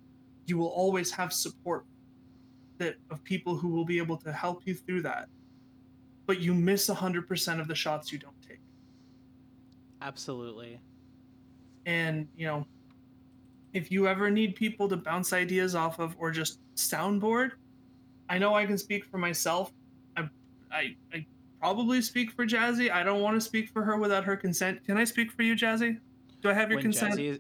you 0.46 0.58
will 0.58 0.68
always 0.68 1.12
have 1.12 1.32
support 1.32 1.86
that 2.78 2.96
of 3.12 3.24
people 3.24 3.56
who 3.56 3.70
will 3.70 3.86
be 3.86 3.98
able 3.98 4.18
to 4.18 4.32
help 4.32 4.64
you 4.66 4.74
through 4.74 5.02
that 5.02 5.30
but 6.26 6.40
you 6.40 6.54
miss 6.54 6.90
100% 6.90 7.60
of 7.60 7.68
the 7.68 7.76
shots 7.76 8.12
you 8.12 8.18
don't 8.18 8.42
take. 8.48 8.60
Absolutely. 10.02 10.80
and 11.86 12.28
you 12.36 12.46
know 12.46 12.66
if 13.74 13.92
you 13.92 14.08
ever 14.08 14.30
need 14.30 14.56
people 14.56 14.88
to 14.88 14.96
bounce 14.98 15.34
ideas 15.34 15.76
off 15.76 16.00
of 16.00 16.16
or 16.20 16.30
just 16.32 16.60
soundboard 16.76 17.52
i 18.30 18.38
know 18.38 18.54
i 18.54 18.66
can 18.66 18.78
speak 18.78 19.06
for 19.06 19.18
myself. 19.18 19.72
I 20.18 20.30
i, 20.72 20.96
I 21.14 21.26
probably 21.64 22.02
speak 22.02 22.30
for 22.30 22.46
jazzy. 22.46 22.92
I 22.92 23.04
don't 23.04 23.22
want 23.22 23.38
to 23.38 23.42
speak 23.42 23.70
for 23.70 23.84
her 23.84 23.96
without 23.98 24.26
her 24.26 24.36
consent. 24.36 24.84
Can 24.86 24.98
i 24.98 25.06
speak 25.06 25.32
for 25.32 25.44
you 25.44 25.56
jazzy? 25.56 25.98
Do 26.42 26.50
i 26.50 26.54
have 26.54 26.70
your 26.70 26.76
When 26.78 26.84
consent? 26.84 27.14
Jazzy 27.14 27.30
is, 27.30 27.40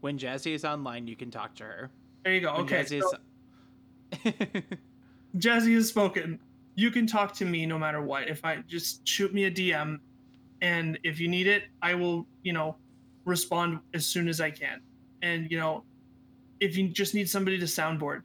when 0.00 0.18
Jazzy 0.18 0.54
is 0.54 0.64
online, 0.64 1.06
you 1.06 1.16
can 1.16 1.30
talk 1.30 1.54
to 1.56 1.64
her. 1.64 1.90
there 2.24 2.32
you 2.32 2.40
go 2.40 2.52
When 2.54 2.62
okay 2.62 2.84
Jazzy 2.84 3.02
so 3.02 3.12
is- 4.24 4.62
jazzy 5.36 5.74
has 5.74 5.86
spoken. 5.88 6.38
You 6.76 6.90
can 6.90 7.06
talk 7.06 7.34
to 7.34 7.44
me 7.44 7.66
no 7.66 7.78
matter 7.78 8.00
what. 8.00 8.26
If 8.28 8.42
i 8.42 8.56
just 8.66 9.06
shoot 9.06 9.34
me 9.34 9.44
a 9.44 9.50
dm 9.50 9.98
and 10.62 10.98
if 11.04 11.20
you 11.20 11.28
need 11.28 11.46
it 11.46 11.64
i 11.82 11.94
will 11.94 12.26
you 12.42 12.52
know 12.54 12.74
respond 13.26 13.80
as 13.92 14.06
soon 14.06 14.28
as 14.28 14.40
i 14.40 14.50
can. 14.50 14.80
And 15.20 15.50
you 15.50 15.58
know 15.58 15.84
if 16.60 16.74
you 16.74 16.88
just 16.88 17.14
need 17.14 17.28
somebody 17.28 17.58
to 17.58 17.66
soundboard 17.66 18.22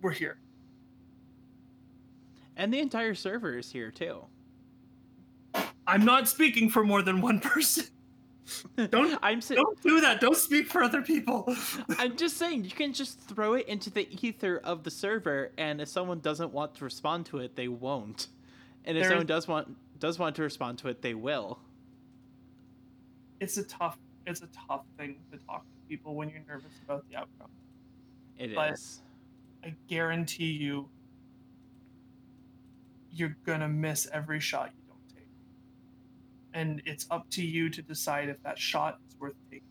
we're 0.00 0.12
here. 0.12 0.38
And 2.56 2.72
the 2.72 2.80
entire 2.80 3.14
server 3.14 3.58
is 3.58 3.70
here 3.70 3.90
too. 3.90 4.24
I'm 5.86 6.04
not 6.04 6.28
speaking 6.28 6.68
for 6.70 6.84
more 6.84 7.02
than 7.02 7.20
one 7.20 7.40
person. 7.40 7.84
Don't 8.90 9.16
I'm 9.22 9.40
si- 9.40 9.54
don't 9.54 9.80
do 9.80 10.00
that. 10.00 10.20
Don't 10.20 10.36
speak 10.36 10.66
for 10.66 10.82
other 10.82 11.02
people. 11.02 11.54
I'm 11.98 12.16
just 12.16 12.36
saying 12.36 12.64
you 12.64 12.70
can 12.72 12.92
just 12.92 13.20
throw 13.20 13.54
it 13.54 13.68
into 13.68 13.90
the 13.90 14.08
ether 14.26 14.58
of 14.64 14.82
the 14.82 14.90
server, 14.90 15.52
and 15.56 15.80
if 15.80 15.86
someone 15.88 16.18
doesn't 16.18 16.52
want 16.52 16.74
to 16.76 16.84
respond 16.84 17.26
to 17.26 17.38
it, 17.38 17.54
they 17.54 17.68
won't. 17.68 18.26
And 18.84 18.96
if 18.98 19.02
There 19.02 19.10
someone 19.10 19.24
is- 19.26 19.28
does 19.28 19.46
want 19.48 19.76
does 20.00 20.18
want 20.18 20.34
to 20.36 20.42
respond 20.42 20.78
to 20.78 20.88
it, 20.88 21.00
they 21.00 21.14
will. 21.14 21.60
it's 23.38 23.56
a 23.56 23.62
tough 23.64 23.98
it's 24.26 24.42
a 24.42 24.48
tough 24.68 24.82
thing 24.98 25.16
to 25.30 25.38
talk 25.46 25.62
to 25.62 25.88
people 25.88 26.14
when 26.16 26.28
you're 26.28 26.42
nervous 26.48 26.72
about 26.84 27.08
the 27.08 27.16
outcome. 27.16 27.50
It 28.36 28.50
is. 28.50 28.56
But- 28.56 29.68
I 29.68 29.74
guarantee 29.88 30.50
you 30.52 30.88
you're 33.12 33.36
gonna 33.46 33.68
miss 33.68 34.08
every 34.12 34.40
shot 34.40 34.70
you 34.72 34.72
don't 34.72 34.78
take. 34.78 34.79
And 36.52 36.82
it's 36.84 37.06
up 37.10 37.28
to 37.30 37.44
you 37.44 37.70
to 37.70 37.82
decide 37.82 38.28
if 38.28 38.42
that 38.42 38.58
shot 38.58 38.98
is 39.08 39.18
worth 39.18 39.34
taking. 39.50 39.66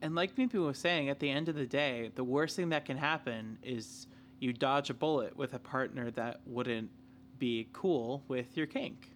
And 0.00 0.14
like 0.14 0.36
Mipu 0.36 0.66
was 0.66 0.78
saying, 0.78 1.08
at 1.08 1.18
the 1.18 1.30
end 1.30 1.48
of 1.48 1.54
the 1.54 1.66
day, 1.66 2.12
the 2.14 2.24
worst 2.24 2.56
thing 2.56 2.68
that 2.68 2.84
can 2.84 2.96
happen 2.96 3.58
is 3.62 4.06
you 4.38 4.52
dodge 4.52 4.90
a 4.90 4.94
bullet 4.94 5.36
with 5.36 5.54
a 5.54 5.58
partner 5.58 6.10
that 6.12 6.40
wouldn't 6.46 6.90
be 7.38 7.68
cool 7.72 8.22
with 8.28 8.56
your 8.56 8.66
kink. 8.66 9.10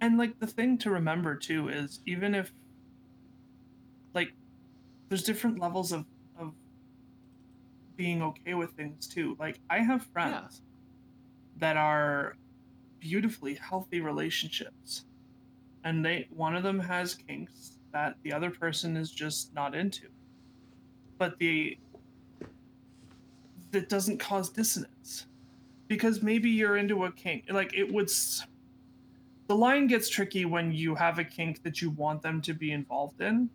And 0.00 0.18
like 0.18 0.38
the 0.38 0.46
thing 0.46 0.78
to 0.78 0.90
remember 0.90 1.34
too 1.34 1.68
is 1.68 2.00
even 2.06 2.34
if 2.34 2.52
like 4.12 4.32
there's 5.08 5.22
different 5.22 5.58
levels 5.58 5.92
of 5.92 6.04
of 6.38 6.52
being 7.96 8.22
okay 8.22 8.54
with 8.54 8.72
things 8.72 9.06
too. 9.06 9.36
Like 9.38 9.60
I 9.70 9.78
have 9.78 10.04
friends 10.06 10.62
that 11.56 11.76
are 11.76 12.36
beautifully 13.04 13.54
healthy 13.54 14.00
relationships. 14.00 15.04
And 15.84 16.02
they 16.02 16.26
one 16.30 16.56
of 16.56 16.62
them 16.62 16.80
has 16.80 17.14
kinks 17.14 17.78
that 17.92 18.16
the 18.22 18.32
other 18.32 18.50
person 18.50 18.96
is 18.96 19.10
just 19.10 19.54
not 19.54 19.74
into. 19.74 20.08
But 21.18 21.38
the 21.38 21.78
that 23.72 23.90
doesn't 23.90 24.18
cause 24.18 24.48
dissonance. 24.48 25.26
Because 25.86 26.22
maybe 26.22 26.48
you're 26.48 26.78
into 26.78 27.04
a 27.04 27.12
kink. 27.12 27.44
Like 27.50 27.74
it 27.74 27.92
would 27.92 28.10
the 29.46 29.54
line 29.54 29.86
gets 29.86 30.08
tricky 30.08 30.46
when 30.46 30.72
you 30.72 30.94
have 30.94 31.18
a 31.18 31.24
kink 31.24 31.62
that 31.62 31.82
you 31.82 31.90
want 31.90 32.22
them 32.22 32.40
to 32.40 32.54
be 32.54 32.72
involved 32.72 33.20
in. 33.20 33.50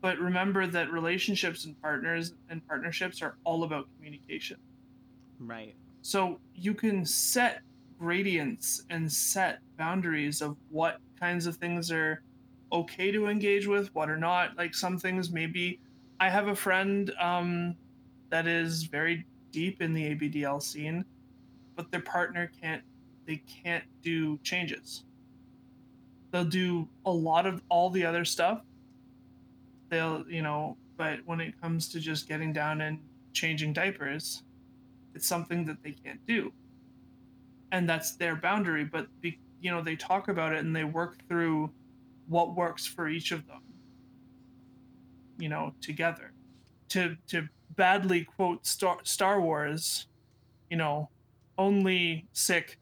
But 0.00 0.18
remember 0.18 0.66
that 0.66 0.90
relationships 0.90 1.66
and 1.66 1.78
partners 1.82 2.32
and 2.48 2.66
partnerships 2.66 3.20
are 3.20 3.36
all 3.44 3.64
about 3.64 3.88
communication. 3.96 4.56
Right. 5.38 5.74
So 6.00 6.40
you 6.54 6.72
can 6.72 7.04
set 7.04 7.60
gradients 8.00 8.84
and 8.88 9.10
set 9.12 9.60
boundaries 9.76 10.40
of 10.40 10.56
what 10.70 10.98
kinds 11.18 11.46
of 11.46 11.56
things 11.56 11.92
are 11.92 12.22
okay 12.72 13.12
to 13.12 13.26
engage 13.26 13.66
with, 13.66 13.94
what 13.94 14.08
are 14.08 14.16
not. 14.16 14.56
Like 14.56 14.74
some 14.74 14.98
things 14.98 15.30
maybe 15.30 15.78
I 16.18 16.30
have 16.30 16.48
a 16.48 16.56
friend 16.56 17.12
um, 17.20 17.76
that 18.30 18.46
is 18.46 18.84
very 18.84 19.26
deep 19.52 19.82
in 19.82 19.92
the 19.92 20.14
ABDL 20.14 20.62
scene, 20.62 21.04
but 21.76 21.90
their 21.90 22.00
partner 22.00 22.50
can't 22.60 22.82
they 23.26 23.42
can't 23.46 23.84
do 24.02 24.38
changes. 24.38 25.04
They'll 26.30 26.44
do 26.44 26.88
a 27.04 27.10
lot 27.10 27.46
of 27.46 27.62
all 27.68 27.90
the 27.90 28.04
other 28.04 28.24
stuff. 28.24 28.62
They'll, 29.88 30.24
you 30.28 30.42
know, 30.42 30.76
but 30.96 31.18
when 31.26 31.40
it 31.40 31.60
comes 31.60 31.88
to 31.88 32.00
just 32.00 32.28
getting 32.28 32.52
down 32.52 32.80
and 32.80 32.98
changing 33.32 33.72
diapers, 33.72 34.42
it's 35.14 35.26
something 35.26 35.64
that 35.66 35.82
they 35.82 35.92
can't 35.92 36.24
do 36.26 36.52
and 37.72 37.88
that's 37.88 38.16
their 38.16 38.36
boundary 38.36 38.84
but 38.84 39.06
be, 39.20 39.38
you 39.60 39.70
know 39.70 39.82
they 39.82 39.96
talk 39.96 40.28
about 40.28 40.52
it 40.52 40.58
and 40.64 40.74
they 40.74 40.84
work 40.84 41.16
through 41.28 41.70
what 42.28 42.54
works 42.56 42.86
for 42.86 43.08
each 43.08 43.32
of 43.32 43.46
them 43.46 43.62
you 45.38 45.48
know 45.48 45.72
together 45.80 46.32
to 46.88 47.16
to 47.26 47.48
badly 47.76 48.24
quote 48.24 48.66
star, 48.66 48.98
star 49.04 49.40
wars 49.40 50.06
you 50.70 50.76
know 50.76 51.08
only 51.58 52.26
sick 52.32 52.78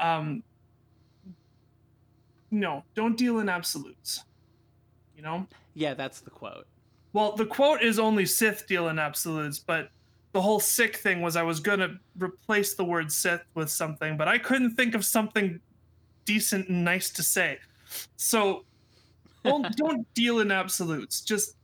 um 0.00 0.42
no 2.50 2.84
don't 2.94 3.16
deal 3.16 3.38
in 3.38 3.48
absolutes 3.48 4.24
you 5.16 5.22
know 5.22 5.46
Yeah, 5.74 5.94
that's 5.94 6.20
the 6.20 6.30
quote. 6.30 6.66
well, 7.12 7.34
the 7.36 7.46
quote 7.46 7.82
is 7.82 7.98
only 7.98 8.26
Sith 8.26 8.66
deal 8.66 8.88
in 8.88 8.98
absolutes, 8.98 9.58
but 9.58 9.90
the 10.34 10.42
whole 10.42 10.58
sick 10.58 10.96
thing 10.96 11.22
was 11.22 11.36
I 11.36 11.44
was 11.44 11.60
gonna 11.60 11.96
replace 12.18 12.74
the 12.74 12.84
word 12.84 13.10
Sith 13.10 13.44
with 13.54 13.70
something, 13.70 14.16
but 14.16 14.26
I 14.26 14.36
couldn't 14.36 14.74
think 14.74 14.96
of 14.96 15.04
something 15.04 15.60
decent 16.24 16.68
and 16.68 16.84
nice 16.84 17.08
to 17.10 17.22
say. 17.22 17.60
So 18.16 18.64
don't 19.44 19.74
don't 19.76 20.12
deal 20.14 20.40
in 20.40 20.50
absolutes. 20.50 21.20
Just 21.20 21.54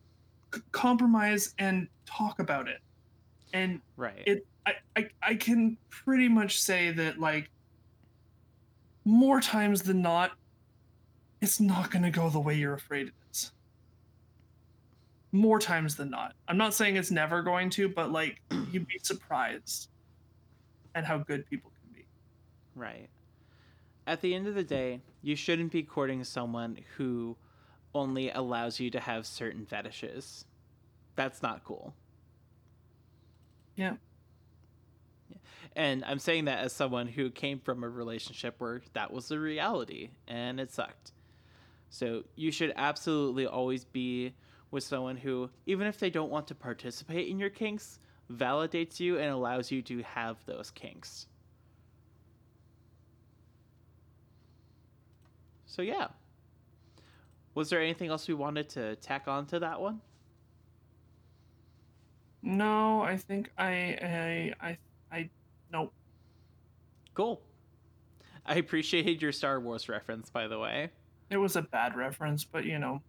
c- 0.55 0.61
compromise 0.71 1.53
and 1.59 1.89
talk 2.07 2.39
about 2.39 2.69
it. 2.69 2.79
And 3.53 3.81
Right. 3.97 4.23
it 4.25 4.47
I, 4.65 4.75
I 4.97 5.09
I 5.21 5.35
can 5.35 5.77
pretty 5.91 6.29
much 6.29 6.63
say 6.63 6.93
that 6.93 7.19
like 7.19 7.51
more 9.05 9.41
times 9.41 9.83
than 9.83 10.01
not, 10.01 10.31
it's 11.41 11.59
not 11.59 11.91
gonna 11.91 12.13
go 12.13 12.31
the 12.31 12.39
way 12.39 12.55
you're 12.55 12.75
afraid. 12.75 13.11
More 15.33 15.59
times 15.59 15.97
than 15.97 16.11
not. 16.11 16.35
I'm 16.49 16.57
not 16.57 16.75
saying 16.75 16.97
it's 16.97 17.11
never 17.11 17.43
going 17.43 17.71
to, 17.71 17.89
but 17.89 18.11
like 18.11 18.41
you'd 18.73 18.87
be 18.87 18.99
surprised 19.03 19.89
at 20.95 21.05
how 21.05 21.19
good 21.19 21.49
people 21.49 21.71
can 21.81 21.95
be. 21.95 22.07
Right. 22.75 23.09
At 24.07 24.21
the 24.21 24.35
end 24.35 24.47
of 24.49 24.55
the 24.55 24.65
day, 24.65 25.01
you 25.23 25.37
shouldn't 25.37 25.71
be 25.71 25.83
courting 25.83 26.25
someone 26.25 26.79
who 26.97 27.37
only 27.95 28.31
allows 28.31 28.81
you 28.81 28.91
to 28.91 29.01
have 29.01 29.27
certain 29.27 29.67
fetishes. 29.67 30.45
That's 31.17 31.43
not 31.43 31.65
cool. 31.65 31.95
Yeah. 33.77 33.95
And 35.77 36.05
I'm 36.05 36.19
saying 36.19 36.47
that 36.47 36.59
as 36.65 36.73
someone 36.73 37.07
who 37.07 37.31
came 37.31 37.61
from 37.61 37.85
a 37.85 37.89
relationship 37.89 38.57
where 38.59 38.83
that 38.95 39.13
was 39.13 39.29
the 39.29 39.39
reality 39.39 40.11
and 40.27 40.59
it 40.59 40.73
sucked. 40.73 41.13
So 41.91 42.25
you 42.37 42.51
should 42.51 42.73
absolutely 42.77 43.47
always 43.47 43.85
be 43.85 44.35
with 44.71 44.85
someone 44.85 45.17
who, 45.17 45.51
even 45.67 45.87
if 45.87 45.99
they 45.99 46.11
don't 46.11 46.31
want 46.31 46.47
to 46.49 46.55
participate 46.55 47.29
in 47.29 47.39
your 47.39 47.51
kinks, 47.51 47.99
validates 48.33 49.01
you 49.01 49.19
and 49.19 49.31
allows 49.31 49.71
you 49.71 49.83
to 49.83 50.03
have 50.03 50.37
those 50.47 50.71
kinks. 50.71 51.27
So 55.67 55.83
yeah. 55.83 56.09
Was 57.55 57.71
there 57.71 57.81
anything 57.81 58.11
else 58.11 58.29
we 58.29 58.35
wanted 58.35 58.69
to 58.71 58.97
tack 58.97 59.27
on 59.29 59.47
to 59.47 59.59
that 59.59 59.81
one? 59.81 60.01
No, 62.43 63.03
I 63.03 63.17
think 63.17 63.51
I 63.59 64.53
I 64.61 64.69
I 64.69 64.79
I 65.13 65.31
nope. 65.73 65.93
Cool. 67.15 67.41
I 68.47 68.55
appreciated 68.55 69.21
your 69.21 69.33
Star 69.33 69.61
Wars 69.61 69.89
reference, 69.89 70.31
by 70.31 70.49
the 70.49 70.59
way. 70.59 70.91
It 71.29 71.37
was 71.37 71.57
a 71.57 71.63
bad 71.63 71.97
reference, 71.97 72.45
but 72.45 72.65
you 72.65 72.79
know. 72.79 73.03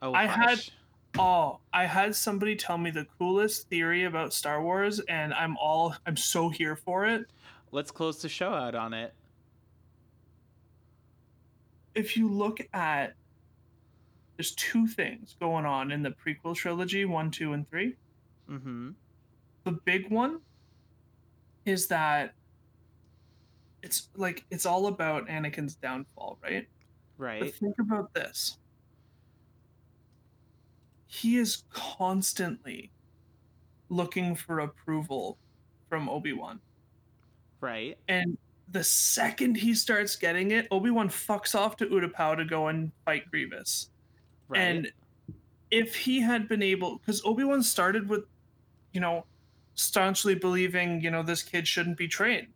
Oh, 0.00 0.14
I 0.14 0.26
had- 0.26 0.48
hush. 0.50 0.70
Oh, 1.16 1.60
I 1.72 1.84
had 1.84 2.14
somebody 2.14 2.56
tell 2.56 2.78
me 2.78 2.90
the 2.90 3.06
coolest 3.18 3.68
theory 3.68 4.04
about 4.04 4.32
Star 4.32 4.62
Wars, 4.62 5.00
and 5.00 5.32
I'm 5.34 5.56
all 5.56 5.94
I'm 6.06 6.16
so 6.16 6.48
here 6.48 6.76
for 6.76 7.06
it. 7.06 7.26
Let's 7.70 7.90
close 7.90 8.20
the 8.20 8.28
show 8.28 8.50
out 8.50 8.74
on 8.74 8.94
it. 8.94 9.14
If 11.94 12.16
you 12.16 12.28
look 12.28 12.60
at 12.72 13.14
there's 14.38 14.52
two 14.52 14.86
things 14.86 15.34
going 15.40 15.66
on 15.66 15.90
in 15.90 16.02
the 16.02 16.10
prequel 16.10 16.54
trilogy, 16.54 17.04
one, 17.04 17.30
two, 17.30 17.54
and 17.54 17.68
three. 17.68 17.96
Mm-hmm. 18.48 18.90
The 19.64 19.72
big 19.72 20.10
one 20.10 20.40
is 21.66 21.88
that 21.88 22.34
it's 23.82 24.08
like 24.16 24.44
it's 24.50 24.64
all 24.64 24.86
about 24.86 25.26
Anakin's 25.26 25.74
downfall, 25.74 26.38
right? 26.40 26.68
Right. 27.18 27.40
But 27.40 27.54
think 27.54 27.74
about 27.80 28.14
this. 28.14 28.58
He 31.08 31.38
is 31.38 31.64
constantly 31.72 32.92
looking 33.88 34.36
for 34.36 34.60
approval 34.60 35.38
from 35.88 36.08
Obi-Wan. 36.08 36.60
Right. 37.60 37.98
And 38.06 38.36
the 38.70 38.84
second 38.84 39.56
he 39.56 39.74
starts 39.74 40.14
getting 40.14 40.50
it, 40.50 40.68
Obi-Wan 40.70 41.08
fucks 41.08 41.54
off 41.54 41.76
to 41.78 41.86
Utapau 41.86 42.36
to 42.36 42.44
go 42.44 42.68
and 42.68 42.92
fight 43.04 43.30
Grievous. 43.30 43.88
Right. 44.48 44.60
And 44.60 44.92
if 45.70 45.96
he 45.96 46.20
had 46.20 46.46
been 46.48 46.62
able, 46.62 46.98
because 46.98 47.22
Obi 47.24 47.44
Wan 47.44 47.62
started 47.62 48.08
with, 48.08 48.24
you 48.92 49.00
know, 49.00 49.24
staunchly 49.74 50.34
believing, 50.34 51.00
you 51.00 51.10
know, 51.10 51.22
this 51.22 51.42
kid 51.42 51.66
shouldn't 51.66 51.96
be 51.96 52.08
trained. 52.08 52.48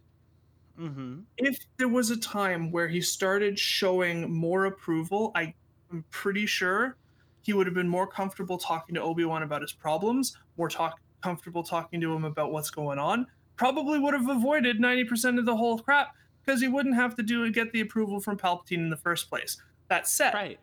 mm-hmm. 0.78 1.20
If 1.38 1.58
there 1.78 1.88
was 1.88 2.10
a 2.10 2.16
time 2.16 2.70
where 2.70 2.88
he 2.88 3.00
started 3.00 3.58
showing 3.58 4.32
more 4.32 4.66
approval, 4.66 5.32
I 5.34 5.54
am 5.90 6.04
pretty 6.10 6.46
sure 6.46 6.96
he 7.42 7.52
would 7.52 7.66
have 7.66 7.74
been 7.74 7.88
more 7.88 8.06
comfortable 8.06 8.58
talking 8.58 8.94
to 8.94 9.02
Obi 9.02 9.24
Wan 9.24 9.42
about 9.42 9.62
his 9.62 9.72
problems, 9.72 10.36
more 10.56 10.68
talk 10.68 11.00
comfortable 11.22 11.62
talking 11.62 12.00
to 12.00 12.12
him 12.12 12.24
about 12.24 12.52
what's 12.52 12.70
going 12.70 12.98
on, 12.98 13.26
probably 13.56 13.98
would 13.98 14.14
have 14.14 14.28
avoided 14.28 14.80
90% 14.80 15.38
of 15.38 15.46
the 15.46 15.56
whole 15.56 15.78
crap 15.78 16.14
because 16.44 16.60
he 16.60 16.68
wouldn't 16.68 16.96
have 16.96 17.14
to 17.14 17.22
do 17.22 17.48
get 17.52 17.72
the 17.72 17.80
approval 17.80 18.20
from 18.20 18.36
Palpatine 18.36 18.78
in 18.78 18.90
the 18.90 18.96
first 18.96 19.28
place. 19.28 19.56
That 19.88 20.08
said, 20.08 20.34
Right. 20.34 20.58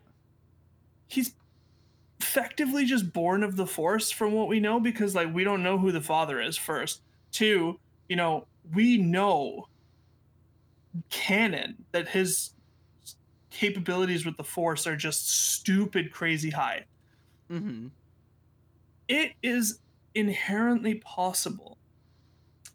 he's 1.07 1.33
effectively 2.19 2.85
just 2.85 3.13
born 3.13 3.43
of 3.43 3.55
the 3.55 3.65
force 3.65 4.11
from 4.11 4.33
what 4.33 4.47
we 4.47 4.59
know 4.59 4.79
because 4.79 5.15
like 5.15 5.33
we 5.33 5.43
don't 5.43 5.63
know 5.63 5.77
who 5.77 5.91
the 5.91 6.01
father 6.01 6.41
is 6.41 6.57
first 6.57 7.01
two 7.31 7.79
you 8.09 8.15
know 8.15 8.45
we 8.73 8.97
know 8.97 9.65
canon 11.09 11.75
that 11.91 12.09
his 12.09 12.51
capabilities 13.59 14.25
with 14.25 14.37
the 14.37 14.43
force 14.43 14.87
are 14.87 14.95
just 14.95 15.29
stupid 15.29 16.11
crazy 16.11 16.49
high 16.49 16.85
Mm-hmm. 17.51 17.87
it 19.07 19.33
is 19.41 19.79
inherently 20.15 20.95
possible 20.95 21.77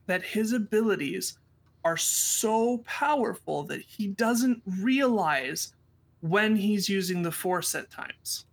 that 0.06 0.22
his 0.22 0.52
abilities 0.52 1.38
are 1.84 1.96
so 1.96 2.78
powerful 2.84 3.62
that 3.64 3.80
he 3.80 4.08
doesn't 4.08 4.60
realize 4.80 5.72
when 6.20 6.56
he's 6.56 6.88
using 6.88 7.22
the 7.22 7.32
force 7.32 7.74
at 7.74 7.90
times 7.90 8.46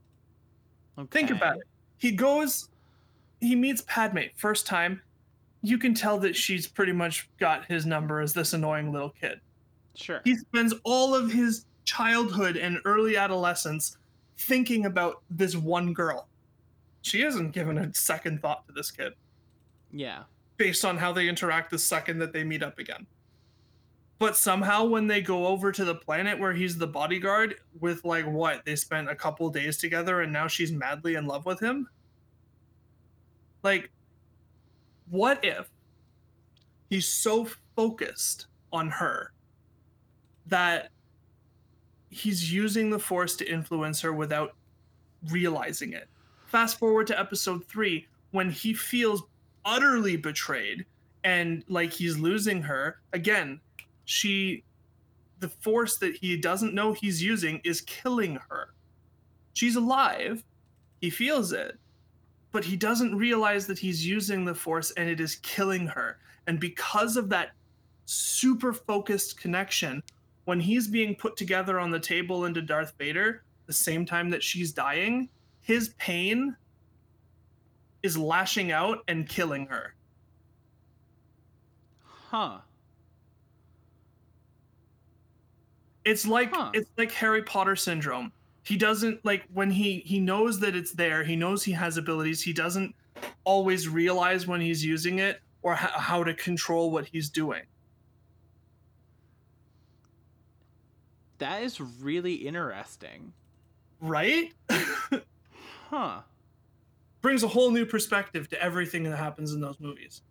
Okay. 0.97 1.19
Think 1.19 1.31
about 1.31 1.57
it. 1.57 1.63
He 1.97 2.11
goes, 2.11 2.69
he 3.39 3.55
meets 3.55 3.81
Padme 3.87 4.19
first 4.35 4.67
time. 4.67 5.01
You 5.63 5.77
can 5.77 5.93
tell 5.93 6.19
that 6.19 6.35
she's 6.35 6.67
pretty 6.67 6.91
much 6.91 7.29
got 7.39 7.65
his 7.65 7.85
number 7.85 8.19
as 8.21 8.33
this 8.33 8.53
annoying 8.53 8.91
little 8.91 9.09
kid. 9.09 9.39
Sure. 9.95 10.21
He 10.23 10.35
spends 10.35 10.73
all 10.83 11.15
of 11.15 11.31
his 11.31 11.65
childhood 11.91 12.55
and 12.55 12.79
early 12.85 13.17
adolescence 13.17 13.97
thinking 14.37 14.85
about 14.85 15.23
this 15.29 15.55
one 15.57 15.93
girl. 15.93 16.27
She 17.01 17.19
hasn't 17.21 17.51
given 17.51 17.77
a 17.77 17.93
second 17.93 18.41
thought 18.41 18.65
to 18.67 18.73
this 18.73 18.91
kid 18.91 19.13
yeah. 19.91 20.23
based 20.57 20.85
on 20.85 20.97
how 20.97 21.11
they 21.11 21.27
interact 21.27 21.69
the 21.69 21.77
second 21.77 22.19
that 22.19 22.31
they 22.31 22.43
meet 22.43 22.63
up 22.63 22.79
again. 22.79 23.05
But 24.19 24.37
somehow, 24.37 24.85
when 24.85 25.07
they 25.07 25.21
go 25.21 25.47
over 25.47 25.71
to 25.71 25.83
the 25.83 25.95
planet 25.95 26.39
where 26.39 26.53
he's 26.53 26.77
the 26.77 26.87
bodyguard, 26.87 27.55
with 27.79 28.05
like 28.05 28.25
what 28.25 28.63
they 28.65 28.75
spent 28.75 29.09
a 29.09 29.15
couple 29.15 29.49
days 29.49 29.77
together, 29.77 30.21
and 30.21 30.31
now 30.31 30.47
she's 30.47 30.71
madly 30.71 31.15
in 31.15 31.25
love 31.25 31.45
with 31.45 31.59
him. 31.59 31.89
Like, 33.63 33.89
what 35.09 35.43
if 35.43 35.67
he's 36.89 37.07
so 37.07 37.47
focused 37.75 38.45
on 38.71 38.91
her 38.91 39.33
that 40.45 40.91
he's 42.11 42.53
using 42.53 42.91
the 42.91 42.99
force 42.99 43.35
to 43.37 43.51
influence 43.51 44.01
her 44.01 44.13
without 44.13 44.55
realizing 45.29 45.93
it? 45.93 46.07
Fast 46.45 46.77
forward 46.77 47.07
to 47.07 47.19
episode 47.19 47.65
three, 47.65 48.07
when 48.31 48.51
he 48.51 48.73
feels 48.73 49.23
utterly 49.65 50.17
betrayed 50.17 50.85
and 51.23 51.63
like 51.67 51.91
he's 51.91 52.17
losing 52.17 52.61
her. 52.61 52.99
Again 53.13 53.59
she 54.05 54.63
the 55.39 55.49
force 55.49 55.97
that 55.97 56.15
he 56.15 56.37
doesn't 56.37 56.73
know 56.73 56.93
he's 56.93 57.21
using 57.21 57.61
is 57.63 57.81
killing 57.81 58.39
her. 58.49 58.73
She's 59.53 59.75
alive. 59.75 60.43
He 60.99 61.09
feels 61.09 61.51
it. 61.51 61.77
But 62.51 62.63
he 62.63 62.75
doesn't 62.75 63.15
realize 63.15 63.65
that 63.67 63.79
he's 63.79 64.05
using 64.05 64.45
the 64.45 64.53
force 64.53 64.91
and 64.91 65.09
it 65.09 65.19
is 65.19 65.37
killing 65.37 65.87
her. 65.87 66.19
And 66.47 66.59
because 66.59 67.17
of 67.17 67.29
that 67.29 67.51
super 68.05 68.73
focused 68.73 69.39
connection 69.39 70.03
when 70.51 70.59
he's 70.59 70.85
being 70.89 71.15
put 71.15 71.37
together 71.37 71.79
on 71.79 71.91
the 71.91 71.99
table 71.99 72.43
into 72.43 72.61
Darth 72.61 72.93
Vader 72.97 73.41
the 73.67 73.71
same 73.71 74.05
time 74.05 74.29
that 74.29 74.43
she's 74.43 74.73
dying 74.73 75.29
his 75.61 75.93
pain 75.97 76.57
is 78.03 78.17
lashing 78.17 78.69
out 78.69 78.97
and 79.07 79.29
killing 79.29 79.65
her 79.67 79.95
Huh. 82.03 82.59
it's 86.03 86.27
like 86.27 86.53
Huh. 86.53 86.71
it's 86.73 86.89
like 86.97 87.13
harry 87.13 87.43
potter 87.43 87.77
syndrome 87.77 88.33
he 88.65 88.75
doesn't 88.75 89.23
like 89.23 89.45
when 89.53 89.71
he 89.71 89.99
he 89.99 90.19
knows 90.19 90.59
that 90.59 90.75
it's 90.75 90.91
there 90.91 91.23
he 91.23 91.37
knows 91.37 91.63
he 91.63 91.71
has 91.71 91.95
abilities 91.95 92.41
he 92.41 92.51
doesn't 92.51 92.93
always 93.45 93.87
realize 93.87 94.47
when 94.47 94.59
he's 94.59 94.83
using 94.83 95.19
it 95.19 95.39
or 95.61 95.75
ho- 95.75 95.97
how 95.97 96.25
to 96.25 96.33
control 96.33 96.91
what 96.91 97.05
he's 97.05 97.29
doing 97.29 97.63
That 101.41 101.63
is 101.63 101.81
really 101.81 102.35
interesting. 102.35 103.33
right 103.99 104.53
Huh. 105.89 106.21
brings 107.21 107.43
a 107.43 107.47
whole 107.47 107.71
new 107.71 107.85
perspective 107.85 108.47
to 108.49 108.61
everything 108.63 109.03
that 109.03 109.17
happens 109.17 109.51
in 109.53 109.59
those 109.59 109.79
movies 109.79 110.21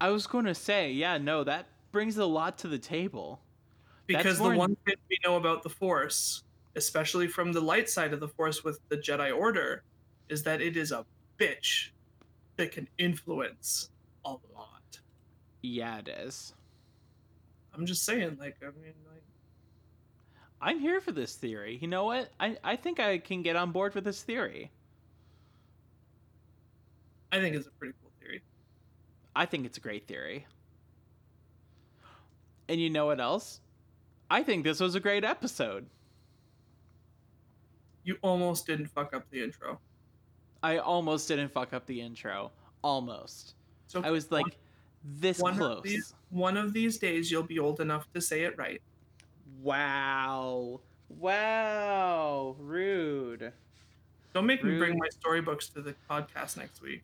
I 0.00 0.08
was 0.10 0.26
going 0.26 0.46
to 0.46 0.54
say, 0.54 0.90
yeah, 0.90 1.18
no, 1.18 1.44
that 1.44 1.66
brings 1.92 2.16
a 2.18 2.24
lot 2.26 2.58
to 2.58 2.68
the 2.68 2.78
table. 2.78 3.40
Because 4.08 4.38
the 4.38 4.50
one 4.50 4.76
thing 4.84 4.96
we 5.08 5.16
know 5.24 5.36
about 5.36 5.62
the 5.62 5.68
force 5.70 6.42
especially 6.74 7.28
from 7.28 7.52
the 7.52 7.60
light 7.60 7.88
side 7.88 8.12
of 8.12 8.20
the 8.20 8.28
force 8.28 8.64
with 8.64 8.80
the 8.88 8.96
jedi 8.96 9.36
order 9.36 9.82
is 10.28 10.42
that 10.44 10.60
it 10.62 10.76
is 10.76 10.90
a 10.92 11.04
bitch 11.38 11.90
that 12.56 12.72
can 12.72 12.88
influence 12.98 13.90
a 14.24 14.30
lot 14.30 14.98
Yeah, 15.60 15.98
it 15.98 16.08
is. 16.08 16.54
i'm 17.74 17.84
just 17.86 18.04
saying 18.04 18.36
like 18.40 18.56
i 18.62 18.66
mean 18.82 18.94
like 19.12 19.22
I'm 20.62 20.78
here 20.78 21.00
for 21.00 21.10
this 21.10 21.34
theory. 21.34 21.78
You 21.82 21.88
know 21.88 22.04
what? 22.04 22.30
I, 22.38 22.56
I 22.62 22.76
think 22.76 23.00
I 23.00 23.18
can 23.18 23.42
get 23.42 23.56
on 23.56 23.72
board 23.72 23.96
with 23.96 24.04
this 24.04 24.22
theory. 24.22 24.70
I 27.32 27.40
think 27.40 27.56
it's 27.56 27.66
a 27.66 27.70
pretty 27.72 27.94
cool 28.00 28.12
theory. 28.20 28.42
I 29.34 29.44
think 29.44 29.66
it's 29.66 29.76
a 29.76 29.80
great 29.80 30.06
theory. 30.06 30.46
And 32.68 32.80
you 32.80 32.90
know 32.90 33.06
what 33.06 33.20
else? 33.20 33.60
I 34.30 34.44
think 34.44 34.62
this 34.62 34.78
was 34.78 34.94
a 34.94 35.00
great 35.00 35.24
episode. 35.24 35.86
You 38.04 38.16
almost 38.22 38.66
didn't 38.66 38.86
fuck 38.86 39.14
up 39.14 39.28
the 39.30 39.42
intro. 39.42 39.80
I 40.62 40.78
almost 40.78 41.26
didn't 41.26 41.48
fuck 41.48 41.72
up 41.72 41.86
the 41.86 42.00
intro. 42.00 42.52
Almost. 42.84 43.54
So 43.88 44.00
I 44.04 44.10
was 44.10 44.30
like 44.30 44.56
this 45.04 45.40
one 45.40 45.56
close. 45.56 45.78
Of 45.78 45.82
these, 45.82 46.14
one 46.30 46.56
of 46.56 46.72
these 46.72 46.98
days 46.98 47.30
you'll 47.32 47.42
be 47.42 47.58
old 47.58 47.80
enough 47.80 48.06
to 48.12 48.20
say 48.20 48.44
it 48.44 48.56
right. 48.56 48.80
Wow. 49.62 50.80
Wow. 51.08 52.56
Rude. 52.58 53.52
Don't 54.34 54.46
make 54.46 54.64
me 54.64 54.78
bring 54.78 54.98
my 54.98 55.08
storybooks 55.10 55.68
to 55.70 55.82
the 55.82 55.94
podcast 56.10 56.56
next 56.56 56.80
week. 56.80 57.02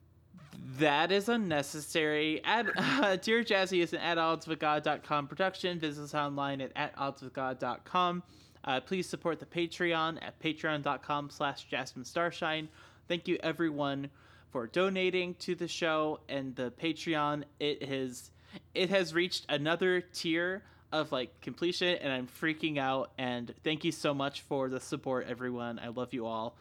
That 0.78 1.12
is 1.12 1.28
unnecessary. 1.28 2.43
At, 2.44 2.66
uh, 2.76 3.16
Dear 3.16 3.44
Jazzy 3.44 3.82
is 3.82 3.93
an 3.93 4.01
at 4.01 4.18
oddswithgod.com 4.18 5.28
production. 5.28 5.78
Visit 5.78 6.02
us 6.02 6.14
online 6.14 6.60
at 6.60 6.72
at 6.74 6.97
oddswithgod.com. 6.97 8.22
Uh, 8.64 8.80
please 8.80 9.09
support 9.09 9.39
the 9.39 9.47
Patreon 9.47 10.18
at 10.22 10.39
patreon.com 10.40 11.30
slash 11.30 11.64
Jasmine 11.64 12.05
Starshine. 12.05 12.68
Thank 13.06 13.28
you 13.28 13.39
everyone 13.43 14.10
for 14.51 14.66
donating 14.66 15.35
to 15.35 15.55
the 15.55 15.68
show 15.68 16.20
and 16.28 16.56
the 16.56 16.72
Patreon. 16.82 17.44
It 17.60 17.82
has 17.85 18.30
it 18.74 18.90
has 18.90 19.14
reached 19.14 19.47
another 19.48 20.01
tier 20.01 20.62
of 20.93 21.12
like 21.12 21.40
completion 21.40 21.97
and 21.97 22.12
I'm 22.12 22.27
freaking 22.27 22.78
out 22.78 23.10
and 23.19 23.52
thank 23.62 23.85
you 23.85 23.93
so 23.93 24.15
much 24.15 24.43
for 24.43 24.69
the 24.69 24.81
support 24.81 25.27
everyone. 25.28 25.78
I 25.78 25.89
love 25.89 26.15
you 26.15 26.27
all. 26.27 26.56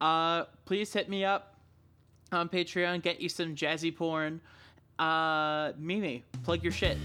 Uh, 0.00 0.44
please 0.64 0.92
hit 0.92 1.08
me 1.08 1.24
up 1.24 1.54
on 2.32 2.48
Patreon. 2.48 3.02
Get 3.02 3.20
you 3.20 3.28
some 3.28 3.54
jazzy 3.54 3.94
porn. 3.94 4.40
Uh, 4.98 5.72
Mimi, 5.78 6.24
plug 6.42 6.62
your 6.62 6.72
shit. 6.72 6.98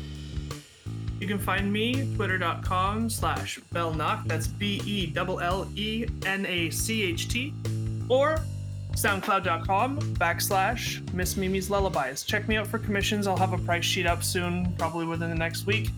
You 1.19 1.27
can 1.27 1.39
find 1.39 1.71
me 1.71 2.13
twitter.com 2.15 3.09
slash 3.09 3.59
bellenacht. 3.73 4.27
That's 4.27 4.47
B 4.47 4.81
E 4.85 5.13
L 5.15 5.39
L 5.39 5.67
E 5.75 6.05
N 6.25 6.45
A 6.45 6.69
C 6.69 7.03
H 7.03 7.29
T. 7.29 7.53
Or 8.09 8.39
soundcloud.com 8.91 9.99
backslash 10.15 11.13
Miss 11.13 11.37
Mimi's 11.37 11.69
Lullabies. 11.69 12.23
Check 12.23 12.47
me 12.47 12.57
out 12.57 12.67
for 12.67 12.79
commissions. 12.79 13.27
I'll 13.27 13.37
have 13.37 13.53
a 13.53 13.57
price 13.57 13.85
sheet 13.85 14.05
up 14.05 14.23
soon, 14.23 14.73
probably 14.77 15.05
within 15.05 15.29
the 15.29 15.35
next 15.35 15.65
week. 15.65 15.89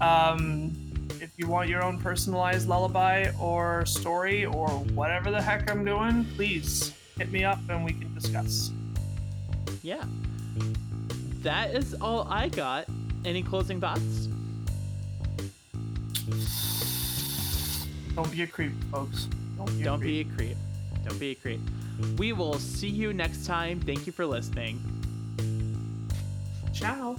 Um, 0.00 0.72
if 1.20 1.30
you 1.36 1.46
want 1.46 1.68
your 1.68 1.82
own 1.82 1.98
personalized 1.98 2.68
lullaby 2.68 3.30
or 3.38 3.84
story 3.84 4.44
or 4.46 4.68
whatever 4.68 5.30
the 5.30 5.40
heck 5.40 5.70
I'm 5.70 5.84
doing, 5.84 6.24
please 6.36 6.94
hit 7.18 7.30
me 7.30 7.44
up 7.44 7.58
and 7.68 7.84
we 7.84 7.92
can 7.92 8.12
discuss. 8.14 8.70
Yeah. 9.82 10.04
That 11.42 11.74
is 11.74 11.94
all 12.00 12.26
I 12.30 12.48
got. 12.48 12.86
Any 13.24 13.42
closing 13.42 13.80
thoughts? 13.80 14.28
Don't 18.14 18.30
be 18.30 18.42
a 18.42 18.46
creep, 18.46 18.72
folks. 18.90 19.28
Don't 19.56 19.76
be 19.76 19.82
Don't 19.82 20.00
creep. 20.00 20.28
be 20.28 20.32
a 20.32 20.36
creep. 20.36 20.56
Don't 21.04 21.18
be 21.20 21.30
a 21.30 21.34
creep. 21.34 21.60
We 22.18 22.32
will 22.32 22.58
see 22.58 22.88
you 22.88 23.12
next 23.12 23.46
time. 23.46 23.80
Thank 23.80 24.06
you 24.06 24.12
for 24.12 24.24
listening. 24.26 24.80
Ciao. 26.72 27.16